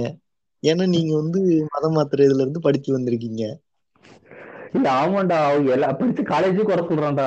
ஏன்னா 0.62 0.84
நீங்க 0.94 1.12
வந்து 1.20 1.40
மதம் 1.74 1.96
மாத்துறதுல 1.96 2.44
இருந்து 2.44 2.66
படிச்சு 2.66 2.90
வந்திருக்கீங்க. 2.96 3.42
இல்ல 4.76 4.86
ஆமாண்டா 5.00 5.38
அவன் 5.46 5.72
எல்லா 5.76 5.88
படிச்சு 6.00 6.22
காலேஜே 6.30 6.64
குறை 6.64 6.82
சொல்றான்டா 6.90 7.26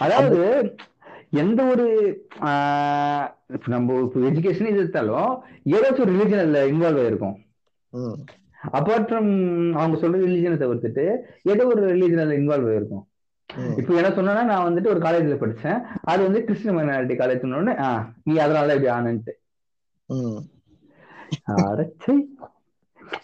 அதாவது 0.00 0.40
எந்த 1.42 1.60
ஒரு 1.72 1.86
நம்ம 3.74 3.96
எஜுகேஷன் 4.28 4.70
இது 4.70 4.82
எடுத்தாலும் 4.82 5.30
ஏதாச்சும் 5.74 6.04
ஒரு 6.04 6.14
ரிலிஜன் 6.16 6.42
அதுல 6.44 6.62
இன்வால்வ் 6.72 7.02
ஆயிருக்கும். 7.02 7.36
அப்பார்ட் 8.78 9.08
ஃப்ரம் 9.08 9.30
அவங்க 9.80 9.96
சொல்ற 10.02 10.20
ரிலீஜனை 10.24 10.56
தவிர்த்துட்டு 10.62 11.04
ஏதோ 11.52 11.64
ஒரு 11.72 11.82
ரிலீஜன் 11.92 12.22
அதுல 12.22 12.38
இன்வால்வ் 12.40 12.70
ஆயிருக்கும். 12.72 13.04
இப்போ 13.80 13.92
என்ன 14.00 14.10
சொன்னா 14.16 14.44
நான் 14.50 14.66
வந்துட்டு 14.66 14.92
ஒரு 14.92 15.00
காலேஜ்ல 15.04 15.36
படிச்சேன். 15.42 15.78
அது 16.10 16.20
வந்து 16.26 16.40
கிறிஸ்டின் 16.46 16.76
மைனாரிட்டி 16.78 17.16
காலேஜ் 17.20 17.46
உடனே 17.50 17.74
ஆ 17.86 17.90
நீ 18.24 18.34
அதனால 18.46 18.74
இப்படி 18.76 18.90
ஆனன்ட்டு. 18.96 19.34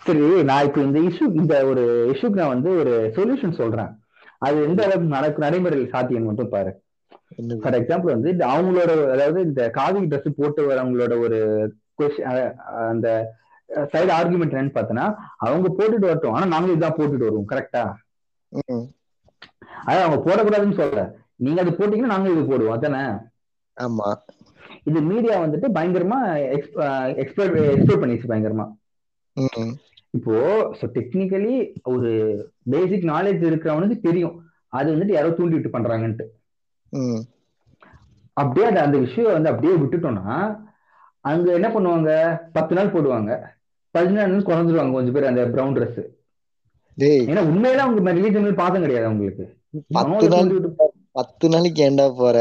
சரி 0.05 0.23
நான் 0.49 0.65
இப்போ 0.67 0.81
இந்த 0.87 0.99
இஷ்யூ 1.09 1.27
இந்த 1.41 1.55
ஒரு 1.71 1.83
இஷ்யூக்கு 2.13 2.41
நான் 2.41 2.55
வந்து 2.55 2.71
ஒரு 2.83 2.93
சொல்யூஷன் 3.17 3.59
சொல்றேன். 3.61 3.91
அது 4.47 4.57
எந்த 4.69 4.81
அளவுக்கு 4.87 5.15
நடக்கு 5.17 5.45
நடைமுறையில் 5.45 5.93
சாத்தியம் 5.95 6.29
மட்டும் 6.29 6.53
பாரு? 6.55 6.73
ஃபார் 7.63 7.77
எக்ஸாம்பிள் 7.81 8.15
வந்து 8.15 8.31
அவங்களோட 8.53 8.91
அதாவது 9.15 9.41
இந்த 9.49 9.63
காவி 9.77 10.01
ட்ரெஸ் 10.11 10.39
போட்டு 10.41 10.63
வரவங்களோட 10.71 11.15
ஒரு 11.27 11.39
அந்த 12.93 13.09
சைடு 13.93 14.13
ஆர்குமெண்ட் 14.19 14.55
என்னன்னு 14.55 14.77
பார்த்தோன்னா 14.77 15.07
அவங்க 15.45 15.69
போட்டுட்டு 15.79 16.09
வரட்டும். 16.09 16.35
ஆனா 16.37 16.47
நாங்களும் 16.55 16.79
இதான் 16.79 16.99
போட்டுட்டு 16.99 17.29
வருவோம் 17.29 17.51
கரெக்டா. 17.53 17.83
அதாவது 19.87 20.05
அவங்க 20.07 20.19
போடக்கூடாதுன்னு 20.27 20.81
சொல்ல 20.81 21.05
நீங்க 21.45 21.61
அது 21.63 21.71
போட்டீங்கன்னா 21.79 22.15
நாங்களும் 22.15 22.37
இது 22.37 22.51
போடுவோம் 22.51 22.77
அதானே? 22.77 23.03
ஆமா. 23.77 24.09
இது 24.87 25.01
மீடியா 25.11 25.35
வந்துட்டு 25.45 25.69
பயங்கரமா 25.77 26.19
எக்ஸ்ப்ளோர் 26.57 27.53
எக்ஸ்ப்ளோர் 27.73 28.03
பண்ணிச்சு 28.03 28.31
பயங்கரமா. 28.33 28.67
இப்போ 30.17 30.35
ஸோ 30.79 30.85
டெக்னிக்கலி 30.97 31.55
ஒரு 31.93 32.11
பேசிக் 32.73 33.07
நாலேஜ் 33.13 33.43
இருக்கிறவனுக்கு 33.51 33.99
தெரியும். 34.09 34.35
அது 34.73 34.89
வந்துட்டு 34.95 35.17
யாரோ 35.17 35.31
தூண்டி 35.39 35.57
விட்டு 35.57 35.77
பண்றாங்கன்ட்டு. 35.77 36.27
அப்படியே 38.37 38.67
அந்த 38.69 38.81
அந்த 38.87 38.99
விஷயம் 39.07 39.35
வந்து 39.37 39.51
அப்படியே 39.53 39.75
விட்டுட்டோம்னா 39.81 40.37
அங்க 41.25 41.49
என்ன 41.59 41.69
பண்ணுவாங்க? 41.75 42.11
பத்து 42.57 42.77
நாள் 42.77 42.95
போடுவாங்க. 42.95 43.33
பதினாலு 43.95 44.33
நாள் 44.33 44.49
குறைஞ்சிருவாங்க 44.49 44.97
கொஞ்சம் 44.97 45.15
பேர் 45.17 45.31
அந்த 45.31 45.43
ப்ரௌன் 45.55 45.77
ட்ரெஸ் 45.79 46.01
ஏன்னா 47.31 47.43
உண்மையில 47.51 47.85
அவங்க 47.85 48.13
ரிலீஜன் 48.19 48.63
பாத்தம் 48.63 48.85
கிடையாது 48.85 49.09
அவங்களுக்கு. 49.09 49.45
பத்து 51.17 51.47
நாளைக்கு 51.53 51.81
ஏண்டா 51.87 52.05
போற? 52.19 52.37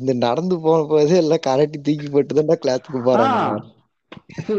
இந்த 0.00 0.12
நடந்து 0.26 0.54
போன 0.66 0.84
போது 0.92 1.14
எல்லாம் 1.22 1.46
கரட்டி 1.46 1.78
தூக்கி 1.86 2.06
போட்டு 2.12 2.36
தான்டா 2.38 2.56
கிளாத்துக்கு 2.62 3.00
போறாங்க. 3.08 3.40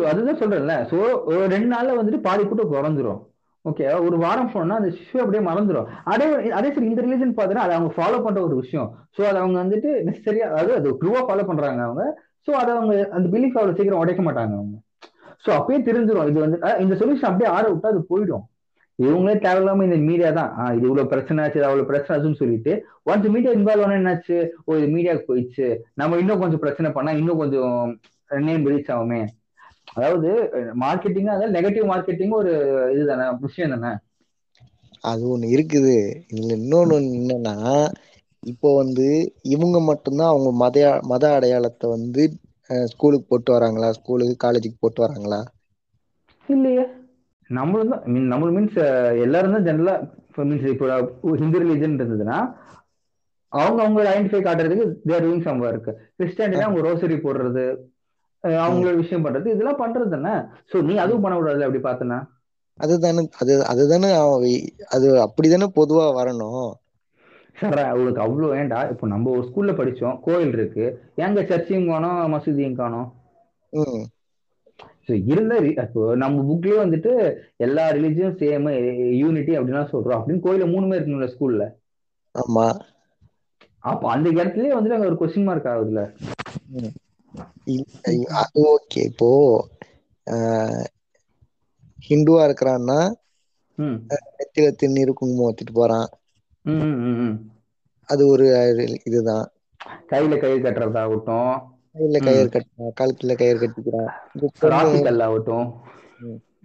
அதுதான் 0.10 0.40
சொல்றேன்ல. 0.42 0.76
சோ 0.92 0.98
ஒரு 1.32 1.42
ரெண்டு 1.54 1.70
நாள்ல 1.74 1.96
வந்துட்டு 2.00 2.20
பாதி 2.28 2.44
கூட்டம் 2.44 2.72
குறைஞ்சிரும் 2.74 3.22
ஓகே 3.66 3.86
ஒரு 4.08 4.16
வாரம் 4.24 4.52
போனா 4.54 4.76
அந்த 4.80 4.90
சிஷு 4.98 5.22
அப்படியே 5.22 5.44
மறந்துடும் 5.48 5.88
அதே 6.14 6.26
அதே 6.58 6.70
சரி 6.74 6.90
இந்த 6.90 7.04
ரிலீஜன் 7.06 7.32
பார்த்தீங்கன்னா 7.38 7.66
அதை 7.68 7.76
அவங்க 7.78 7.92
ஃபாலோ 7.96 8.18
பண்ற 8.26 8.40
ஒரு 8.48 8.56
விஷயம். 8.64 8.90
சோ 9.16 9.22
அதை 9.30 9.38
அவங்க 9.44 9.58
வந்துட்டு 9.64 9.92
நெசரியா 10.08 10.48
அதாவது 10.52 10.74
அது 10.80 10.98
ட்ரூவா 11.02 11.22
ஃபாலோ 11.28 11.46
பண்றாங்க 11.50 11.82
அவங்க. 11.88 12.04
சோ 12.48 12.52
அதை 12.62 12.72
அவங்க 12.78 12.96
அந்த 13.18 13.28
பிலீஃப் 13.36 13.58
அவ்வளவு 13.58 13.78
சீக்கிரம் 13.78 14.04
உடைக்க 14.04 14.24
மாட்டாங்க 14.28 14.54
அவங்க. 14.60 14.76
சோ 15.46 15.52
அப்படியே 15.58 15.80
தெரிஞ்சிடும் 15.88 16.30
இது 16.32 16.46
வந்து 16.46 16.60
இந்த 16.84 16.96
சொல்யூஷன் 17.02 17.30
அப்படியே 17.32 17.50
ஆற 17.56 17.66
விட்டா 17.72 17.94
அது 17.94 18.04
போயிடும். 18.12 18.46
இவங்களே 19.00 19.36
தேவையில்லாம 19.46 19.86
இந்த 19.88 19.98
மீடியா 20.10 20.30
தான். 20.40 20.52
இது 20.76 20.86
இவ்வளவு 20.90 21.12
பிரச்சனை 21.14 21.42
ஆச்சு 21.44 21.58
இது 21.60 21.68
அவ்வளவு 21.70 21.90
பிரச்சனை 21.92 22.14
ஆச்சுன்னு 22.16 22.42
சொல்லிட்டு 22.42 22.74
ஒன்ஸ் 23.12 23.34
மீடியா 23.36 23.54
இன்வால்வ் 23.58 23.86
ஆனா 23.86 23.98
என்னாச்சு? 24.02 24.38
ஓ 24.68 24.78
இது 24.80 24.88
மீடியாவுக்கு 24.96 25.30
போயிடுச்சு. 25.32 25.68
நம்ம 26.02 26.20
இன்னும் 26.22 26.42
கொஞ்சம் 26.44 26.64
பிரச்சனை 26.66 26.92
பண்ணா 26.98 27.14
இன்னும் 27.22 27.42
கொஞ்சம் 27.44 27.76
நேம் 28.48 28.70
ரீச் 28.72 28.94
ஆகுமே. 28.96 29.22
அதாவது 29.96 30.30
மார்க்கெட்டிங் 30.84 31.30
அதாவது 31.34 31.56
நெகட்டிவ் 31.58 31.86
மார்க்கெட்டிங் 31.92 32.34
ஒரு 32.40 32.54
இதுதானே 32.96 33.26
விஷயம் 33.46 33.74
தானே? 33.76 33.92
அது 35.04 35.24
ஒண்ணு 35.34 35.48
இருக்குது. 35.56 35.98
இதுல 36.34 36.56
இன்னொன்னு 36.62 36.98
என்னன்னா 37.20 37.56
இப்போ 38.44 38.70
வந்து 38.80 39.08
இவங்க 39.56 39.78
மட்டும்தான் 39.90 40.32
அவங்க 40.32 40.50
மத 40.64 40.78
மத 41.12 41.24
அடையாளத்தை 41.38 41.88
வந்து 41.96 42.24
ஸ்கூலுக்கு 42.92 43.28
போட்டு 43.32 43.52
வராங்களா? 43.56 43.90
ஸ்கூலுக்கு 43.98 44.36
காலேஜுக்கு 44.46 44.78
போட்டு 44.84 45.02
வராங்களா? 45.06 45.42
இல்லையே. 46.50 46.86
நம்மளும் 47.50 47.92
தான் 47.92 48.04
மீன் 48.12 48.32
நம்மளும் 48.32 48.56
மீன்ஸ் 48.58 48.78
எல்லாரும் 49.26 49.56
தான் 49.56 49.66
ஜென்ரலா 49.68 49.96
மீன்ஸ் 50.44 50.70
இப்போ 50.72 50.88
ஹிந்து 51.42 51.62
ரிலீஜன் 51.64 51.98
இருந்ததுன்னா 52.00 52.38
அவங்க 53.52 53.80
அவங்க 53.84 54.08
ஐடென்டிஃபை 54.12 54.42
காட்டுறதுக்கு 54.42 54.86
they're 55.10 55.26
doing 55.26 55.46
some 55.46 55.62
work 55.66 55.90
Christianity 56.18 56.66
அவங்க 56.66 56.82
ரோசரி 56.88 57.18
போடுறது 57.26 57.66
அவங்களோட 58.44 58.96
விஷயம் 58.98 59.26
பண்றது 59.26 59.54
இதெல்லாம் 59.54 59.82
பண்றது 59.82 60.10
தானே? 60.16 60.34
சோ 60.72 60.82
நீ 60.88 60.96
அதுவும் 61.04 61.24
பண்ண 61.24 61.36
கூடாதுல்ல 61.38 61.68
அப்படி 61.68 61.84
பார்த்தனா 61.86 62.18
அதுதானே 62.80 63.22
அது 63.42 63.54
அதுதானே 63.72 64.10
அது 64.96 65.08
அப்படிதானே 65.26 65.68
பொதுவா 65.78 66.06
வரணும். 66.18 66.66
சார் 67.58 67.82
அவளுக்கு 67.92 68.22
அவ்வளோ 68.24 68.48
வேண்டா 68.54 68.80
இப்போ 68.92 69.06
நம்ம 69.08 69.32
ஒரு 69.36 69.44
ஸ்கூல்ல 69.48 69.74
படிச்சோம் 69.78 70.18
கோயில் 70.26 70.54
இருக்கு 70.58 70.86
எங்க 71.26 71.40
சர்ச்சையும் 71.52 71.90
காணோம் 71.92 72.20
மசூதியும் 72.34 72.80
காணோம். 72.82 73.08
ஸோ 75.10 75.14
இருந்த 75.26 75.56
நம்ம 76.16 76.44
புக்லயே 76.44 76.78
வந்துட்டு 76.80 77.12
எல்லா 77.58 77.90
ரிலீஜியும் 77.90 78.38
சேம் 78.40 78.68
யூனிட்டி 79.16 79.58
அப்படின்லாம் 79.58 79.92
சொல்றோம். 79.92 80.20
அப்படின்னு 80.20 80.46
கோயில 80.46 80.66
மூணுமே 80.66 80.96
இருக்கணும்ல 80.96 81.34
ஸ்கூல்ல 81.34 81.66
ஆமா. 82.36 82.66
அப்போ 83.84 84.10
அந்த 84.10 84.30
இடத்துலயே 84.30 84.72
வந்துட்டு 84.72 84.94
அங்க 84.94 85.08
ஒரு 85.08 85.20
கொஸ்டின் 85.20 85.44
மார்க் 85.44 85.64
ஐ- 88.04 88.30
அது 88.34 88.62
ஓகே 88.68 89.02
இப்போ 89.04 89.30
ஹிந்துவா 92.10 92.42
இருக்கிறான்னா 92.46 93.00
ம். 93.78 93.98
நெத்தியில 94.36 94.70
திண்ணீர் 94.76 95.14
குங்குமம் 95.14 95.48
வச்சுட்டு 95.48 95.74
போறான். 95.74 96.08
அது 98.10 98.28
ஒரு 98.28 98.46
இதுதான் 99.06 99.46
கையில 100.10 100.38
கயிறு 100.38 100.60
கட்டுறதாகட்டும் 100.60 101.54
கையில 101.96 102.20
கயிறு 102.26 102.50
கட்டுறான் 102.50 102.96
கழுத்துல 103.00 103.34
கயிறு 103.36 103.60
கட்டிக்கிறான் 103.62 104.10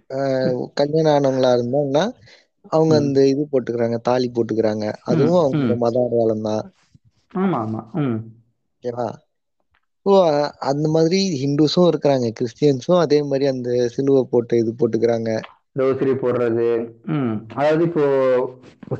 ஆஹ், 0.09 0.47
கல்யாணம் 0.73 1.13
ஆனவங்களா 1.13 1.51
இருந்தாங்கன்னா 1.53 2.03
அவங்க. 2.71 2.93
அந்த 2.97 3.19
இது 3.27 3.43
போட்டுக்கிறாங்க 3.51 3.97
தாலி 4.01 4.27
போட்டுக்கிறாங்க. 4.29 4.85
அதுவும் 5.05 5.41
அவங்க. 5.41 5.75
மத 5.83 5.95
அடையாளம் 6.01 6.47
தான் 6.47 6.63
ஆமா 7.33 7.57
ஆமா. 7.59 7.81
ம். 7.99 8.17
ஓகேவா? 8.73 9.07
ஓ 10.05 10.13
அந்த 10.65 10.87
மாதிரி 10.89 11.19
ஹிந்துஸும் 11.41 11.89
இருக்கிறாங்க 11.89 12.27
கிறிஸ்டியன்ஸும் 12.37 12.99
அதே 12.99 13.19
மாதிரி 13.23 13.45
அந்த 13.47 13.69
சிலுவை 13.87 14.23
போட்டு 14.29 14.57
இது 14.57 14.71
போட்டுக்கிறாங்க. 14.79 15.31
ரோசரி 15.75 16.13
போடுறது. 16.15 16.67
அதாவது 17.55 17.83
இப்போ 17.83 18.05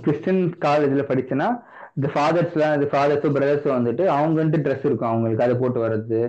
கிறிஸ்டின் 0.02 0.44
காலேஜ்ல 0.60 1.04
படிச்சேன்னா 1.08 1.50
இந்த 1.98 2.08
ஃபாதர்ஸ்லாம் 2.14 2.76
இந்த 2.78 2.88
ஃபாதர்ஸ் 2.92 3.36
பிரதர்ஸ் 3.36 3.68
வந்துட்டு 3.78 4.04
அவங்கன்ட்டு 4.18 4.64
ட்ரெஸ் 4.66 4.86
இருக்கும். 4.88 5.12
அவங்களுக்கு 5.12 5.46
அதை 5.46 5.56
போட்டு 5.56 5.80
வர்றது. 5.86 6.22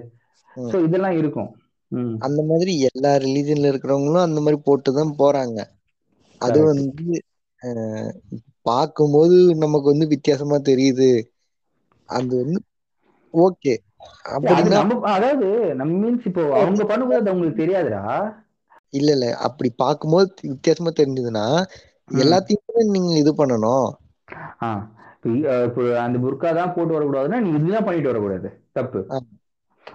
ஸோ 0.71 0.79
இதெல்லாம் 0.87 1.19
இருக்கும். 1.21 1.51
அந்த 2.27 2.41
மாதிரி 2.51 2.73
எல்லா 2.89 3.11
ரிலீஜன்ல 3.25 3.71
இருக்கிறவங்களும் 3.73 4.27
அந்த 4.27 4.41
மாதிரி 4.41 4.59
போட்டு 4.69 4.91
தான் 4.99 5.13
போறாங்க. 5.21 5.59
அது. 6.41 6.59
வந்து 6.71 7.17
பார்க்கும்போது 8.69 9.37
நமக்கு 9.63 9.87
வந்து 9.93 10.07
வித்தியாசமா 10.15 10.57
தெரியுது. 10.71 11.11
அது 12.09 12.33
வந்து 12.43 12.61
ஓகே 13.35 13.75
அதாவது 15.13 15.49
நம்ம 15.81 15.93
மீன்ஸ் 16.03 16.27
இப்போ 16.31 16.45
அவங்க 16.61 16.85
பண்ணும்போது 16.85 17.31
அவங்களுக்கு 17.31 17.63
தெரியாதுடா. 17.63 18.03
இல்ல 18.93 19.11
இல்ல. 19.17 19.27
அப்படி 19.47 19.69
பார்க்கும்போது 19.83 20.29
வித்தியாசமா 20.53 20.91
தெரிஞ்சதுன்னா. 21.01 21.47
எல்லாத்தையுமே 22.19 22.85
நீங்க 22.95 23.13
இது 23.19 23.33
பண்ணணும். 23.35 23.89
இப்போ 25.27 26.01
அந்த 26.01 26.19
புர்கா 26.19 26.55
தான் 26.55 26.75
போட்டு 26.75 26.95
வரக்கூடாதுன்னா 26.95 27.41
நீ 27.41 27.51
இதுதான் 27.51 27.85
பண்ணிட்டு 27.85 28.09
வரக்கூடாது. 28.09 28.61
தப்பு. 28.73 29.07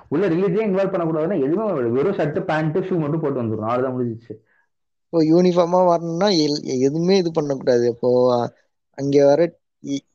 உள்ள 0.09 0.29
ரிலீஜியன் 0.29 0.69
இன்வால்வ் 0.69 0.91
பண்ணக்கூடாதுன்னா 0.91 1.43
எதுவுமே. 1.43 1.89
வெறும் 1.89 2.15
ஷர்ட் 2.15 2.39
பேண்ட் 2.39 2.77
ஷூ 2.77 2.97
மட்டும் 2.97 3.19
போட்டு 3.19 3.43
வந்துடும் 3.43 3.67
அவ்வளவுதான் 3.67 3.95
முடிஞ்சிச்சு. 3.97 4.33
இப்போ 5.05 5.23
யூனிஃபார்மா 5.23 5.85
வரணும்னா 5.85 6.27
எல்- 6.27 6.63
எதுவுமே 6.63 7.17
இது 7.17 7.31
பண்ணக்கூடாது. 7.31 7.87
இப்போ 7.87 8.41
அங்க 8.93 9.25
வர 9.25 9.57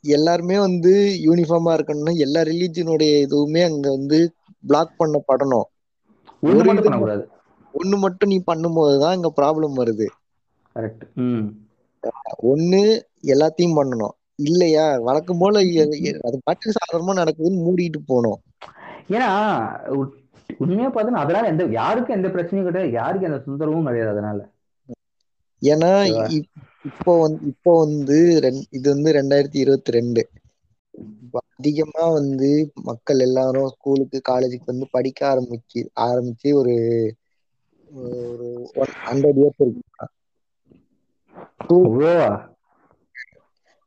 எல்லாருமே 0.00 0.58
வந்து 0.58 1.20
யூனிஃபார்மா 1.24 1.74
இருக்கணும்னா 1.74 2.16
எல்லா 2.16 2.40
ரிலீஜனுடைய 2.40 3.26
இதுவுமே 3.26 3.64
அங்க 3.64 3.90
வந்து 3.90 4.32
பிளாக் 4.66 4.94
இது 6.40 6.64
பண்ணக்கூடாது. 6.64 7.28
ஒண்ணு 7.78 7.98
மட்டும் 7.98 8.28
நீ 8.28 8.42
பண்ணும்போதுதான் 8.46 9.14
இங்க 9.14 9.32
ப்ராப்ளம் 9.36 9.72
வருது. 9.76 10.06
கரெக்ட் 10.74 11.12
ம். 11.14 11.46
ஒண்ணு 12.42 13.00
எல்லாத்தையும் 13.22 13.76
பண்ணணும். 13.76 14.20
இல்லையா? 14.44 14.86
வழக்கம் 15.06 15.40
போல 15.40 15.62
அது 16.22 16.36
பாட்டுக்கு 16.44 16.78
சாதாரணமா 16.78 17.14
நடக்குதுன்னு 17.20 17.64
மூடிட்டு 17.66 18.00
போகணும் 18.04 18.40
ஏன்னா 19.12 19.28
உண்மையா 20.60 20.88
பார்த்தா 20.88 21.22
அதனால 21.22 21.50
எந்த 21.52 21.64
யாருக்கும் 21.76 22.16
எந்த 22.16 22.28
பிரச்சனையும் 22.28 22.68
கிடையாது. 22.68 22.90
யாருக்கும் 22.92 23.30
எந்த 23.30 23.40
தொந்தரவும் 23.46 23.88
கிடையாது 23.88 24.12
அதனால. 24.14 24.40
ஏன்னா 25.62 25.90
இப்போ 26.88 27.12
வந்து 27.20 27.42
இப்போ 27.52 27.72
வந்து 27.80 28.18
இது 28.70 28.86
வந்து 28.90 29.10
ரெண்டாயிரத்தி 29.18 29.58
இருபத்தி 29.64 29.92
ரெண்டு. 29.92 30.22
அதிகமா 31.52 32.04
வந்து 32.10 32.48
மக்கள் 32.88 33.20
எல்லாரும் 33.20 33.68
ஸ்கூலுக்கு 33.68 34.20
காலேஜுக்கு 34.30 34.72
வந்து 34.72 34.88
படிக்க 34.90 35.20
ஆரம்பிச்சு 35.32 35.80
ஆரம்பிச்சு 36.06 36.48
ஒரு 36.60 36.76
ஒரு 37.88 38.48
ஹண்ட்ரட் 39.04 39.40
இயர்ஸ் 39.40 39.62
இருக்கு. 39.62 40.06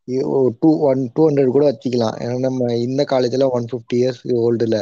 Two 0.07 0.17
two 0.59 0.69
one 0.83 1.01
two 1.11 1.23
hundred 1.25 1.51
கூட 1.51 1.65
வச்சுக்கலாம். 1.67 2.17
ஏன்னா 2.21 2.37
நம்ம 2.45 2.71
இந்த 2.81 3.03
காலேஜ்ல 3.11 3.47
ஒன் 3.51 3.69
ஃபிஃப்டி 3.69 3.97
இயர்ஸ் 3.99 4.21
ஓல்டுல 4.41 4.79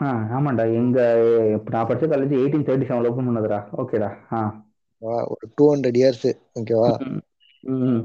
ஆ 0.00 0.06
ஆமாண்டா. 0.34 0.64
எங்க 0.78 0.98
நான் 1.68 1.88
படிச்ச 1.88 2.08
காலேஜ் 2.10 2.34
எயிட்டீன் 2.38 2.66
தேர்ட்டி 2.66 2.88
செவன்ல 2.88 3.10
ஓப்பன் 3.10 3.28
பண்ணதுடா. 3.28 3.60
ஓகேடா 3.78 4.10
ஆ. 4.32 4.42
ஓகேவா 5.02 5.20
ஒரு 5.32 5.46
டூ 5.54 5.64
ஹண்ட்ரட் 5.70 5.98
இயர்ஸ் 6.00 6.26
ஓகேவா. 6.56 6.90
ம். 7.64 8.02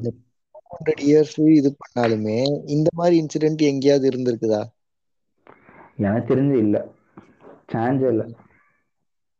ஹண்ட்ரட் 0.69 1.03
இயர்ஸ் 1.05 1.35
இது 1.53 1.71
பண்ணாலுமே 1.77 2.37
இந்த 2.75 2.89
மாதிரி 2.95 3.17
இன்சிடென்ட் 3.21 3.63
எங்கேயாவது 3.69 4.07
இருந்திருக்குதா? 4.11 4.61
எனக்கு 5.99 6.29
தெரிஞ்சு 6.29 6.57
இல்ல. 6.57 6.77
சான்ஸே 7.71 8.07
இல்ல. 8.07 8.23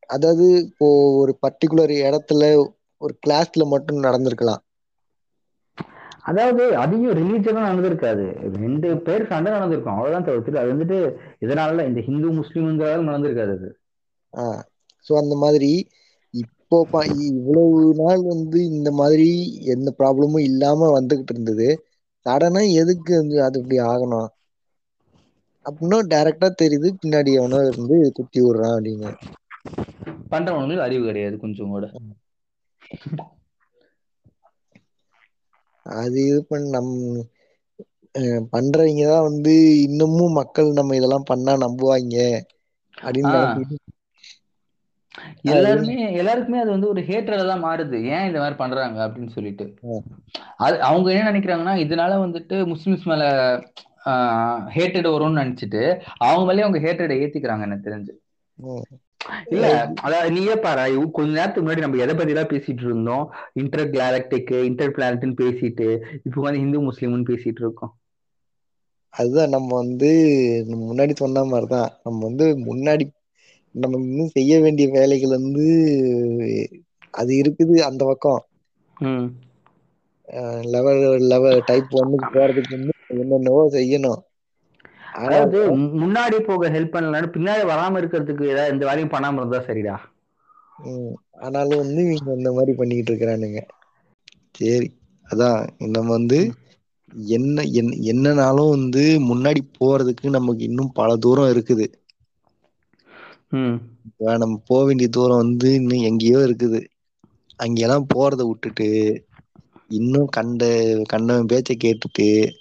அதாவது 0.09 0.45
இப்போ 0.61 0.87
ஒரு 1.17 1.33
பர்டிகுலர் 1.43 1.93
இடத்துல 2.01 2.43
ஒரு 3.01 3.13
கிளாஸ்ல 3.23 3.65
மட்டும் 3.67 4.03
நடந்திருக்கலாம். 4.03 4.63
அதாவது 6.23 6.63
அதிகம் 6.83 7.17
ரிலீஜியனா 7.19 7.61
நடந்திருக்காது. 7.63 8.25
ரெண்டு 8.57 8.89
பேர் 9.05 9.29
சண்டை 9.31 9.51
நடந்திருக்கும். 9.51 9.95
அவ்வளவுதான் 9.95 10.27
தவிர்த்துட்டு 10.27 10.61
அது 10.61 10.73
வந்துட்டு 10.73 10.97
இதனால 11.45 11.85
இந்த 11.89 12.01
ஹிந்து 12.07 12.29
முஸ்லீம்ங்கிறதால 12.39 13.09
நடந்திருக்காது 13.09 13.53
அது. 13.57 13.69
ஸோ 15.05 15.11
அந்த 15.21 15.35
மாதிரி 15.43 15.71
இப்போ 16.33 16.77
இவ்வளவு 17.27 17.81
நாள் 17.99 18.21
வந்து 18.27 18.59
இந்த 18.71 18.89
மாதிரி 18.91 19.27
எந்த 19.73 19.89
ப்ராப்ளமும் 19.99 20.45
இல்லாம 20.49 20.89
வந்துகிட்டு 20.95 21.33
இருந்தது. 21.35 21.67
சடனா 22.25 22.61
எதுக்கு 22.81 23.11
வந்து 23.17 23.37
அது 23.47 23.57
இப்படி 23.61 23.79
ஆகணும்? 23.91 24.29
அப்படின்னா 25.65 25.97
டைரக்டா 26.11 26.49
தெரியுது 26.61 26.89
பின்னாடி 26.99 27.31
எவனோ 27.39 27.61
இருந்து 27.69 27.97
குத்தி 28.17 28.39
விடுறான் 28.41 28.75
அப்படின்னு. 28.75 29.11
பண்றவங்களுக்கு 30.31 30.85
அறிவு 30.85 31.03
கிடையாது 31.05 31.35
கொஞ்சம் 31.43 31.73
கூட. 31.73 31.85
அது 35.85 36.17
இது 36.29 36.39
பண்ண 36.45 36.65
நம் 36.75 36.93
பண்றவங்க 38.53 39.03
தான் 39.05 39.27
வந்து 39.27 39.53
இன்னமும் 39.85 40.37
மக்கள் 40.39 40.69
நம்ம 40.73 40.95
இதெல்லாம் 40.95 41.29
பண்ணா 41.31 41.53
நம்புவாங்க. 41.63 42.15
அப்படின்னு 42.97 43.33
நினைச்சிட்டு 43.33 43.77
எல்லாருமே 45.51 45.95
எல்லாருக்குமே 46.19 46.59
அது 46.59 46.71
வந்து 46.71 46.89
ஒரு 46.89 47.01
ஹேட்ரடா 47.09 47.45
தான் 47.45 47.65
மாறுது. 47.65 47.97
ஏன் 48.13 48.27
இந்த 48.27 48.39
மாதிரி 48.39 48.55
பண்றாங்க 48.55 48.97
அப்படின்னு 49.05 49.35
சொல்லிட்டு. 49.35 49.65
அது 50.65 50.75
அவங்க 50.81 51.07
என்ன 51.11 51.31
நினைக்கிறாங்கன்னா 51.31 51.75
இதனால 51.85 52.17
வந்துட்டு 52.25 52.55
முஸ்லிம்ஸ் 52.73 53.07
மேல 53.11 53.23
ஹேட்டட் 54.75 55.07
வரும்னு 55.13 55.41
நினைச்சிட்டு 55.43 55.83
அவங்க 56.23 56.45
மேலேயே 56.47 56.65
அவங்க 56.65 56.79
ஹேட்டடை 56.85 57.17
ஏத்திக்கிறாங்க 57.23 57.67
எனக்கு 57.69 57.87
தெரிஞ்சு. 57.89 58.13
இல்ல 59.51 59.65
அதாவது 60.01 60.29
நீயே 60.31 60.55
பாரு 60.57 60.83
கொஞ்ச 61.11 61.29
நேரத்துக்கு 61.31 61.65
முன்னாடி 61.65 61.85
நம்ம 61.85 62.01
எதை 62.03 62.13
பத்தி 62.13 62.33
எல்லாம் 62.33 62.51
பேசிட்டு 62.51 62.83
இருந்தோம்? 62.83 63.25
இன்டர் 63.61 63.91
கிளாலக்டிக் 63.91 64.53
இன்டர் 64.69 64.95
பிளானட்னு 64.95 65.39
பேசிட்டு 65.41 65.87
இப்போ 66.25 66.39
வந்து 66.41 66.63
ஹிந்து 66.63 66.81
முஸ்லீம்னு 66.87 67.29
பேசிட்டு 67.31 67.63
இருக்கோம். 67.63 67.93
அதுதான் 69.13 69.53
நம்ம 69.53 69.69
வந்து 69.75 70.09
முன்னாடி 70.81 71.13
சொன்ன 71.15 71.43
மாதிரிதான். 71.45 71.91
நம்ம 72.03 72.19
வந்து 72.25 72.45
முன்னாடி 72.65 73.05
நம்ம 73.75 73.99
இன்னும் 74.03 74.33
செய்ய 74.33 74.53
வேண்டிய 74.61 74.87
வேலைகள் 74.91 75.35
வந்து 75.37 75.65
அது 77.13 77.31
இருக்குது 77.41 77.75
அந்த 77.89 78.01
பக்கம். 78.05 78.41
லெவல் 80.73 81.01
லெவல் 81.27 81.59
டைப் 81.65 81.95
ஒன்னுக்கு 81.99 82.27
போறதுக்கு 82.31 82.75
வந்து 82.75 82.93
என்னென்னவோ 83.15 83.63
செய்யணும். 83.73 84.21
அதாவது 85.13 85.77
மு- 85.77 86.01
முன்னாடி 86.03 86.39
போக 86.39 86.69
ஹெல்ப் 86.69 86.95
பண்ணலன்னு 86.95 87.33
பின்னாடி 87.33 87.63
வராம 87.71 87.99
இருக்கிறதுக்கு 88.01 88.47
ஏதாவது 88.47 88.71
எந்த 88.71 88.85
வேலையும் 88.85 89.09
பண்ணாம 89.09 89.35
இருந்தா 89.35 89.59
சரிடா. 89.59 89.97
உம், 90.83 91.21
ஆனாலும் 91.31 91.77
வந்து 91.77 92.01
இவங்க 92.03 92.33
இந்த 92.33 92.51
மாதிரி 92.51 92.73
பண்ணிக்கிட்டு 92.73 93.13
இருக்கிறானுங்க. 93.13 93.61
சரி 94.51 94.97
அதான் 95.29 95.67
நம்ம 95.77 96.11
வந்து 96.11 96.51
என்ன 97.13 97.61
என்- 97.61 97.99
என்னனாலும் 98.01 98.69
வந்து 98.69 99.19
முன்னாடி 99.19 99.57
போறதுக்கு 99.79 100.29
நமக்கு 100.29 100.63
இன்னும் 100.63 100.91
பல 100.91 101.15
தூரம் 101.15 101.45
இருக்குது. 101.45 101.85
ம். 103.49 103.75
நம்ம 104.17 104.61
போக 104.65 104.85
வேண்டிய 104.85 105.09
தூரம் 105.09 105.37
வந்து 105.37 105.73
இன்னும் 105.73 106.01
எங்கேயோ 106.01 106.37
இருக்குது. 106.37 106.85
அங்கெல்லாம் 107.55 108.07
போறத 108.15 108.47
விட்டுட்டு 108.47 108.87
இன்னும் 109.87 110.25
கண்ட 110.25 110.63
கண்டவன் 111.03 111.45
பேச்சை 111.45 111.77
கேட்டுட்டு 111.83 112.51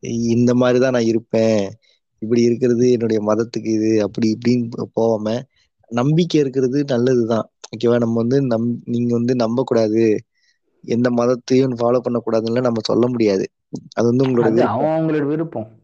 இந்த 0.00 0.54
மாதிரிதான் 0.54 0.92
நான் 0.92 1.02
இருப்பேன். 1.02 1.72
இப்படி 2.18 2.42
இருக்கிறது 2.42 2.90
என்னுடைய 2.90 3.22
மதத்துக்கு 3.26 3.66
இது 3.66 4.02
அப்படி 4.02 4.38
இப்படின்னு 4.38 4.70
போகாம 4.92 5.42
நம்பிக்கை 5.88 6.40
இருக்கிறது 6.40 6.84
நல்லதுதான். 6.84 7.50
ஓகேவா 7.68 7.98
நம்ம 7.98 8.14
வந்து 8.14 8.42
நம் 8.42 8.82
நீங்க 8.84 9.14
வந்து 9.14 9.34
நம்ப 9.34 9.62
கூடாது 9.62 10.20
எந்த 10.84 11.10
மதத்தையும் 11.10 11.76
ஃபாலோ 11.76 12.00
பண்ணக்கூடாதுன்னு 12.04 12.60
நம்ம 12.60 12.80
சொல்ல 12.84 13.08
முடியாது. 13.08 13.50
அது 13.94 14.06
வந்து 14.06 14.24
உங்களோட 14.24 14.58
அவங்களோட 14.58 15.22
விருப்பம். 15.22 15.78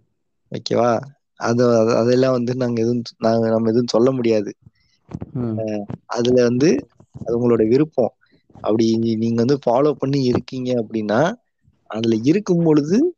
ஓகேவா 0.51 0.99
அது 1.37 1.69
அது- 1.69 1.97
அதெல்லாம் 1.97 2.33
வந்து 2.33 2.55
நாங்க 2.57 2.83
எதுவும் 2.83 3.03
நாங்க 3.19 3.49
நம்ம 3.49 3.69
எதுவும் 3.69 3.87
சொல்ல 3.87 4.13
முடியாது. 4.13 4.55
அதுல 6.07 6.43
வந்து 6.43 6.87
அது 7.25 7.39
உங்களோட 7.39 7.69
விருப்பம். 7.69 8.13
அப்படி 8.55 8.97
நீங்க 8.97 9.45
வந்து 9.45 9.59
ஃபாலோ 9.67 9.93
பண்ணி 9.93 10.25
இருக்கீங்க 10.25 10.85
அப்படின்னா 10.85 11.35
அதுல 11.87 12.17
இருக்கும் 12.23 12.63
பொழுது 12.65 13.16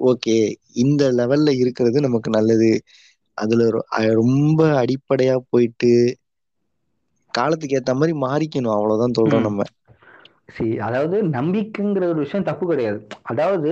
ஓகே 0.00 0.36
இந்த 0.76 1.12
லெவல்ல 1.12 1.50
இருக்கிறது 1.56 1.98
நமக்கு 2.00 2.30
நல்லது. 2.30 2.70
அதுல 3.38 3.62
ரொம்ப 4.14 4.60
அடிப்படையா 4.80 5.36
போயிட்டு 5.48 5.92
காலத்துக்கு 7.34 7.76
ஏத்த 7.76 7.94
மாதிரி 7.94 8.14
மாறிக்கணும். 8.20 8.76
அவ்வளவுதான் 8.76 9.18
சொல்றோம். 9.18 9.46
நம்ம. 9.46 9.62
சரி 10.48 10.78
அதாவது 10.78 11.16
நம்பிக்கைங்கிற 11.30 12.04
ஒரு 12.04 12.18
விஷயம் 12.18 12.44
தப்பு 12.44 12.64
கிடையாது. 12.66 12.98
அதாவது 13.24 13.70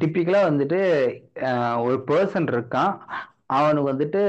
டிப்பிக்கலா 0.00 0.40
வந்துட்டு 0.48 0.80
ஒரு 1.82 1.96
பர்சன் 2.06 2.48
இருக்கான். 2.50 2.92
அவனுக்கு 3.54 3.92
வந்துட்டு 3.92 4.20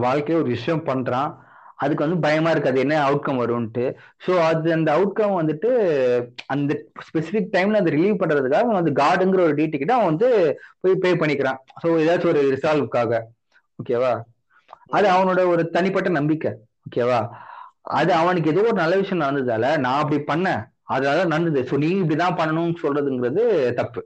வாழ்க்கைய 0.00 0.36
ஒரு 0.36 0.48
விஷயம் 0.48 0.86
பண்றான். 0.86 1.32
அதுக்கு 1.84 2.04
வந்து 2.04 2.18
பயமா 2.24 2.50
இருக்கு. 2.52 2.70
அது 2.72 2.82
என்ன 2.84 2.96
அவுட்கம் 3.06 3.40
வரும்ன்ட்டு. 3.42 3.84
ஸோ 4.24 4.32
அது 4.42 4.68
அந்த 4.76 4.88
அவுட்கம் 4.96 5.38
வந்துட்டு 5.40 5.70
அந்த 6.46 6.72
ஸ்பெசிபிக் 7.08 7.52
டைம்ல 7.54 7.80
அதை 7.82 7.92
ரிலீவ் 7.96 8.20
பண்றதுக்காக 8.20 8.64
அவன் 8.64 8.80
வந்து 8.80 8.94
காடுங்கிற 9.00 9.42
ஒரு 9.46 9.56
டீட்டி 9.60 9.78
கிட்ட 9.78 9.94
அவன் 9.96 10.10
வந்து 10.12 10.28
போய் 10.82 11.00
பே 11.04 11.12
பண்ணிக்கிறான். 11.22 11.60
ஸோ 11.82 11.88
ஏதாச்சும் 12.02 12.32
ஒரு 12.34 12.42
ரிசால்வ்க்காக 12.54 13.20
ஓகேவா 13.78 14.12
அது 14.90 15.06
அவனோட 15.08 15.40
ஒரு 15.52 15.62
தனிப்பட்ட 15.70 16.08
நம்பிக்கை. 16.10 16.52
ஓகேவா 16.86 17.20
அது 17.98 18.10
அவனுக்கு 18.14 18.52
ஏதோ 18.52 18.62
ஒரு 18.64 18.78
நல்ல 18.82 18.94
விஷயம் 18.96 19.24
நடந்ததால 19.24 19.70
நான் 19.78 20.00
அப்படி 20.02 20.18
பண்ணேன். 20.30 20.62
அதனால 20.86 21.24
நடந்தது. 21.24 21.60
ஸோ 21.70 21.76
நீ 21.78 21.88
இப்படிதான் 22.00 22.38
பண்ணணும்னு 22.40 22.82
சொல்றதுங்கிறது 22.82 23.42
தப்பு. 23.74 24.00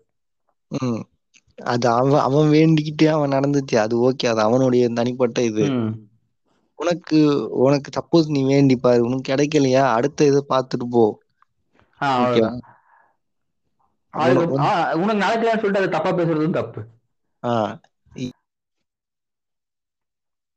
அது 1.59 1.87
அவன் 1.93 2.25
அவன் 2.27 2.53
வேண்டிக்கிட்டு 2.53 3.07
அவன் 3.09 3.35
நடந்துச்சு 3.37 3.77
அது 3.79 3.95
ஓகே 4.09 4.27
அது 4.29 4.41
அவனுடைய 4.41 4.85
தனிப்பட்ட 4.99 5.39
இது. 5.43 5.65
உனக்கு 6.79 7.19
உனக்கு 7.59 7.89
சப்போஸ் 7.93 8.29
நீ 8.29 8.41
வேண்டி 8.45 8.77
பாரு 8.79 9.05
உனக்கு 9.05 9.29
கிடைக்கலையா? 9.31 9.83
அடுத்த 9.93 10.21
இதை 10.25 10.43
பார்த்துட்டு 10.49 10.87
போ. 10.91 11.05
உனக்கு 14.95 15.23
நடக்கலன்னு 15.23 15.63
சொல்லிட்டு 15.63 15.83
அதை 15.83 15.91
தப்பா 15.91 16.11
பேசுறதும் 16.13 16.51
தப்பு. 16.53 16.81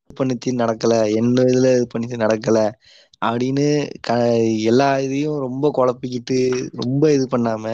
பண்ணுச்சு 0.09 0.49
நடக்கல. 0.57 0.93
என்ன 1.15 1.43
இதுல 1.43 1.67
இது 1.75 1.87
பண்ணிச்சு 1.87 2.17
நடக்கல. 2.19 2.59
அப்படின்னு 3.21 3.65
க 3.99 4.11
எல்லா 4.63 4.99
இதையும் 4.99 5.39
ரொம்ப 5.39 5.65
குழப்பிக்கிட்டு 5.77 6.37
ரொம்ப 6.75 7.03
இது 7.13 7.25
பண்ணாம 7.27 7.65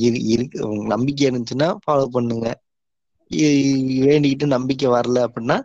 இரு- 0.00 0.24
இருக்கு 0.26 0.58
நம்பிக்கை 0.86 1.26
இருந்துச்சுன்னா 1.28 1.68
ஃபாலோ 1.84 2.06
பண்ணுங்க. 2.08 2.46
வேண்டிக்கிட்டு 4.04 4.46
நம்பிக்கை 4.46 4.88
வரல 4.90 5.18
அப்படின்னா 5.26 5.56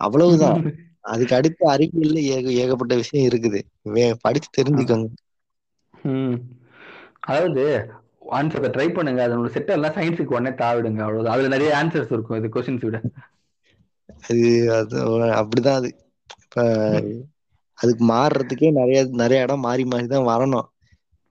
அவ்வளவுதான். 0.00 0.60
அதுக்கு 1.12 1.34
அடுத்த 1.36 1.68
அறிவியல்ல 1.74 2.20
ஏக 2.34 2.50
ஏகப்பட்ட 2.54 2.94
விஷயம் 2.94 3.28
இருக்குது. 3.28 3.60
படிச்சு 4.20 4.50
தெரிஞ்சுக்கோங்க. 4.56 5.08
ம். 6.12 6.36
அதாவது 7.26 7.64
ஆன்சர் 8.30 8.72
ட்ரை 8.74 8.88
பண்ணுங்க. 8.88 9.20
அதனோட 9.26 9.48
செட் 9.48 9.70
எல்லாம் 9.70 9.92
சயின்ஸுக்கு 9.92 10.34
உடனே 10.36 10.52
தாவிடுங்க. 10.56 11.00
அவ்வளவுதான். 11.00 11.34
அதுல 11.34 11.48
நிறைய 11.48 11.70
ஆன்சர்ஸ் 11.76 12.12
இருக்கும். 12.12 12.38
இது 12.40 12.48
கொஸ்டின்ஸ் 12.54 12.84
விட. 12.84 12.98
அது 14.28 14.40
அது 14.72 14.96
அப்படிதான் 15.38 15.78
அது. 15.80 15.88
இப்ப 16.44 16.62
அதுக்கு 17.78 18.04
மாறுறதுக்கே 18.08 18.68
நிறைய 18.72 19.00
நிறைய 19.12 19.42
இடம் 19.42 19.60
மாறி 19.60 19.84
மாறி 19.84 20.06
தான் 20.06 20.30
வரணும். 20.32 20.66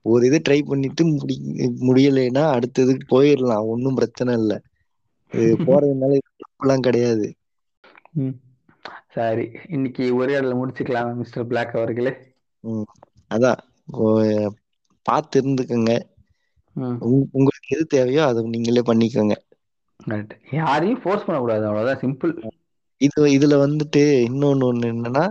ஒரு 0.04 0.26
இது 0.26 0.38
ட்ரை 0.48 0.60
பண்ணிட்டு 0.62 1.02
முடி 1.06 1.34
முடியலைன்னா 1.80 2.44
அடுத்த 2.50 2.82
இதுக்கு 2.82 3.06
போயிடலாம். 3.10 3.66
ஒன்றும் 3.66 3.94
பிரச்சனை 3.94 4.34
இல்லை. 4.34 4.58
போறதுனால 5.32 6.12
தப்புலாம் 6.40 6.80
கிடையாது. 6.80 7.26
ம். 8.12 8.36
சரி 9.12 9.44
இன்னைக்கு 9.68 10.14
ஒரே 10.14 10.38
இடத்துல 10.38 10.58
முடிச்சுக்கலாம் 10.58 11.14
மிஸ்டர் 11.14 11.46
பிளாக் 11.46 11.76
அவர்களே 11.76 12.12
ம் 12.64 12.86
அதான் 13.30 13.60
பார்த்து 15.06 15.40
இருந்துக்கோங்க 15.40 15.92
உங்களுக்கு 17.30 17.68
எது 17.68 17.86
தேவையோ 17.86 18.26
அதை 18.26 18.44
நீங்களே 18.46 18.80
பண்ணிக்கோங்க. 18.80 19.34
யாரையும் 20.52 21.00
ஃபோர்ஸ் 21.00 21.24
பண்ணக்கூடாது 21.24 21.66
அவ்வளவுதான் 21.66 22.02
சிம்பிள் 22.02 22.32
இது 23.00 23.24
இதுல 23.36 23.54
வந்துட்டு 23.64 24.02
இன்னொன்னு 24.26 24.66
ஒண்ணு 24.68 24.86
என்னன்னா 24.92 25.24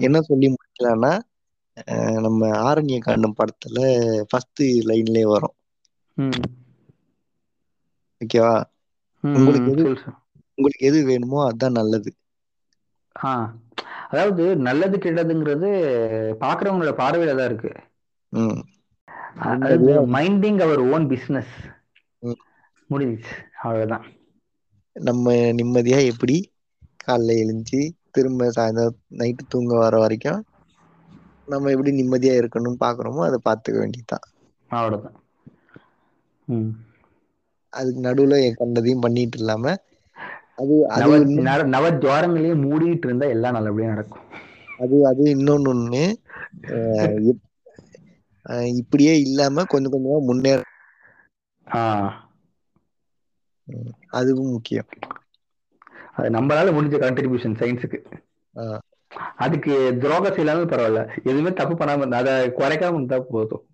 என்ன- 0.00 0.22
சொல்லி 0.22 0.48
முடிக்கலாம்னா 0.48 1.12
நம்ம 2.20 2.40
ஆரண்ய 2.62 2.98
காண்டம் 2.98 3.36
படத்துல 3.36 3.78
ஃபர்ஸ்ட் 4.28 4.62
லைன்லயே 4.86 5.26
வரும். 5.26 5.54
ஓகேவா. 8.20 8.54
உங்களுக்கு 9.24 9.70
எது. 9.72 9.84
உங்களுக்கு 10.58 10.86
எது 10.86 11.04
வேணுமோ 11.04 11.46
அதுதான் 11.46 11.72
நல்லது 11.72 12.10
ஆ. 13.16 13.32
அதாவது 14.08 14.56
நல்லது 14.56 14.96
கெட்டதுங்கிறது 14.96 15.68
பாக்குறவங்களோட 16.40 16.94
பார்வையில 16.96 17.36
தான் 17.36 17.44
இருக்கு. 17.44 17.70
ம். 18.32 18.60
அதாவது 19.44 19.92
மைண்டிங் 20.12 20.60
அவர் 20.62 20.80
ஓன் 20.90 21.08
பிசினஸ் 21.08 21.54
ம். 22.22 22.40
முடிஞ்சிச்சு 22.90 23.34
அவ்வளவுதான். 23.62 24.06
நம்ம 24.96 25.32
நிம்மதியா 25.52 26.06
எப்படி 26.06 26.36
காலைல 27.04 27.36
எழுந்துச்சு 27.38 27.80
திரும்ப 28.10 28.50
சாயந்தரம் 28.50 28.98
நைட்டு 29.18 29.42
தூங்க 29.48 29.74
வர 29.76 29.98
வரைக்கும் 29.98 30.40
நம்ம 31.48 31.70
எப்படி 31.70 31.90
நிம்மதியா 31.92 32.34
இருக்கணும்னு 32.36 32.82
பாக்குறோமோ 32.82 33.22
அதை 33.24 33.38
பார்த்துக்க 33.44 33.78
வேண்டியதுதான். 33.78 34.26
அவ்வளவுதான். 34.70 35.16
ம். 36.48 36.70
அதுக்கு 37.72 38.00
நடுவுல 38.00 38.44
என் 38.44 38.54
கண்டதையும் 38.54 39.00
பண்ணிட்டு 39.00 39.38
இல்லாம 39.38 39.74
அது 40.58 41.18
நவ 41.74 41.86
துவாரங்களையும் 42.02 42.64
மூடிட்டு 42.64 43.06
இருந்தா 43.08 43.26
எல்லாம் 43.34 43.56
நல்லபடியா 43.56 43.92
நடக்கும். 43.92 44.26
அது 44.78 44.96
அது 45.10 45.22
இன்னொன்னு 45.34 45.70
ஒண்ணு 45.72 46.04
இப்படியே 48.74 49.12
இல்லாம 49.20 49.64
கொஞ்சம் 49.72 49.92
கொஞ்சமா 49.92 50.18
முன்னேற 50.28 50.60
அதுவும் 54.18 54.54
முக்கியம். 54.54 54.88
அது 56.16 56.28
நம்மளால 56.30 56.72
முடிஞ்ச 56.76 56.96
கான்ட்ரிபியூஷன் 57.02 57.58
சயின்ஸுக்கு 57.60 57.98
அதுக்கு 59.44 59.72
துரோகம் 60.00 60.34
செய்யலாமே 60.34 60.64
பரவாயில்ல. 60.72 61.02
எதுவுமே 61.22 61.50
தப்பு 61.52 61.74
பண்ணாம 61.74 62.02
இருந்தா 62.02 62.20
அதை 62.22 62.34
குறைக்காம 62.58 62.98
இருந்தா 62.98 63.18
போதும். 63.32 63.64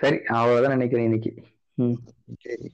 சரி 0.00 0.16
அவ்வளவுதான் 0.38 0.76
நினைக்கிறேன் 0.76 1.08
இன்னைக்கு. 1.08 1.32
ம். 1.74 1.98
சரி. 2.44 2.68